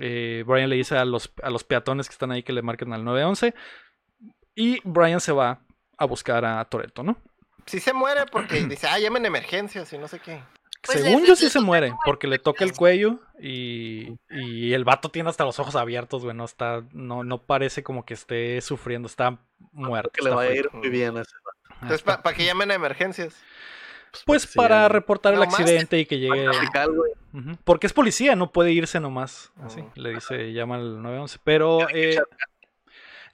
Eh, 0.00 0.44
Brian 0.46 0.70
le 0.70 0.76
dice 0.76 0.96
a 0.96 1.04
los, 1.04 1.32
a 1.42 1.50
los 1.50 1.62
peatones 1.62 2.08
que 2.08 2.14
están 2.14 2.32
ahí 2.32 2.42
que 2.42 2.54
le 2.54 2.62
marquen 2.62 2.92
al 2.94 3.04
911. 3.04 3.54
Y 4.56 4.80
Brian 4.84 5.20
se 5.20 5.32
va 5.32 5.63
a 5.96 6.04
buscar 6.04 6.44
a 6.44 6.64
Toreto, 6.64 7.02
¿no? 7.02 7.16
Sí 7.66 7.80
se 7.80 7.92
muere 7.92 8.26
porque 8.30 8.56
dice, 8.68 8.86
ah, 8.88 8.98
llamen 8.98 9.26
emergencias 9.26 9.92
y 9.92 9.98
no 9.98 10.08
sé 10.08 10.20
qué. 10.20 10.40
Pues 10.84 11.00
Según 11.00 11.24
yo 11.24 11.34
sí 11.34 11.48
se 11.48 11.60
muere, 11.60 11.94
porque 12.04 12.26
le 12.26 12.38
toca 12.38 12.62
el 12.62 12.74
cuello 12.74 13.18
y, 13.40 14.18
y, 14.28 14.74
el 14.74 14.84
vato 14.84 15.08
tiene 15.08 15.30
hasta 15.30 15.44
los 15.44 15.58
ojos 15.58 15.76
abiertos, 15.76 16.24
güey, 16.24 16.36
no 16.36 16.44
está, 16.44 16.82
no, 16.92 17.24
no 17.24 17.38
parece 17.38 17.82
como 17.82 18.04
que 18.04 18.12
esté 18.12 18.60
sufriendo, 18.60 19.06
está 19.06 19.38
muerto. 19.72 20.10
Que 20.12 20.22
le 20.22 20.30
va 20.30 20.42
a 20.42 20.54
ir 20.54 20.68
muy 20.74 20.90
bien 20.90 21.16
a 21.16 21.22
ese 21.22 21.32
vato. 21.42 21.78
Entonces, 21.80 22.02
¿para 22.02 22.36
qué 22.36 22.44
llamen 22.44 22.70
a 22.70 22.74
emergencias? 22.74 23.34
Pues, 24.24 24.46
para 24.46 24.88
reportar 24.88 25.34
el 25.34 25.42
accidente 25.42 25.98
y 25.98 26.06
que 26.06 26.18
llegue. 26.18 26.48
Porque 27.64 27.86
es 27.86 27.92
policía, 27.92 28.36
no 28.36 28.52
puede 28.52 28.72
irse 28.72 29.00
nomás. 29.00 29.52
Así, 29.62 29.84
le 29.94 30.14
dice, 30.14 30.52
llama 30.52 30.76
al 30.76 31.02
911. 31.02 31.38
Pero 31.42 31.88
eh, 31.90 32.18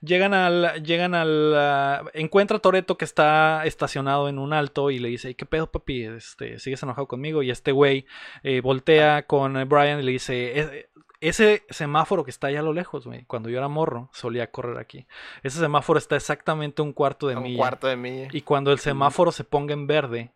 Llegan 0.01 0.33
al. 0.33 0.83
Llegan 0.83 1.13
al. 1.13 2.03
Uh, 2.03 2.09
encuentra 2.13 2.57
a 2.57 2.59
Toreto 2.59 2.97
que 2.97 3.05
está 3.05 3.63
estacionado 3.65 4.29
en 4.29 4.39
un 4.39 4.51
alto 4.51 4.89
y 4.89 4.99
le 4.99 5.09
dice: 5.09 5.35
¿Qué 5.35 5.45
pedo, 5.45 5.71
papi? 5.71 6.05
Este, 6.05 6.57
¿Sigues 6.59 6.81
enojado 6.81 7.07
conmigo? 7.07 7.43
Y 7.43 7.51
este 7.51 7.71
güey 7.71 8.07
eh, 8.43 8.61
voltea 8.61 9.27
con 9.27 9.53
Brian 9.69 9.99
y 9.99 10.03
le 10.03 10.11
dice: 10.11 10.89
ese 11.21 11.63
semáforo 11.69 12.23
que 12.23 12.31
está 12.31 12.47
allá 12.47 12.61
a 12.61 12.63
lo 12.63 12.73
lejos, 12.73 13.05
güey. 13.05 13.25
Cuando 13.25 13.49
yo 13.49 13.59
era 13.59 13.67
morro, 13.67 14.09
solía 14.11 14.49
correr 14.49 14.79
aquí. 14.79 15.05
Ese 15.43 15.59
semáforo 15.59 15.99
está 15.99 16.15
exactamente 16.15 16.81
un 16.81 16.93
cuarto 16.93 17.27
de 17.27 17.35
un 17.35 17.55
cuarto 17.55 17.85
de 17.87 17.95
milla. 17.95 18.27
Y 18.31 18.41
cuando 18.41 18.71
el 18.71 18.79
semáforo 18.79 19.31
se 19.31 19.43
ponga 19.43 19.73
en 19.73 19.85
verde, 19.85 20.33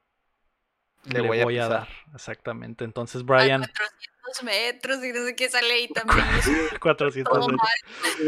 le, 1.05 1.21
voy, 1.21 1.57
a, 1.57 1.67
dar. 1.67 1.87
Exactamente. 2.13 2.83
Entonces, 2.83 3.23
Brian. 3.23 3.61
400 3.61 4.43
metros 4.43 5.03
y 5.03 5.11
no 5.11 5.25
sé 5.25 5.35
qué 5.35 5.49
sale 5.49 5.73
ahí 5.73 5.87
también. 5.87 6.25
400 6.79 7.47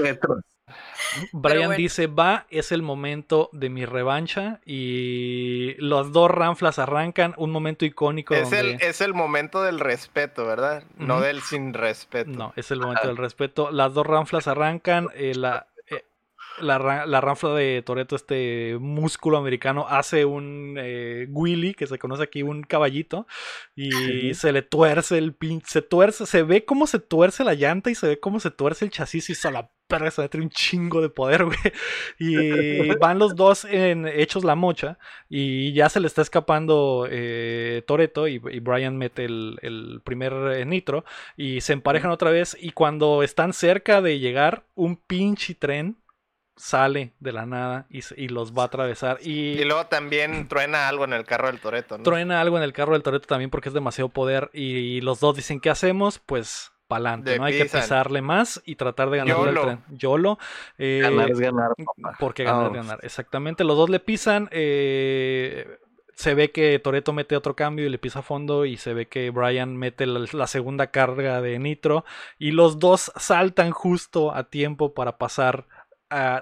metros. 0.02 0.44
Brian 1.32 1.76
dice, 1.76 2.08
va, 2.08 2.46
es 2.50 2.72
el 2.72 2.82
momento 2.82 3.50
de 3.54 3.70
mi 3.70 3.86
revancha 3.86 4.60
y 4.66 5.76
los 5.80 6.12
dos 6.12 6.30
ranflas 6.30 6.80
arrancan, 6.80 7.34
un 7.38 7.52
momento 7.52 7.86
icónico. 7.86 8.36
Es, 8.36 8.52
el, 8.52 8.82
es 8.82 9.02
el 9.02 9.14
momento 9.14 9.64
del 9.64 9.80
respeto, 9.80 10.46
¿verdad? 10.46 10.84
No 10.98 11.22
del 11.22 11.42
sin 11.42 11.74
respeto. 11.74 12.32
No, 12.32 12.54
es 12.56 12.72
el 12.72 12.80
momento 12.80 13.08
del 13.08 13.18
respeto. 13.18 13.72
Las 13.72 13.94
dos 13.94 14.06
ranflas 14.06 14.48
arrancan, 14.48 15.08
eh, 15.16 15.34
la, 15.36 15.68
la, 16.60 17.06
la, 17.06 17.22
ranfla 17.22 17.54
de 17.54 17.82
Toreto, 17.82 18.16
este 18.16 18.78
músculo 18.80 19.38
americano, 19.38 19.86
hace 19.90 20.26
un 20.26 20.76
eh, 20.80 21.28
Willy, 21.30 21.74
que 21.74 21.88
se 21.88 22.00
conoce 22.00 22.24
aquí, 22.24 22.44
un 22.44 22.64
caballito, 22.64 23.28
y 23.76 24.34
se 24.34 24.52
le 24.52 24.62
tuerce 24.62 25.18
el 25.18 25.34
pinche, 25.34 25.68
se 25.68 25.82
tuerce, 25.82 26.26
se 26.26 26.44
ve 26.44 26.66
cómo 26.66 26.88
se 26.88 27.00
tuerce 27.00 27.44
la 27.44 27.54
llanta 27.54 27.90
y 27.90 27.96
se 27.96 28.08
ve 28.08 28.20
cómo 28.20 28.40
se 28.40 28.52
tuerce 28.52 28.86
el 28.86 28.92
chasis 28.92 29.30
y 29.30 29.36
se 29.36 29.52
la 29.52 29.70
perra 29.88 30.12
se 30.12 30.30
un 30.36 30.50
chingo 30.50 31.02
de 31.02 31.10
poder, 31.10 31.46
güey. 31.46 31.58
Y 32.20 32.90
van 32.98 33.20
los 33.20 33.36
dos 33.36 33.66
en, 33.66 34.08
hechos 34.08 34.44
la 34.44 34.56
mocha. 34.56 35.00
Y 35.30 35.74
ya 35.74 35.90
se 35.90 36.00
le 36.00 36.08
está 36.08 36.22
escapando 36.22 37.08
eh, 37.10 37.84
Toreto. 37.88 38.28
Y, 38.28 38.38
Brian 38.38 38.98
mete 38.98 39.26
el, 39.26 40.02
primer 40.04 40.34
eh, 40.34 40.66
nitro. 40.66 41.06
Y 41.36 41.62
se 41.62 41.74
emparejan 41.74 42.12
otra 42.12 42.32
vez. 42.32 42.56
Y 42.60 42.72
cuando 42.72 43.24
están 43.24 43.54
cerca 43.54 44.02
de 44.02 44.20
llegar, 44.20 44.64
un 44.76 44.98
pinche 44.98 45.56
tren 45.56 45.98
sale 46.58 47.14
de 47.20 47.32
la 47.32 47.46
nada 47.46 47.86
y, 47.90 48.28
los 48.28 48.54
va 48.54 48.64
a 48.64 48.66
atravesar. 48.66 49.20
Y, 49.22 49.64
luego 49.64 49.86
también 49.86 50.48
truena 50.48 50.90
algo 50.90 51.06
en 51.06 51.14
el 51.14 51.24
carro 51.24 51.48
del 51.48 51.60
Toreto, 51.60 51.98
¿no? 51.98 52.04
Truena 52.04 52.42
algo 52.42 52.58
en 52.58 52.64
el 52.64 52.74
carro 52.74 52.94
del 52.94 53.04
Toreto 53.04 53.28
también 53.28 53.50
porque 53.50 53.70
es 53.70 53.74
demasiado 53.74 54.10
poder. 54.10 54.50
Y 54.54 55.02
los 55.02 55.20
dos 55.20 55.36
dicen, 55.36 55.60
¿qué 55.60 55.70
hacemos? 55.70 56.20
Pues 56.20 56.72
pa'lante, 56.88 57.38
¿no? 57.38 57.46
Hay 57.46 57.58
que 57.58 57.66
pisarle 57.66 58.22
más 58.22 58.62
y 58.66 58.76
tratar 58.76 59.10
de 59.10 59.18
ganar 59.18 59.48
el 59.48 59.56
tren. 59.56 59.84
YOLO. 59.90 60.40
Eh, 60.78 61.00
ganar 61.02 61.32
es 61.32 61.40
ganar, 61.40 61.72
Porque 62.20 62.44
ganar 62.44 62.68
es 62.68 62.74
ganar, 62.74 63.00
exactamente. 63.04 63.64
Los 63.64 63.78
dos 63.78 63.90
le 63.90 64.00
pisan. 64.00 64.50
Eh, 64.52 65.80
se 66.18 66.34
ve 66.34 66.52
que 66.52 66.80
Toreto 66.80 67.14
mete 67.14 67.36
otro 67.36 67.56
cambio 67.56 67.86
y 67.86 67.90
le 67.90 68.00
pisa 68.00 68.20
a 68.20 68.24
fondo 68.24 68.66
y 68.66 68.78
se 68.78 68.96
ve 68.96 69.06
que 69.06 69.30
Brian 69.30 69.78
mete 69.78 70.08
la, 70.08 70.48
segunda 70.48 70.88
carga 70.88 71.42
de 71.42 71.60
nitro 71.60 72.06
y 72.40 72.52
los 72.52 72.80
dos 72.80 73.12
saltan 73.18 73.70
justo 73.70 74.34
a 74.34 74.46
tiempo 74.46 74.96
para 74.96 75.20
pasar 75.20 75.68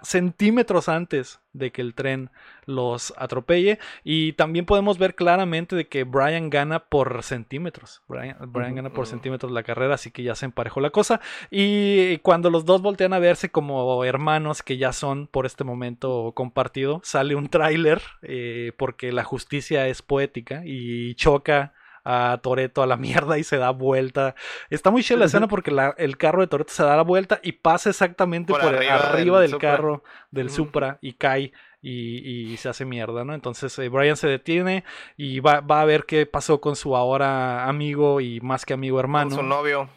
centímetros 0.04 0.90
antes 0.90 1.40
de 1.54 1.72
que 1.72 1.82
el 1.82 1.96
tren 1.96 2.30
los 2.66 3.14
atropelle. 3.18 3.80
Y 4.04 4.34
también 4.34 4.66
podemos 4.66 4.98
ver 4.98 5.16
claramente 5.16 5.76
de 5.76 5.88
que 5.88 6.04
Brian 6.04 6.50
gana 6.50 6.80
por 6.80 7.24
centímetros. 7.24 8.02
Brian, 8.08 8.76
gana 8.76 8.92
por 8.92 9.08
centímetros 9.08 9.52
la 9.52 9.64
carrera 9.64 9.96
así 9.96 10.12
que 10.12 10.24
ya 10.24 10.36
se 10.36 10.46
emparejó 10.46 10.82
la 10.82 10.90
cosa. 10.90 11.22
Y 11.50 12.18
cuando 12.20 12.50
los 12.50 12.66
dos 12.66 12.82
voltean 12.82 13.14
a 13.14 13.20
verse 13.20 13.50
como 13.50 14.04
hermanos 14.04 14.62
que 14.62 14.78
ya 14.78 14.94
son 14.94 15.28
por 15.28 15.46
este 15.46 15.64
momento 15.64 16.34
compartido 16.36 17.02
sale 17.04 17.36
un 17.36 17.50
tráiler 17.50 18.02
eh, 18.22 18.72
porque 18.78 19.12
la 19.12 19.24
justicia 19.24 19.88
es 19.88 20.02
poética 20.02 20.62
y 20.66 21.16
choca 21.16 21.74
a 22.06 22.40
Toreto 22.42 22.84
a 22.84 22.88
la 22.88 22.96
mierda 22.98 23.38
y 23.38 23.44
se 23.44 23.58
da 23.58 23.72
vuelta. 23.72 24.36
Está 24.70 24.92
muy 24.92 25.04
chida 25.04 25.18
la 25.18 25.26
escena 25.26 25.48
porque 25.48 25.72
el 25.98 26.18
carro 26.18 26.42
de 26.42 26.48
Toreto 26.48 26.72
se 26.72 26.84
da 26.84 26.96
la 26.96 27.04
vuelta 27.04 27.40
y 27.44 27.54
pasa 27.54 27.90
exactamente 27.90 28.54
por, 28.54 28.62
arriba, 28.62 29.42
del, 29.42 29.58
carro 29.58 30.04
del 30.32 30.50
Supra 30.50 31.00
y 31.02 31.14
cae. 31.14 31.52
Y, 31.88 32.58
se 32.58 32.68
hace 32.68 32.84
mierda, 32.84 33.24
¿no? 33.24 33.36
Entonces 33.36 33.78
eh, 33.78 33.90
Brian 33.90 34.18
se 34.18 34.28
detiene 34.28 34.84
y 35.18 35.40
va, 35.40 35.64
a 35.68 35.86
ver 35.86 36.06
qué 36.06 36.26
pasó 36.26 36.60
con 36.60 36.76
su 36.76 36.96
ahora 36.96 37.68
amigo 37.68 38.22
y 38.22 38.42
más 38.42 38.66
que 38.66 38.74
amigo 38.74 39.00
hermano. 39.00 39.30
Con 39.30 39.40
su 39.40 39.44
novio. 39.44 39.90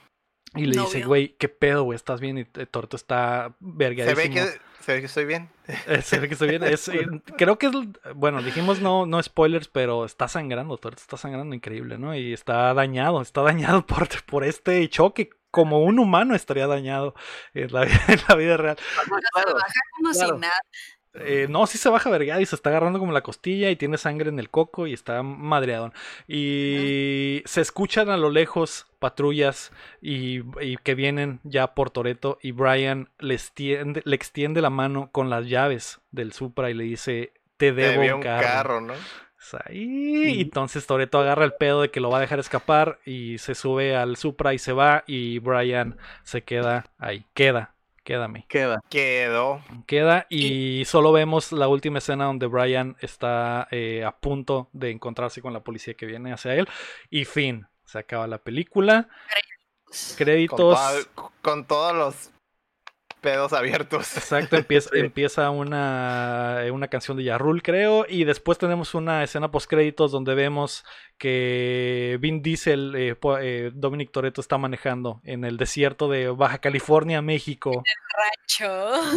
Y 0.54 0.66
le 0.66 0.80
dice, 0.80 1.02
güey, 1.02 1.34
¿qué 1.38 1.48
pedo, 1.48 1.84
güey? 1.84 1.96
¿Estás 1.96 2.20
bien? 2.20 2.36
Y 2.36 2.44
Toreto 2.44 2.96
está 2.96 3.54
vergadísimo. 3.60 4.20
Se 4.20 4.28
ve 4.28 4.34
que 4.34 4.67
se 4.88 4.94
ve 4.94 5.00
que 5.00 5.06
estoy 5.06 5.24
bien. 5.26 5.50
Eh, 5.86 6.00
se 6.00 6.18
ve 6.18 6.28
que 6.28 6.32
estoy 6.32 6.48
bien. 6.48 6.64
Eh, 6.64 6.76
creo 7.36 7.58
que 7.58 7.66
es. 7.66 7.72
Bueno, 8.14 8.40
dijimos 8.42 8.80
no, 8.80 9.04
no 9.04 9.22
spoilers, 9.22 9.68
pero 9.68 10.06
está 10.06 10.28
sangrando. 10.28 10.80
Está 10.82 11.18
sangrando 11.18 11.54
increíble, 11.54 11.98
¿no? 11.98 12.14
Y 12.14 12.32
está 12.32 12.72
dañado. 12.72 13.20
Está 13.20 13.42
dañado 13.42 13.84
por, 13.86 14.08
por 14.24 14.44
este 14.44 14.88
choque. 14.88 15.28
Como 15.50 15.80
un 15.80 15.98
humano 15.98 16.34
estaría 16.34 16.66
dañado 16.66 17.14
en 17.52 17.70
la, 17.70 17.82
en 18.08 18.20
la 18.28 18.34
vida 18.34 18.56
real. 18.56 18.78
como 19.98 20.14
sin 20.14 20.40
nada. 20.40 20.60
Eh, 21.14 21.46
no, 21.48 21.66
sí 21.66 21.78
se 21.78 21.88
baja 21.88 22.10
vergado 22.10 22.40
y 22.40 22.46
se 22.46 22.54
está 22.54 22.70
agarrando 22.70 22.98
como 22.98 23.12
la 23.12 23.22
costilla 23.22 23.70
y 23.70 23.76
tiene 23.76 23.98
sangre 23.98 24.28
en 24.28 24.38
el 24.38 24.50
coco 24.50 24.86
y 24.86 24.92
está 24.92 25.22
madreado. 25.22 25.92
Y 26.26 27.42
se 27.46 27.60
escuchan 27.60 28.10
a 28.10 28.16
lo 28.16 28.30
lejos 28.30 28.86
patrullas 28.98 29.72
y, 30.00 30.42
que 30.78 30.94
vienen 30.94 31.40
ya 31.44 31.74
por 31.74 31.90
Toreto 31.90 32.38
y 32.42 32.52
Brian 32.52 33.08
le 33.18 33.34
extiende, 33.34 34.02
le 34.04 34.16
extiende 34.16 34.60
la 34.60 34.70
mano 34.70 35.10
con 35.10 35.30
las 35.30 35.46
llaves 35.46 36.00
del 36.10 36.32
Supra 36.32 36.70
y 36.70 36.74
le 36.74 36.84
dice, 36.84 37.32
te 37.56 37.72
debo 37.72 38.16
un 38.16 38.22
carro. 38.22 38.80
¿no? 38.80 38.94
Y 39.70 40.42
entonces 40.42 40.86
Toreto 40.86 41.20
agarra 41.20 41.44
el 41.44 41.54
pedo 41.54 41.82
de 41.82 41.90
que 41.90 42.00
lo 42.00 42.10
va 42.10 42.18
a 42.18 42.20
dejar 42.20 42.38
escapar 42.38 42.98
y 43.04 43.38
se 43.38 43.54
sube 43.54 43.96
al 43.96 44.16
Supra 44.16 44.52
y 44.52 44.58
se 44.58 44.72
va 44.72 45.04
y 45.06 45.38
Brian 45.38 45.96
se 46.22 46.42
queda 46.42 46.86
ahí, 46.98 47.24
queda 47.34 47.74
Quédame. 48.08 48.46
Queda. 48.48 48.82
Quedó. 48.88 49.62
Queda 49.86 50.26
y 50.30 50.82
solo 50.86 51.12
vemos 51.12 51.52
la 51.52 51.68
última 51.68 51.98
escena 51.98 52.24
donde 52.24 52.46
Brian 52.46 52.96
está 53.02 53.68
eh, 53.70 54.02
a 54.02 54.12
punto 54.12 54.70
de 54.72 54.92
encontrarse 54.92 55.42
con 55.42 55.52
la 55.52 55.60
policía 55.60 55.92
que 55.92 56.06
viene 56.06 56.32
hacia 56.32 56.54
él. 56.54 56.66
Y 57.10 57.26
fin, 57.26 57.66
se 57.84 57.98
acaba 57.98 58.26
la 58.26 58.38
película. 58.38 59.10
Créditos. 60.16 61.06
con 61.42 61.66
todos 61.66 61.94
los 61.94 62.30
pedos 63.20 63.52
abiertos. 63.52 64.16
Exacto, 64.16 64.56
empieza, 64.56 64.90
empieza 64.94 65.50
una, 65.50 66.64
eh, 66.64 66.70
una 66.70 66.88
canción 66.88 67.16
de 67.16 67.24
Yarrul, 67.24 67.62
creo, 67.62 68.06
y 68.08 68.24
después 68.24 68.58
tenemos 68.58 68.94
una 68.94 69.22
escena 69.22 69.50
post 69.50 69.68
créditos 69.68 70.12
donde 70.12 70.34
vemos 70.34 70.84
que 71.18 72.18
Vin 72.20 72.42
Diesel, 72.42 72.94
eh, 72.96 73.16
eh, 73.40 73.70
Dominic 73.74 74.10
Toretto 74.10 74.40
está 74.40 74.58
manejando 74.58 75.20
en 75.24 75.44
el 75.44 75.56
desierto 75.56 76.08
de 76.08 76.28
Baja 76.28 76.58
California, 76.58 77.22
México. 77.22 77.82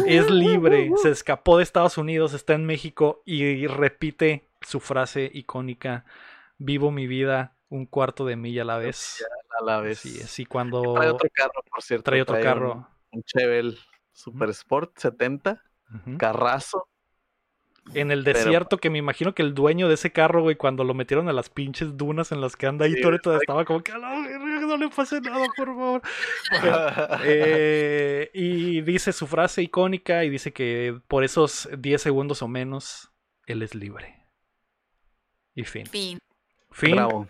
Es 0.06 0.30
libre, 0.30 0.90
se 1.02 1.10
escapó 1.10 1.56
de 1.56 1.62
Estados 1.62 1.98
Unidos, 1.98 2.34
está 2.34 2.54
en 2.54 2.66
México 2.66 3.22
y 3.24 3.66
repite 3.66 4.48
su 4.60 4.80
frase 4.80 5.30
icónica, 5.32 6.04
vivo 6.58 6.90
mi 6.90 7.06
vida 7.06 7.54
un 7.68 7.86
cuarto 7.86 8.26
de 8.26 8.36
milla 8.36 8.62
a 8.62 8.66
la 8.66 8.76
vez. 8.76 9.24
A 9.58 9.64
la 9.64 9.80
vez. 9.80 10.00
Sí, 10.00 10.10
sí, 10.10 10.44
cuando... 10.44 10.92
Trae 10.92 11.08
otro 11.08 11.28
carro, 11.32 11.62
por 11.70 11.82
cierto. 11.82 12.04
Trae 12.04 12.20
otro 12.20 12.38
carro. 12.38 12.74
Un, 13.10 13.18
un 13.18 13.22
Chevel 13.24 13.78
Super 14.12 14.50
Sport 14.50 14.96
70, 14.98 15.62
Carrazo. 16.18 16.88
En 17.94 18.12
el 18.12 18.22
Pero- 18.22 18.38
desierto, 18.38 18.78
que 18.78 18.90
me 18.90 18.98
imagino 18.98 19.34
que 19.34 19.42
el 19.42 19.54
dueño 19.54 19.88
de 19.88 19.94
ese 19.94 20.12
carro, 20.12 20.40
güey, 20.42 20.54
cuando 20.54 20.84
lo 20.84 20.94
metieron 20.94 21.28
a 21.28 21.32
las 21.32 21.50
pinches 21.50 21.96
dunas 21.96 22.30
en 22.30 22.40
las 22.40 22.54
que 22.54 22.66
anda 22.68 22.84
ahí, 22.86 22.92
Sí, 22.94 23.00
estaba 23.40 23.64
como 23.64 23.82
que, 23.82 23.90
"A 23.90 23.98
la 23.98 24.10
verga, 24.20 24.60
no 24.60 24.76
le 24.76 24.88
pase 24.88 25.20
nada, 25.20 25.44
por 25.56 25.66
favor. 25.66 26.02
Eh, 27.24 28.30
y 28.34 28.82
dice 28.82 29.12
su 29.12 29.26
frase 29.26 29.62
icónica 29.62 30.22
y 30.24 30.30
dice 30.30 30.52
que 30.52 30.96
por 31.08 31.24
esos 31.24 31.68
10 31.76 32.00
segundos 32.00 32.40
o 32.42 32.48
menos, 32.48 33.10
él 33.46 33.62
es 33.62 33.74
libre. 33.74 34.26
Y 35.54 35.64
fin. 35.64 35.86
Fin. 35.86 36.18
Fin. 36.70 36.92
Bravo. 36.96 37.26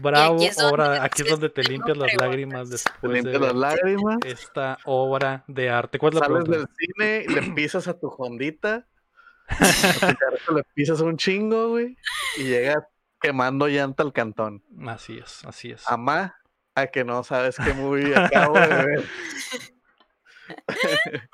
Bravo, 0.00 0.36
aquí 0.36 0.46
es 0.46 0.56
donde 0.56 0.72
obra. 0.74 1.02
Aquí 1.04 1.22
es 1.22 1.28
donde 1.28 1.48
te 1.50 1.62
limpias 1.62 1.96
las 1.96 2.14
lágrimas 2.14 2.68
Te 2.68 2.72
después 2.72 3.12
limpias 3.12 3.32
de 3.34 3.38
las 3.40 3.54
lágrimas. 3.54 4.18
esta 4.24 4.78
obra 4.84 5.44
de 5.46 5.70
arte. 5.70 5.98
¿Cuál 5.98 6.14
es 6.14 6.20
la 6.20 6.26
Sales 6.26 6.44
pregunta? 6.44 6.58
del 6.58 6.76
cine 6.76 7.24
y 7.28 7.34
le 7.34 7.42
pisas 7.54 7.88
a 7.88 7.98
tu 7.98 8.08
Hondita. 8.08 8.86
a 9.48 9.54
tu 9.54 10.16
carro 10.18 10.56
le 10.56 10.64
pisas 10.74 11.00
un 11.00 11.16
chingo, 11.16 11.68
güey. 11.70 11.96
Y 12.38 12.44
llegas 12.44 12.84
quemando 13.20 13.68
llanta 13.68 14.02
al 14.02 14.12
cantón. 14.12 14.64
Así 14.88 15.18
es, 15.18 15.44
así 15.44 15.70
es. 15.72 15.88
Amá, 15.88 16.36
a 16.74 16.86
que 16.86 17.04
no 17.04 17.22
sabes 17.22 17.56
qué 17.62 17.72
movie 17.74 18.16
acabo 18.16 18.58
de 18.58 18.66
ver. 18.66 19.04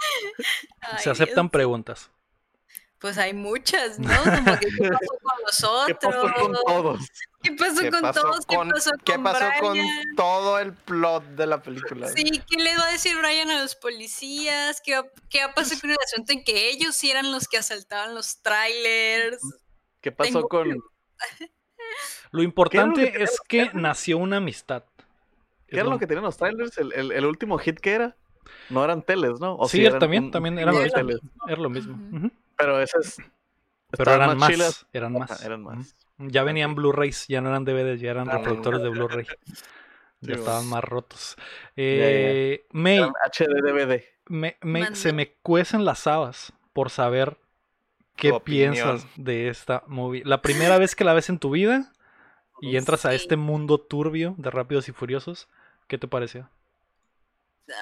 Ay, 0.80 0.98
Se 0.98 1.10
aceptan 1.10 1.46
Dios. 1.46 1.52
preguntas. 1.52 2.10
Pues 2.98 3.16
hay 3.18 3.32
muchas, 3.32 3.98
¿no? 3.98 4.10
Como 4.24 4.58
que 4.58 4.66
qué 4.66 4.88
pasó 4.90 5.18
con 5.22 5.42
los 5.46 5.86
¿Qué 5.86 5.92
otros. 5.92 6.14
pasó 6.14 6.34
con 6.40 6.52
todos? 6.66 7.08
¿Qué 7.42 7.52
pasó 7.52 7.80
¿Qué 7.82 7.90
con 7.90 8.00
pasó 8.00 8.20
todos? 8.22 8.46
¿Qué 8.46 8.56
con- 8.56 8.68
pasó 8.70 8.90
¿Qué 9.04 9.12
con 9.14 9.22
pasó 9.22 9.44
con 9.60 9.78
todo 10.16 10.58
el 10.58 10.72
plot 10.72 11.24
de 11.36 11.46
la 11.46 11.62
película? 11.62 12.08
Sí, 12.08 12.24
¿qué 12.48 12.56
le 12.62 12.76
va 12.76 12.84
a 12.86 12.90
decir 12.92 13.16
Brian 13.16 13.48
a 13.50 13.62
los 13.62 13.76
policías? 13.76 14.80
¿Qué 14.84 14.96
va, 14.96 15.06
qué 15.30 15.40
va 15.44 15.50
a 15.52 15.54
pasar 15.54 15.80
con 15.80 15.90
el 15.90 15.96
asunto 16.04 16.32
en 16.32 16.42
que 16.42 16.68
ellos 16.70 16.96
sí 16.96 17.10
eran 17.10 17.30
los 17.30 17.46
que 17.46 17.58
asaltaban 17.58 18.14
los 18.14 18.42
trailers? 18.42 19.40
¿Qué 20.00 20.10
pasó 20.12 20.32
Tengo- 20.32 20.48
con 20.48 20.68
Lo 22.30 22.42
importante 22.42 23.22
es 23.22 23.38
que 23.46 23.70
nació 23.72 24.18
una 24.18 24.36
amistad. 24.38 24.82
qué 24.96 25.04
Es 25.68 25.74
era 25.74 25.84
lo- 25.84 25.90
lo 25.92 25.98
que 25.98 26.06
tenían 26.06 26.24
los 26.24 26.36
trailers? 26.36 26.76
¿El, 26.78 26.92
el, 26.92 27.12
el 27.12 27.24
último 27.24 27.56
hit 27.58 27.78
que 27.78 27.92
era? 27.92 28.16
No 28.68 28.84
eran 28.84 29.02
teles, 29.02 29.40
¿no? 29.40 29.56
O 29.56 29.68
Sí, 29.68 29.84
eran 29.84 29.98
también, 30.00 30.24
un- 30.24 30.30
también 30.30 30.58
eran 30.58 30.74
mismo. 30.74 30.92
teles. 30.94 31.18
Era 31.46 31.60
lo 31.60 31.70
mismo. 31.70 32.30
Pero 32.56 32.80
esas. 32.80 33.16
Pero 33.90 34.10
estaban 34.10 34.22
eran 34.22 34.38
más, 34.38 34.86
eran 34.92 35.16
Ajá, 35.16 35.26
más. 35.34 35.42
eran 35.44 35.62
más. 35.62 35.96
Ya 36.18 36.42
venían 36.42 36.74
Blu-rays, 36.74 37.26
ya 37.28 37.40
no 37.40 37.48
eran 37.50 37.64
DVDs, 37.64 38.00
ya 38.00 38.10
eran 38.10 38.28
Ah, 38.28 38.38
reproductores 38.38 38.82
de 38.82 38.88
Blu-ray. 38.88 39.26
Ya 40.20 40.34
estaban 40.34 40.66
más 40.66 40.82
rotos. 40.82 41.36
Eh, 41.76 42.66
May, 42.72 42.96
Eran 42.96 43.12
HD 43.24 43.62
DVD. 43.62 44.04
me- 44.26 44.56
me- 44.62 44.96
se 44.96 45.12
me 45.12 45.34
cuecen 45.34 45.84
las 45.84 46.08
habas 46.08 46.52
por 46.72 46.90
saber 46.90 47.36
qué 48.16 48.32
opinión. 48.32 48.74
piensas 48.74 49.06
de 49.14 49.48
esta 49.48 49.84
movie. 49.86 50.24
La 50.24 50.42
primera 50.42 50.76
vez 50.76 50.96
que 50.96 51.04
la 51.04 51.14
ves 51.14 51.28
en 51.28 51.38
tu 51.38 51.50
vida 51.50 51.92
y 52.60 52.76
entras 52.76 53.06
a 53.06 53.14
este 53.14 53.36
mundo 53.36 53.78
turbio 53.78 54.34
de 54.38 54.50
Rápidos 54.50 54.88
y 54.88 54.92
Furiosos, 54.92 55.48
¿qué 55.86 55.98
te 55.98 56.08
pareció? 56.08 56.50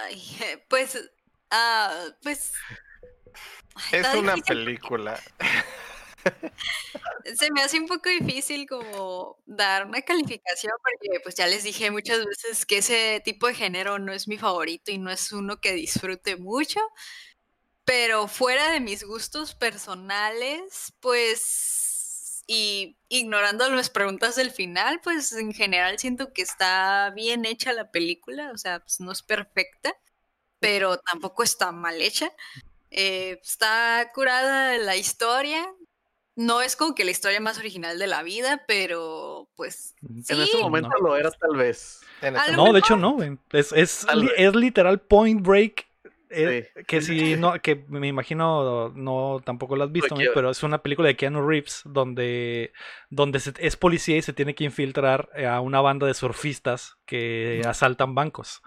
Ay, 0.05 0.21
pues, 0.69 1.11
ah, 1.51 2.05
pues... 2.23 2.53
ay, 3.93 4.01
Es 4.01 4.15
una 4.15 4.35
difícil 4.35 4.57
película. 4.59 5.19
Se 7.39 7.51
me 7.51 7.63
hace 7.63 7.79
un 7.79 7.87
poco 7.87 8.09
difícil 8.09 8.69
como 8.69 9.39
dar 9.47 9.87
una 9.87 10.03
calificación 10.03 10.73
porque 10.83 11.21
pues 11.21 11.35
ya 11.35 11.47
les 11.47 11.65
dije 11.65 11.91
muchas 11.91 12.25
veces 12.25 12.65
que 12.67 12.79
ese 12.79 13.21
tipo 13.25 13.47
de 13.49 13.55
género 13.55 13.99
no 13.99 14.13
es 14.13 14.29
mi 14.29 14.39
favorito 14.39 14.91
y 14.93 14.99
no 14.99 15.11
es 15.11 15.33
uno 15.33 15.61
que 15.61 15.73
disfrute 15.73 16.37
mucho. 16.37 16.81
Pero 17.85 18.27
fuera 18.29 18.73
de 18.73 18.81
mis 18.81 19.05
gustos 19.05 19.55
personales, 19.55 20.93
pues, 21.01 22.43
y 22.47 22.99
ignorando 23.09 23.69
las 23.71 23.91
preguntas 23.91 24.35
del 24.37 24.51
final, 24.51 25.01
pues 25.03 25.33
en 25.33 25.53
general 25.55 25.99
siento 25.99 26.33
que 26.33 26.43
está 26.43 27.11
bien 27.15 27.45
hecha 27.45 27.73
la 27.73 27.91
película, 27.93 28.51
o 28.53 28.59
sea, 28.59 28.81
pues 28.81 28.99
no 29.01 29.13
es 29.13 29.23
perfecta, 29.23 29.95
pero 30.61 30.99
tampoco 30.99 31.43
está 31.45 31.73
mal 31.73 32.01
hecha. 32.03 32.33
Eh, 32.91 33.39
está 33.43 34.11
curada 34.15 34.79
la 34.79 34.97
historia, 34.97 35.67
no 36.37 36.61
es 36.63 36.77
como 36.77 36.95
que 36.95 37.05
la 37.05 37.11
historia 37.11 37.41
más 37.41 37.59
original 37.59 37.99
de 37.99 38.07
la 38.07 38.23
vida, 38.23 38.63
pero 38.69 39.49
pues 39.57 39.95
En 40.09 40.23
sí. 40.25 40.35
ese 40.43 40.59
momento 40.59 40.91
no. 41.01 41.09
lo 41.09 41.17
era 41.17 41.31
tal 41.31 41.57
vez. 41.57 42.01
En 42.23 42.35
No, 42.55 42.73
de 42.73 42.79
hecho 42.79 42.97
no, 42.97 43.13
güey. 43.13 43.39
Es, 43.53 43.73
es, 43.73 44.07
literal 44.55 45.01
Point 45.01 45.43
Break. 45.45 45.87
eh, 46.31 46.71
Sí. 46.75 46.85
Que 46.87 47.01
si 47.03 47.37
no, 47.39 47.55
que 47.63 47.85
me 47.89 48.07
imagino 48.09 48.91
no 48.95 49.41
tampoco 49.45 49.77
lo 49.77 49.85
has 49.85 49.93
visto, 49.93 50.15
pero 50.35 50.51
es 50.51 50.63
una 50.63 50.79
película 50.83 51.09
de 51.09 51.17
Keanu 51.17 51.47
Reeves 51.47 51.83
donde, 51.85 52.73
donde 53.11 53.41
se- 53.41 53.55
es 53.59 53.77
policía 53.77 54.17
y 54.17 54.23
se 54.23 54.33
tiene 54.33 54.55
que 54.55 54.65
infiltrar 54.65 55.31
a 55.47 55.61
una 55.61 55.81
banda 55.81 56.07
de 56.07 56.15
surfistas 56.15 56.97
que 57.07 57.63
asaltan 57.67 58.15
bancos. 58.15 58.61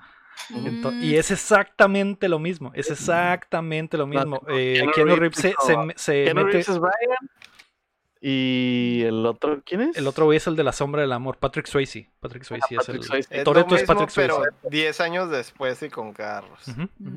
Ento- 0.52 0.92
Mm, 0.94 1.04
y 1.04 1.16
es 1.18 1.32
exactamente 1.32 2.30
lo 2.30 2.40
mismo, 2.40 2.72
es 2.74 2.90
exactamente 2.90 3.98
lo 3.98 4.08
mismo. 4.08 4.42
no, 4.48 4.58
Eh, 4.58 4.86
Keanu 4.96 5.16
Reeves 5.18 5.20
Reeves 5.20 5.38
se, 5.38 5.50
hizo- 5.50 5.66
se 5.66 5.78
me- 5.78 5.94
se 5.98 6.24
Keanu 6.24 6.40
mete- 6.46 6.52
Reeves 6.52 6.70
es 6.70 6.80
Brian. 6.80 7.30
Y 8.22 9.04
el 9.04 9.26
otro, 9.26 9.62
¿quién 9.66 9.82
es? 9.82 9.96
el 9.98 10.06
otro 10.06 10.26
güey 10.26 10.38
es 10.38 10.48
el 10.48 10.56
de 10.58 10.64
la 10.66 10.74
sombra 10.74 11.02
del 11.02 11.14
amor, 11.14 11.38
Patrick 11.38 11.68
Swayze. 11.68 12.10
Patrick 12.20 12.44
Swayze 12.44 12.66
es 12.72 12.78
Patrick 12.78 13.02
el. 13.02 13.04
Swayze. 13.08 13.38
Es 13.38 13.44
Toretto 13.46 13.70
lo 13.70 13.76
es 13.78 13.84
Patrick 13.88 14.10
Swayze. 14.10 14.34
pero 14.34 14.70
10 14.70 15.00
años 15.02 15.30
después 15.30 15.82
y 15.84 15.90
con 15.90 16.12
carros. 16.14 16.60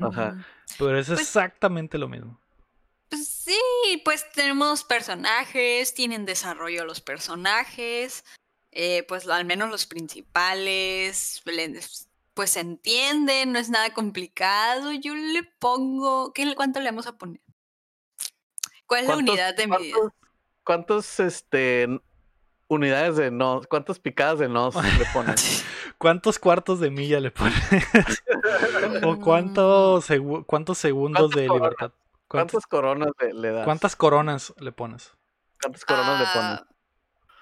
Ajá. 0.01 0.45
Pero 0.77 0.97
es 0.97 1.07
Pues- 1.07 1.19
exactamente 1.19 1.97
lo 1.97 2.07
mismo. 2.07 2.39
Pues 3.09 3.27
sí, 3.27 4.01
pues 4.05 4.25
tenemos 4.31 4.83
personajes, 4.85 5.93
tienen 5.93 6.25
desarrollo 6.25 6.83
los 6.85 6.99
personajes, 7.01 8.23
eh, 8.71 9.03
pues 9.07 9.27
al 9.27 9.45
menos 9.45 9.69
los 9.69 9.85
principales, 9.85 11.41
le- 11.45 11.79
pues 12.33 12.49
se 12.51 12.61
entienden, 12.61 13.51
no 13.51 13.59
es 13.59 13.69
nada 13.69 13.93
complicado. 13.93 14.91
Yo 14.93 15.13
le 15.13 15.43
pongo, 15.59 16.31
¿qué, 16.33 16.55
¿cuánto 16.55 16.79
le 16.79 16.89
vamos 16.89 17.05
a 17.05 17.15
poner? 17.17 17.41
¿Cuál 18.87 19.01
es 19.01 19.07
la 19.07 19.13
¿Cuántos- 19.15 19.33
unidad 19.33 19.55
de 19.55 19.67
medida? 19.67 19.97
¿Cuántos, 20.63 21.19
este, 21.19 21.87
unidades 22.67 23.17
de 23.17 23.31
no? 23.31 23.61
¿Cuántas 23.69 23.99
picadas 23.99 24.39
de 24.39 24.47
nos 24.49 24.75
le 24.99 25.05
ponen? 25.13 25.35
¿Cuántos 25.97 26.39
cuartos 26.39 26.79
de 26.79 26.89
milla 26.89 27.19
le 27.19 27.31
pones? 27.31 27.53
¿O 29.03 29.19
cuántos, 29.19 30.09
segu- 30.09 30.45
cuántos 30.45 30.77
segundos 30.77 31.31
¿Cuántas 31.31 31.35
de 31.41 31.47
coronas? 31.47 31.69
libertad? 31.71 31.91
¿Cuántas, 32.27 32.51
¿Cuántas 32.51 32.67
coronas 32.67 33.09
le, 33.21 33.33
le 33.33 33.51
das? 33.51 33.65
cuántas 33.65 33.95
coronas 33.95 34.53
le 34.59 34.71
pones? 34.71 35.11
¿Cuántas 35.61 35.85
coronas 35.85 36.19
le 36.19 36.25
pones? 36.41 36.59
Ah, 36.59 36.67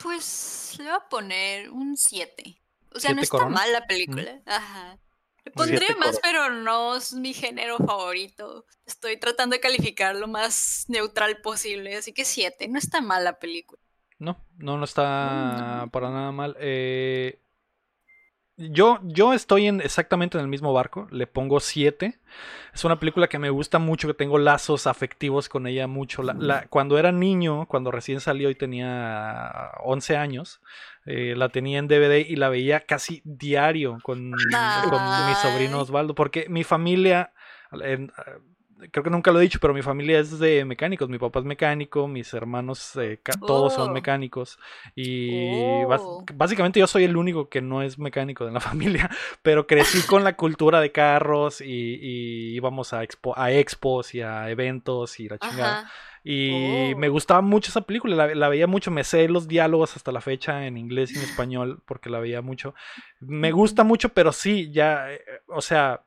Pues 0.04 0.76
le 0.80 0.86
voy 0.86 0.94
a 0.96 1.10
poner 1.10 1.70
un 1.70 1.96
7. 1.98 2.58
O 2.94 3.00
sea, 3.00 3.12
no 3.14 3.22
¿Siete 3.22 3.24
está 3.24 3.38
coronas? 3.38 3.60
mal 3.62 3.72
la 3.72 3.86
película. 3.88 4.42
Ajá. 4.46 4.98
Le 5.46 5.52
pondría 5.52 5.80
Siete 5.80 5.96
más, 6.00 6.20
pero 6.22 6.50
no 6.52 6.96
es 6.96 7.14
mi 7.14 7.34
género 7.34 7.78
favorito. 7.78 8.66
Estoy 8.86 9.18
tratando 9.18 9.56
de 9.56 9.60
calificar 9.60 10.16
lo 10.16 10.28
más 10.28 10.86
neutral 10.88 11.38
posible, 11.42 11.96
así 11.96 12.14
que 12.14 12.26
7. 12.26 12.68
No 12.68 12.78
está 12.78 13.02
mal 13.02 13.24
la 13.24 13.40
película. 13.40 13.80
No, 14.20 14.38
no, 14.58 14.78
no 14.78 14.84
está 14.86 15.88
para 15.92 16.12
nada 16.12 16.32
mal. 16.32 16.56
Eh, 16.60 17.40
yo, 18.58 19.00
yo 19.04 19.34
estoy 19.34 19.66
en, 19.66 19.82
exactamente 19.82 20.38
en 20.38 20.44
el 20.44 20.48
mismo 20.48 20.72
barco, 20.74 21.08
le 21.10 21.26
pongo 21.26 21.60
7. 21.60 22.20
Es 22.74 22.86
una 22.86 23.00
película 23.00 23.28
que 23.28 23.40
me 23.40 23.50
gusta 23.50 23.80
mucho, 23.80 24.08
que 24.08 24.14
tengo 24.14 24.38
lazos 24.38 24.86
afectivos 24.86 25.50
con 25.50 25.66
ella 25.66 25.88
mucho. 25.88 26.22
La- 26.22 26.34
la- 26.34 26.68
cuando 26.68 27.00
era 27.00 27.12
niño, 27.12 27.66
cuando 27.68 27.90
recién 27.90 28.20
salió 28.20 28.52
y 28.52 28.56
tenía 28.56 29.72
11 29.84 30.16
años, 30.16 30.62
eh, 31.06 31.34
la 31.36 31.50
tenía 31.50 31.80
en 31.80 31.88
DVD 31.88 32.20
y 32.28 32.36
la 32.36 32.50
veía 32.50 32.82
casi 32.82 33.22
diario 33.26 33.98
con, 34.04 34.32
con 34.90 35.28
mi 35.28 35.34
sobrino. 35.36 35.80
Osvaldo, 35.82 36.14
porque 36.16 36.48
mi 36.50 36.64
familia, 36.64 37.32
en- 37.82 38.12
creo 38.92 39.04
que 39.04 39.10
nunca 39.12 39.32
lo 39.32 39.40
he 39.40 39.44
dicho, 39.44 39.60
pero 39.60 39.74
mi 39.76 39.82
familia 39.84 40.20
es 40.20 40.40
de 40.40 40.66
mecánicos. 40.66 41.08
Mi 41.10 41.20
papá 41.20 41.40
es 41.40 41.46
mecánico, 41.46 42.08
mis 42.08 42.34
hermanos 42.34 42.96
eh, 42.96 43.20
todos 43.46 43.74
son 43.76 43.90
Oh. 43.92 43.94
mecánicos. 43.94 44.58
Y 44.96 45.84
Oh. 45.86 46.24
básicamente 46.34 46.80
yo 46.80 46.88
soy 46.88 47.04
el 47.04 47.16
único 47.18 47.50
que 47.50 47.62
no 47.62 47.82
es 47.82 47.98
mecánico 48.00 48.46
de 48.46 48.52
la 48.52 48.60
familia, 49.06 49.10
pero 49.42 49.68
crecí 49.68 50.02
con 50.08 50.24
la 50.24 50.36
cultura 50.36 50.82
de 50.82 50.92
carros 50.92 51.62
y, 51.62 51.66
y 52.02 52.56
íbamos 52.56 52.94
a, 52.94 53.04
expo, 53.04 53.38
a 53.38 53.52
expos 53.52 54.14
y 54.16 54.22
a 54.22 54.50
eventos 54.50 55.20
y 55.20 55.28
la 55.30 55.38
chingada. 55.38 55.80
Ajá. 55.82 55.92
Y 56.24 56.94
Oh. 56.94 56.98
me 56.98 57.10
gustaba 57.10 57.42
mucho 57.42 57.70
esa 57.72 57.82
película, 57.82 58.16
la, 58.16 58.36
la 58.36 58.50
veía 58.50 58.68
mucho, 58.68 58.92
me 58.92 59.04
sé 59.04 59.28
los 59.28 59.48
diálogos 59.48 59.96
hasta 59.96 60.12
la 60.12 60.22
fecha 60.22 60.68
en 60.68 60.78
inglés 60.78 61.12
y 61.12 61.18
en 61.18 61.24
español 61.48 61.82
porque 61.86 62.10
la 62.10 62.20
veía 62.20 62.42
mucho. 62.42 62.76
Me 63.20 63.52
gusta 63.52 63.84
mucho, 63.84 64.10
pero 64.10 64.32
sí, 64.32 64.72
ya, 64.72 65.12
eh, 65.12 65.22
o 65.48 65.62
sea, 65.62 66.04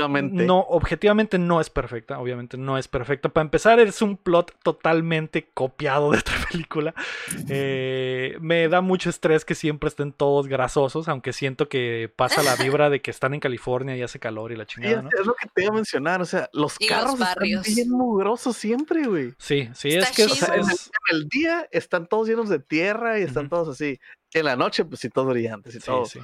objetivamente. 0.00 0.44
No, 0.46 0.60
objetivamente 0.60 1.38
no 1.38 1.60
es 1.60 1.70
perfecta, 1.70 2.18
obviamente 2.18 2.56
no 2.56 2.78
es 2.78 2.88
perfecta. 2.88 3.28
Para 3.28 3.42
empezar, 3.44 3.78
es 3.80 4.00
un 4.02 4.16
plot 4.16 4.54
totalmente 4.62 5.48
copiado 5.54 6.12
de 6.12 6.18
otra 6.18 6.34
película. 6.50 6.94
Eh, 7.48 8.36
me 8.40 8.68
da 8.68 8.80
mucho 8.80 9.10
estrés 9.10 9.44
que 9.44 9.54
siempre 9.54 9.88
estén 9.88 10.12
todos 10.12 10.48
grasosos, 10.48 11.08
aunque 11.08 11.32
siento 11.32 11.68
que 11.68 12.10
pasa 12.14 12.42
la 12.42 12.56
vibra 12.56 12.90
de 12.90 13.00
que 13.02 13.10
están 13.10 13.34
en 13.34 13.40
California 13.40 13.96
y 13.96 14.02
hace 14.02 14.18
calor 14.18 14.52
y 14.52 14.56
la 14.56 14.66
chingada, 14.66 14.96
es, 14.98 15.02
¿no? 15.02 15.08
es 15.20 15.26
lo 15.26 15.34
que 15.34 15.48
te 15.54 15.62
iba 15.64 15.72
a 15.72 15.74
mencionar. 15.74 16.22
O 16.22 16.24
sea, 16.26 16.48
los 16.52 16.76
Y 16.78 16.88
los 16.88 16.96
carros 16.98 17.20
están 17.20 17.74
bien 17.74 17.90
mugrosos 17.90 18.56
siempre, 18.56 19.06
güey. 19.06 19.34
Sí, 19.38 19.68
sí, 19.74 19.90
Está 19.90 20.10
es 20.10 20.16
que 20.16 20.22
es- 20.24 20.32
O 20.32 20.34
sea, 20.34 20.54
en, 20.54 20.60
el, 20.62 20.70
es- 20.70 20.90
en 21.10 21.16
el 21.16 21.28
día 21.28 21.68
están 21.70 22.06
todos 22.06 22.28
llenos 22.28 22.48
de 22.48 22.58
tierra 22.58 23.18
y 23.18 23.22
están 23.22 23.48
todos 23.48 23.68
así. 23.68 23.98
En 24.34 24.46
la 24.46 24.56
noche, 24.56 24.84
pues 24.84 25.00
sí, 25.00 25.10
todos 25.10 25.28
brillantes 25.28 25.74
y 25.74 25.80
sí, 25.80 25.86
todo. 25.86 26.06
sí. 26.06 26.20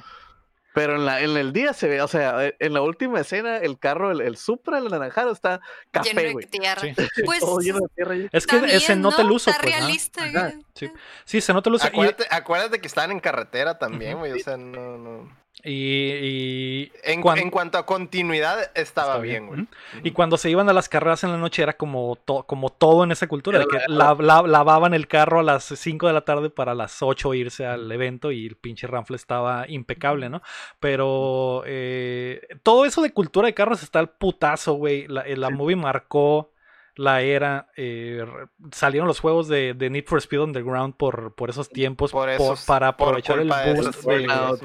Pero 0.79 0.95
en, 0.95 1.05
la, 1.05 1.19
en 1.19 1.35
el 1.35 1.51
día 1.51 1.73
se 1.73 1.89
ve, 1.89 2.01
o 2.01 2.07
sea, 2.07 2.45
e- 2.47 2.55
en 2.59 2.73
la 2.73 2.79
última 2.81 3.19
escena, 3.19 3.57
el 3.57 3.77
carro, 3.77 4.11
el, 4.11 4.21
el 4.21 4.37
Supra, 4.37 4.77
el 4.77 4.87
anaranjado, 4.87 5.33
está 5.33 5.59
lleno 5.59 5.61
café, 5.91 6.23
de 6.23 6.31
güey. 6.31 6.45
tierra. 6.45 6.81
Sí. 6.81 6.93
Pues 7.25 7.41
Todo 7.41 7.59
lleno 7.59 7.79
de 7.79 7.87
tierra. 7.93 8.15
Es 8.31 8.47
que 8.47 8.79
se 8.79 8.95
nota 8.95 9.21
el 9.23 9.27
¿no? 9.27 9.33
uso, 9.33 9.49
Está 9.49 9.61
pues, 9.61 9.73
¿no? 9.75 9.79
realista. 9.81 10.31
Güey. 10.31 10.65
Sí. 10.75 10.91
Sí, 11.25 11.41
se 11.41 11.51
nota 11.51 11.69
el 11.69 11.75
uso. 11.75 11.85
Y- 11.85 11.89
Acuérdate, 11.89 12.27
acuérdate 12.31 12.79
que 12.79 12.87
estaban 12.87 13.11
en 13.11 13.19
carretera 13.19 13.77
también, 13.77 14.19
güey. 14.19 14.31
O 14.31 14.39
sea, 14.39 14.55
no, 14.55 14.97
no. 14.97 15.38
Y, 15.63 15.71
y, 15.73 16.91
En, 17.03 17.21
cuan- 17.21 17.37
en 17.39 17.49
cuanto 17.49 17.77
a 17.77 17.85
continuidad, 17.85 18.71
estaba 18.75 19.17
bien, 19.19 19.47
güey. 19.47 19.67
Y 20.03 20.11
cuando 20.11 20.37
se 20.37 20.49
iban 20.49 20.69
a 20.69 20.73
las 20.73 20.87
carreras 20.87 21.23
en 21.25 21.31
la 21.31 21.37
noche 21.37 21.63
era 21.63 21.73
como, 21.73 22.15
to- 22.23 22.43
como 22.43 22.69
todo 22.69 23.03
en 23.03 23.11
esa 23.11 23.27
cultura, 23.27 23.59
de 23.59 23.65
Era 23.69 23.85
que 23.85 23.91
la- 23.91 24.15
la- 24.19 24.41
lavaban 24.43 24.93
el 24.93 25.07
carro 25.07 25.41
a 25.41 25.43
las 25.43 25.65
5 25.65 26.07
de 26.07 26.13
la 26.13 26.21
tarde 26.21 26.49
para 26.49 26.75
las 26.75 27.01
8 27.01 27.33
irse 27.33 27.65
al 27.65 27.91
evento 27.91 28.31
y 28.31 28.47
el 28.47 28.55
pinche 28.55 28.87
Ramfle 28.87 29.17
estaba 29.17 29.65
impecable, 29.67 30.29
¿no? 30.29 30.41
Pero 30.79 31.63
eh, 31.65 32.41
todo 32.63 32.85
eso 32.85 33.01
de 33.01 33.11
cultura 33.11 33.47
de 33.47 33.53
carros 33.53 33.83
está 33.83 33.99
al 33.99 34.09
putazo, 34.11 34.73
güey. 34.75 35.07
La, 35.07 35.21
eh, 35.21 35.35
la 35.35 35.47
Sí. 35.49 35.53
movie 35.55 35.75
marcó 35.75 36.51
la 37.01 37.21
era. 37.21 37.69
eh, 37.77 38.25
salieron 38.73 39.07
los 39.07 39.21
juegos 39.21 39.47
de, 39.47 39.73
de 39.73 39.89
Need 39.89 40.03
for 40.05 40.17
Speed 40.19 40.41
Underground 40.41 40.95
por, 40.95 41.33
por 41.33 41.49
esos 41.49 41.69
tiempos 41.69 42.11
Por 42.11 42.23
por- 42.23 42.29
esos- 42.29 42.65
para 42.65 42.97
por 42.97 43.07
aprovechar 43.07 43.39
el 43.39 43.47
boost 43.47 43.95
de- 43.95 44.01
juegos. 44.27 44.59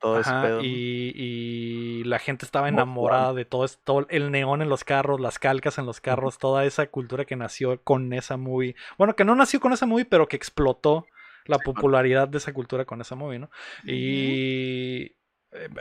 Todo 0.00 0.16
Ajá, 0.18 0.42
pedo. 0.42 0.60
y, 0.64 1.12
y 1.14 2.04
la 2.04 2.18
gente 2.18 2.44
estaba 2.44 2.68
enamorada 2.68 3.32
de 3.34 3.44
todo, 3.44 3.64
esto, 3.64 4.04
el 4.10 4.32
neón 4.32 4.62
en 4.62 4.68
los 4.68 4.82
carros, 4.82 5.20
las 5.20 5.38
calcas 5.38 5.78
en 5.78 5.86
los 5.86 6.00
carros, 6.00 6.38
toda 6.38 6.64
esa 6.64 6.86
cultura 6.88 7.24
que 7.24 7.36
nació 7.36 7.80
con 7.82 8.12
esa 8.12 8.36
movie. 8.36 8.74
Bueno, 8.98 9.14
que 9.14 9.24
no 9.24 9.36
nació 9.36 9.60
con 9.60 9.72
esa 9.72 9.86
movie, 9.86 10.06
pero 10.06 10.26
que 10.26 10.34
explotó 10.36 11.06
la 11.46 11.58
popularidad 11.58 12.26
de 12.26 12.38
esa 12.38 12.52
cultura 12.52 12.84
con 12.84 13.00
esa 13.00 13.14
movie, 13.14 13.38
¿no? 13.38 13.50
Y 13.84 15.12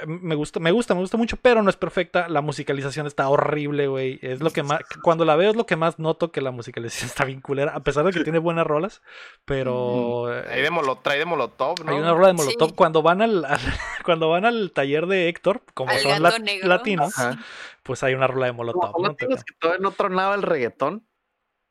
me 0.07 0.35
gusta, 0.35 0.59
me 0.59 0.71
gusta, 0.71 0.93
me 0.93 0.99
gusta 0.99 1.17
mucho, 1.17 1.35
pero 1.37 1.63
no 1.63 1.69
es 1.69 1.75
perfecta. 1.77 2.29
La 2.29 2.41
musicalización 2.41 3.07
está 3.07 3.27
horrible, 3.27 3.87
güey. 3.87 4.19
Es 4.21 4.39
lo 4.41 4.51
que 4.51 4.61
más, 4.61 4.81
cuando 5.01 5.25
la 5.25 5.35
veo 5.35 5.49
es 5.49 5.55
lo 5.55 5.65
que 5.65 5.75
más 5.75 5.97
noto 5.97 6.31
que 6.31 6.41
la 6.41 6.51
musicalización 6.51 7.09
está 7.09 7.25
bien 7.25 7.41
culera, 7.41 7.73
a 7.75 7.79
pesar 7.83 8.05
de 8.05 8.11
que 8.11 8.23
tiene 8.23 8.37
buenas 8.39 8.67
rolas, 8.67 9.01
pero 9.45 10.27
Ahí 10.49 10.61
de 10.61 10.69
molo- 10.71 10.99
trae 11.01 11.19
de 11.19 11.25
Molotov, 11.25 11.83
¿no? 11.83 11.91
hay 11.91 11.97
una 11.97 12.13
rola 12.13 12.27
de 12.27 12.33
Molotov 12.33 12.69
Sí. 12.69 12.75
cuando 12.75 13.01
van 13.01 13.21
al, 13.21 13.45
al- 13.45 13.59
cuando 14.05 14.29
van 14.29 14.45
al 14.45 14.71
taller 14.71 15.07
de 15.07 15.27
Héctor, 15.27 15.61
como 15.73 15.91
Al 15.91 15.99
son 15.99 16.21
lat- 16.21 16.63
latinos, 16.63 17.17
Ajá. 17.17 17.39
pues 17.83 18.03
hay 18.03 18.13
una 18.13 18.27
rola 18.27 18.45
de 18.47 18.51
Molotov. 18.53 19.01
no 19.01 19.15
que 19.15 19.27
todavía 19.59 19.81
no 19.81 19.91
tronaba 19.91 20.35
el 20.35 20.43
reggaetón 20.43 21.05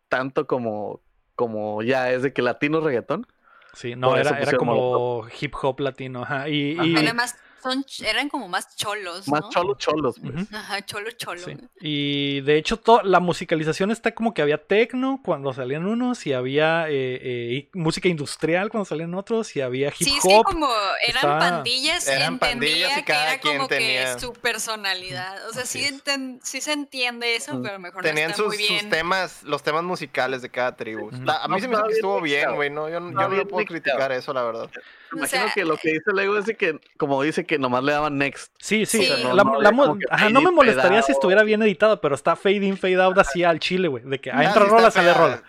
tanto 0.09 0.47
como, 0.47 1.01
como 1.35 1.83
ya 1.83 2.11
es 2.11 2.23
de 2.23 2.33
que 2.33 2.43
latino 2.43 2.81
reggaetón. 2.81 3.27
Sí, 3.74 3.95
no, 3.97 4.16
era, 4.16 4.39
era 4.39 4.59
como 4.59 5.24
hip 5.41 5.55
hop 5.62 5.81
latino, 5.81 6.24
ajá. 6.24 6.49
Y, 6.51 6.77
y-. 6.79 6.97
Además, 6.97 7.39
son, 7.63 7.85
ch- 7.85 8.05
eran 8.07 8.29
como 8.29 8.49
más 8.49 8.75
cholos. 8.77 9.29
Más 9.29 9.43
¿no? 9.43 9.79
cholos 9.79 10.17
pues. 10.21 10.53
Ajá, 10.53 10.85
cholo, 10.85 11.11
cholo. 11.13 11.41
Sí. 11.43 11.57
Y 11.81 12.41
de 12.43 12.57
hecho, 12.57 12.81
la 13.05 13.21
musicalización 13.21 13.91
está 13.91 14.13
como 14.15 14.35
que 14.35 14.43
había 14.43 14.59
techno 14.59 15.21
cuando 15.25 15.53
salían 15.53 15.87
unos, 15.87 16.27
y 16.27 16.33
había 16.33 16.89
eh, 16.89 17.19
eh, 17.23 17.71
música 17.75 18.09
industrial 18.09 18.69
cuando 18.71 18.85
salían 18.85 19.15
otros, 19.15 19.55
y 19.57 19.61
había 19.61 19.89
hip 19.89 19.95
Sí, 20.09 20.15
es 20.17 20.23
que 20.23 20.35
hop. 20.35 20.45
como 20.45 20.69
eran 21.07 21.15
estaba- 21.17 21.39
pandillas, 21.39 22.09
Eran 22.09 22.39
pandillas 22.39 22.93
y 22.93 22.95
que 22.97 23.05
cada 23.05 23.33
era 23.35 23.41
quien 23.41 23.57
como 23.57 23.69
tenía- 23.69 24.15
que 24.15 24.21
su 24.21 24.33
personalidad. 24.33 25.49
O 25.49 25.53
sea, 25.53 25.63
Así 25.63 25.83
sí, 25.85 25.95
enten- 25.95 26.41
sí 26.43 26.61
se 26.61 26.73
entiende 26.73 27.37
eso, 27.37 27.61
pero 27.63 27.79
mejor 27.79 28.03
Tenían 28.03 28.29
no 28.29 28.31
está 28.33 28.43
sus, 28.43 28.47
muy 28.49 28.57
sus 28.59 28.69
bien. 28.69 28.91
temas, 28.91 29.43
los 29.45 29.63
temas 29.63 29.83
musicales 29.85 30.43
de 30.43 30.51
cada 30.51 30.77
tribu. 30.77 31.11
Está- 31.11 31.45
a 31.45 31.49
mí 31.49 31.55
No, 31.55 31.61
se 31.61 31.69
me 31.69 31.73
hizo 31.73 31.73
estaba 31.73 31.89
que 31.89 31.95
estuvo 31.95 32.21
bien, 32.21 32.55
güey. 32.55 32.71
No, 32.71 32.89
yo, 32.89 32.95
yo 32.95 33.01
no 33.29 33.47
puedo 33.49 33.67
criticar 33.67 34.13
eso, 34.13 34.33
la 34.33 34.43
verdad. 34.43 34.71
O 35.13 35.17
Imagino 35.19 35.45
sea, 35.45 35.53
que 35.53 35.65
lo 35.67 35.77
que 35.77 35.91
dice 35.93 36.11
Lego 36.15 36.39
es 36.39 36.47
que, 36.57 36.81
como 36.97 37.23
dice 37.23 37.45
que 37.53 37.59
nomás 37.59 37.83
le 37.85 37.93
daban 37.93 38.16
next. 38.19 38.53
Sí, 38.59 38.87
sí, 38.87 39.05
Sí. 39.05 39.11
O 39.11 39.16
sea, 39.16 39.24
no- 39.29 39.35
la- 39.61 39.70
la 39.70 39.97
ajá, 40.11 40.31
me 40.31 40.51
molestaría 40.51 41.03
si 41.03 41.12
estuviera 41.12 41.43
bien 41.43 41.62
editado, 41.62 42.01
pero 42.01 42.15
está 42.15 42.35
fade 42.37 42.57
in, 42.65 42.77
fade 42.77 43.01
out 43.03 43.19
así 43.19 43.45
al 43.45 43.61
chile, 43.61 43.89
güey. 43.89 44.03
De 44.05 44.19
que 44.20 44.31
ah, 44.31 44.43
entra 44.45 44.65
rola, 44.65 44.89
está 44.89 45.01
sale 45.03 45.15
rola. 45.15 45.43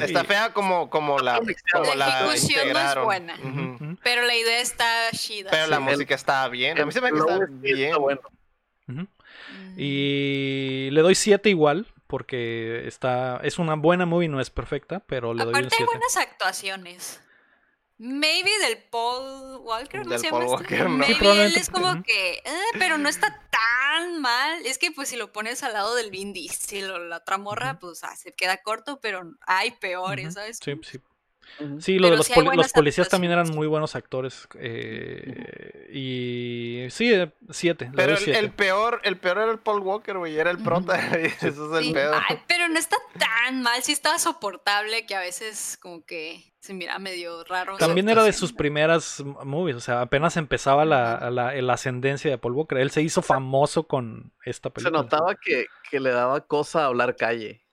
Está 0.00 0.24
fea 0.24 0.52
como, 0.54 0.88
como 0.88 1.18
la, 1.18 1.38
como 1.72 1.84
La 1.94 1.94
la 1.94 2.08
ejecución 2.08 2.72
no 2.72 2.78
es 2.80 3.04
buena. 3.04 3.36
Pero 4.02 4.22
la 4.22 4.34
idea 4.34 4.60
está 4.60 4.86
chida. 5.12 5.50
Pero 5.50 5.66
la 5.66 5.76
el- 5.76 5.82
música 5.82 6.14
está 6.14 6.48
bien. 6.48 6.80
A 6.80 6.86
mí 6.86 6.92
se 6.92 7.00
me 7.02 7.08
hace 7.08 7.14
que 7.16 7.20
está 7.20 7.46
bien. 7.60 7.96
bueno. 7.98 8.20
Mm. 8.86 9.02
Y 9.76 10.88
le 10.90 11.00
doy 11.02 11.14
7 11.14 11.50
igual, 11.50 11.86
porque 12.06 12.86
está 12.86 13.40
es 13.42 13.58
una 13.58 13.74
buena 13.74 14.06
movie, 14.06 14.28
no 14.28 14.40
es 14.40 14.50
perfecta, 14.50 15.00
pero 15.06 15.34
le 15.34 15.44
doy 15.44 15.52
un 15.52 15.56
Aparte 15.58 15.74
hay 15.74 15.78
7. 15.78 15.90
buenas 15.92 16.16
actuaciones. 16.16 17.20
Maybe 17.96 18.50
del 18.60 18.82
Paul 18.90 19.60
Walker, 19.62 20.04
¿no 20.04 20.10
Del 20.10 20.18
se 20.20 20.30
Paul 20.30 20.42
llama 20.42 20.62
este? 20.62 20.74
Walker, 20.74 20.90
no. 20.90 20.96
Maybe 20.98 21.44
él 21.46 21.56
es 21.56 21.70
como 21.70 22.02
que, 22.02 22.32
eh, 22.44 22.60
pero 22.78 22.98
no 22.98 23.08
está 23.08 23.40
tan 23.50 24.20
mal. 24.20 24.66
Es 24.66 24.78
que 24.78 24.90
pues 24.90 25.08
si 25.08 25.16
lo 25.16 25.32
pones 25.32 25.62
al 25.62 25.74
lado 25.74 25.94
del 25.94 26.10
Vin 26.10 26.32
Diesel 26.32 26.90
o 26.90 26.98
la 26.98 27.18
otra 27.18 27.38
morra, 27.38 27.78
pues 27.78 28.02
ah, 28.02 28.16
se 28.16 28.32
queda 28.32 28.62
corto, 28.62 29.00
pero 29.00 29.22
hay 29.46 29.70
peores, 29.72 30.26
Ujú, 30.26 30.34
¿sabes? 30.34 30.58
Sí, 30.62 30.72
sí. 30.82 30.98
Sí, 31.78 31.98
lo 31.98 32.10
de 32.10 32.16
los, 32.16 32.28
poli- 32.28 32.56
los 32.56 32.72
policías 32.72 33.08
también 33.08 33.32
eran 33.32 33.50
muy 33.50 33.66
buenos 33.66 33.94
actores. 33.94 34.48
eh, 34.58 35.88
y 35.92 36.86
sí, 36.90 37.12
7. 37.50 37.90
Pero 37.94 38.16
el, 38.16 38.28
el 38.34 38.50
peor, 38.50 39.00
el 39.04 39.16
peor 39.18 39.38
era 39.38 39.52
el 39.52 39.58
Paul 39.58 39.80
Walker, 39.80 40.18
güey. 40.18 40.36
Era 40.36 40.50
el 40.50 40.58
prota. 40.58 40.96
Eso 41.18 41.46
es 41.72 41.78
el 41.78 41.84
Sí, 41.84 41.92
pedo. 41.92 42.12
ay, 42.28 42.40
pero 42.46 42.68
no 42.68 42.78
está 42.78 42.96
tan 43.18 43.62
mal, 43.62 43.82
sí 43.82 43.92
estaba 43.92 44.18
soportable 44.18 45.06
que 45.06 45.14
a 45.14 45.20
veces 45.20 45.78
como 45.80 46.04
que 46.04 46.52
se 46.60 46.74
mira 46.74 46.98
medio 46.98 47.44
raro. 47.44 47.76
También 47.76 48.08
era 48.08 48.24
de 48.24 48.32
sus 48.32 48.52
primeras 48.52 49.22
movies, 49.44 49.76
o 49.76 49.80
sea, 49.80 50.00
apenas 50.00 50.36
empezaba 50.36 50.84
la, 50.84 51.30
la, 51.30 51.52
la 51.60 51.72
ascendencia 51.74 52.30
de 52.30 52.38
Paul 52.38 52.54
Walker. 52.54 52.78
Él 52.78 52.90
se 52.90 53.02
hizo 53.02 53.22
famoso 53.22 53.86
con 53.86 54.32
esta 54.44 54.70
Se 54.70 54.74
película. 54.74 55.02
notaba 55.02 55.34
que, 55.36 55.66
que 55.90 56.00
le 56.00 56.10
daba 56.10 56.40
cosa 56.46 56.86
hablar 56.86 57.16
calle. 57.16 57.63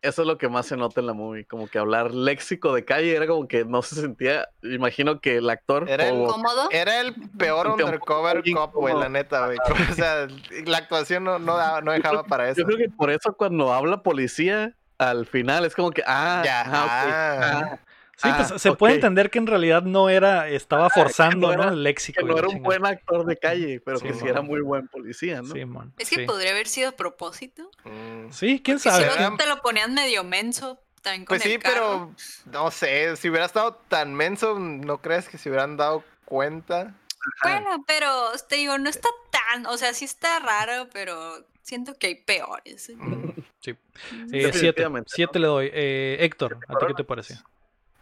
Eso 0.00 0.22
es 0.22 0.28
lo 0.28 0.38
que 0.38 0.48
más 0.48 0.66
se 0.66 0.76
nota 0.76 1.00
en 1.00 1.06
la 1.08 1.12
movie. 1.12 1.44
Como 1.44 1.66
que 1.66 1.78
hablar 1.78 2.14
léxico 2.14 2.72
de 2.72 2.84
calle 2.84 3.16
era 3.16 3.26
como 3.26 3.48
que 3.48 3.64
no 3.64 3.82
se 3.82 3.96
sentía. 3.96 4.48
Imagino 4.62 5.20
que 5.20 5.38
el 5.38 5.50
actor. 5.50 5.88
Era 5.88 6.08
el-. 6.08 6.24
Era 6.70 7.00
el 7.00 7.14
peor 7.38 7.66
undercover 7.68 8.42
cop, 8.54 8.74
güey, 8.74 8.94
la 8.94 9.08
neta, 9.08 9.46
güey. 9.46 9.58
O 9.90 9.94
sea, 9.94 10.28
la 10.66 10.78
actuación 10.78 11.24
no, 11.24 11.38
no, 11.40 11.56
daba- 11.56 11.80
no 11.80 11.90
dejaba 11.92 12.22
para 12.22 12.48
eso. 12.48 12.60
Yo 12.60 12.66
creo 12.66 12.78
que 12.78 12.88
por 12.90 13.10
eso 13.10 13.32
cuando 13.36 13.72
habla 13.72 14.02
policía, 14.04 14.72
al 14.98 15.26
final 15.26 15.64
es 15.64 15.74
como 15.74 15.90
que. 15.90 16.02
Ah, 16.06 16.42
Ya, 16.44 16.62
ah, 16.64 17.40
ah. 17.72 17.78
Ah, 18.22 18.28
Sí, 18.28 18.28
pues 18.36 18.52
Ah, 18.52 18.58
se 18.58 18.72
puede 18.72 18.94
entender 18.94 19.30
que 19.30 19.38
en 19.38 19.46
realidad 19.46 19.82
no 19.82 20.08
era, 20.08 20.48
estaba 20.48 20.90
forzando, 20.90 21.48
no 21.48 21.52
era- 21.52 21.66
¿no? 21.66 21.72
El 21.72 21.82
léxico. 21.82 22.20
que 22.20 22.26
no 22.26 22.38
era 22.38 22.48
un 22.48 22.62
buen 22.62 22.84
actor 22.86 23.24
de 23.26 23.36
calle, 23.36 23.80
pero 23.80 23.98
Sí, 23.98 24.06
que 24.08 24.14
sí 24.14 24.26
era 24.26 24.42
muy 24.42 24.60
buen 24.60 24.88
policía, 24.88 25.42
¿no? 25.42 25.52
Sí, 25.54 25.64
mon, 25.64 25.92
Es 25.98 26.10
que 26.10 26.16
sí. 26.16 26.26
podría 26.26 26.50
haber 26.50 26.66
sido 26.68 26.90
a 26.90 26.92
propósito. 26.92 27.70
Mm. 27.84 28.30
Sí, 28.32 28.60
quién 28.64 28.78
Si 28.78 28.88
sabe. 28.88 29.06
no 29.06 29.12
Era- 29.14 29.36
te 29.36 29.46
lo 29.46 29.60
ponían 29.62 29.94
medio 29.94 30.24
menso 30.24 30.80
también 31.02 31.24
con 31.24 31.36
Pues 31.36 31.42
sí, 31.42 31.54
el 31.54 31.62
carro. 31.62 32.12
pero 32.44 32.52
no 32.52 32.70
sé, 32.70 33.16
si 33.16 33.28
hubiera 33.30 33.46
estado 33.46 33.74
tan 33.88 34.14
menso, 34.14 34.58
¿no 34.58 34.98
crees 35.00 35.28
que 35.28 35.38
se 35.38 35.48
hubieran 35.48 35.76
dado 35.76 36.02
cuenta? 36.24 36.94
Bueno, 37.42 37.84
pero 37.86 38.32
te 38.48 38.56
digo, 38.56 38.78
no 38.78 38.88
está 38.88 39.08
tan, 39.30 39.66
o 39.66 39.76
sea, 39.76 39.92
sí 39.94 40.04
está 40.06 40.38
raro, 40.40 40.88
pero 40.92 41.44
siento 41.62 41.94
que 41.98 42.06
hay 42.08 42.14
peores. 42.16 42.90
Mm. 42.96 43.30
Sí. 43.60 43.72
Mm. 44.12 44.34
Eh, 44.34 44.50
siete, 44.54 44.86
siete 45.06 45.38
le 45.38 45.46
doy. 45.46 45.70
Eh, 45.72 46.16
Héctor, 46.20 46.58
¿a 46.68 46.78
ti 46.78 46.86
qué 46.86 46.94
te 46.94 47.04
parece? 47.04 47.38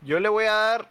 Yo 0.02 0.20
le 0.20 0.28
voy 0.28 0.44
a 0.44 0.52
dar 0.52 0.90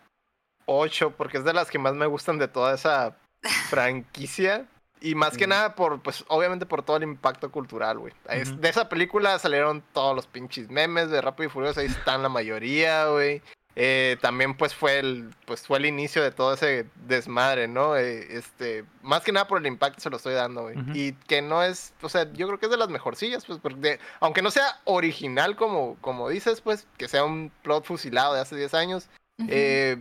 8 0.65 1.11
porque 1.17 1.37
es 1.37 1.43
de 1.43 1.53
las 1.53 1.69
que 1.69 1.79
más 1.79 1.93
me 1.93 2.05
gustan 2.05 2.37
de 2.37 2.47
toda 2.47 2.73
esa 2.75 3.15
franquicia. 3.69 4.65
Y 5.01 5.13
más 5.13 5.37
que 5.37 5.45
Mm. 5.45 5.49
nada 5.49 5.75
por, 5.75 6.01
pues, 6.01 6.23
obviamente 6.29 6.65
por 6.65 6.81
todo 6.81 6.97
el 6.97 7.03
impacto 7.03 7.51
cultural, 7.51 7.99
güey. 7.99 8.13
De 8.57 8.69
esa 8.69 8.89
película 8.89 9.37
salieron 9.37 9.83
todos 9.93 10.15
los 10.15 10.25
pinches 10.25 10.69
memes 10.69 11.09
de 11.11 11.21
Rápido 11.21 11.47
y 11.49 11.51
Furioso, 11.51 11.81
ahí 11.81 11.87
están 11.87 12.23
la 12.23 12.29
mayoría, 12.29 13.07
güey. 13.07 13.41
Eh, 13.77 14.15
también 14.21 14.55
pues 14.55 14.73
fue 14.73 14.99
el 14.99 15.29
pues 15.45 15.67
fue 15.67 15.79
el 15.79 15.85
inicio 15.85 16.23
de 16.23 16.31
todo 16.31 16.53
ese 16.53 16.85
desmadre, 17.07 17.67
¿no? 17.67 17.97
Eh, 17.97 18.37
este, 18.37 18.85
más 19.01 19.21
que 19.23 19.33
nada 19.33 19.47
por 19.49 19.57
el 19.59 19.67
impacto 19.67 19.99
se 19.99 20.09
lo 20.09 20.15
estoy 20.15 20.33
dando, 20.33 20.61
güey. 20.63 20.77
Y 20.93 21.11
que 21.27 21.41
no 21.41 21.61
es, 21.61 21.93
o 22.01 22.07
sea, 22.07 22.31
yo 22.31 22.47
creo 22.47 22.57
que 22.57 22.67
es 22.67 22.71
de 22.71 22.77
las 22.77 22.87
mejorcillas, 22.89 23.45
pues, 23.45 23.59
porque 23.59 23.99
aunque 24.21 24.41
no 24.41 24.49
sea 24.49 24.79
original 24.85 25.57
como, 25.57 25.97
como 25.99 26.29
dices, 26.29 26.61
pues, 26.61 26.87
que 26.97 27.09
sea 27.09 27.25
un 27.25 27.51
plot 27.63 27.83
fusilado 27.83 28.33
de 28.33 28.39
hace 28.39 28.55
10 28.55 28.73
años, 28.73 29.09
eh, 29.49 29.97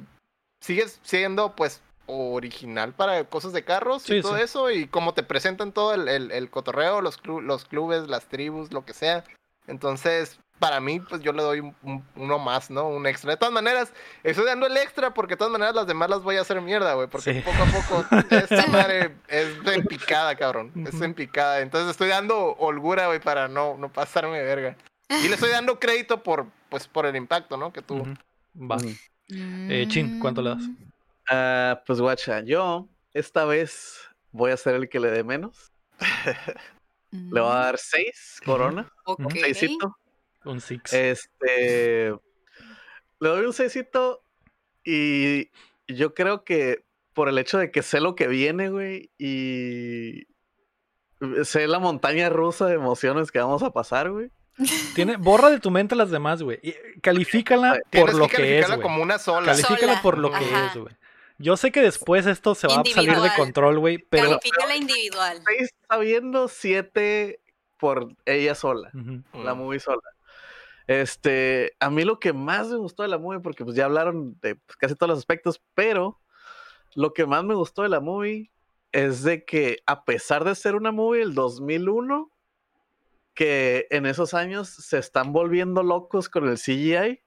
sigue 0.60 0.84
siendo, 1.02 1.56
pues, 1.56 1.82
original 2.06 2.92
para 2.92 3.24
cosas 3.24 3.52
de 3.52 3.64
carros 3.64 4.02
Sí, 4.02 4.16
y 4.16 4.22
todo 4.22 4.36
sí. 4.36 4.42
eso, 4.42 4.70
y 4.70 4.86
cómo 4.86 5.14
te 5.14 5.22
presentan 5.24 5.72
todo 5.72 5.94
el, 5.94 6.06
el- 6.06 6.30
el 6.30 6.48
cotorreo, 6.50 7.00
los, 7.00 7.20
clu- 7.20 7.42
los 7.42 7.64
clubes, 7.64 8.08
las 8.08 8.26
tribus, 8.26 8.72
lo 8.72 8.84
que 8.84 8.92
sea. 8.94 9.24
Entonces, 9.66 10.38
para 10.64 10.80
mí, 10.80 10.98
pues 10.98 11.20
yo 11.20 11.32
le 11.34 11.42
doy 11.42 11.60
un- 11.60 11.76
un- 11.82 12.02
uno 12.16 12.38
más, 12.38 12.70
¿no? 12.70 12.88
Un 12.88 13.06
extra. 13.06 13.32
De 13.32 13.36
todas 13.36 13.52
maneras, 13.52 13.92
estoy 14.22 14.46
dando 14.46 14.66
el 14.66 14.74
extra 14.78 15.12
porque 15.12 15.34
de 15.34 15.36
todas 15.36 15.52
maneras 15.52 15.74
las 15.74 15.86
demás 15.86 16.08
las 16.08 16.22
voy 16.22 16.36
a 16.36 16.40
hacer 16.40 16.58
mierda, 16.62 16.94
güey. 16.94 17.06
Porque 17.06 17.34
Sí. 17.34 17.40
poco 17.42 17.62
a 17.62 17.66
poco 17.66 18.04
esta 18.30 18.66
madre 18.68 19.14
es 19.28 19.48
en 19.66 19.84
picada, 19.84 20.34
cabrón. 20.36 20.72
Es 20.86 20.98
en 21.02 21.12
picada. 21.12 21.60
Entonces 21.60 21.90
estoy 21.90 22.08
dando 22.08 22.52
holgura, 22.58 23.08
güey, 23.08 23.20
para 23.20 23.46
no, 23.46 23.76
no 23.76 23.92
pasarme 23.92 24.38
de 24.38 24.44
verga. 24.44 24.76
Y 25.10 25.28
le 25.28 25.34
estoy 25.34 25.50
dando 25.50 25.78
crédito 25.78 26.22
por, 26.22 26.46
pues, 26.70 26.88
por 26.88 27.04
el 27.04 27.14
impacto, 27.14 27.58
¿no? 27.58 27.70
Que 27.74 27.82
tuvo. 27.82 28.00
Ujú. 28.04 28.14
Va. 28.56 28.78
Eh, 29.28 29.84
Chin, 29.88 30.18
¿cuánto 30.18 30.40
le 30.40 30.48
das? 30.50 30.62
Mm, 30.62 30.76
Ah, 31.28 31.82
pues 31.86 32.00
guacha, 32.00 32.40
yo 32.40 32.88
esta 33.12 33.44
vez 33.44 33.98
voy 34.32 34.50
a 34.50 34.56
ser 34.56 34.74
el 34.76 34.88
que 34.88 34.98
le 35.00 35.10
dé 35.10 35.22
menos. 35.24 35.72
Le 37.12 37.40
voy 37.40 37.50
a 37.50 37.54
dar 37.54 37.78
seis 37.78 38.40
corona, 38.44 38.90
Ok. 39.04 39.20
un 39.20 39.30
seisito. 39.30 39.96
Un 40.44 40.60
six. 40.60 40.92
Este. 40.92 42.10
Le 43.20 43.28
doy 43.28 43.46
un 43.46 43.52
seisito 43.52 44.22
y 44.84 45.50
yo 45.88 46.14
creo 46.14 46.44
que 46.44 46.84
por 47.14 47.28
el 47.28 47.38
hecho 47.38 47.58
de 47.58 47.70
que 47.70 47.82
sé 47.82 48.00
lo 48.00 48.14
que 48.16 48.26
viene, 48.26 48.68
güey, 48.70 49.10
y 49.18 50.26
sé 51.44 51.66
la 51.68 51.78
montaña 51.78 52.28
rusa 52.28 52.66
de 52.66 52.74
emociones 52.74 53.30
que 53.30 53.38
vamos 53.38 53.62
a 53.62 53.70
pasar, 53.70 54.10
güey. 54.10 54.30
Tiene, 54.94 55.16
borra 55.16 55.50
de 55.50 55.58
tu 55.58 55.70
mente 55.70 55.96
las 55.96 56.10
demás, 56.10 56.42
güey. 56.42 56.58
y 56.62 56.74
Califícala 57.00 57.80
por 57.90 58.14
lo 58.14 58.28
que 58.28 58.36
que 58.36 58.58
es, 58.60 58.68
güey. 58.68 58.80
como 58.80 59.02
una 59.02 59.18
sola. 59.18 59.46
Califícala 59.52 59.92
Sola. 59.94 60.02
por 60.02 60.18
lo 60.18 60.30
que 60.30 60.44
es, 60.44 60.76
güey. 60.76 60.94
Yo 61.38 61.56
sé 61.56 61.72
que 61.72 61.80
después 61.80 62.26
esto 62.26 62.54
se 62.54 62.68
va 62.68 62.74
a 62.80 62.84
salir 62.84 63.16
de 63.16 63.30
control, 63.36 63.80
güey, 63.80 63.98
pero... 63.98 64.28
Califica 64.38 64.66
la 64.66 64.76
individual. 64.76 65.42
Seis 65.46 65.70
sabiendo 65.88 66.46
siete 66.46 67.40
por 67.78 68.14
ella 68.24 68.54
sola. 68.54 68.90
La 69.32 69.54
Mm. 69.54 69.58
movie 69.58 69.80
sola. 69.80 70.00
Este, 70.86 71.72
a 71.80 71.90
mí 71.90 72.04
lo 72.04 72.18
que 72.18 72.32
más 72.32 72.68
me 72.68 72.76
gustó 72.76 73.02
de 73.02 73.08
la 73.08 73.18
movie, 73.18 73.40
porque 73.40 73.64
pues 73.64 73.76
ya 73.76 73.86
hablaron 73.86 74.38
de 74.40 74.56
pues, 74.56 74.76
casi 74.76 74.94
todos 74.94 75.10
los 75.10 75.18
aspectos, 75.18 75.62
pero 75.74 76.20
lo 76.94 77.12
que 77.14 77.26
más 77.26 77.44
me 77.44 77.54
gustó 77.54 77.82
de 77.82 77.88
la 77.88 78.00
movie 78.00 78.52
es 78.92 79.22
de 79.22 79.44
que 79.44 79.78
a 79.86 80.04
pesar 80.04 80.44
de 80.44 80.54
ser 80.54 80.74
una 80.74 80.92
movie 80.92 81.20
del 81.20 81.34
2001, 81.34 82.30
que 83.34 83.88
en 83.90 84.06
esos 84.06 84.34
años 84.34 84.68
se 84.68 84.98
están 84.98 85.32
volviendo 85.32 85.82
locos 85.82 86.28
con 86.28 86.48
el 86.48 86.56
CGI, 86.56 87.20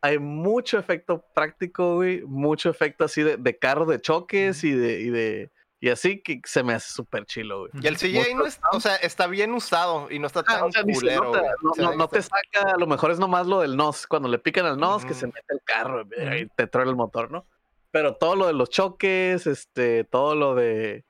hay 0.00 0.18
mucho 0.18 0.78
efecto 0.78 1.24
práctico, 1.32 1.96
güey, 1.96 2.22
mucho 2.22 2.68
efecto 2.70 3.04
así 3.04 3.22
de, 3.22 3.36
de 3.36 3.58
carro 3.58 3.86
de 3.86 4.00
choques 4.00 4.64
y 4.64 4.72
de, 4.72 5.00
y 5.00 5.10
de, 5.10 5.52
y 5.84 5.88
así 5.90 6.22
que 6.22 6.40
se 6.44 6.62
me 6.62 6.72
hace 6.74 6.92
súper 6.92 7.26
chilo, 7.26 7.58
güey. 7.60 7.70
Y 7.82 7.86
el 7.88 7.96
CGI 7.98 8.34
no 8.34 8.46
es, 8.46 8.60
o 8.72 8.78
sea, 8.80 8.94
está 8.96 9.26
bien 9.26 9.52
usado 9.52 10.08
y 10.10 10.18
no 10.20 10.28
está 10.28 10.42
tan 10.44 10.60
Ah, 10.60 10.64
o 10.66 10.70
sea, 10.72 10.82
ni 10.84 10.94
se 10.94 11.00
culero, 11.00 11.24
nota, 11.24 11.40
güey. 11.40 11.52
no, 11.62 11.70
O 11.70 11.74
sea, 11.74 11.84
no- 11.86 11.94
no 11.96 12.08
te 12.08 12.18
está- 12.20 12.36
saca, 12.54 12.70
a 12.74 12.78
lo 12.78 12.86
mejor 12.86 13.10
es 13.10 13.18
nomás 13.18 13.46
lo 13.48 13.60
del 13.60 13.76
nos, 13.76 14.06
cuando 14.06 14.28
le 14.28 14.38
pican 14.38 14.64
al 14.64 14.78
nos, 14.78 15.04
que 15.04 15.12
se 15.14 15.26
mete 15.26 15.42
el 15.48 15.60
carro 15.64 16.02
y 16.38 16.46
te 16.56 16.66
truena 16.68 16.90
el 16.90 16.96
motor, 16.96 17.30
¿no? 17.32 17.44
Pero 17.90 18.14
todo 18.14 18.36
lo 18.36 18.46
de 18.46 18.52
los 18.54 18.70
choques, 18.70 19.46
este, 19.46 20.04
todo 20.04 20.34
lo 20.36 20.54
de 20.54 21.04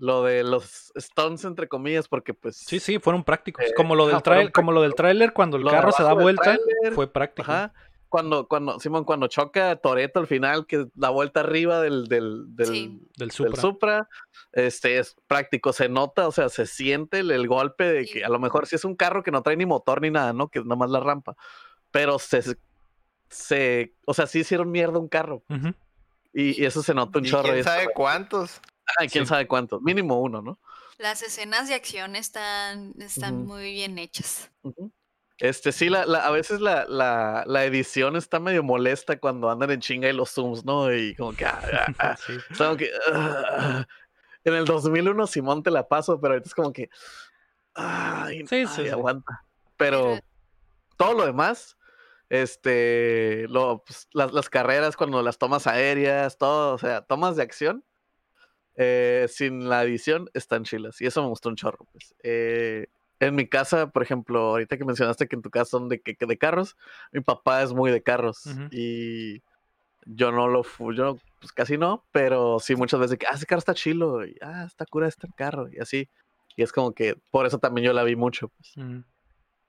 lo 0.00 0.22
de 0.22 0.44
los 0.44 0.92
stunts 0.96 1.44
entre 1.44 1.66
comillas, 1.68 2.06
porque 2.08 2.32
pues 2.32 2.56
Sí, 2.56 2.78
sí, 2.78 2.98
fueron 3.00 3.24
prácticos. 3.24 3.64
Eh, 3.64 3.74
como 3.76 3.94
lo 3.96 4.06
del 4.06 4.14
ajá, 4.14 4.24
fueron 4.24 4.42
trail, 4.42 4.52
como 4.52 4.70
lo 4.72 4.82
del 4.82 4.94
tráiler 4.94 5.32
cuando 5.32 5.56
el 5.56 5.64
carro 5.68 5.90
se 5.92 6.02
da 6.04 6.12
vuelta, 6.14 6.56
fue 6.94 7.12
práctico. 7.12 7.50
ajá, 7.50 7.74
cuando, 8.08 8.48
cuando, 8.48 8.80
Simón, 8.80 9.04
cuando 9.04 9.26
choca 9.28 9.76
Toreto 9.76 10.20
al 10.20 10.26
final, 10.26 10.66
que 10.66 10.86
la 10.96 11.10
vuelta 11.10 11.40
arriba 11.40 11.80
del, 11.80 12.06
del, 12.08 12.54
del, 12.56 12.66
Sí. 12.66 13.00
Del 13.16 13.28
del 13.28 13.56
Supra. 13.56 14.08
Este 14.52 14.98
es 14.98 15.16
práctico, 15.26 15.72
se 15.72 15.88
nota, 15.88 16.26
o 16.26 16.32
sea, 16.32 16.48
se 16.48 16.66
siente 16.66 17.18
el, 17.20 17.30
el 17.30 17.46
golpe 17.48 17.84
de 17.84 18.04
Sí. 18.06 18.12
que 18.14 18.24
a 18.24 18.28
lo 18.28 18.38
mejor 18.38 18.66
si 18.66 18.76
es 18.76 18.84
un 18.84 18.96
carro 18.96 19.22
que 19.22 19.30
no 19.30 19.42
trae 19.42 19.56
ni 19.56 19.66
motor 19.66 20.00
ni 20.00 20.10
nada, 20.10 20.32
¿no? 20.32 20.48
Que 20.48 20.58
es 20.60 20.64
nada 20.64 20.76
más 20.76 20.90
la 20.90 21.00
rampa, 21.00 21.36
pero 21.90 22.18
se, 22.18 22.42
se 23.28 23.94
o 24.06 24.14
sea, 24.14 24.26
sí 24.26 24.40
hicieron 24.40 24.70
mierda 24.70 24.98
un 24.98 25.08
carro 25.08 25.42
y, 26.32 26.60
y 26.62 26.64
eso 26.64 26.82
se 26.82 26.94
nota 26.94 27.18
un 27.18 27.26
¿Y 27.26 27.30
chorro. 27.30 27.48
y 27.48 27.52
quién 27.52 27.64
sabe 27.64 27.88
cuántos? 27.94 28.60
"Ay, 28.98 29.08
quién 29.08 29.24
Sí. 29.24 29.28
sabe 29.28 29.46
cuántos, 29.46 29.82
mínimo 29.82 30.20
uno, 30.20 30.40
¿no? 30.40 30.58
Las 30.98 31.22
escenas 31.22 31.68
de 31.68 31.74
acción 31.74 32.16
están, 32.16 32.94
están 32.98 33.44
muy 33.46 33.70
bien 33.72 33.98
hechas. 33.98 34.50
Ujú. 34.62 34.90
Este, 35.38 35.70
sí, 35.72 35.88
la, 35.88 36.04
la- 36.04 36.26
a 36.26 36.30
veces 36.30 36.60
la, 36.60 36.84
la, 36.88 37.44
la 37.46 37.64
edición 37.64 38.16
está 38.16 38.40
medio 38.40 38.62
molesta 38.64 39.18
cuando 39.18 39.48
andan 39.50 39.70
en 39.70 39.80
chinga 39.80 40.08
y 40.08 40.12
los 40.12 40.30
zooms, 40.30 40.64
¿no? 40.64 40.92
Y 40.92 41.14
como 41.14 41.32
que... 41.32 41.44
ah, 41.46 41.60
ah, 41.72 41.94
ah, 41.98 42.16
Sí. 42.26 42.32
es 42.50 42.58
como 42.58 42.76
que, 42.76 42.90
ah, 43.12 43.86
en 44.44 44.54
el 44.54 44.64
2001 44.64 45.26
Simón 45.28 45.62
te 45.62 45.70
la 45.70 45.86
paso, 45.86 46.20
pero 46.20 46.34
ahorita 46.34 46.48
es 46.48 46.54
como 46.54 46.72
que... 46.72 46.90
Ay, 47.74 48.44
Sí, 48.48 48.56
ay, 48.56 48.66
sí, 48.66 48.82
sí. 48.84 48.88
aguanta. 48.88 49.44
Pero 49.76 50.18
todo 50.96 51.14
lo 51.14 51.24
demás, 51.26 51.76
este, 52.28 53.46
lo, 53.48 53.84
pues, 53.86 54.08
las, 54.12 54.32
las 54.32 54.50
carreras 54.50 54.96
cuando 54.96 55.22
las 55.22 55.38
tomas 55.38 55.66
aéreas, 55.68 56.36
todo, 56.38 56.74
o 56.74 56.78
sea, 56.78 57.02
tomas 57.02 57.36
de 57.36 57.42
acción, 57.44 57.84
eh, 58.74 59.26
sin 59.28 59.68
la 59.68 59.84
edición, 59.84 60.28
están 60.34 60.64
chilas. 60.64 61.00
Y 61.00 61.06
eso 61.06 61.22
me 61.22 61.28
gustó 61.28 61.48
un 61.48 61.56
chorro. 61.56 61.86
Pues. 61.92 62.14
Eh, 62.24 62.88
en 63.20 63.34
mi 63.34 63.48
casa, 63.48 63.90
por 63.90 64.02
ejemplo, 64.02 64.40
ahorita 64.40 64.76
que 64.78 64.84
mencionaste 64.84 65.26
que 65.28 65.36
en 65.36 65.42
tu 65.42 65.50
casa 65.50 65.70
son 65.72 65.88
de, 65.88 66.00
que- 66.00 66.16
de 66.18 66.38
carros, 66.38 66.76
mi 67.12 67.20
papá 67.20 67.62
es 67.62 67.72
muy 67.72 67.90
de 67.90 68.02
carros. 68.02 68.44
Y 68.70 69.42
yo 70.04 70.32
no 70.32 70.48
lo 70.48 70.62
fui, 70.64 70.96
yo 70.96 71.18
pues 71.40 71.52
casi 71.52 71.76
no, 71.78 72.04
pero 72.12 72.58
sí 72.60 72.74
muchas 72.76 72.98
veces 73.00 73.18
que, 73.18 73.26
ah, 73.26 73.34
ese 73.34 73.46
carro 73.46 73.58
está 73.58 73.74
chilo, 73.74 74.24
y 74.26 74.36
ah, 74.40 74.64
está 74.66 74.86
cura 74.86 75.06
este 75.08 75.28
carro, 75.36 75.68
y 75.70 75.78
así. 75.78 76.08
Y 76.56 76.62
es 76.62 76.72
como 76.72 76.92
que 76.92 77.16
por 77.30 77.46
eso 77.46 77.58
también 77.58 77.86
yo 77.86 77.92
la 77.92 78.02
vi 78.04 78.16
mucho. 78.16 78.48
Pues. 78.48 78.76
Ujú. 78.76 79.04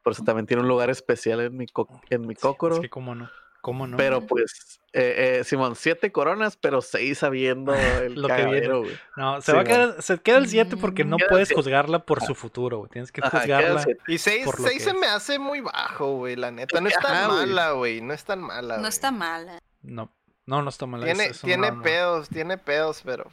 Por 0.01 0.13
eso 0.13 0.23
también 0.23 0.45
tiene 0.47 0.63
un 0.63 0.69
lugar 0.69 0.89
especial 0.89 1.41
en 1.41 1.57
mi, 1.57 1.67
co- 1.67 2.01
en 2.09 2.21
mi 2.25 2.33
Sí, 2.35 2.41
cócoro. 2.41 2.75
Es 2.75 2.81
que 2.81 2.89
cómo 2.89 3.13
no. 3.15 3.29
¿Cómo 3.61 3.87
no? 3.87 3.97
Pero 3.97 4.25
pues, 4.25 4.79
eh, 4.93 5.39
eh, 5.39 5.43
Simón, 5.43 5.75
siete 5.75 6.11
coronas, 6.11 6.55
pero 6.55 6.81
seis 6.81 7.17
sabiendo 7.19 7.73
el 8.03 8.15
Lo 8.15 8.27
que 8.27 8.35
viene. 8.35 8.49
cagadero, 8.51 8.79
güey. 8.83 8.97
no, 9.17 9.41
se 9.41 9.51
sí, 9.51 9.55
va 9.55 9.61
a 9.61 9.65
quedar, 9.65 10.01
se 10.01 10.17
queda 10.19 10.37
el 10.37 10.47
7 10.47 10.77
porque 10.77 11.03
no 11.03 11.17
Queda 11.17 11.27
puedes 11.29 11.47
siete. 11.49 11.61
juzgarla 11.61 11.99
por 12.05 12.21
su 12.23 12.35
futuro, 12.35 12.77
güey. 12.79 12.89
Tienes 12.89 13.11
que 13.11 13.21
Ajá, 13.21 13.39
juzgarla. 13.41 13.81
siete. 13.83 14.01
Y 14.07 14.17
6 14.17 14.45
Por 14.45 14.59
lo 14.61 14.69
que 14.69 14.79
se 14.79 14.89
es. 14.91 14.95
me 14.95 15.07
hace 15.07 15.39
muy 15.39 15.59
bajo, 15.61 16.15
güey, 16.15 16.35
la 16.37 16.51
neta. 16.51 16.79
No 16.79 16.87
es 16.87 16.97
tan 16.99 17.27
mala, 17.27 17.71
güey. 17.71 17.99
No 18.01 18.13
es 18.13 18.23
tan 18.23 18.39
mala. 18.41 18.77
No 18.77 18.87
está 18.87 19.11
mala. 19.11 19.59
No, 19.81 20.11
no, 20.45 20.61
no 20.61 20.69
está 20.69 20.85
mal. 20.85 21.03
Tiene, 21.03 21.25
es- 21.25 21.31
es 21.31 21.43
un 21.43 21.47
tiene 21.47 21.69
no, 21.71 21.75
no. 21.77 21.83
pedos, 21.83 22.29
tiene 22.29 22.57
pedos, 22.57 23.01
pero. 23.03 23.29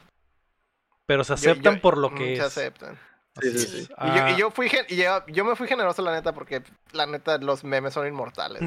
Pero 1.05 1.23
se 1.23 1.33
aceptan 1.33 1.75
yo- 1.75 1.81
por 1.81 1.97
lo 1.97 2.09
mm, 2.09 2.15
que 2.15 2.25
Se 2.25 2.33
es. 2.33 2.39
aceptan. 2.41 2.99
Sí, 3.41 3.57
sí. 3.59 3.77
Y, 3.83 3.87
yo, 3.87 3.93
Ah, 3.97 4.31
y 4.31 4.37
yo 4.37 4.51
fui 4.51 4.69
gen- 4.69 4.85
y 4.89 4.95
yo, 4.97 5.25
yo 5.27 5.45
me 5.45 5.55
fui 5.55 5.67
generoso, 5.67 6.01
la 6.01 6.11
neta, 6.13 6.33
porque 6.33 6.61
la 6.91 7.05
neta, 7.05 7.37
los 7.37 7.63
memes 7.63 7.93
son 7.93 8.07
inmortales. 8.07 8.61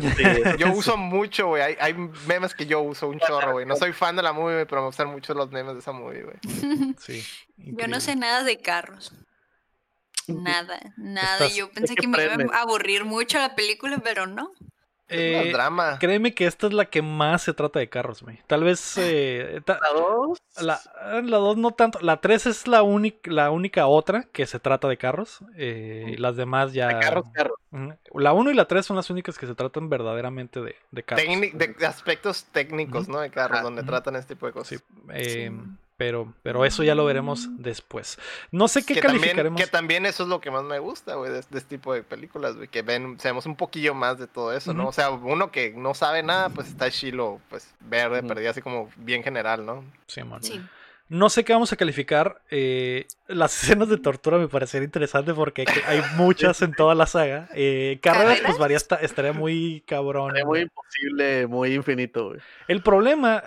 Yo 0.59 0.73
uso 0.73 0.97
mucho, 0.97 1.49
güey. 1.49 1.63
Hay, 1.63 1.77
hay 1.81 1.95
memes 2.27 2.55
que 2.55 2.67
yo 2.67 2.81
uso 2.81 3.09
un 3.09 3.19
chorro, 3.21 3.53
güey. 3.53 3.67
No 3.67 3.77
soy 3.77 3.93
fan 3.93 4.17
de 4.17 4.23
la 4.23 4.33
movie, 4.33 4.67
pero 4.67 4.83
me 4.83 4.87
gustan 4.89 5.09
mucho 5.09 5.35
los 5.35 5.51
memes 5.51 5.75
de 5.75 5.81
esa 5.81 5.93
movie, 5.93 6.23
güey. 6.23 6.37
sí, 6.99 7.25
Yo 7.57 7.89
no 7.89 8.01
sé 8.01 8.17
nada 8.17 8.43
de 8.45 8.59
carros. 8.61 9.13
Nada, 10.27 10.79
nada. 10.97 11.47
Estás- 11.47 11.57
Yo 11.57 11.71
pensé 11.71 11.95
que 11.95 12.03
que 12.03 12.07
me 12.09 12.23
iba 12.25 12.57
a 12.57 12.61
aburrir 12.63 13.05
mucho 13.05 13.39
la 13.39 13.55
película, 13.57 13.99
pero 14.03 14.27
no. 14.27 14.53
Eh, 15.11 15.43
es 15.49 15.53
drama. 15.53 15.99
créeme 15.99 16.35
que 16.35 16.47
esta 16.47 16.67
es 16.69 16.73
la 16.73 16.85
que 16.87 17.03
más 17.03 17.43
se 17.43 17.53
trata 17.53 17.79
de 17.79 17.89
carros, 17.89 18.23
güey. 18.23 18.39
Tal 18.47 18.63
vez 18.65 18.97
eh, 18.99 19.61
ta- 19.65 19.79
La 19.83 20.01
dos. 20.01 20.39
la, 20.61 20.81
la 21.23 21.37
2 21.39 21.57
no 21.57 21.73
tanto. 21.73 21.99
La 22.01 22.21
3 22.21 22.47
es 22.47 22.67
la, 22.69 22.83
única 22.83 23.31
la 23.31 23.51
única 23.51 23.87
otra 23.87 24.25
que 24.33 24.47
se 24.47 24.61
trata 24.61 24.89
de 24.89 24.97
carros. 24.97 25.41
eh, 25.57 26.15
las 26.19 26.37
demás 26.37 26.73
ya. 26.73 26.89
de 26.89 26.99
carros, 27.01 27.25
carros. 27.33 27.57
La 28.15 28.33
1 28.33 28.51
y 28.51 28.55
la 28.55 28.67
3 28.67 28.87
son 28.87 28.97
las 28.97 29.11
únicas 29.11 29.37
que 29.39 29.47
se 29.47 29.55
tratan 29.55 29.89
verdaderamente 29.89 30.61
de, 30.61 30.77
de 30.91 31.03
carros. 31.03 31.25
Técnic- 31.25 31.53
de, 31.55 31.87
aspectos 31.87 32.45
técnicos, 32.53 33.09
¿no? 33.09 33.21
De 33.21 33.31
carros, 33.31 33.57
Ajá. 33.59 33.65
donde 33.65 33.83
Ujú. 33.83 33.91
tratan 33.91 34.17
este 34.17 34.35
tipo 34.35 34.47
de 34.47 34.53
Sí, 34.65 34.77
cosas. 34.79 34.83
eh, 35.15 35.51
Sí. 35.53 35.71
Pero, 36.01 36.33
pero 36.43 36.65
eso 36.65 36.83
ya 36.83 36.95
lo 36.95 37.05
veremos 37.05 37.51
después. 37.59 38.19
No 38.51 38.69
sé 38.69 38.87
qué 38.87 38.95
que, 38.95 39.03
también, 39.03 39.21
calificaremos. 39.21 39.61
que 39.61 39.67
también 39.67 40.07
eso 40.07 40.23
es 40.23 40.31
lo 40.31 40.41
que 40.41 40.51
más 40.51 40.65
me 40.65 40.79
gusta, 40.79 41.17
güey, 41.17 41.31
de, 41.31 41.43
de 41.43 41.59
este 41.59 41.77
tipo 41.77 41.93
de 41.93 42.03
películas, 42.03 42.57
güey, 42.57 42.69
que 42.69 42.81
ven, 42.81 43.21
sabemos 43.21 43.45
un 43.45 43.55
poquillo 43.55 43.93
más 43.93 44.19
de 44.19 44.27
todo 44.27 44.55
eso, 44.55 44.73
¿no? 44.73 44.89
O 44.89 44.93
sea, 44.93 45.11
uno 45.11 45.53
que 45.53 45.75
no 45.77 45.93
sabe 45.93 46.23
nada, 46.23 46.49
pues 46.49 46.69
está 46.69 46.91
chilo, 46.91 47.39
pues, 47.51 47.69
ver 47.81 48.11
de 48.13 48.23
perdida 48.23 48.49
así 48.49 48.63
como 48.63 48.89
bien 48.97 49.23
general, 49.23 49.67
¿no? 49.67 49.85
Simón. 50.07 50.43
Sí. 50.43 50.63
No 51.11 51.29
sé 51.29 51.45
qué 51.45 51.53
vamos 51.53 51.73
a 51.73 51.77
calificar. 51.77 52.41
eh, 52.51 53.07
las 53.27 53.63
escenas 53.65 53.89
de 53.89 53.99
tortura 53.99 54.39
me 54.39 54.47
parecería 54.49 54.85
interesante 54.85 55.35
porque 55.35 55.65
que- 55.65 55.83
hay 55.87 56.01
muchas 56.17 56.63
en 56.63 56.73
toda 56.73 56.95
la 56.95 57.07
saga. 57.07 57.49
Eh, 57.53 57.99
carreras, 58.01 58.41
pues 58.47 58.59
varía, 58.59 58.77
esta- 58.77 58.97
estaría 58.97 59.33
muy 59.33 59.83
cabrón. 59.87 60.37
Es 60.37 60.45
muy 60.45 60.61
imposible, 60.61 61.47
muy 61.49 61.75
infinito, 61.75 62.29
güey. 62.29 62.41
El 62.69 62.83
problema, 62.83 63.43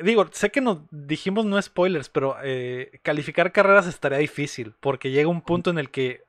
digo, 0.00 0.26
sé 0.32 0.50
que 0.50 0.60
nos 0.60 0.78
dijimos 0.90 1.44
no 1.46 1.60
spoilers, 1.62 2.08
pero 2.08 2.36
eh, 2.42 2.98
calificar 3.02 3.52
carreras 3.52 3.86
estaría 3.86 4.18
difícil 4.18 4.74
porque 4.80 5.10
llega 5.12 5.28
un 5.28 5.40
punto 5.40 5.70
en 5.70 5.78
el 5.78 5.90
que, 5.90 6.22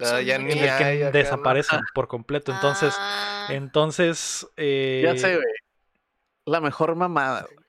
Ah, 0.00 0.20
ya 0.22 0.36
En 0.36 0.46
ni 0.46 0.52
en 0.52 0.58
el 0.58 0.64
que 0.78 0.84
hay 0.84 1.02
acá, 1.02 1.06
¿no? 1.06 1.18
desaparecen 1.18 1.80
por 1.92 2.08
completo. 2.08 2.50
Entonces, 2.52 2.94
Ah, 2.98 3.48
entonces, 3.50 4.46
eh, 4.56 5.02
Ya 5.04 5.16
sé, 5.18 5.34
güey. 5.34 5.46
La 6.46 6.60
mejor 6.60 6.94
mamada, 6.94 7.42
güey. 7.42 7.66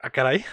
ah, 0.00 0.10
caray. 0.10 0.44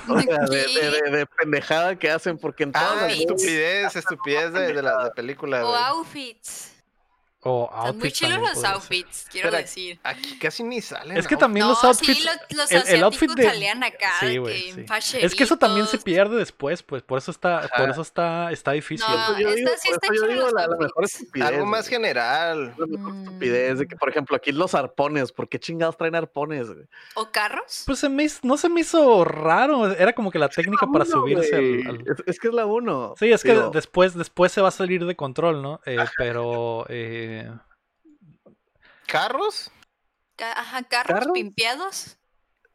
O 0.08 0.20
sea, 0.20 0.38
de, 0.38 0.56
de- 0.66 0.90
de- 1.10 1.10
de 1.18 1.26
pendejada 1.26 1.96
que 1.98 2.10
hacen, 2.10 2.38
porque 2.38 2.64
en 2.64 2.72
todas 2.72 3.02
las 3.02 3.18
estupidez, 3.18 3.96
estupidez 3.96 4.52
de, 4.52 4.72
de 4.72 4.82
la 4.82 5.10
película, 5.14 5.64
O 5.66 5.74
outfits. 5.74 6.72
O 7.48 7.70
Están 7.72 7.98
muy 7.98 8.10
chilos 8.12 8.40
los 8.40 8.60
ser. 8.60 8.66
outfits, 8.72 9.26
quiero 9.30 9.50
Pero 9.50 9.62
decir. 9.62 10.00
Aquí 10.02 10.36
casi 10.38 10.64
ni 10.64 10.80
salen. 10.80 11.16
Es 11.16 11.28
que 11.28 11.36
también 11.36 11.64
no, 11.66 11.72
los 11.74 11.84
outfits. 11.84 12.18
sí, 12.18 12.24
lo- 12.24 12.56
los 12.58 12.72
el- 12.72 12.88
el 12.88 13.02
outfit 13.04 13.30
de- 13.30 13.44
salían 13.44 13.84
acá, 13.84 14.10
Sí, 14.20 14.38
que 14.42 14.74
sí. 15.00 15.18
Es 15.20 15.34
que 15.34 15.44
eso 15.44 15.56
también 15.56 15.86
se 15.86 15.98
pierde 15.98 16.36
después, 16.36 16.82
pues. 16.82 17.02
Por 17.04 17.18
eso 17.18 17.30
está, 17.30 17.68
por 17.76 17.88
eso 17.90 18.02
está, 18.02 18.50
está 18.50 18.72
difícil. 18.72 19.06
No, 19.08 19.38
yo 19.38 19.54
digo, 19.54 19.70
sí 19.80 19.88
está 19.92 20.08
yo 20.08 20.14
chido 20.14 20.26
digo 20.26 20.50
la, 20.50 20.66
la 20.66 20.76
mejor 20.76 21.04
estupidez. 21.04 21.46
Algo 21.48 21.66
más 21.66 21.86
general. 21.88 22.74
La 22.76 22.86
mejor 22.86 23.14
estupidez 23.16 23.78
de 23.78 23.86
que, 23.86 23.96
por 23.96 24.08
ejemplo, 24.08 24.36
aquí 24.36 24.50
los 24.50 24.74
arpones, 24.74 25.30
¿por 25.30 25.48
qué 25.48 25.60
chingados 25.60 25.96
traen 25.96 26.14
arpones? 26.16 26.66
¿O 27.14 27.30
carros? 27.30 27.84
Pues 27.86 28.00
se 28.00 28.08
me 28.08 28.24
hizo- 28.24 28.40
no 28.42 28.56
se 28.56 28.68
me 28.68 28.80
hizo 28.80 29.24
raro. 29.24 29.90
Era 29.92 30.12
como 30.14 30.30
que 30.30 30.38
la 30.38 30.48
técnica 30.48 30.86
para 30.92 31.04
Uno, 31.04 31.12
subirse 31.12 31.54
al, 31.54 31.86
al- 31.86 32.00
Es, 32.08 32.22
es 32.26 32.40
que 32.40 32.48
es 32.48 32.54
la 32.54 32.66
uno. 32.66 33.14
Sí, 33.18 33.30
es 33.30 33.42
que 33.42 33.52
Digo, 33.52 33.70
después, 33.70 34.14
después 34.14 34.50
se 34.52 34.60
va 34.60 34.68
a 34.68 34.72
salir 34.72 35.04
de 35.06 35.14
control, 35.14 35.62
¿no? 35.62 35.80
Eh, 35.86 35.98
pero 36.16 36.86
eh, 36.88 37.35
¿Carros? 39.06 39.70
Ca- 40.36 40.52
Ajá, 40.52 40.82
carros 40.84 41.18
¿Carros? 41.20 41.32
pimpeados. 41.34 42.18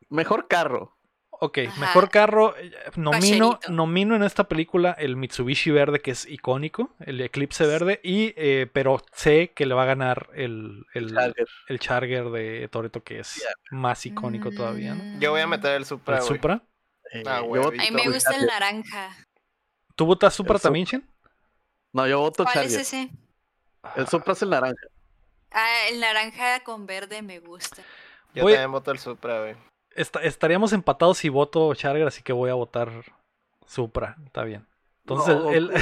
Mejor 0.10 0.48
carro. 0.48 0.98
Ok, 1.44 1.58
Ajá. 1.68 1.80
mejor 1.82 2.10
carro. 2.10 2.56
eh, 2.58 2.72
Nomino, 2.96 3.60
nomino 3.68 4.16
en 4.16 4.22
esta 4.24 4.44
película 4.44 4.92
el 4.92 5.16
Mitsubishi 5.16 5.72
verde, 5.72 6.00
que 6.00 6.12
es 6.12 6.28
icónico, 6.28 6.94
el 7.00 7.20
Eclipse 7.20 7.66
verde, 7.66 8.00
y 8.04 8.34
eh, 8.38 8.70
pero 8.72 9.02
sé 9.14 9.52
que 9.56 9.66
le 9.66 9.74
va 9.74 9.84
a 9.84 9.88
ganar 9.88 10.30
el, 10.36 10.86
el, 10.94 11.14
Charger. 11.16 11.48
el 11.68 11.80
Charger 11.80 12.30
de 12.30 12.68
Toreto, 12.68 13.04
que 13.04 13.20
es 13.20 13.44
más 13.72 14.06
icónico 14.06 14.52
todavía, 14.52 14.94
¿no? 14.94 15.20
Yo 15.20 15.32
voy 15.32 15.42
a 15.42 15.48
meter 15.48 15.74
el 15.78 15.86
Supra, 15.86 16.18
El. 16.18 16.24
Supra. 16.24 16.62
Eh, 17.14 17.24
Ah, 17.26 17.42
yo 17.42 17.70
A 17.70 17.72
mí 17.72 17.92
me 17.92 18.08
gusta 18.10 18.36
el 18.36 18.46
naranja. 18.46 19.10
¿Tú 19.96 20.06
votas 20.06 20.34
Supra 20.34 20.56
El 20.56 20.62
también, 20.62 20.86
Shin? 20.86 21.10
No, 21.92 22.08
yo 22.08 22.20
voto 22.20 22.44
¿Cuál 22.44 22.58
es 22.60 22.64
Charger. 22.74 22.82
ese? 22.82 23.10
El 23.96 24.08
Supra 24.08 24.34
es 24.34 24.42
el 24.42 24.50
naranja. 24.52 24.82
Ah, 25.52 25.88
el 25.90 26.00
naranja 26.00 26.62
con 26.64 26.86
verde 26.86 27.22
me 27.22 27.40
gusta. 27.40 27.82
Yo 28.34 28.44
Voy- 28.44 28.54
también 28.54 28.72
voto 28.72 28.92
el 28.92 29.00
Supra, 29.00 29.40
güey. 29.42 29.56
Esta- 29.96 30.22
estaríamos 30.22 30.72
empatados 30.72 31.18
si 31.18 31.30
voto 31.30 31.74
Charger, 31.76 32.08
así 32.08 32.22
que 32.24 32.32
voy 32.32 32.50
a 32.50 32.54
votar 32.54 32.90
Supra. 33.68 34.16
Está 34.26 34.44
bien. 34.44 34.66
Entonces, 35.04 35.36
No, 35.36 35.52
el, 35.52 35.72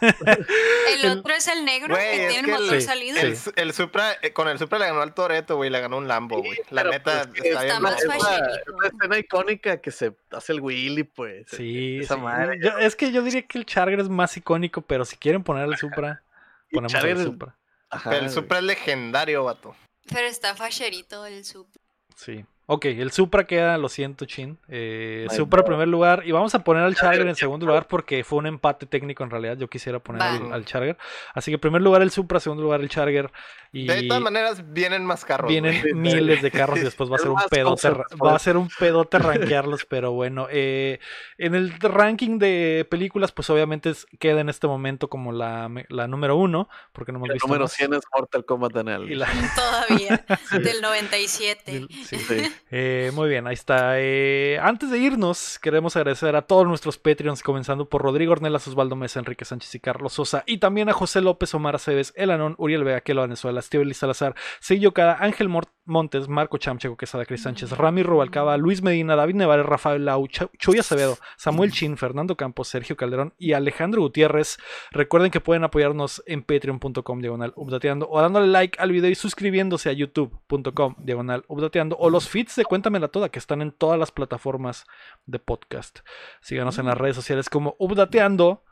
El 0.00 1.04
El- 1.04 1.18
otro 1.18 1.34
es 1.34 1.46
el 1.48 1.64
negro 1.64 1.94
Güey, 1.94 2.10
que 2.18 2.28
tiene 2.28 2.38
el 2.38 2.44
el- 2.56 2.62
motor 2.62 2.80
Sí, 2.80 2.86
salido. 2.86 3.18
El, 3.20 3.36
su- 3.36 3.52
el 3.54 3.72
Supra, 3.74 4.12
eh, 4.22 4.32
con 4.32 4.48
el 4.48 4.58
Supra 4.58 4.78
le 4.78 4.86
ganó 4.86 5.02
al 5.02 5.12
Toreto, 5.14 5.56
güey, 5.56 5.68
le 5.70 5.78
ganó 5.80 5.98
un 5.98 6.08
Lambo, 6.08 6.38
güey. 6.38 6.58
La 6.70 6.84
neta, 6.84 7.26
pues 7.28 7.44
está 7.44 7.60
bien. 7.62 7.66
está 7.76 7.80
más 7.80 8.00
Es 8.02 8.06
la 8.08 8.88
escena 8.88 9.18
icónica 9.18 9.76
que 9.80 9.90
se 9.90 10.14
hace 10.30 10.52
el 10.52 10.60
Willy, 10.62 11.04
pues. 11.04 11.46
sí, 11.50 11.98
Esa 12.02 12.14
sí. 12.14 12.20
madre. 12.20 12.58
Yo- 12.62 12.78
es 12.78 12.96
que 12.96 13.12
yo 13.12 13.22
diría 13.22 13.42
que 13.42 13.58
el 13.58 13.66
Charger 13.66 14.00
es 14.00 14.08
más 14.08 14.36
icónico, 14.36 14.80
pero 14.82 15.04
si 15.04 15.16
quieren 15.16 15.42
poner 15.44 15.66
el 15.68 15.76
Supra, 15.76 16.22
ponemos 16.70 16.92
Charger 16.92 17.10
el 17.10 17.18
es- 17.18 17.24
Supra. 17.24 17.58
Ajá, 17.90 18.10
Pero 18.10 18.26
el. 18.26 18.30
Supra 18.30 18.58
es 18.58 18.64
legendario, 18.64 19.44
vato. 19.44 19.74
Pero 20.08 20.26
está 20.26 20.54
facherito 20.54 21.26
el 21.26 21.44
sub. 21.44 21.68
Sí. 22.16 22.44
Ok, 22.72 22.84
el 22.84 23.10
Supra 23.10 23.48
queda, 23.48 23.76
lo 23.78 23.88
siento, 23.88 24.26
Chin. 24.26 24.56
Eh, 24.68 25.26
Supra 25.34 25.62
en 25.62 25.66
primer 25.66 25.88
lugar. 25.88 26.22
Y 26.24 26.30
vamos 26.30 26.54
a 26.54 26.62
poner 26.62 26.84
al 26.84 26.94
Charger 26.94 27.26
en 27.26 27.34
segundo 27.34 27.66
lugar 27.66 27.88
porque 27.88 28.22
fue 28.22 28.38
un 28.38 28.46
empate 28.46 28.86
técnico 28.86 29.24
en 29.24 29.30
realidad. 29.30 29.56
Yo 29.58 29.68
quisiera 29.68 29.98
poner 29.98 30.22
al, 30.22 30.52
al 30.52 30.64
Charger. 30.64 30.96
Así 31.34 31.50
que 31.50 31.56
en 31.56 31.60
primer 31.60 31.82
lugar 31.82 32.00
el 32.00 32.12
Supra, 32.12 32.38
segundo 32.38 32.62
lugar 32.62 32.80
el 32.80 32.88
Charger. 32.88 33.32
Y 33.72 33.86
De 33.88 34.02
todas 34.04 34.22
maneras, 34.22 34.62
vienen 34.72 35.04
más 35.04 35.24
carros. 35.24 35.48
vienen 35.48 35.80
güey. 35.80 35.94
miles 35.94 36.42
de 36.42 36.50
carros 36.52 36.78
y 36.78 36.82
después 36.82 37.10
va 37.10 37.16
a 37.16 37.18
ser 37.18 37.30
un 37.30 37.36
pedote. 37.50 37.88
Va 38.24 38.36
a 38.36 38.38
ser 38.38 38.56
un 38.56 38.68
pedote 38.78 39.18
rankearlos, 39.18 39.84
pero 39.84 40.12
bueno. 40.12 40.46
eh, 40.48 41.00
en 41.38 41.56
el 41.56 41.72
ranking 41.80 42.38
de 42.38 42.86
películas, 42.88 43.32
pues 43.32 43.50
obviamente 43.50 43.90
es- 43.90 44.06
queda 44.20 44.40
en 44.40 44.48
este 44.48 44.68
momento 44.68 45.08
como 45.08 45.32
la, 45.32 45.68
la 45.88 46.06
número 46.06 46.36
uno, 46.36 46.68
porque 46.92 47.10
no 47.10 47.18
hemos 47.18 47.30
El 47.30 47.34
visto 47.34 47.48
número 47.48 47.64
más. 47.64 47.72
100 47.72 47.94
es 47.94 48.02
Mortal 48.14 48.44
Kombat 48.44 48.76
en 48.76 48.88
el. 48.88 49.10
Y 49.10 49.14
la- 49.16 49.28
Todavía. 49.56 50.24
Del 50.62 50.80
97. 50.82 51.72
del- 51.72 51.88
sí. 52.04 52.16
Sí. 52.16 52.52
Eh, 52.70 53.10
muy 53.14 53.28
bien, 53.28 53.46
ahí 53.46 53.54
está. 53.54 53.94
Eh, 53.98 54.58
antes 54.62 54.90
de 54.90 54.98
irnos, 54.98 55.58
queremos 55.60 55.96
agradecer 55.96 56.36
a 56.36 56.42
todos 56.42 56.66
nuestros 56.66 56.98
Patreons, 56.98 57.42
comenzando 57.42 57.88
por 57.88 58.02
Rodrigo 58.02 58.32
Ornelas, 58.32 58.68
Osvaldo 58.68 58.94
Mesa, 58.96 59.18
Enrique 59.18 59.44
Sánchez 59.44 59.74
y 59.74 59.80
Carlos 59.80 60.12
Sosa, 60.12 60.44
y 60.46 60.58
también 60.58 60.88
a 60.88 60.92
José 60.92 61.20
López, 61.20 61.52
Omar 61.54 61.74
Aceves, 61.74 62.12
Elanón, 62.16 62.54
Uriel 62.58 62.84
Vega, 62.84 63.00
Kelo 63.00 63.22
Venezuela, 63.22 63.60
Steve 63.62 63.92
Salazar, 63.94 64.34
Sillo 64.60 64.92
Cada, 64.92 65.14
Ángel 65.20 65.48
Mor- 65.48 65.68
Montes, 65.86 66.28
Marco 66.28 66.58
Chamcheco, 66.58 66.96
Quesada, 66.96 67.24
Cris 67.24 67.42
Sánchez, 67.42 67.72
Rami 67.72 68.02
Rubalcaba, 68.02 68.56
Luis 68.56 68.80
Medina, 68.82 69.16
David 69.16 69.34
Nevares, 69.34 69.66
Rafael 69.66 70.04
Lau, 70.04 70.26
Ch- 70.28 70.48
Chuy 70.58 70.78
Acevedo, 70.78 71.18
Samuel 71.36 71.72
Chin, 71.72 71.96
Fernando 71.96 72.36
Campos, 72.36 72.68
Sergio 72.68 72.96
Calderón 72.96 73.34
y 73.38 73.54
Alejandro 73.54 74.02
Gutiérrez. 74.02 74.58
Recuerden 74.92 75.30
que 75.30 75.40
pueden 75.40 75.64
apoyarnos 75.64 76.22
en 76.26 76.42
patreon.com 76.42 77.20
diagonal 77.20 77.52
updateando 77.56 78.08
o 78.08 78.20
dándole 78.20 78.46
like 78.46 78.78
al 78.80 78.92
video 78.92 79.10
y 79.10 79.14
suscribiéndose 79.14 79.88
a 79.88 79.92
youtube.com 79.92 80.94
diagonal 80.98 81.44
updateando 81.48 81.96
o 81.98 82.08
los 82.10 82.28
feeds 82.28 82.54
de 82.56 82.64
Cuéntamela 82.64 83.08
Toda 83.08 83.28
que 83.30 83.38
están 83.38 83.60
en 83.62 83.72
todas 83.72 83.98
las 83.98 84.12
plataformas 84.12 84.84
de 85.26 85.38
podcast. 85.40 86.00
Síganos 86.40 86.78
en 86.78 86.86
las 86.86 86.98
redes 86.98 87.16
sociales 87.16 87.48
como 87.48 87.74
updateando 87.78 88.62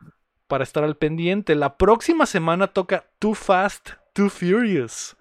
para 0.46 0.62
estar 0.64 0.84
al 0.84 0.96
pendiente. 0.96 1.54
La 1.54 1.76
próxima 1.76 2.26
semana 2.26 2.68
toca 2.68 3.06
Too 3.18 3.34
Fast, 3.34 3.90
Too 4.12 4.28
Furious. 4.30 5.16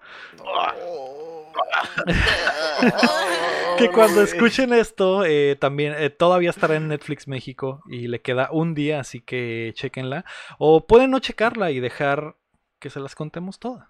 Que 3.78 3.90
cuando 3.90 4.22
escuchen 4.22 4.72
esto, 4.72 5.24
eh, 5.24 5.56
también 5.58 5.94
eh, 5.96 6.10
todavía 6.10 6.50
estará 6.50 6.74
en 6.76 6.88
Netflix 6.88 7.28
México 7.28 7.82
y 7.88 8.08
le 8.08 8.20
queda 8.20 8.48
un 8.50 8.74
día, 8.74 9.00
así 9.00 9.20
que 9.20 9.72
chequenla. 9.74 10.24
O 10.58 10.86
pueden 10.86 11.10
no 11.10 11.20
checarla 11.20 11.70
y 11.70 11.78
dejar 11.78 12.36
que 12.80 12.90
se 12.90 12.98
las 13.00 13.14
contemos 13.14 13.58
todas. 13.58 13.86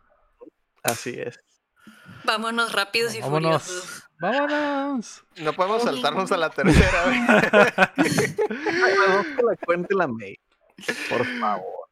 Así 0.83 1.19
es. 1.19 1.41
Vámonos 2.25 2.73
rápidos 2.73 3.15
y 3.15 3.21
Vámonos. 3.21 3.63
furiosos. 3.63 4.03
Vámonos. 4.21 5.25
No 5.37 5.53
podemos 5.55 5.83
saltarnos 5.85 6.33
a 6.33 6.37
la 6.37 6.51
tercera, 6.51 7.05
que 7.97 9.43
la 9.43 9.57
cuente 9.65 9.95
la 9.95 10.07
May. 10.07 10.39
Por 11.09 11.25
favor. 11.41 11.88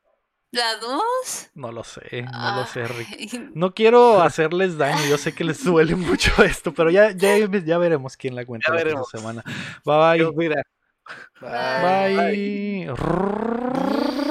¿La 0.52 0.76
dos? 0.76 1.50
No 1.54 1.72
lo 1.72 1.84
sé, 1.84 2.22
no 2.22 2.56
lo 2.56 2.66
sé, 2.66 2.86
Rick. 2.86 3.52
No 3.54 3.74
quiero 3.74 4.22
hacerles 4.22 4.76
daño, 4.78 4.98
yo 5.08 5.18
sé 5.18 5.34
que 5.34 5.44
les 5.44 5.64
duele 5.64 5.94
mucho 5.96 6.42
esto, 6.42 6.72
pero 6.72 6.90
ya, 6.90 7.10
ya, 7.10 7.36
ya 7.38 7.78
veremos 7.78 8.16
quién 8.16 8.34
la 8.34 8.44
cuenta 8.44 8.68
Ya 8.68 8.74
la 8.74 8.82
próxima 8.82 9.04
veremos. 9.12 9.42
semana. 9.42 9.44
Bye 9.84 10.18
Dios, 10.18 10.34
mira. 10.36 10.62
Bye. 11.40 12.16
bye. 12.16 12.86
Bye. 12.86 14.25